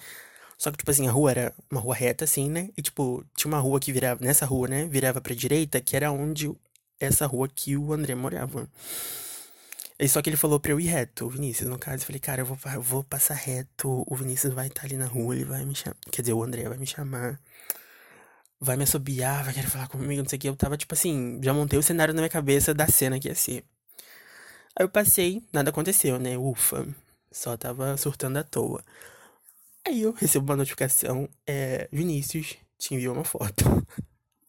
Só 0.57 0.71
que, 0.71 0.77
tipo 0.77 0.89
assim, 0.91 1.07
a 1.07 1.11
rua 1.11 1.31
era 1.31 1.53
uma 1.69 1.81
rua 1.81 1.95
reta, 1.95 2.23
assim, 2.25 2.49
né? 2.49 2.69
E, 2.77 2.81
tipo, 2.81 3.25
tinha 3.35 3.51
uma 3.51 3.59
rua 3.59 3.79
que 3.79 3.91
virava, 3.91 4.23
nessa 4.23 4.45
rua, 4.45 4.67
né? 4.67 4.87
Virava 4.87 5.19
pra 5.21 5.35
direita, 5.35 5.81
que 5.81 5.95
era 5.95 6.11
onde 6.11 6.49
essa 6.99 7.25
rua 7.25 7.49
que 7.49 7.75
o 7.75 7.91
André 7.93 8.15
morava. 8.15 8.69
E 9.99 10.07
só 10.07 10.21
que 10.21 10.29
ele 10.29 10.37
falou 10.37 10.59
pra 10.59 10.71
eu 10.71 10.79
ir 10.79 10.87
reto, 10.87 11.25
o 11.25 11.29
Vinícius, 11.29 11.69
no 11.69 11.77
caso. 11.77 12.03
Eu 12.03 12.07
falei, 12.07 12.19
cara, 12.19 12.41
eu 12.41 12.45
vou, 12.45 12.57
eu 12.73 12.81
vou 12.81 13.03
passar 13.03 13.35
reto, 13.35 14.03
o 14.07 14.15
Vinícius 14.15 14.53
vai 14.53 14.67
estar 14.67 14.81
tá 14.81 14.87
ali 14.87 14.97
na 14.97 15.05
rua, 15.05 15.35
ele 15.35 15.45
vai 15.45 15.65
me 15.65 15.75
chamar. 15.75 15.95
Quer 16.11 16.21
dizer, 16.21 16.33
o 16.33 16.43
André 16.43 16.67
vai 16.67 16.77
me 16.77 16.85
chamar. 16.87 17.39
Vai 18.59 18.77
me 18.77 18.83
assobiar, 18.83 19.43
vai 19.43 19.53
querer 19.53 19.67
falar 19.67 19.87
comigo, 19.87 20.21
não 20.21 20.29
sei 20.29 20.37
o 20.37 20.39
que. 20.39 20.49
Eu 20.49 20.55
tava, 20.55 20.77
tipo 20.77 20.93
assim, 20.93 21.39
já 21.43 21.53
montei 21.53 21.77
o 21.77 21.83
cenário 21.83 22.13
na 22.13 22.21
minha 22.21 22.29
cabeça 22.29 22.73
da 22.73 22.87
cena 22.87 23.19
que 23.19 23.27
ia 23.27 23.35
ser. 23.35 23.63
Aí 24.75 24.85
eu 24.85 24.89
passei, 24.89 25.43
nada 25.53 25.69
aconteceu, 25.69 26.17
né? 26.19 26.37
Ufa. 26.37 26.87
Só 27.31 27.57
tava 27.57 27.97
surtando 27.97 28.37
à 28.37 28.43
toa. 28.43 28.83
Aí 29.85 30.01
eu 30.01 30.13
recebo 30.13 30.45
uma 30.45 30.55
notificação, 30.55 31.27
é, 31.45 31.89
Vinícius 31.91 32.55
te 32.77 32.93
enviou 32.95 33.13
uma 33.13 33.25
foto. 33.25 33.65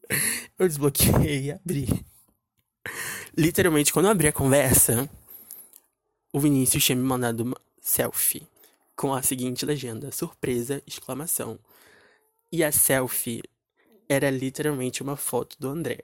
eu 0.59 0.69
desbloqueei 0.69 1.47
e 1.47 1.53
abri. 1.53 1.89
Literalmente, 3.37 3.93
quando 3.93 4.07
eu 4.07 4.13
abri 4.13 4.29
a 4.29 4.33
conversa, 4.33 5.09
o 6.35 6.41
Vinícius 6.41 6.85
tinha 6.85 6.97
me 6.97 7.03
mandado 7.05 7.45
uma 7.45 7.57
selfie 7.81 8.45
com 8.97 9.15
a 9.15 9.23
seguinte 9.23 9.65
legenda: 9.65 10.11
surpresa, 10.11 10.83
exclamação. 10.85 11.61
E 12.51 12.65
a 12.65 12.73
selfie 12.73 13.41
era 14.09 14.29
literalmente 14.31 15.01
uma 15.01 15.17
foto 15.17 15.57
do 15.61 15.69
André. 15.69 16.01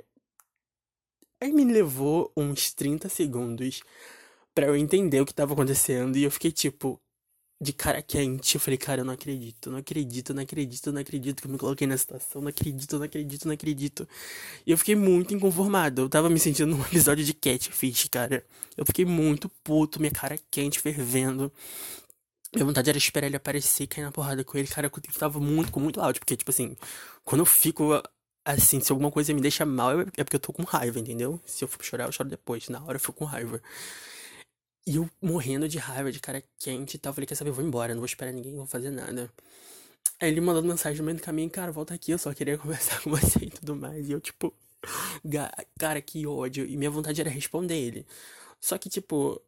Aí 1.40 1.52
me 1.52 1.64
levou 1.64 2.30
uns 2.36 2.72
30 2.72 3.08
segundos 3.08 3.82
para 4.54 4.66
eu 4.66 4.76
entender 4.76 5.20
o 5.20 5.26
que 5.26 5.34
tava 5.34 5.52
acontecendo 5.52 6.16
e 6.16 6.22
eu 6.22 6.30
fiquei 6.30 6.52
tipo 6.52 7.00
de 7.60 7.72
cara 7.72 8.00
quente. 8.02 8.54
Eu 8.54 8.60
falei, 8.60 8.78
cara, 8.78 9.02
eu 9.02 9.04
não 9.04 9.12
acredito, 9.12 9.70
não 9.70 9.78
acredito, 9.78 10.34
não 10.34 10.42
acredito, 10.42 10.92
não 10.92 11.00
acredito 11.00 11.40
que 11.42 11.46
eu 11.46 11.52
me 11.52 11.58
coloquei 11.58 11.86
nessa 11.86 12.02
situação, 12.02 12.40
não 12.42 12.48
acredito, 12.48 12.98
não 12.98 13.04
acredito, 13.04 13.44
não 13.46 13.54
acredito. 13.54 14.08
E 14.66 14.70
eu 14.70 14.78
fiquei 14.78 14.96
muito 14.96 15.34
inconformado. 15.34 16.02
Eu 16.02 16.08
tava 16.08 16.30
me 16.30 16.38
sentindo 16.38 16.74
num 16.74 16.82
episódio 16.86 17.24
de 17.24 17.34
Catfish, 17.34 18.08
cara. 18.10 18.44
Eu 18.76 18.86
fiquei 18.86 19.04
muito 19.04 19.48
puto, 19.62 20.00
minha 20.00 20.12
cara 20.12 20.38
quente, 20.50 20.80
fervendo. 20.80 21.52
Minha 22.54 22.64
vontade 22.64 22.88
era 22.90 22.98
esperar 22.98 23.26
ele 23.26 23.36
aparecer 23.36 23.84
e 23.84 23.86
cair 23.86 24.04
na 24.04 24.12
porrada 24.12 24.42
com 24.44 24.58
ele. 24.58 24.66
Cara, 24.68 24.86
eu 24.92 25.12
tava 25.14 25.38
muito, 25.40 25.70
com 25.70 25.80
muito 25.80 26.00
áudio. 26.00 26.20
Porque, 26.20 26.36
tipo 26.36 26.50
assim, 26.50 26.76
quando 27.24 27.40
eu 27.40 27.46
fico 27.46 28.02
Assim, 28.44 28.80
se 28.80 28.90
alguma 28.90 29.10
coisa 29.10 29.34
me 29.34 29.40
deixa 29.40 29.66
mal, 29.66 30.00
é 30.00 30.24
porque 30.24 30.36
eu 30.36 30.40
tô 30.40 30.52
com 30.52 30.62
raiva, 30.62 30.98
entendeu? 30.98 31.38
Se 31.44 31.62
eu 31.62 31.68
for 31.68 31.84
chorar, 31.84 32.06
eu 32.06 32.12
choro 32.12 32.28
depois. 32.28 32.68
Na 32.68 32.82
hora 32.82 32.96
eu 32.96 33.00
fico 33.00 33.12
com 33.12 33.24
raiva. 33.24 33.62
E 34.86 34.96
eu 34.96 35.08
morrendo 35.20 35.68
de 35.68 35.78
raiva, 35.78 36.10
de 36.10 36.20
cara 36.20 36.42
quente 36.58 36.94
e 36.94 36.98
tal. 36.98 37.12
Falei, 37.12 37.26
quer 37.26 37.34
saber, 37.34 37.50
eu 37.50 37.54
vou 37.54 37.64
embora, 37.64 37.94
não 37.94 38.00
vou 38.00 38.06
esperar 38.06 38.32
ninguém, 38.32 38.52
não 38.52 38.60
vou 38.60 38.66
fazer 38.66 38.90
nada. 38.90 39.30
Aí 40.20 40.30
ele 40.30 40.40
mandando 40.40 40.68
mensagem 40.68 40.98
no 40.98 41.04
meio 41.04 41.18
do 41.18 41.22
caminho, 41.22 41.50
cara, 41.50 41.72
volta 41.72 41.94
aqui, 41.94 42.12
eu 42.12 42.18
só 42.18 42.32
queria 42.34 42.56
conversar 42.58 43.00
com 43.02 43.10
você 43.10 43.44
e 43.46 43.50
tudo 43.50 43.76
mais. 43.76 44.08
E 44.08 44.12
eu, 44.12 44.20
tipo, 44.20 44.54
cara, 45.78 46.00
que 46.00 46.26
ódio. 46.26 46.66
E 46.66 46.76
minha 46.76 46.90
vontade 46.90 47.20
era 47.20 47.30
responder 47.30 47.76
ele. 47.76 48.06
Só 48.60 48.78
que, 48.78 48.88
tipo, 48.88 49.40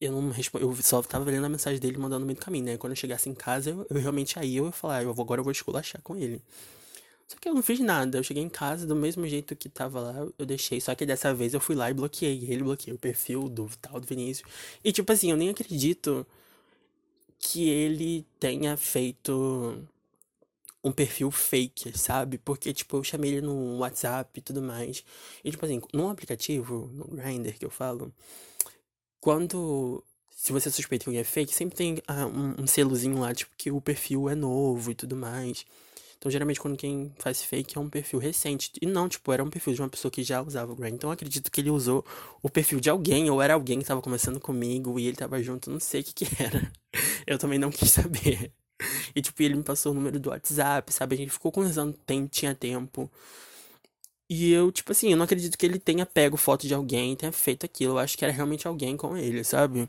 eu 0.00 0.12
não 0.12 0.30
respondi, 0.30 0.64
eu 0.64 0.74
só 0.76 1.02
tava 1.02 1.30
lendo 1.30 1.46
a 1.46 1.48
mensagem 1.48 1.80
dele 1.80 1.96
mandando 1.98 2.20
no 2.20 2.26
meio 2.26 2.38
do 2.38 2.44
caminho, 2.44 2.64
né? 2.66 2.76
Quando 2.76 2.92
eu 2.92 2.96
chegasse 2.96 3.28
em 3.28 3.34
casa, 3.34 3.70
eu, 3.70 3.86
eu 3.90 4.00
realmente 4.00 4.38
aí 4.38 4.56
eu 4.56 4.66
ia 4.66 4.72
falar, 4.72 5.02
eu 5.02 5.14
vou, 5.14 5.24
agora 5.24 5.40
eu 5.40 5.44
vou 5.44 5.52
esculachar 5.52 6.00
com 6.02 6.16
ele. 6.16 6.42
Só 7.32 7.38
que 7.40 7.48
eu 7.48 7.54
não 7.54 7.62
fiz 7.62 7.80
nada. 7.80 8.18
Eu 8.18 8.22
cheguei 8.22 8.42
em 8.42 8.48
casa 8.48 8.86
do 8.86 8.94
mesmo 8.94 9.26
jeito 9.26 9.56
que 9.56 9.68
tava 9.68 10.00
lá, 10.00 10.28
eu 10.38 10.44
deixei. 10.44 10.80
Só 10.82 10.94
que 10.94 11.06
dessa 11.06 11.32
vez 11.32 11.54
eu 11.54 11.60
fui 11.60 11.74
lá 11.74 11.90
e 11.90 11.94
bloqueei. 11.94 12.44
Ele 12.46 12.62
bloqueou 12.62 12.96
o 12.96 12.98
perfil 12.98 13.48
do 13.48 13.70
tal 13.80 13.98
do 13.98 14.06
Vinícius. 14.06 14.46
E 14.84 14.92
tipo 14.92 15.10
assim, 15.10 15.30
eu 15.30 15.36
nem 15.36 15.48
acredito 15.48 16.26
que 17.38 17.68
ele 17.70 18.26
tenha 18.38 18.76
feito 18.76 19.82
um 20.84 20.92
perfil 20.92 21.30
fake, 21.30 21.96
sabe? 21.96 22.36
Porque, 22.36 22.72
tipo, 22.74 22.98
eu 22.98 23.04
chamei 23.04 23.32
ele 23.32 23.40
no 23.40 23.78
WhatsApp 23.78 24.38
e 24.38 24.42
tudo 24.42 24.60
mais. 24.60 25.02
E, 25.42 25.50
tipo 25.50 25.64
assim, 25.64 25.80
num 25.94 26.10
aplicativo, 26.10 26.90
no 26.92 27.06
Grindr 27.16 27.54
que 27.58 27.64
eu 27.64 27.70
falo, 27.70 28.12
quando. 29.20 30.04
Se 30.36 30.52
você 30.52 30.70
suspeita 30.70 31.04
que 31.04 31.08
alguém 31.08 31.20
é 31.20 31.24
fake, 31.24 31.54
sempre 31.54 31.76
tem 31.76 32.02
ah, 32.06 32.26
um, 32.26 32.62
um 32.62 32.66
selozinho 32.66 33.18
lá, 33.20 33.32
tipo, 33.32 33.52
que 33.56 33.70
o 33.70 33.80
perfil 33.80 34.28
é 34.28 34.34
novo 34.34 34.90
e 34.90 34.94
tudo 34.94 35.16
mais. 35.16 35.64
Então, 36.22 36.30
geralmente, 36.30 36.60
quando 36.60 36.76
quem 36.76 37.12
faz 37.18 37.42
fake 37.42 37.76
é 37.76 37.80
um 37.80 37.90
perfil 37.90 38.20
recente. 38.20 38.70
E 38.80 38.86
não, 38.86 39.08
tipo, 39.08 39.32
era 39.32 39.42
um 39.42 39.50
perfil 39.50 39.74
de 39.74 39.82
uma 39.82 39.88
pessoa 39.88 40.08
que 40.08 40.22
já 40.22 40.40
usava 40.40 40.70
o 40.70 40.76
Grindr. 40.76 40.94
Então, 40.94 41.10
acredito 41.10 41.50
que 41.50 41.60
ele 41.60 41.68
usou 41.68 42.06
o 42.40 42.48
perfil 42.48 42.78
de 42.78 42.88
alguém, 42.88 43.28
ou 43.28 43.42
era 43.42 43.54
alguém 43.54 43.80
que 43.80 43.84
tava 43.84 44.00
conversando 44.00 44.38
comigo 44.38 45.00
e 45.00 45.08
ele 45.08 45.16
tava 45.16 45.42
junto, 45.42 45.68
não 45.68 45.80
sei 45.80 46.00
o 46.00 46.04
que 46.04 46.24
que 46.24 46.26
era. 46.40 46.70
Eu 47.26 47.38
também 47.38 47.58
não 47.58 47.72
quis 47.72 47.90
saber. 47.90 48.52
E, 49.16 49.20
tipo, 49.20 49.42
ele 49.42 49.56
me 49.56 49.64
passou 49.64 49.90
o 49.90 49.94
número 49.96 50.20
do 50.20 50.30
WhatsApp, 50.30 50.92
sabe? 50.92 51.16
A 51.16 51.18
gente 51.18 51.32
ficou 51.32 51.50
conversando, 51.50 51.92
tem, 52.06 52.24
tinha 52.28 52.54
tempo. 52.54 53.10
E 54.30 54.52
eu, 54.52 54.70
tipo 54.70 54.92
assim, 54.92 55.10
eu 55.10 55.16
não 55.16 55.24
acredito 55.24 55.58
que 55.58 55.66
ele 55.66 55.80
tenha 55.80 56.06
pego 56.06 56.36
foto 56.36 56.68
de 56.68 56.74
alguém, 56.74 57.16
tenha 57.16 57.32
feito 57.32 57.66
aquilo. 57.66 57.94
Eu 57.94 57.98
acho 57.98 58.16
que 58.16 58.24
era 58.24 58.32
realmente 58.32 58.68
alguém 58.68 58.96
com 58.96 59.16
ele, 59.16 59.42
sabe? 59.42 59.88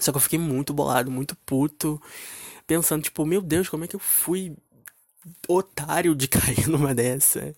Só 0.00 0.10
que 0.10 0.16
eu 0.18 0.20
fiquei 0.22 0.40
muito 0.40 0.74
bolado, 0.74 1.08
muito 1.08 1.36
puto. 1.46 2.02
Pensando, 2.66 3.02
tipo, 3.04 3.24
meu 3.24 3.40
Deus, 3.40 3.68
como 3.68 3.84
é 3.84 3.88
que 3.88 3.94
eu 3.94 4.00
fui 4.00 4.56
otário 5.48 6.14
de 6.14 6.28
cair 6.28 6.68
numa 6.68 6.94
dessa. 6.94 7.54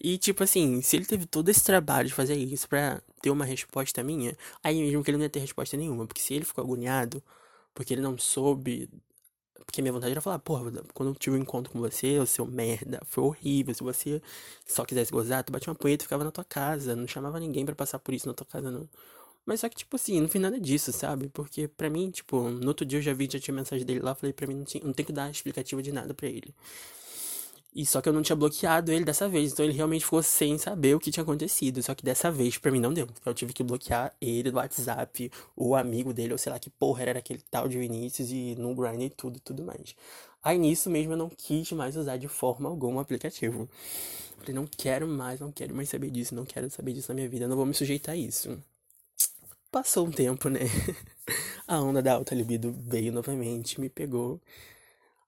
E, 0.00 0.18
tipo 0.18 0.42
assim, 0.42 0.82
se 0.82 0.96
ele 0.96 1.04
teve 1.06 1.26
todo 1.26 1.48
esse 1.48 1.62
trabalho 1.62 2.08
de 2.08 2.14
fazer 2.14 2.34
isso 2.36 2.68
pra 2.68 3.00
ter 3.22 3.30
uma 3.30 3.44
resposta 3.44 4.02
minha, 4.02 4.36
aí 4.62 4.80
mesmo 4.80 5.02
que 5.04 5.10
ele 5.10 5.18
não 5.18 5.24
ia 5.24 5.30
ter 5.30 5.40
resposta 5.40 5.76
nenhuma. 5.76 6.06
Porque 6.06 6.20
se 6.20 6.34
ele 6.34 6.44
ficou 6.44 6.64
agoniado, 6.64 7.22
porque 7.74 7.94
ele 7.94 8.02
não 8.02 8.18
soube. 8.18 8.88
Porque 9.66 9.82
minha 9.82 9.92
vontade 9.92 10.10
era 10.10 10.20
falar, 10.20 10.38
porra, 10.40 10.72
quando 10.94 11.10
eu 11.10 11.14
tive 11.14 11.36
um 11.36 11.40
encontro 11.40 11.72
com 11.72 11.78
você, 11.78 12.18
o 12.18 12.26
seu 12.26 12.44
merda, 12.46 13.00
foi 13.06 13.22
horrível. 13.24 13.74
Se 13.74 13.82
você 13.84 14.20
só 14.66 14.84
quisesse 14.84 15.12
gozar, 15.12 15.44
tu 15.44 15.52
batia 15.52 15.70
uma 15.70 15.76
punheta 15.76 16.02
e 16.02 16.06
ficava 16.06 16.24
na 16.24 16.30
tua 16.32 16.44
casa. 16.44 16.96
Não 16.96 17.06
chamava 17.06 17.38
ninguém 17.38 17.64
para 17.64 17.74
passar 17.74 17.98
por 18.00 18.12
isso 18.14 18.26
na 18.26 18.34
tua 18.34 18.46
casa, 18.46 18.70
não. 18.70 18.88
Mas 19.46 19.60
só 19.60 19.68
que, 19.68 19.76
tipo 19.76 19.96
assim, 19.96 20.20
não 20.20 20.28
fiz 20.28 20.40
nada 20.40 20.60
disso, 20.60 20.92
sabe? 20.92 21.28
Porque 21.28 21.66
pra 21.68 21.88
mim, 21.90 22.10
tipo, 22.10 22.48
no 22.50 22.68
outro 22.68 22.84
dia 22.86 22.98
eu 22.98 23.02
já 23.02 23.12
vi, 23.12 23.28
já 23.30 23.38
tinha 23.40 23.54
mensagem 23.54 23.84
dele 23.84 24.00
lá, 24.00 24.14
falei 24.14 24.32
pra 24.32 24.46
mim, 24.46 24.54
não, 24.54 24.64
tinha, 24.64 24.84
não 24.84 24.92
tem 24.92 25.04
que 25.04 25.12
dar 25.12 25.30
explicativa 25.30 25.82
de 25.82 25.92
nada 25.92 26.14
pra 26.14 26.28
ele. 26.28 26.54
E 27.72 27.86
só 27.86 28.00
que 28.00 28.08
eu 28.08 28.12
não 28.12 28.22
tinha 28.22 28.34
bloqueado 28.34 28.90
ele 28.90 29.04
dessa 29.04 29.28
vez, 29.28 29.52
então 29.52 29.64
ele 29.64 29.74
realmente 29.74 30.04
ficou 30.04 30.22
sem 30.22 30.58
saber 30.58 30.94
o 30.96 30.98
que 30.98 31.10
tinha 31.10 31.22
acontecido. 31.22 31.80
Só 31.82 31.94
que 31.94 32.04
dessa 32.04 32.30
vez 32.30 32.58
pra 32.58 32.72
mim 32.72 32.80
não 32.80 32.92
deu. 32.92 33.06
Eu 33.24 33.32
tive 33.32 33.52
que 33.52 33.62
bloquear 33.62 34.12
ele 34.20 34.50
do 34.50 34.56
WhatsApp, 34.56 35.30
o 35.54 35.76
amigo 35.76 36.12
dele, 36.12 36.32
ou 36.32 36.38
sei 36.38 36.50
lá 36.52 36.58
que 36.58 36.68
porra 36.68 37.02
era 37.04 37.18
aquele 37.20 37.40
tal 37.48 37.68
de 37.68 37.78
Vinícius 37.78 38.30
e 38.30 38.56
no 38.56 38.74
grind 38.74 39.02
e 39.02 39.10
tudo 39.10 39.36
e 39.36 39.40
tudo 39.40 39.62
mais. 39.62 39.94
Aí 40.42 40.58
nisso 40.58 40.90
mesmo 40.90 41.12
eu 41.12 41.16
não 41.16 41.28
quis 41.30 41.70
mais 41.72 41.96
usar 41.96 42.16
de 42.16 42.26
forma 42.26 42.68
alguma 42.68 42.96
o 42.96 43.00
aplicativo. 43.00 43.68
Falei, 44.38 44.54
não 44.54 44.66
quero 44.66 45.06
mais, 45.06 45.38
não 45.38 45.52
quero 45.52 45.74
mais 45.74 45.88
saber 45.88 46.10
disso, 46.10 46.34
não 46.34 46.44
quero 46.44 46.68
saber 46.70 46.92
disso 46.94 47.10
na 47.10 47.16
minha 47.16 47.28
vida, 47.28 47.46
não 47.46 47.56
vou 47.56 47.66
me 47.66 47.74
sujeitar 47.74 48.14
a 48.14 48.18
isso. 48.18 48.58
Passou 49.70 50.06
um 50.06 50.10
tempo, 50.10 50.48
né? 50.48 50.60
a 51.68 51.80
onda 51.80 52.02
da 52.02 52.14
alta 52.14 52.34
libido 52.34 52.72
veio 52.72 53.12
novamente, 53.12 53.80
me 53.80 53.88
pegou. 53.88 54.40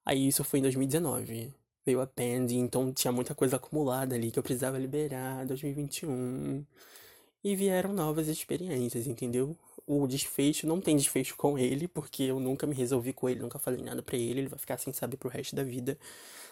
Aí 0.04 0.26
isso 0.28 0.42
foi 0.42 0.58
em 0.58 0.62
2019 0.62 1.61
veio 1.84 2.00
a 2.00 2.06
pending, 2.06 2.60
então 2.60 2.92
tinha 2.92 3.12
muita 3.12 3.34
coisa 3.34 3.56
acumulada 3.56 4.14
ali 4.14 4.30
que 4.30 4.38
eu 4.38 4.42
precisava 4.42 4.78
liberar 4.78 5.46
2021. 5.46 6.64
E 7.44 7.56
vieram 7.56 7.92
novas 7.92 8.28
experiências, 8.28 9.06
entendeu? 9.06 9.56
O 9.86 10.06
desfecho 10.06 10.66
não 10.66 10.80
tem 10.80 10.96
desfecho 10.96 11.36
com 11.36 11.58
ele, 11.58 11.88
porque 11.88 12.22
eu 12.24 12.38
nunca 12.38 12.66
me 12.66 12.74
resolvi 12.74 13.12
com 13.12 13.28
ele, 13.28 13.40
nunca 13.40 13.58
falei 13.58 13.82
nada 13.82 14.02
para 14.02 14.16
ele, 14.16 14.40
ele 14.40 14.48
vai 14.48 14.58
ficar 14.58 14.78
sem 14.78 14.92
saber 14.92 15.16
pro 15.16 15.28
resto 15.28 15.56
da 15.56 15.64
vida. 15.64 15.98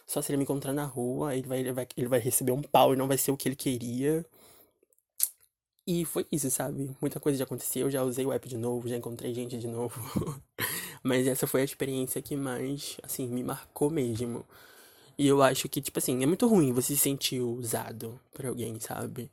Só 0.07 0.20
se 0.20 0.32
ele 0.32 0.39
me 0.39 0.43
encontrar 0.44 0.73
na 0.73 0.85
rua, 0.85 1.36
ele 1.36 1.47
vai, 1.47 1.61
ele 1.61 1.73
vai, 1.73 1.86
ele 1.97 2.09
vai 2.09 2.19
receber 2.20 2.52
um 2.52 2.62
pau 2.62 2.93
e 2.94 2.97
não 2.97 3.07
vai 3.07 3.16
ser 3.19 3.31
o 3.31 3.36
que 3.36 3.48
ele 3.48 3.57
queria. 3.57 4.27
E 5.86 6.05
foi 6.05 6.27
isso, 6.31 6.51
sabe? 6.51 6.90
Muita 7.01 7.19
coisa 7.19 7.39
já 7.39 7.44
aconteceu, 7.44 7.86
eu 7.86 7.90
já 7.90 8.02
usei 8.05 8.24
o 8.24 8.32
app 8.32 8.48
de 8.48 8.57
novo, 8.57 8.89
já 8.89 8.97
encontrei 8.97 9.35
gente 9.35 9.59
de 9.59 9.66
novo. 9.66 10.01
Mas 11.02 11.27
essa 11.27 11.47
foi 11.47 11.62
a 11.62 11.65
experiência 11.65 12.20
que 12.23 12.36
mais, 12.36 12.97
assim, 13.02 13.27
me 13.28 13.43
marcou 13.43 13.90
mesmo. 13.90 14.44
E 15.21 15.27
eu 15.27 15.43
acho 15.43 15.69
que, 15.69 15.83
tipo 15.83 15.99
assim, 15.99 16.23
é 16.23 16.27
muito 16.27 16.49
ruim 16.49 16.73
você 16.73 16.95
se 16.95 16.99
sentir 16.99 17.43
usado 17.43 18.19
por 18.33 18.47
alguém, 18.47 18.81
sabe? 18.81 19.31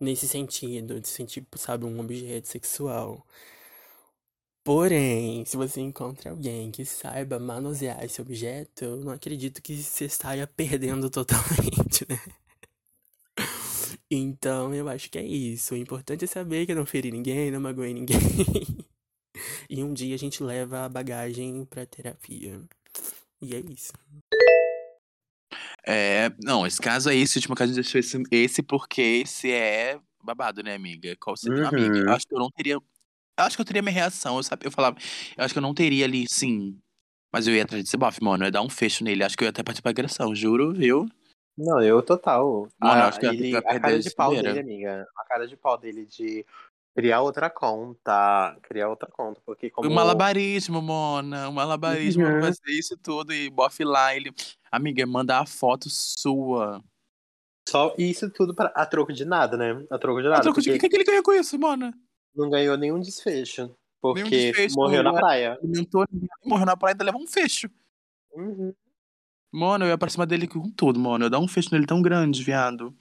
Nesse 0.00 0.26
sentido, 0.26 0.98
de 0.98 1.06
sentir, 1.06 1.46
sabe, 1.56 1.84
um 1.84 2.00
objeto 2.00 2.48
sexual. 2.48 3.26
Porém, 4.64 5.44
se 5.44 5.54
você 5.54 5.82
encontra 5.82 6.30
alguém 6.30 6.70
que 6.70 6.86
saiba 6.86 7.38
manusear 7.38 8.02
esse 8.02 8.22
objeto, 8.22 8.84
eu 8.84 9.04
não 9.04 9.12
acredito 9.12 9.60
que 9.60 9.82
você 9.82 10.08
saia 10.08 10.46
perdendo 10.46 11.10
totalmente, 11.10 12.06
né? 12.08 12.18
Então, 14.10 14.74
eu 14.74 14.88
acho 14.88 15.10
que 15.10 15.18
é 15.18 15.24
isso. 15.24 15.74
O 15.74 15.76
importante 15.76 16.24
é 16.24 16.26
saber 16.26 16.64
que 16.64 16.72
eu 16.72 16.76
não 16.76 16.86
feri 16.86 17.12
ninguém, 17.12 17.50
não 17.50 17.60
magoei 17.60 17.92
ninguém. 17.92 18.18
e 19.68 19.84
um 19.84 19.92
dia 19.92 20.14
a 20.14 20.18
gente 20.18 20.42
leva 20.42 20.86
a 20.86 20.88
bagagem 20.88 21.66
pra 21.66 21.84
terapia. 21.84 22.62
E 23.42 23.54
é 23.54 23.60
isso. 23.60 23.92
É, 25.86 26.30
não, 26.42 26.66
esse 26.66 26.80
caso 26.80 27.08
aí, 27.08 27.20
esse 27.22 27.38
último 27.38 27.54
caso, 27.56 27.72
a 27.72 27.74
gente 27.74 27.82
deixou 27.82 27.98
esse, 27.98 28.22
esse 28.30 28.62
porque 28.62 29.00
esse 29.02 29.50
é 29.50 29.98
babado, 30.22 30.62
né, 30.62 30.74
amiga? 30.74 31.16
Qual 31.20 31.36
seria, 31.36 31.68
amiga? 31.68 31.98
Eu 31.98 32.06
Uhum. 32.06 32.12
acho 32.14 32.26
que 32.26 32.34
eu 32.34 32.38
não 32.38 32.50
teria. 32.50 32.74
Eu 32.74 32.82
acho 33.38 33.56
que 33.56 33.60
eu 33.62 33.66
teria 33.66 33.82
minha 33.82 33.94
reação, 33.94 34.36
eu, 34.36 34.42
sabe, 34.42 34.66
eu 34.66 34.70
falava, 34.70 34.96
eu 35.36 35.44
acho 35.44 35.52
que 35.54 35.58
eu 35.58 35.62
não 35.62 35.74
teria 35.74 36.04
ali, 36.04 36.26
sim. 36.28 36.78
Mas 37.32 37.46
eu 37.46 37.54
ia 37.54 37.62
atrás 37.62 37.82
desse 37.82 37.96
bofe, 37.96 38.22
mano. 38.22 38.44
Eu 38.44 38.48
ia 38.48 38.52
dar 38.52 38.60
um 38.62 38.68
fecho 38.68 39.02
nele. 39.02 39.24
Acho 39.24 39.36
que 39.38 39.42
eu 39.42 39.46
ia 39.46 39.50
até 39.50 39.62
partir 39.62 39.80
pra 39.80 39.90
agressão, 39.90 40.34
juro, 40.34 40.72
viu? 40.74 41.08
Não, 41.56 41.82
eu 41.82 42.02
total. 42.02 42.68
Mano, 42.78 43.00
eu 43.00 43.04
a, 43.04 43.08
acho 43.08 43.20
que 43.20 43.26
ele, 43.26 43.56
a 43.56 43.62
cara 43.62 43.98
de 43.98 44.08
de 44.08 44.14
pau 44.14 44.28
primeira. 44.32 44.54
dele, 44.54 44.60
amiga. 44.60 45.06
A 45.16 45.24
cara 45.24 45.46
de 45.46 45.56
pau 45.56 45.78
dele 45.78 46.04
de 46.04 46.44
criar 46.94 47.20
outra 47.20 47.48
conta. 47.50 48.56
Criar 48.62 48.88
outra 48.88 49.08
conta. 49.10 49.40
Porque 49.44 49.70
como. 49.70 49.88
O 49.88 49.92
malabarismo, 49.94 50.80
Mona. 50.82 51.48
O 51.48 51.52
malabarismo 51.52 52.24
Uhum. 52.24 52.40
fazer 52.40 52.70
isso 52.70 52.96
tudo 52.96 53.32
e 53.32 53.48
bofe 53.50 53.84
lá. 53.84 54.14
Ele. 54.14 54.32
Amiga, 54.70 55.06
mandar 55.06 55.40
a 55.40 55.46
foto 55.46 55.88
sua. 55.90 56.82
Só 57.68 57.94
isso 57.96 58.28
tudo 58.30 58.54
pra, 58.54 58.72
a 58.74 58.84
troco 58.84 59.12
de 59.12 59.24
nada, 59.24 59.56
né? 59.56 59.84
A 59.90 59.98
troco 59.98 60.20
de 60.20 60.26
A 60.26 60.30
nada. 60.30 60.42
troco 60.42 60.60
de 60.60 60.70
porque 60.70 60.78
o 60.78 60.80
que, 60.80 60.88
que 60.88 60.96
ele 60.96 61.04
ganhou 61.04 61.22
com 61.22 61.32
isso, 61.32 61.58
Mona? 61.58 61.92
não 62.34 62.48
ganhou 62.50 62.76
nenhum 62.78 62.98
desfecho. 62.98 63.74
Porque 64.00 64.24
desfecho, 64.24 64.74
morreu 64.74 65.02
na 65.02 65.10
é- 65.10 65.12
praia. 65.12 65.58
Morreu 66.44 66.66
na 66.66 66.76
praia 66.76 66.92
e 66.92 66.94
ainda 66.94 67.04
levou 67.04 67.20
um 67.22 67.26
fecho. 67.26 67.70
Uhum. 68.34 68.74
Mano, 69.52 69.84
eu 69.84 69.90
ia 69.90 69.98
pra 69.98 70.08
cima 70.08 70.26
dele 70.26 70.48
com 70.48 70.68
tudo, 70.70 70.98
mano. 70.98 71.24
Eu 71.24 71.26
ia 71.26 71.30
dar 71.30 71.38
um 71.38 71.46
fecho 71.46 71.68
nele 71.72 71.86
tão 71.86 72.00
grande, 72.02 72.42
viado. 72.42 72.92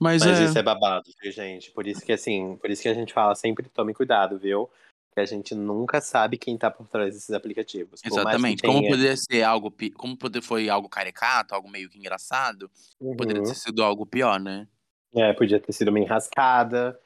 Mas, 0.00 0.24
Mas 0.24 0.40
é. 0.40 0.44
isso 0.44 0.58
é 0.58 0.62
babado, 0.62 1.10
viu, 1.22 1.30
gente? 1.30 1.70
Por 1.72 1.86
isso 1.86 2.00
que 2.04 2.12
assim, 2.12 2.56
por 2.56 2.70
isso 2.70 2.80
que 2.82 2.88
a 2.88 2.94
gente 2.94 3.12
fala 3.12 3.34
sempre 3.34 3.68
tome 3.68 3.92
cuidado, 3.92 4.38
viu? 4.38 4.70
Que 5.12 5.20
a 5.20 5.26
gente 5.26 5.54
nunca 5.54 6.00
sabe 6.00 6.38
quem 6.38 6.56
tá 6.56 6.70
por 6.70 6.88
trás 6.88 7.12
desses 7.14 7.30
aplicativos. 7.30 8.00
Exatamente. 8.02 8.62
Como 8.62 8.78
tenha- 8.80 8.90
poderia 8.92 9.16
ser 9.16 9.42
algo. 9.42 9.70
Como 9.94 10.16
poder 10.16 10.40
foi 10.40 10.70
algo 10.70 10.88
caricato, 10.88 11.54
algo 11.54 11.68
meio 11.68 11.90
que 11.90 11.98
engraçado, 11.98 12.70
poderia 13.16 13.42
Uhum. 13.42 13.48
ter 13.48 13.54
sido 13.56 13.82
algo 13.84 14.06
pior, 14.06 14.40
né? 14.40 14.66
É, 15.14 15.32
podia 15.34 15.60
ter 15.60 15.72
sido 15.72 15.88
uma 15.88 15.98
enrascada, 16.00 16.98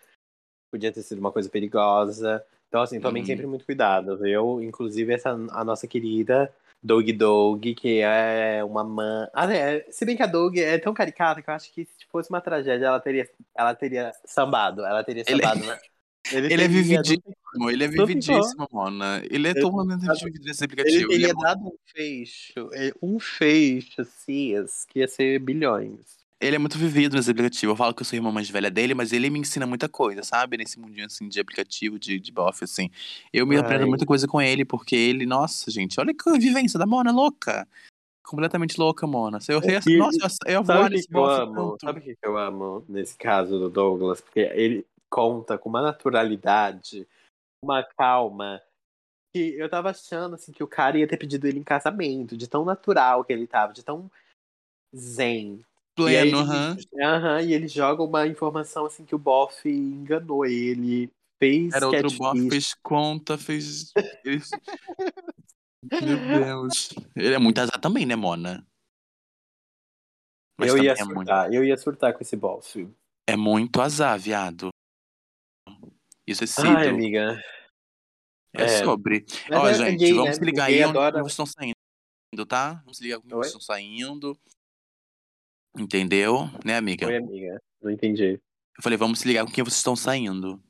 podia 0.70 0.92
ter 0.92 1.02
sido 1.02 1.18
uma 1.18 1.32
coisa 1.32 1.48
perigosa. 1.48 2.44
Então, 2.68 2.82
assim, 2.82 3.00
tomem 3.00 3.22
Uhum. 3.22 3.26
sempre 3.26 3.46
muito 3.46 3.64
cuidado, 3.64 4.16
viu? 4.18 4.62
Inclusive, 4.62 5.12
essa, 5.14 5.30
a 5.30 5.64
nossa 5.64 5.88
querida 5.88 6.54
Dog 6.84 7.10
Dog, 7.14 7.74
que 7.74 8.00
é 8.00 8.62
uma 8.62 8.84
mãe. 8.84 9.26
Ah, 9.32 9.50
é, 9.52 9.86
se 9.90 10.04
bem 10.04 10.14
que 10.16 10.22
a 10.22 10.26
Dog 10.26 10.60
é 10.62 10.76
tão 10.78 10.92
caricata 10.92 11.40
que 11.40 11.48
eu 11.48 11.54
acho 11.54 11.72
que 11.72 11.86
se 11.86 12.04
fosse 12.12 12.28
uma 12.28 12.42
tragédia, 12.42 12.84
ela 12.86 13.00
teria, 13.00 13.26
ela 13.56 13.74
teria 13.74 14.12
sambado. 14.26 14.84
Ela 14.84 15.02
teria 15.02 15.24
Ele- 15.26 15.42
sambado, 15.42 15.64
né? 15.64 15.78
Ele 16.32 16.46
é 16.46 16.48
teria- 16.48 16.68
vividíssimo, 16.68 17.70
ele 17.70 17.84
é 17.84 17.86
Não 17.86 17.92
ficou. 17.92 18.06
vividíssimo, 18.06 18.68
mano. 18.72 19.04
Ele 19.30 19.46
é 19.46 19.50
Ele- 19.50 19.60
totalmente 19.60 20.00
vivido 20.24 20.44
nesse 20.46 20.64
Ele 20.64 20.72
aplicativo. 20.72 21.12
Ele 21.12 21.26
é 21.26 21.28
teria 21.28 21.34
muito- 21.34 21.42
dado 21.42 21.64
um 21.66 22.70
é, 22.72 22.92
um 23.02 23.18
fecho, 23.20 24.00
assim, 24.00 24.54
que 24.88 25.00
ia 25.00 25.06
ser 25.08 25.38
bilhões. 25.40 26.23
Ele 26.40 26.56
é 26.56 26.58
muito 26.58 26.76
vivido 26.76 27.16
nesse 27.16 27.30
aplicativo. 27.30 27.72
Eu 27.72 27.76
falo 27.76 27.94
que 27.94 28.02
eu 28.02 28.04
sou 28.04 28.16
irmã 28.16 28.30
mais 28.30 28.50
velha 28.50 28.70
dele, 28.70 28.92
mas 28.92 29.12
ele 29.12 29.30
me 29.30 29.38
ensina 29.38 29.66
muita 29.66 29.88
coisa, 29.88 30.22
sabe? 30.22 30.56
Nesse 30.56 30.78
mundinho 30.78 31.06
assim 31.06 31.28
de 31.28 31.40
aplicativo, 31.40 31.98
de, 31.98 32.18
de 32.18 32.32
bofe, 32.32 32.64
assim. 32.64 32.90
Eu 33.32 33.46
me 33.46 33.56
Ai. 33.56 33.62
aprendo 33.62 33.86
muita 33.86 34.04
coisa 34.04 34.26
com 34.26 34.40
ele, 34.42 34.64
porque 34.64 34.94
ele, 34.96 35.26
nossa, 35.26 35.70
gente, 35.70 35.98
olha 35.98 36.12
que 36.14 36.38
vivência 36.38 36.78
da 36.78 36.86
Mona 36.86 37.12
louca. 37.12 37.66
Completamente 38.24 38.78
louca, 38.78 39.06
Mona. 39.06 39.38
Eu, 39.48 39.60
eu, 39.62 39.80
E- 39.86 39.98
nossa, 39.98 40.38
eu, 40.46 40.54
eu 40.54 40.64
vou 40.64 40.76
Sabe 40.76 40.86
o 40.86 40.88
que, 40.88 40.94
nesse 40.96 41.08
que 41.08 41.16
eu 41.16 41.26
amo? 41.26 41.76
Sabe 41.80 42.00
o 42.00 42.02
que 42.02 42.16
eu 42.22 42.38
amo 42.38 42.84
nesse 42.88 43.16
caso 43.16 43.58
do 43.58 43.70
Douglas? 43.70 44.20
Porque 44.20 44.40
ele 44.40 44.86
conta 45.10 45.56
com 45.56 45.68
uma 45.68 45.82
naturalidade, 45.82 47.06
uma 47.62 47.84
calma, 47.84 48.60
que 49.32 49.54
eu 49.56 49.68
tava 49.68 49.90
achando 49.90 50.34
assim, 50.34 50.52
que 50.52 50.62
o 50.62 50.68
cara 50.68 50.98
ia 50.98 51.06
ter 51.06 51.16
pedido 51.16 51.46
ele 51.46 51.58
em 51.58 51.64
casamento, 51.64 52.36
de 52.36 52.48
tão 52.48 52.64
natural 52.64 53.24
que 53.24 53.32
ele 53.32 53.46
tava, 53.46 53.72
de 53.72 53.84
tão 53.84 54.10
zen. 54.94 55.64
Pleno, 55.94 56.38
aham. 56.38 56.76
Aham, 57.00 57.40
e 57.42 57.52
ele 57.52 57.68
joga 57.68 58.02
uma 58.02 58.26
informação 58.26 58.84
assim 58.86 59.04
que 59.04 59.14
o 59.14 59.18
Boff 59.18 59.68
enganou 59.68 60.44
ele, 60.44 61.10
fez 61.38 61.72
Era 61.74 61.86
outro 61.86 62.10
bofe, 62.16 62.50
fez 62.50 62.74
conta, 62.82 63.38
fez. 63.38 63.92
Meu 66.02 66.18
Deus. 66.32 66.90
Ele 67.14 67.34
é 67.34 67.38
muito 67.38 67.58
azar 67.60 67.80
também, 67.80 68.04
né, 68.06 68.16
Mona? 68.16 68.66
Mas 70.58 70.70
Eu 70.70 70.78
ia 70.82 70.92
é 70.92 71.04
muito, 71.04 71.16
surtar, 71.18 71.52
eu 71.52 71.64
ia 71.64 71.76
surtar 71.76 72.12
com 72.14 72.22
esse 72.22 72.36
Boff. 72.36 72.88
é 73.28 73.36
muito 73.36 73.80
azar, 73.80 74.18
viado. 74.18 74.70
Isso 76.26 76.44
é 76.44 76.46
sido. 76.46 76.68
Ai, 76.68 76.88
amiga. 76.88 77.40
É, 78.56 78.62
é. 78.64 78.84
sobre. 78.84 79.26
Mas 79.48 79.58
Ó, 79.60 79.68
é- 79.68 79.74
gente, 79.74 79.98
gay, 79.98 80.12
vamos 80.12 80.30
né? 80.30 80.32
se 80.34 80.44
ligar 80.44 80.64
aí 80.66 80.74
onde 80.84 80.90
adora- 80.90 81.18
vocês 81.18 81.32
estão 81.32 81.46
saindo, 81.46 82.46
tá? 82.48 82.74
Vamos 82.84 82.96
se 82.98 83.02
ligar 83.02 83.20
como 83.20 83.34
Oi? 83.34 83.42
vocês 83.42 83.46
estão 83.48 83.60
saindo. 83.60 84.38
Entendeu? 85.76 86.48
Né, 86.64 86.76
amiga? 86.76 87.06
Oi, 87.06 87.16
amiga. 87.16 87.60
Não 87.82 87.90
entendi. 87.90 88.40
Eu 88.76 88.82
falei, 88.82 88.96
vamos 88.96 89.20
se 89.20 89.28
ligar 89.28 89.44
com 89.44 89.50
quem 89.52 89.64
vocês 89.64 89.76
estão 89.78 89.96
saindo. 89.96 90.60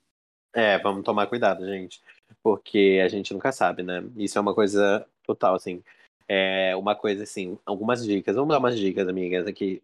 É, 0.54 0.78
vamos 0.78 1.04
tomar 1.04 1.26
cuidado, 1.26 1.64
gente. 1.66 2.00
Porque 2.42 3.00
a 3.04 3.08
gente 3.08 3.32
nunca 3.32 3.52
sabe, 3.52 3.82
né? 3.82 4.04
Isso 4.16 4.38
é 4.38 4.40
uma 4.40 4.54
coisa 4.54 5.06
total, 5.22 5.54
assim. 5.54 5.82
É 6.28 6.74
uma 6.76 6.94
coisa, 6.94 7.22
assim, 7.24 7.58
algumas 7.66 8.04
dicas. 8.04 8.36
Vamos 8.36 8.50
dar 8.50 8.58
umas 8.58 8.78
dicas, 8.78 9.06
amigas, 9.08 9.46
aqui 9.46 9.82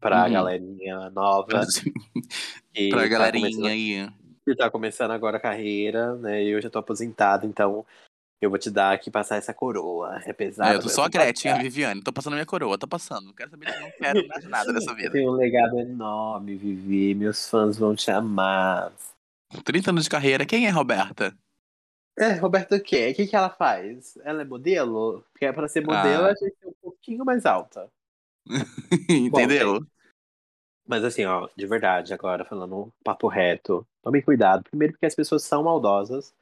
pra 0.00 0.24
Uhum. 0.26 0.32
galerinha 0.32 1.10
nova. 1.10 1.48
Que 2.72 2.90
pra 2.90 3.02
tá 3.02 3.08
galerinha 3.08 3.70
aí. 3.70 4.08
que 4.44 4.54
tá 4.54 4.70
começando 4.70 5.10
agora 5.10 5.38
a 5.38 5.40
carreira, 5.40 6.14
né? 6.16 6.44
Eu 6.44 6.60
já 6.60 6.68
tô 6.68 6.78
aposentado, 6.78 7.46
então 7.46 7.86
eu 8.40 8.50
vou 8.50 8.58
te 8.58 8.70
dar 8.70 8.92
aqui, 8.92 9.10
passar 9.10 9.36
essa 9.36 9.54
coroa. 9.54 10.20
É 10.24 10.32
pesado. 10.32 10.72
É, 10.72 10.76
eu 10.76 10.82
tô 10.82 10.88
só 10.88 11.04
a 11.04 11.08
Gretchen, 11.08 11.52
a. 11.52 11.58
Viviane. 11.58 12.02
Tô 12.02 12.12
passando 12.12 12.34
minha 12.34 12.46
coroa, 12.46 12.76
tô 12.78 12.86
passando. 12.86 13.26
Não 13.26 13.32
quero 13.32 13.50
saber, 13.50 13.80
não 13.80 13.90
quero 13.92 14.26
mais 14.28 14.44
nada 14.48 14.72
dessa 14.72 14.94
vida. 14.94 15.10
tenho 15.10 15.30
um 15.32 15.34
legado 15.36 15.78
enorme, 15.78 16.56
Vivi. 16.56 17.14
Meus 17.14 17.48
fãs 17.48 17.78
vão 17.78 17.94
te 17.94 18.10
amar. 18.10 18.92
30 19.64 19.90
anos 19.90 20.04
de 20.04 20.10
carreira, 20.10 20.44
quem 20.44 20.66
é 20.66 20.70
Roberta? 20.70 21.34
É, 22.18 22.32
Roberto, 22.32 22.74
o 22.74 22.80
quê? 22.80 23.10
O 23.10 23.14
que, 23.14 23.26
que 23.26 23.36
ela 23.36 23.50
faz? 23.50 24.16
Ela 24.24 24.42
é 24.42 24.44
modelo? 24.44 25.22
Porque 25.32 25.44
é 25.44 25.52
pra 25.52 25.68
ser 25.68 25.82
modelo, 25.84 26.24
Ah. 26.24 26.30
a 26.30 26.34
gente 26.34 26.56
é 26.62 26.66
um 26.66 26.74
pouquinho 26.82 27.24
mais 27.24 27.44
alta. 27.44 27.88
Entendeu? 29.08 29.80
Mas 30.86 31.04
assim, 31.04 31.24
ó, 31.24 31.48
de 31.56 31.66
verdade, 31.66 32.14
agora 32.14 32.44
falando 32.44 32.76
um 32.76 32.90
papo 33.04 33.28
reto, 33.28 33.86
tomem 34.02 34.22
cuidado. 34.22 34.62
Primeiro, 34.64 34.92
porque 34.94 35.06
as 35.06 35.14
pessoas 35.14 35.42
são 35.42 35.62
maldosas. 35.64 36.32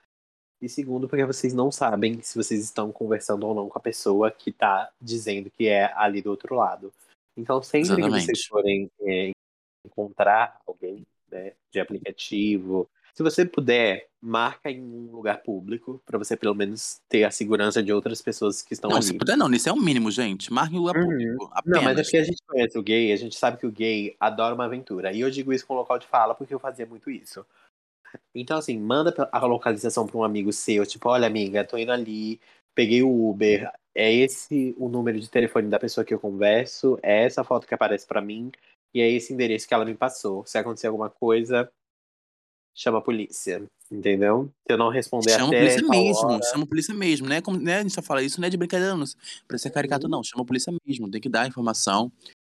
E 0.63 0.69
segundo, 0.69 1.09
porque 1.09 1.25
vocês 1.25 1.53
não 1.53 1.71
sabem 1.71 2.21
se 2.23 2.37
vocês 2.37 2.63
estão 2.63 2.91
conversando 2.91 3.47
ou 3.47 3.55
não 3.55 3.69
com 3.69 3.79
a 3.79 3.83
pessoa 3.83 4.31
que 4.31 4.51
tá 4.53 4.91
dizendo 5.01 5.51
que 5.51 5.67
é 5.67 5.93
ali 5.95 6.23
do 6.23 6.31
outro 6.31 6.55
lado. 6.55 6.93
Então, 7.37 7.63
sempre 7.63 7.89
que 7.97 8.01
Exatamente. 8.01 8.27
vocês 8.27 8.45
forem 8.47 8.91
é, 9.03 9.33
encontrar 9.85 10.61
alguém 10.67 11.05
né, 11.31 11.53
de 11.71 11.81
aplicativo, 11.81 12.89
se 13.15 13.23
você 13.23 13.45
puder, 13.45 14.09
marca 14.21 14.69
em 14.69 14.83
um 14.83 15.13
lugar 15.13 15.41
público, 15.43 16.03
pra 16.05 16.19
você 16.19 16.37
pelo 16.37 16.53
menos 16.55 17.01
ter 17.09 17.23
a 17.23 17.31
segurança 17.31 17.81
de 17.81 17.93
outras 17.93 18.21
pessoas 18.21 18.61
que 18.61 18.75
estão 18.75 18.91
Não, 18.91 18.97
ali. 18.97 19.07
se 19.07 19.15
puder 19.15 19.37
não, 19.37 19.49
isso 19.53 19.69
é 19.69 19.73
o 19.73 19.77
mínimo, 19.77 20.11
gente. 20.11 20.53
Marque 20.53 20.75
em 20.75 20.79
lugar 20.79 20.97
Uhum. 20.97 21.05
público. 21.07 21.51
Apenas. 21.53 21.77
Não, 21.77 21.85
mas 21.85 21.99
é 21.99 22.03
porque 22.03 22.17
a 22.17 22.25
gente 22.25 22.43
conhece 22.45 22.77
o 22.77 22.83
gay, 22.83 23.13
a 23.13 23.17
gente 23.17 23.37
sabe 23.37 23.57
que 23.59 23.67
o 23.67 23.71
gay 23.71 24.17
adora 24.19 24.53
uma 24.55 24.65
aventura. 24.65 25.13
E 25.13 25.21
eu 25.21 25.31
digo 25.31 25.53
isso 25.53 25.65
com 25.65 25.75
local 25.75 25.97
de 25.97 26.09
fala 26.09 26.35
porque 26.35 26.53
eu 26.53 26.59
fazia 26.59 26.87
muito 26.87 27.09
isso. 27.09 27.47
Então, 28.35 28.59
assim, 28.59 28.78
manda 28.78 29.12
a 29.32 29.47
localização 29.47 30.07
pra 30.07 30.19
um 30.19 30.24
amigo 30.24 30.53
seu, 30.53 30.85
tipo, 30.86 31.09
olha, 31.09 31.27
amiga, 31.27 31.65
tô 31.65 31.77
indo 31.78 31.93
ali, 31.93 32.41
peguei 32.74 33.03
o 33.03 33.31
Uber, 33.31 33.70
é 33.95 34.12
esse 34.12 34.74
o 34.78 34.89
número 34.89 35.19
de 35.20 35.31
telefone 35.31 35.69
da 35.69 35.78
pessoa 35.78 36.05
que 36.05 36.12
eu 36.15 36.19
converso, 36.20 36.99
é 37.03 37.24
essa 37.24 37.45
foto 37.45 37.66
que 37.66 37.74
aparece 37.74 38.07
pra 38.07 38.20
mim, 38.20 38.51
e 38.95 39.01
é 39.01 39.11
esse 39.11 39.32
endereço 39.32 39.66
que 39.69 39.74
ela 39.74 39.85
me 39.85 39.95
passou. 39.95 40.45
Se 40.47 40.59
acontecer 40.59 40.86
alguma 40.89 41.11
coisa, 41.11 41.70
chama 42.74 42.99
a 42.99 43.03
polícia, 43.03 43.62
entendeu? 43.91 44.51
Se 44.66 44.73
eu 44.73 44.78
não 44.78 44.89
responder 44.89 45.31
Chama 45.32 45.45
a 45.45 45.49
até 45.49 45.59
polícia 45.61 45.82
tal 45.86 45.91
mesmo, 46.03 46.28
hora- 46.28 46.43
chama 46.43 46.65
a 46.65 46.66
polícia 46.66 46.95
mesmo, 46.95 47.28
né? 47.28 47.41
Como, 47.41 47.59
né? 47.59 47.77
A 47.78 47.82
gente 47.82 47.95
só 47.95 48.03
fala 48.03 48.23
isso, 48.23 48.41
não 48.41 48.47
é 48.47 48.51
de 48.51 48.57
brincadeira, 48.57 48.97
não. 48.97 49.05
Pra 49.47 49.59
ser 49.59 49.70
caricato, 49.70 50.07
Uhum. 50.07 50.11
não. 50.11 50.24
Chama 50.24 50.43
a 50.43 50.47
polícia 50.47 50.73
mesmo, 50.86 51.11
tem 51.11 51.20
que 51.20 51.28
dar 51.28 51.43
a 51.43 51.47
informação. 51.47 52.11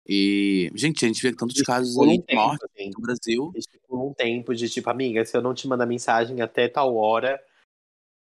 E, 0.07 0.71
gente, 0.75 1.05
a 1.05 1.07
gente 1.07 1.21
vê 1.21 1.33
tantos 1.35 1.61
casos 1.61 1.95
um 1.95 2.03
aí 2.03 2.17
de 2.17 2.23
tempo, 2.23 2.41
morte 2.41 2.65
assim. 2.65 2.89
no 2.95 3.01
Brasil. 3.01 3.53
Por 3.87 3.99
um 4.09 4.13
tempo 4.13 4.55
de 4.55 4.69
tipo, 4.69 4.89
amiga, 4.89 5.23
se 5.25 5.35
eu 5.37 5.41
não 5.41 5.53
te 5.53 5.67
mandar 5.67 5.85
mensagem 5.85 6.41
até 6.41 6.67
tal 6.67 6.95
hora, 6.95 7.39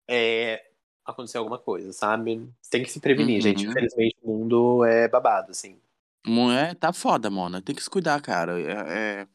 é, 0.10 0.64
aconteceu 1.06 1.40
alguma 1.40 1.58
coisa, 1.60 1.92
sabe? 1.94 2.48
Tem 2.70 2.84
que 2.84 2.92
se 2.92 3.00
prevenir, 3.00 3.36
Uhum. 3.38 3.42
gente. 3.42 3.66
Infelizmente 3.66 4.16
o 4.22 4.28
mundo 4.32 4.84
é 4.86 5.08
babado, 5.08 5.52
assim. 5.52 5.80
Mulher, 6.26 6.76
tá 6.76 6.94
foda, 6.94 7.30
mano. 7.30 7.62
Tem 7.62 7.76
que 7.76 7.84
se 7.84 7.90
cuidar, 7.90 8.22
cara. 8.22 8.60
É, 8.60 9.22
é- 9.22 9.28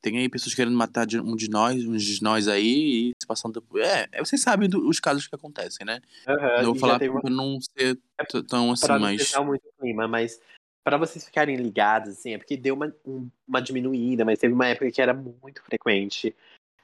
Tem 0.00 0.16
aí 0.16 0.28
pessoas 0.28 0.54
querendo 0.54 0.76
matar 0.76 1.04
de- 1.04 1.18
um 1.20 1.34
de 1.34 1.50
nós, 1.50 1.84
uns 1.84 2.04
de 2.04 2.22
nós 2.22 2.46
aí, 2.46 3.08
e 3.10 3.12
se 3.20 3.26
passando. 3.26 3.60
É, 3.78 4.08
é, 4.12 4.20
vocês 4.24 4.40
sabem 4.40 4.68
do- 4.68 4.88
os 4.88 5.00
casos 5.00 5.26
que 5.26 5.34
acontecem, 5.34 5.84
né? 5.84 6.00
Aham, 6.28 6.56
Não 6.62 6.64
vou 6.66 6.76
falar 6.76 7.02
uma- 7.02 7.20
pra 7.20 7.28
não 7.30 7.58
ser 7.60 7.96
t- 7.96 8.42
tão 8.44 8.70
assim, 8.70 8.86
pra 8.86 8.94
não 8.94 9.00
mas. 9.06 9.16
pesar 9.16 9.42
muito 9.44 9.66
o 9.66 9.72
clima, 9.82 10.06
mas 10.06 10.40
pra 10.88 10.98
vocês 10.98 11.24
ficarem 11.24 11.56
ligados, 11.56 12.10
assim, 12.10 12.34
é 12.34 12.38
porque 12.38 12.56
deu 12.56 12.74
uma, 12.74 12.94
um- 13.06 13.28
uma 13.46 13.60
diminuída, 13.60 14.24
mas 14.24 14.38
teve 14.38 14.52
uma 14.54 14.66
época 14.68 14.90
que 14.90 15.00
era 15.02 15.12
muito 15.14 15.62
frequente 15.62 16.34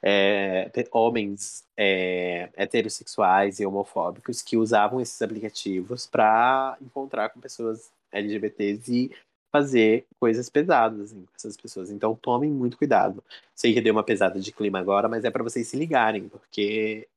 é, 0.07 0.69
homens 0.91 1.63
é, 1.75 2.49
heterossexuais 2.55 3.59
e 3.59 3.65
homofóbicos 3.65 4.41
que 4.41 4.55
usavam 4.57 5.01
esses 5.01 5.19
aplicativos 5.21 6.05
pra 6.05 6.77
encontrar 6.81 7.29
com 7.29 7.39
pessoas 7.39 7.91
LGBTs 8.11 8.93
e 8.93 9.11
fazer 9.51 10.05
coisas 10.19 10.49
pesadas 10.49 10.99
assim, 11.11 11.21
com 11.21 11.31
essas 11.35 11.57
pessoas. 11.57 11.89
Então 11.89 12.13
tomem 12.15 12.51
muito 12.51 12.77
cuidado. 12.77 13.23
Sei 13.55 13.73
que 13.73 13.81
deu 13.81 13.93
uma 13.93 14.03
pesada 14.03 14.39
de 14.39 14.51
clima 14.51 14.79
agora, 14.79 15.07
mas 15.09 15.23
é 15.25 15.31
pra 15.31 15.43
vocês 15.43 15.67
se 15.67 15.77
ligarem, 15.77 16.27
porque 16.27 17.07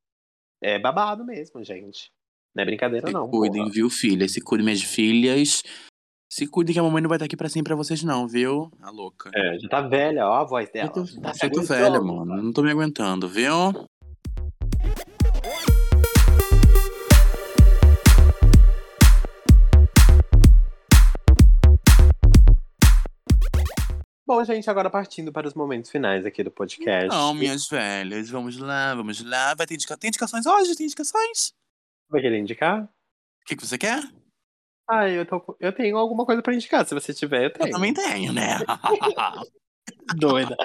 é 0.62 0.78
babado 0.78 1.24
mesmo, 1.24 1.62
gente. 1.64 2.10
Não 2.54 2.62
é 2.62 2.64
brincadeira, 2.64 3.08
Se 3.08 3.12
não. 3.12 3.28
cuidem, 3.28 3.62
porra. 3.62 3.74
viu, 3.74 3.90
filhas? 3.90 4.32
Se 4.32 4.40
cuidem, 4.40 4.64
minhas 4.64 4.82
filhas. 4.82 5.62
Se 6.30 6.46
cuidem 6.46 6.74
que 6.74 6.78
a 6.78 6.82
mamãe 6.82 7.00
não 7.02 7.08
vai 7.08 7.16
estar 7.16 7.24
aqui 7.24 7.36
pra 7.36 7.48
sempre 7.48 7.70
pra 7.70 7.76
vocês, 7.76 8.02
não, 8.02 8.28
viu? 8.28 8.70
A 8.82 8.90
louca. 8.90 9.30
É, 9.34 9.58
já 9.58 9.68
tá 9.68 9.80
velha, 9.80 10.26
ó 10.26 10.34
a 10.34 10.44
voz 10.44 10.66
Eu 10.68 10.72
dela. 10.72 10.90
tô, 10.90 11.04
Tá 11.22 11.32
se 11.32 11.46
eu 11.46 11.50
tô 11.50 11.62
velha, 11.62 12.00
mano. 12.00 12.42
Não 12.42 12.52
tô 12.52 12.62
me 12.62 12.70
aguentando, 12.70 13.26
viu? 13.28 13.72
Bom, 24.26 24.44
gente, 24.44 24.68
agora 24.68 24.90
partindo 24.90 25.32
para 25.32 25.48
os 25.48 25.54
momentos 25.54 25.90
finais 25.90 26.26
aqui 26.26 26.44
do 26.44 26.50
podcast. 26.50 27.08
Não, 27.08 27.32
minhas 27.32 27.66
velhas. 27.66 28.28
Vamos 28.28 28.58
lá, 28.58 28.94
vamos 28.94 29.24
lá. 29.24 29.54
Vai 29.54 29.66
ter 29.66 29.74
indica... 29.74 29.96
Tem 29.96 30.08
indicações 30.08 30.44
hoje? 30.44 30.76
Tem 30.76 30.84
indicações? 30.84 31.54
Vai 32.10 32.20
querer 32.20 32.38
indicar? 32.38 32.82
O 32.84 32.88
que, 33.46 33.56
que 33.56 33.66
você 33.66 33.78
quer? 33.78 34.02
Ah, 34.90 35.08
eu, 35.08 35.26
tô, 35.26 35.56
eu 35.60 35.72
tenho 35.72 35.98
alguma 35.98 36.24
coisa 36.24 36.40
pra 36.42 36.54
indicar. 36.54 36.86
Se 36.86 36.94
você 36.94 37.12
tiver, 37.12 37.42
eu 37.44 37.46
Eu 37.48 37.52
tenho. 37.52 37.70
também 37.70 37.92
tenho, 37.92 38.32
né? 38.32 38.58
Doida. 40.16 40.56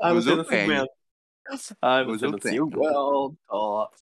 Ah, 0.00 0.12
Hoje 0.12 0.26
você 0.26 0.32
eu 0.32 0.44
tenho. 0.44 0.86
Ai, 1.82 2.04
você 2.04 2.26
eu 2.26 2.30
não 2.32 2.38
se. 2.40 2.58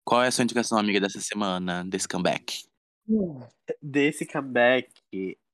Qual 0.05 0.23
é 0.23 0.29
a 0.29 0.31
sua 0.31 0.45
indicação, 0.45 0.79
amiga, 0.79 1.01
dessa 1.01 1.21
semana, 1.21 1.85
desse 1.85 2.07
comeback? 2.07 2.65
Desse 3.81 4.27
comeback, 4.27 4.91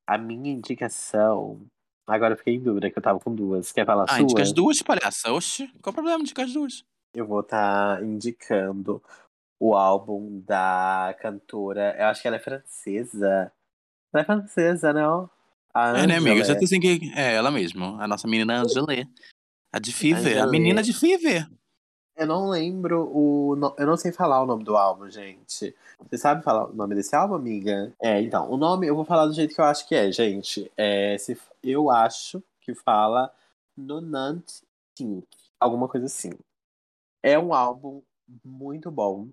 a 0.06 0.18
minha 0.18 0.52
indicação. 0.52 1.60
Agora 2.06 2.34
eu 2.34 2.38
fiquei 2.38 2.54
em 2.54 2.60
dúvida, 2.60 2.90
que 2.90 2.98
eu 2.98 3.02
tava 3.02 3.20
com 3.20 3.34
duas. 3.34 3.70
Quer 3.70 3.86
falar 3.86 4.04
Ah, 4.04 4.14
sua? 4.16 4.20
indica 4.22 4.42
as 4.42 4.52
duas, 4.52 4.82
palhaça. 4.82 5.32
Oxi, 5.32 5.68
qual 5.80 5.92
o 5.92 5.94
problema 5.94 6.18
de 6.18 6.22
indicar 6.22 6.44
as 6.46 6.52
duas? 6.52 6.84
Eu 7.14 7.26
vou 7.26 7.40
estar 7.40 8.02
indicando 8.02 9.02
o 9.60 9.76
álbum 9.76 10.40
da 10.40 11.14
cantora. 11.20 11.94
Eu 11.98 12.06
acho 12.06 12.20
que 12.22 12.28
ela 12.28 12.36
é 12.36 12.40
francesa. 12.40 13.52
Ela 14.12 14.22
é 14.22 14.24
francesa, 14.24 14.92
não? 14.92 15.28
A 15.74 15.90
É, 15.98 16.06
né, 16.06 16.16
amiga? 16.16 16.36
Já 16.36 16.54
Angela. 16.54 16.58
tem 16.58 16.64
assim 16.66 16.80
que. 16.80 17.12
É, 17.14 17.34
ela 17.34 17.50
mesma. 17.50 18.02
A 18.02 18.08
nossa 18.08 18.26
menina 18.26 18.60
Angelê. 18.62 19.06
A 19.72 19.78
de 19.78 19.92
Fever. 19.92 20.38
A 20.38 20.42
Angelê. 20.44 20.50
menina 20.50 20.82
de 20.82 20.92
Fever. 20.92 21.48
Eu 22.16 22.26
não 22.26 22.48
lembro 22.48 23.08
o. 23.14 23.54
no- 23.54 23.74
Eu 23.78 23.86
não 23.86 23.96
sei 23.96 24.10
falar 24.10 24.42
o 24.42 24.46
nome 24.46 24.64
do 24.64 24.76
álbum, 24.76 25.08
gente. 25.08 25.74
Você 26.00 26.18
sabe 26.18 26.42
falar 26.42 26.66
o 26.68 26.72
nome 26.74 26.94
desse 26.94 27.14
álbum, 27.14 27.34
amiga? 27.34 27.94
É, 28.02 28.20
então, 28.20 28.50
o 28.50 28.56
nome 28.56 28.86
eu 28.86 28.96
vou 28.96 29.04
falar 29.04 29.26
do 29.26 29.32
jeito 29.34 29.54
que 29.54 29.60
eu 29.60 29.64
acho 29.64 29.86
que 29.86 29.94
é, 29.94 30.10
gente. 30.10 30.70
É, 30.76 31.16
se, 31.18 31.38
eu 31.62 31.90
acho 31.90 32.42
que 32.60 32.74
fala 32.74 33.32
Nonant 33.76 34.44
Think, 34.96 35.26
alguma 35.60 35.86
coisa 35.86 36.06
assim. 36.06 36.32
É 37.22 37.38
um 37.38 37.54
álbum 37.54 38.02
muito 38.44 38.90
bom. 38.90 39.28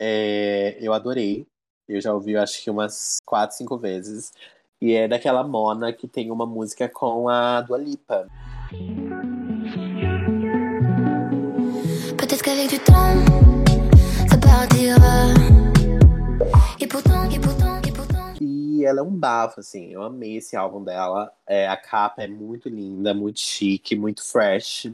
É, 0.00 0.76
eu 0.80 0.92
adorei. 0.92 1.46
Eu 1.86 2.00
já 2.00 2.14
ouvi, 2.14 2.34
acho 2.34 2.62
que 2.62 2.70
umas 2.70 3.18
quatro, 3.26 3.56
cinco 3.56 3.76
vezes. 3.76 4.32
E 4.80 4.94
é 4.94 5.06
daquela 5.06 5.42
Mona 5.42 5.92
que 5.92 6.08
tem 6.08 6.30
uma 6.30 6.46
música 6.46 6.88
com 6.88 7.28
a 7.28 7.60
Dua 7.60 7.76
Lipa. 7.76 8.26
Peut-être 12.16 12.42
qu'avec 12.42 12.68
du 12.68 12.78
temps, 12.78 13.16
ça 14.30 14.38
partira. 14.38 15.34
Et 16.80 16.86
pourtant, 16.86 17.30
et 17.30 17.38
pourtant, 17.38 17.82
et 17.86 17.92
pourtant. 17.92 18.34
E 18.40 18.84
ela 18.86 19.00
é 19.00 19.02
um 19.02 19.14
bafo, 19.14 19.60
assim. 19.60 19.92
Eu 19.92 20.02
amei 20.02 20.36
esse 20.38 20.56
álbum 20.56 20.82
dela. 20.82 21.30
É, 21.46 21.68
a 21.68 21.76
capa 21.76 22.22
é 22.22 22.26
muito 22.26 22.70
linda, 22.70 23.12
muito 23.12 23.40
chique, 23.40 23.94
muito 23.94 24.24
fresh. 24.24 24.90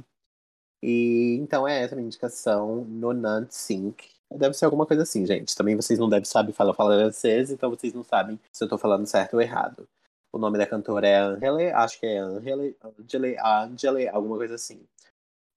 E 0.83 1.37
então 1.41 1.69
é 1.69 1.83
essa 1.83 1.95
a 1.95 1.97
minha 1.97 2.07
indicação, 2.07 2.85
Nonant 2.85 3.51
Sync. 3.53 4.20
Deve 4.33 4.55
ser 4.55 4.65
alguma 4.65 4.87
coisa 4.87 5.03
assim, 5.03 5.27
gente. 5.27 5.57
Também 5.57 5.75
vocês 5.75 5.99
não 5.99 6.09
devem 6.09 6.25
saber 6.25 6.53
falar, 6.53 6.75
francês, 6.75 7.51
então 7.51 7.71
vocês 7.71 7.93
não 7.93 8.05
sabem 8.05 8.39
se 8.53 8.63
eu 8.63 8.69
tô 8.69 8.79
falando 8.79 9.07
certo 9.07 9.35
ou 9.35 9.41
errado. 9.41 9.89
O 10.33 10.39
nome 10.39 10.57
da 10.57 10.67
cantora 10.67 11.09
é 11.09 11.17
Angele, 11.17 11.71
acho 11.71 11.99
que 11.99 12.07
é 12.07 12.19
Angele, 12.19 12.77
Angele, 12.99 13.37
Angele, 13.39 14.09
alguma 14.09 14.37
coisa 14.37 14.55
assim. 14.55 14.81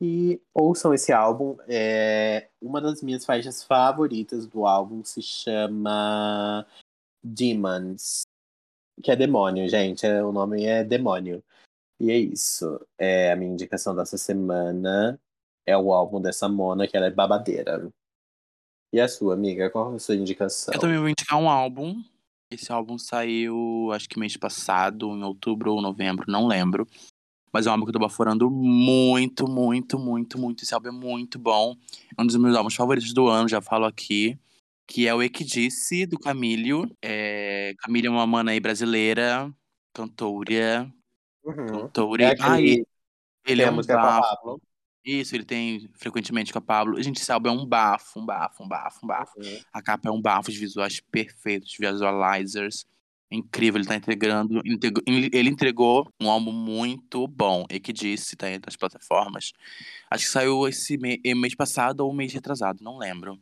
E 0.02 0.42
ouçam 0.54 0.94
esse 0.94 1.14
álbum. 1.14 1.56
É, 1.68 2.50
uma 2.60 2.82
das 2.82 3.02
minhas 3.04 3.24
faixas 3.24 3.64
favoritas 3.64 4.48
do 4.48 4.66
álbum 4.66 5.04
se 5.04 5.22
chama 5.22 6.66
Demons, 7.24 8.24
que 9.02 9.12
é 9.12 9.16
demônio, 9.16 9.70
gente. 9.70 10.06
O 10.08 10.32
nome 10.32 10.66
é 10.66 10.84
demônio. 10.84 11.44
E 12.00 12.12
é 12.12 12.18
isso. 12.18 12.86
É 12.98 13.32
a 13.32 13.36
minha 13.36 13.52
indicação 13.52 13.96
dessa 13.96 14.18
semana. 14.18 15.20
É 15.66 15.78
o 15.78 15.94
álbum 15.94 16.22
dessa 16.22 16.50
Mona, 16.50 16.88
que 16.88 16.98
ela 16.98 17.06
é 17.06 17.12
babadeira. 17.12 17.90
E 18.94 19.02
a 19.02 19.08
sua, 19.08 19.34
amiga? 19.34 19.72
Qual 19.72 19.94
é 19.94 19.96
a 19.96 20.00
sua 20.00 20.16
indicação? 20.16 20.72
Eu 20.72 20.80
também 20.80 21.00
vou 21.00 21.10
indicar 21.10 21.40
um 21.40 21.50
álbum. 21.50 22.04
Esse 22.52 22.72
álbum 22.72 23.00
saiu, 23.00 23.90
acho 23.92 24.08
que 24.08 24.20
mês 24.20 24.38
passado, 24.38 25.10
em 25.18 25.24
outubro 25.24 25.74
ou 25.74 25.82
novembro, 25.82 26.26
não 26.32 26.46
lembro. 26.46 26.88
Mas 27.52 27.66
é 27.66 27.70
um 27.70 27.74
álbum 27.74 27.86
que 27.86 27.90
eu 27.90 27.94
tô 27.94 28.00
baforando 28.00 28.52
muito, 28.52 29.48
muito, 29.48 29.98
muito, 29.98 30.38
muito. 30.38 30.64
Esse 30.64 30.76
álbum 30.76 30.90
é 30.90 30.92
muito 30.92 31.40
bom. 31.40 31.76
É 32.16 32.22
um 32.22 32.28
dos 32.28 32.36
meus 32.36 32.56
álbuns 32.56 32.76
favoritos 32.76 33.12
do 33.14 33.28
ano, 33.28 33.50
já 33.50 33.62
falo 33.62 33.86
aqui. 33.86 34.38
Que 34.86 35.08
é 35.08 35.16
o 35.16 35.24
Equidice, 35.24 36.06
do 36.06 36.20
Camílio. 36.20 36.88
É... 37.02 37.74
Camílio 37.80 38.10
é 38.10 38.12
uma 38.12 38.28
mana 38.28 38.52
aí 38.52 38.60
brasileira, 38.60 39.52
cantora. 39.92 40.88
Uhum. 41.44 41.66
Cantora. 41.66 42.24
É 42.26 42.28
Ah, 42.28 42.32
aquele 42.54 42.74
e- 42.82 42.88
ele 43.48 43.64
é 43.64 43.68
a 43.68 43.72
um 43.72 43.76
música 43.76 43.96
a 44.00 44.04
bafo. 44.04 44.62
Isso, 45.06 45.36
ele 45.36 45.44
tem 45.44 45.90
frequentemente 45.96 46.54
com 46.54 46.60
a 46.60 46.62
Pablo. 46.62 47.02
Gente, 47.02 47.22
esse 47.22 47.32
álbum 47.32 47.50
é 47.50 47.52
um 47.52 47.66
bafo, 47.66 48.20
um 48.20 48.26
bafo, 48.26 48.64
um 48.64 48.68
bafo, 48.68 49.00
um 49.04 49.08
bafo. 49.08 49.34
Uhum. 49.38 49.60
A 49.74 49.82
capa 49.82 50.08
é 50.08 50.12
um 50.12 50.22
bafo, 50.22 50.50
os 50.50 50.56
visuais 50.56 51.00
perfeitos, 51.00 51.76
visualizers. 51.78 52.86
Incrível, 53.30 53.80
ele 53.80 53.88
tá 53.88 53.96
integrando. 53.96 54.62
integ- 54.64 55.02
Ele 55.08 55.50
entregou 55.50 56.08
um 56.22 56.30
álbum 56.30 56.52
muito 56.52 57.28
bom. 57.28 57.66
E 57.70 57.80
que 57.80 57.92
disse, 57.92 58.36
tá 58.36 58.46
aí 58.48 58.60
nas 58.64 58.76
plataformas. 58.76 59.52
Acho 60.10 60.26
que 60.26 60.32
saiu 60.32 60.68
esse 60.68 60.98
me- 60.98 61.20
mês 61.36 61.56
passado 61.56 62.02
ou 62.02 62.14
mês 62.14 62.32
retrasado, 62.32 62.84
não 62.84 62.98
lembro. 62.98 63.38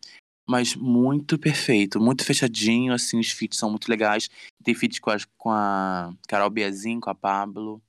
Mas 0.47 0.75
muito 0.75 1.37
perfeito, 1.37 1.99
muito 1.99 2.25
fechadinho, 2.25 2.93
assim, 2.93 3.19
os 3.19 3.31
feats 3.31 3.59
são 3.59 3.69
muito 3.69 3.87
legais. 3.87 4.29
Tem 4.63 4.73
feat 4.73 4.99
com 4.99 5.11
a, 5.11 5.17
com 5.37 5.51
a 5.51 6.11
Carol 6.27 6.49
Biazin, 6.49 6.99
com 6.99 7.09
a 7.09 7.15
Pablo. 7.15 7.81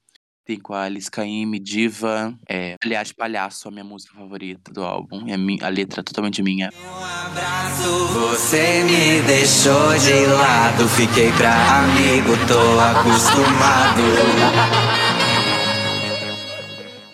Tem 0.45 0.59
com 0.59 0.75
a 0.75 0.83
Alice 0.83 1.09
Caymmi, 1.11 1.61
Diva. 1.61 2.37
É, 2.49 2.75
aliás, 2.85 3.13
Palhaço, 3.13 3.69
a 3.69 3.71
minha 3.71 3.85
música 3.85 4.13
favorita 4.19 4.73
do 4.73 4.83
álbum. 4.83 5.29
É 5.29 5.37
mi- 5.37 5.61
a 5.63 5.69
letra 5.69 6.01
é 6.01 6.03
totalmente 6.03 6.43
minha. 6.43 6.71
Um 6.75 7.05
abraço, 7.05 8.09
você 8.09 8.83
me 8.83 9.23
deixou 9.25 9.97
de 9.99 10.27
lado. 10.27 10.89
Fiquei 10.89 11.31
pra 11.33 11.83
amigo, 11.85 12.33
tô 12.49 12.81
acostumado. 12.81 14.03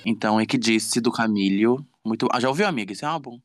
Então, 0.06 0.40
é 0.40 0.46
que 0.46 0.56
disse 0.56 0.98
do 0.98 1.12
Camílio. 1.12 1.86
Muito... 2.02 2.26
Ah, 2.32 2.40
já 2.40 2.48
ouviu, 2.48 2.66
amiga, 2.66 2.92
esse 2.92 3.04
álbum? 3.04 3.38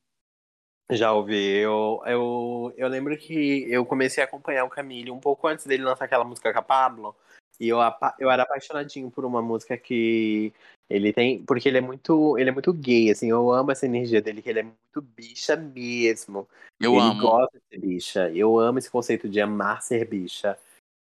Já 0.90 1.12
ouvi. 1.12 1.58
Eu, 1.58 2.02
eu, 2.06 2.74
eu 2.78 2.88
lembro 2.88 3.18
que 3.18 3.66
eu 3.70 3.86
comecei 3.86 4.24
a 4.24 4.26
acompanhar 4.28 4.64
o 4.64 4.70
Camilo 4.70 5.14
um 5.14 5.20
pouco 5.20 5.46
antes 5.46 5.66
dele 5.66 5.84
lançar 5.84 6.06
aquela 6.06 6.24
música 6.24 6.54
com 6.54 6.60
a 6.60 6.62
Pablo. 6.62 7.14
E 7.60 7.68
eu, 7.68 7.78
eu 8.20 8.32
era 8.32 8.44
apaixonadinho 8.44 9.12
por 9.12 9.26
uma 9.26 9.42
música 9.42 9.78
que 9.78 10.52
ele 10.90 11.14
tem. 11.14 11.44
Porque 11.44 11.68
ele 11.70 11.78
é 11.78 11.82
muito. 11.82 12.38
Ele 12.38 12.50
é 12.50 12.54
muito 12.54 12.74
gay, 12.74 13.12
assim. 13.12 13.30
Eu 13.30 13.52
amo 13.52 13.72
essa 13.72 13.86
energia 13.86 14.22
dele, 14.22 14.42
que 14.42 14.50
ele 14.50 14.60
é 14.60 14.64
muito 14.64 15.02
bicha 15.16 15.56
mesmo. 15.56 16.48
Eu 16.80 16.94
ele 16.94 17.02
amo. 17.02 17.22
gosta 17.22 17.58
de 17.58 17.64
ser 17.70 17.88
bicha. 17.88 18.30
Eu 18.32 18.60
amo 18.60 18.80
esse 18.80 18.90
conceito 18.90 19.30
de 19.30 19.40
amar 19.40 19.82
ser 19.82 20.08
bicha. 20.08 20.58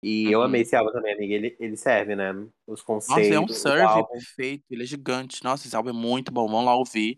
E 0.03 0.31
eu 0.31 0.39
Uhum. 0.39 0.45
amei 0.45 0.61
esse 0.61 0.75
álbum 0.75 0.91
também, 0.91 1.13
amiga. 1.13 1.33
Ele, 1.33 1.55
ele 1.59 1.75
serve, 1.75 2.15
né? 2.15 2.31
Os 2.65 2.81
Nossa, 2.81 2.83
conceitos. 2.83 3.31
é 3.31 3.39
um 3.39 3.47
serve 3.47 4.03
perfeito, 4.07 4.63
ele 4.69 4.83
é 4.83 4.85
gigante. 4.85 5.43
Nossa, 5.43 5.67
esse 5.67 5.75
álbum 5.75 5.89
é 5.89 5.93
muito 5.93 6.31
bom, 6.31 6.47
vão 6.47 6.63
lá 6.63 6.75
ouvir. 6.75 7.17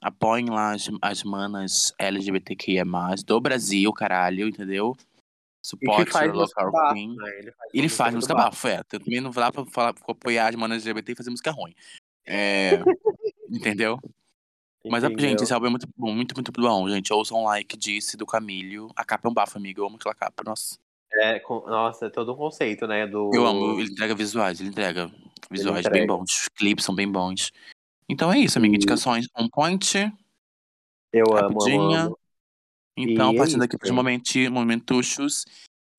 Apoiem 0.00 0.48
lá 0.48 0.72
as, 0.72 0.88
as 1.02 1.22
manas 1.22 1.92
LGBTQIA+, 1.98 2.84
do 3.26 3.40
Brasil, 3.40 3.92
caralho, 3.92 4.48
entendeu? 4.48 4.96
Suporte 5.62 6.10
música 6.12 6.32
local 6.32 6.72
bafo, 6.72 6.94
queen. 6.94 7.14
né? 7.16 7.38
Ele 7.38 7.52
faz, 7.52 7.70
Ele 7.74 7.88
faz 7.88 8.14
música 8.14 8.34
bafo. 8.34 8.68
é. 8.68 8.82
Também 8.84 9.20
não 9.20 9.30
dá 9.30 9.52
pra 9.52 9.64
falar, 9.66 9.94
apoiar 10.08 10.48
as 10.48 10.54
manas 10.54 10.86
LGBT 10.86 11.12
e 11.12 11.16
fazer 11.16 11.30
música 11.30 11.50
ruim. 11.50 11.74
É, 12.26 12.80
entendeu? 13.50 13.98
Mas, 14.88 15.04
Entendeu? 15.04 15.20
gente, 15.28 15.42
esse 15.42 15.52
álbum 15.52 15.66
é 15.66 15.70
muito 15.70 15.86
bom, 15.94 16.10
muito, 16.14 16.34
muito 16.34 16.50
bom, 16.52 16.88
gente. 16.88 17.12
Ouçam 17.12 17.42
like, 17.44 17.76
disse, 17.76 18.16
do 18.16 18.24
Camilho. 18.24 18.88
A 18.96 19.04
capa 19.04 19.28
é 19.28 19.30
um 19.30 19.34
bafo, 19.34 19.58
amigo. 19.58 19.80
Eu 19.82 19.86
amo 19.86 19.96
aquela 19.96 20.14
capa, 20.14 20.42
nossa. 20.42 20.78
É, 21.12 21.38
com- 21.40 21.66
nossa, 21.66 22.06
é 22.06 22.08
todo 22.10 22.32
um 22.32 22.36
conceito, 22.36 22.86
né? 22.86 23.06
Do... 23.06 23.30
Eu 23.34 23.44
amo, 23.46 23.78
ele 23.78 23.90
entrega 23.90 24.14
visuais, 24.14 24.58
ele 24.60 24.70
entrega 24.70 25.10
visuais 25.50 25.82
bem 25.82 26.04
entrega. 26.04 26.06
bons. 26.16 26.30
Os 26.30 26.48
clipes 26.48 26.84
são 26.84 26.94
bem 26.94 27.10
bons. 27.10 27.50
Então 28.08 28.32
é 28.32 28.38
isso, 28.38 28.56
amiga. 28.58 28.74
E- 28.74 28.76
Indicações 28.76 29.26
on 29.36 29.48
point, 29.50 30.10
Eu 31.12 31.26
amo, 31.36 31.62
amo, 31.62 31.92
amo. 31.92 32.18
Então, 32.96 33.32
E 33.32 33.34
é 33.34 33.38
partindo 33.38 33.62
aqui 33.62 33.74
isso. 33.74 33.78
pros 33.78 33.90
momenti- 33.90 34.48
momentuchos. 34.48 35.44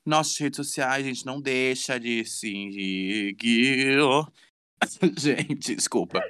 Nossas 0.05 0.37
redes 0.37 0.57
sociais, 0.57 1.05
a 1.05 1.07
gente 1.07 1.25
não 1.25 1.39
deixa 1.39 1.99
de 1.99 2.25
seguir. 2.25 3.35
gente, 5.17 5.75
desculpa. 5.75 6.21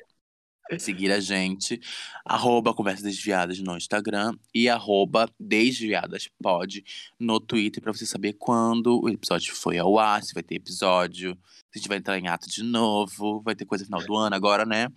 Seguir 0.80 1.12
a 1.12 1.20
gente, 1.20 1.80
arroba 2.26 2.74
Conversas 2.74 3.04
Desviadas 3.04 3.60
no 3.60 3.76
Instagram 3.76 4.34
e 4.54 4.70
arroba 4.70 5.30
DesviadasPod 5.40 6.84
no 7.20 7.40
Twitter 7.40 7.82
pra 7.84 7.94
você 7.94 8.06
saber 8.06 8.34
quando 8.34 9.02
o 9.04 9.10
episódio 9.10 9.54
foi 9.54 9.78
ao 9.78 10.00
ar, 10.00 10.24
se 10.24 10.34
vai 10.34 10.44
ter 10.44 10.56
episódio, 10.56 11.38
se 11.72 11.78
a 11.78 11.78
gente 11.78 11.88
vai 11.88 11.98
entrar 11.98 12.18
em 12.18 12.28
ato 12.28 12.50
de 12.50 12.64
novo, 12.64 13.42
vai 13.42 13.56
ter 13.56 13.66
coisa 13.66 13.86
final 13.86 14.04
do 14.04 14.16
ano 14.16 14.36
agora, 14.36 14.66
né? 14.66 14.88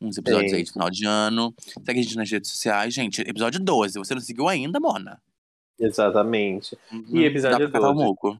Uns 0.00 0.16
episódios 0.16 0.52
aí 0.52 0.64
de 0.64 0.72
final 0.72 0.90
de 0.90 1.04
ano. 1.06 1.54
Segue 1.84 2.00
a 2.00 2.02
gente 2.02 2.16
nas 2.16 2.30
redes 2.30 2.50
sociais. 2.50 2.94
Gente, 2.94 3.20
episódio 3.20 3.60
12. 3.60 3.98
Você 3.98 4.14
não 4.14 4.20
seguiu 4.20 4.48
ainda, 4.48 4.80
Mona? 4.80 5.20
Exatamente. 5.78 6.76
Uhum, 6.92 7.20
episódio 7.22 7.58
Dá 7.58 7.70
pra 7.70 7.80
catar 7.80 7.90
o 7.90 7.94
12? 7.94 8.06
muco. 8.06 8.36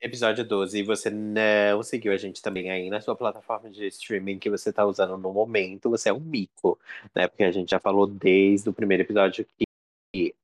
Episódio 0.00 0.44
12. 0.44 0.78
E 0.78 0.82
você 0.82 1.10
não 1.10 1.82
seguiu 1.82 2.12
a 2.12 2.16
gente 2.16 2.40
também 2.40 2.70
aí 2.70 2.88
na 2.88 3.00
sua 3.00 3.16
plataforma 3.16 3.68
de 3.70 3.86
streaming 3.88 4.38
que 4.38 4.50
você 4.50 4.72
tá 4.72 4.84
usando 4.84 5.16
no 5.18 5.32
momento. 5.32 5.90
Você 5.90 6.08
é 6.08 6.12
um 6.12 6.20
mico, 6.20 6.78
né? 7.14 7.26
Porque 7.26 7.44
a 7.44 7.50
gente 7.50 7.70
já 7.70 7.80
falou 7.80 8.06
desde 8.06 8.68
o 8.68 8.72
primeiro 8.72 9.02
episódio 9.02 9.44
que 9.44 10.34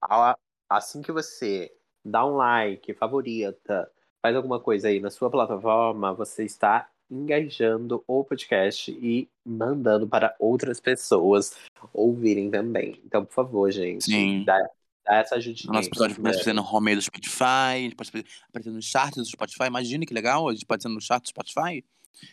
assim 0.69 1.03
que 1.03 1.13
você 1.13 1.73
dá 2.05 2.27
um 2.27 2.37
like, 2.37 2.93
favorita, 2.95 3.91
faz 4.21 4.37
alguma 4.37 4.61
coisa 4.61 4.89
aí 4.89 5.01
na 5.01 5.11
sua 5.11 5.31
plataforma, 5.31 6.13
você 6.13 6.45
está 6.45 6.89
engajando 7.11 8.03
o 8.07 8.25
podcast 8.25 8.91
e 8.91 9.29
mandando 9.45 10.07
para 10.07 10.35
outras 10.39 10.81
pessoas 10.81 11.57
ouvirem 11.93 12.51
também. 12.51 13.01
Então, 13.05 13.25
por 13.25 13.33
favor, 13.33 13.71
gente, 13.71 14.05
Sim. 14.05 14.45
dá, 14.45 14.59
dá 15.05 15.17
essa 15.17 15.37
ajudinha. 15.37 15.71
O 15.71 15.75
nosso 15.75 15.89
episódio 15.89 16.21
pode 16.21 16.43
ser 16.43 16.53
né? 16.55 16.61
no 16.61 16.63
home 16.63 16.95
do 16.95 17.03
Spotify, 17.03 17.45
a 17.45 17.79
gente 17.79 17.95
pode 17.95 18.11
aparecer 18.49 18.71
no 18.71 18.83
chart 18.83 19.15
do 19.15 19.25
Spotify. 19.25 19.65
Imagina 19.67 20.07
que 20.07 20.15
legal, 20.15 20.49
a 20.49 20.53
gente 20.53 20.67
pode 20.67 20.83
ser 20.83 20.89
no 20.89 21.01
chart 21.01 21.23
do 21.23 21.29
Spotify. 21.29 21.85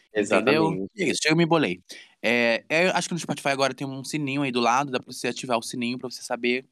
Entendeu? 0.09 0.13
Exatamente. 0.13 0.91
E 0.95 1.03
é 1.03 1.09
isso, 1.09 1.21
chega, 1.23 1.33
eu 1.33 1.37
me 1.37 1.45
bolei. 1.45 1.81
É, 2.21 2.63
é, 2.69 2.87
acho 2.89 3.07
que 3.07 3.13
no 3.13 3.19
Spotify 3.19 3.49
agora 3.49 3.73
tem 3.73 3.87
um 3.87 4.03
sininho 4.03 4.43
aí 4.43 4.51
do 4.51 4.59
lado, 4.59 4.91
dá 4.91 4.99
pra 4.99 5.11
você 5.11 5.27
ativar 5.27 5.57
o 5.57 5.63
sininho 5.63 5.97
pra 5.97 6.09
você 6.09 6.21
saber 6.21 6.65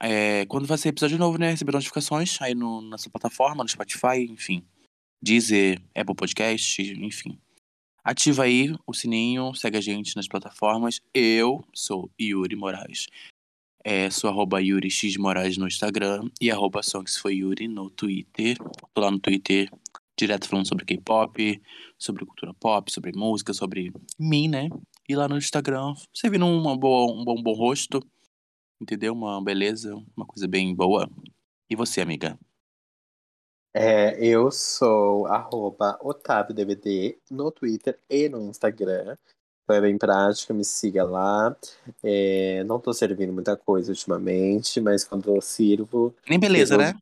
é, 0.00 0.46
quando 0.46 0.66
vai 0.66 0.78
ser 0.78 0.90
episódio 0.90 1.18
novo, 1.18 1.38
né? 1.38 1.50
Receber 1.50 1.72
notificações 1.72 2.40
aí 2.40 2.54
no, 2.54 2.80
na 2.82 2.96
sua 2.98 3.10
plataforma, 3.10 3.64
no 3.64 3.68
Spotify, 3.68 4.26
enfim. 4.30 4.64
Deezer, 5.20 5.80
Apple 5.94 6.14
Podcast, 6.14 6.80
enfim. 6.82 7.38
Ativa 8.04 8.44
aí 8.44 8.74
o 8.86 8.94
sininho, 8.94 9.52
segue 9.54 9.76
a 9.76 9.80
gente 9.80 10.14
nas 10.14 10.28
plataformas. 10.28 11.00
Eu 11.12 11.64
sou 11.74 12.10
Yuri 12.20 12.54
Moraes. 12.54 13.06
É, 13.84 14.10
sou 14.10 14.28
arroba 14.28 14.60
Yuri 14.60 14.90
X 14.90 15.16
Moraes 15.16 15.56
no 15.56 15.66
Instagram 15.66 16.28
e 16.40 16.50
arroba 16.50 16.80
Yuri 17.26 17.68
no 17.68 17.88
Twitter. 17.90 18.56
Tô 18.92 19.00
lá 19.00 19.10
no 19.10 19.20
Twitter 19.20 19.70
direto 20.16 20.48
falando 20.48 20.66
sobre 20.66 20.84
K-pop, 20.84 21.62
sobre 21.96 22.26
cultura 22.26 22.52
pop, 22.54 22.92
sobre 22.92 23.12
música, 23.12 23.54
sobre 23.54 23.92
mim, 24.18 24.48
né? 24.48 24.68
E 25.08 25.14
lá 25.14 25.28
no 25.28 25.38
Instagram, 25.38 25.94
você 26.12 26.28
uma 26.28 26.76
boa, 26.76 27.12
um 27.12 27.24
bom, 27.24 27.40
bom 27.40 27.52
rosto, 27.52 28.02
entendeu? 28.80 29.12
Uma 29.12 29.42
beleza, 29.42 29.94
uma 30.16 30.26
coisa 30.26 30.48
bem 30.48 30.74
boa. 30.74 31.08
E 31.70 31.76
você, 31.76 32.00
amiga? 32.00 32.38
É, 33.72 34.18
eu 34.24 34.50
sou 34.50 35.26
arroba 35.26 35.96
OtávioDVD 36.02 37.20
no 37.30 37.52
Twitter 37.52 37.98
e 38.10 38.28
no 38.28 38.40
Instagram. 38.50 39.16
É 39.70 39.80
bem 39.80 39.98
prático, 39.98 40.54
me 40.54 40.64
siga 40.64 41.04
lá. 41.04 41.54
É, 42.02 42.64
não 42.64 42.80
tô 42.80 42.92
servindo 42.92 43.32
muita 43.32 43.56
coisa 43.56 43.92
ultimamente, 43.92 44.80
mas 44.80 45.04
quando 45.04 45.34
eu 45.34 45.40
sirvo, 45.40 46.14
Nem 46.28 46.38
beleza, 46.38 46.74
Eu- 46.74 46.78
né? 46.78 46.94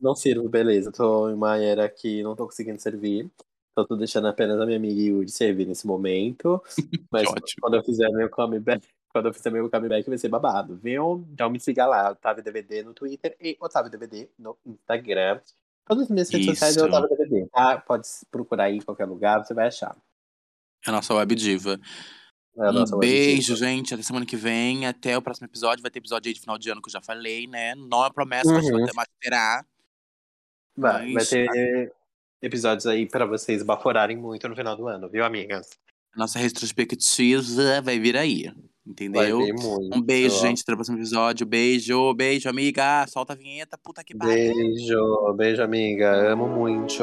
não 0.00 0.14
sirvo, 0.14 0.48
beleza. 0.48 0.90
Tô 0.92 1.30
em 1.30 1.34
uma 1.34 1.56
era 1.58 1.88
que 1.88 2.22
não 2.22 2.34
tô 2.36 2.46
conseguindo 2.46 2.80
servir. 2.80 3.30
Então 3.72 3.86
tô 3.86 3.96
deixando 3.96 4.28
apenas 4.28 4.60
a 4.60 4.66
minha 4.66 4.76
amiga 4.76 5.00
Yuri 5.00 5.28
servir 5.30 5.66
nesse 5.66 5.86
momento. 5.86 6.62
Mas 7.10 7.28
quando 7.60 7.74
eu 7.74 7.82
fizer 7.82 8.08
meu 8.10 8.28
comeback, 8.28 8.86
quando 9.08 9.26
eu 9.28 9.34
fizer 9.34 9.50
meu 9.50 9.70
comeback 9.70 10.08
vai 10.08 10.18
ser 10.18 10.28
babado, 10.28 10.76
viu? 10.76 11.24
Então 11.32 11.48
me 11.48 11.58
siga 11.58 11.86
lá, 11.86 12.10
Otávio 12.10 12.42
DVD 12.42 12.82
no 12.82 12.92
Twitter 12.92 13.36
e 13.40 13.56
Otávio 13.60 13.90
DVD 13.90 14.28
no 14.38 14.56
Instagram. 14.66 15.40
Todas 15.86 16.04
as 16.04 16.10
minhas 16.10 16.30
redes 16.30 16.46
sociais 16.46 16.76
é. 16.76 16.82
Otávio 16.84 17.08
DVD, 17.08 17.46
tá? 17.48 17.78
Pode 17.78 18.06
procurar 18.30 18.64
aí 18.64 18.76
em 18.76 18.82
qualquer 18.82 19.06
lugar, 19.06 19.44
você 19.44 19.54
vai 19.54 19.68
achar. 19.68 19.96
É 20.86 20.90
a 20.90 20.92
nossa 20.92 21.14
web 21.14 21.34
diva. 21.34 21.78
É 22.58 22.70
um 22.70 22.98
beijo, 22.98 23.56
gente. 23.56 23.94
Até 23.94 24.02
semana 24.02 24.26
que 24.26 24.36
vem. 24.36 24.86
Até 24.86 25.16
o 25.16 25.22
próximo 25.22 25.46
episódio. 25.46 25.80
Vai 25.82 25.90
ter 25.90 26.00
episódio 26.00 26.28
aí 26.28 26.34
de 26.34 26.40
final 26.40 26.58
de 26.58 26.70
ano 26.70 26.82
que 26.82 26.88
eu 26.88 26.92
já 26.92 27.00
falei, 27.00 27.46
né? 27.46 27.74
Não 27.74 28.04
é 28.04 28.10
promessa, 28.10 28.52
mas, 28.52 28.64
Uhum. 28.66 28.72
vai 28.72 28.84
ter- 28.86 28.92
mas 28.94 29.06
terá. 29.20 29.64
Vai, 30.76 31.02
vai 31.04 31.12
Mas- 31.14 31.28
ter 31.30 31.92
episódios 32.42 32.86
aí 32.86 33.06
pra 33.06 33.24
vocês 33.24 33.62
baforarem 33.62 34.16
muito 34.16 34.48
no 34.48 34.56
final 34.56 34.76
do 34.76 34.86
ano, 34.88 35.08
viu, 35.08 35.24
amigas? 35.24 35.70
Nossa 36.16 36.38
retrospectiva 36.38 37.80
vai 37.82 37.98
vir 37.98 38.16
aí. 38.16 38.44
Vai 38.44 38.54
Entendeu? 38.84 39.38
muito. 39.38 39.96
Um 39.96 40.02
beijo, 40.02 40.38
gente. 40.40 40.60
Até 40.62 40.72
o 40.72 40.76
próximo 40.76 40.98
episódio. 40.98 41.46
Beijo, 41.46 42.12
beijo, 42.14 42.48
amiga. 42.50 43.06
Solta 43.06 43.32
a 43.32 43.36
vinheta. 43.36 43.78
Puta 43.78 44.02
que 44.04 44.14
pariu. 44.14 44.54
Beijo, 44.54 45.32
beijo, 45.34 45.62
amiga. 45.62 46.32
Amo 46.32 46.48
muito. 46.48 47.02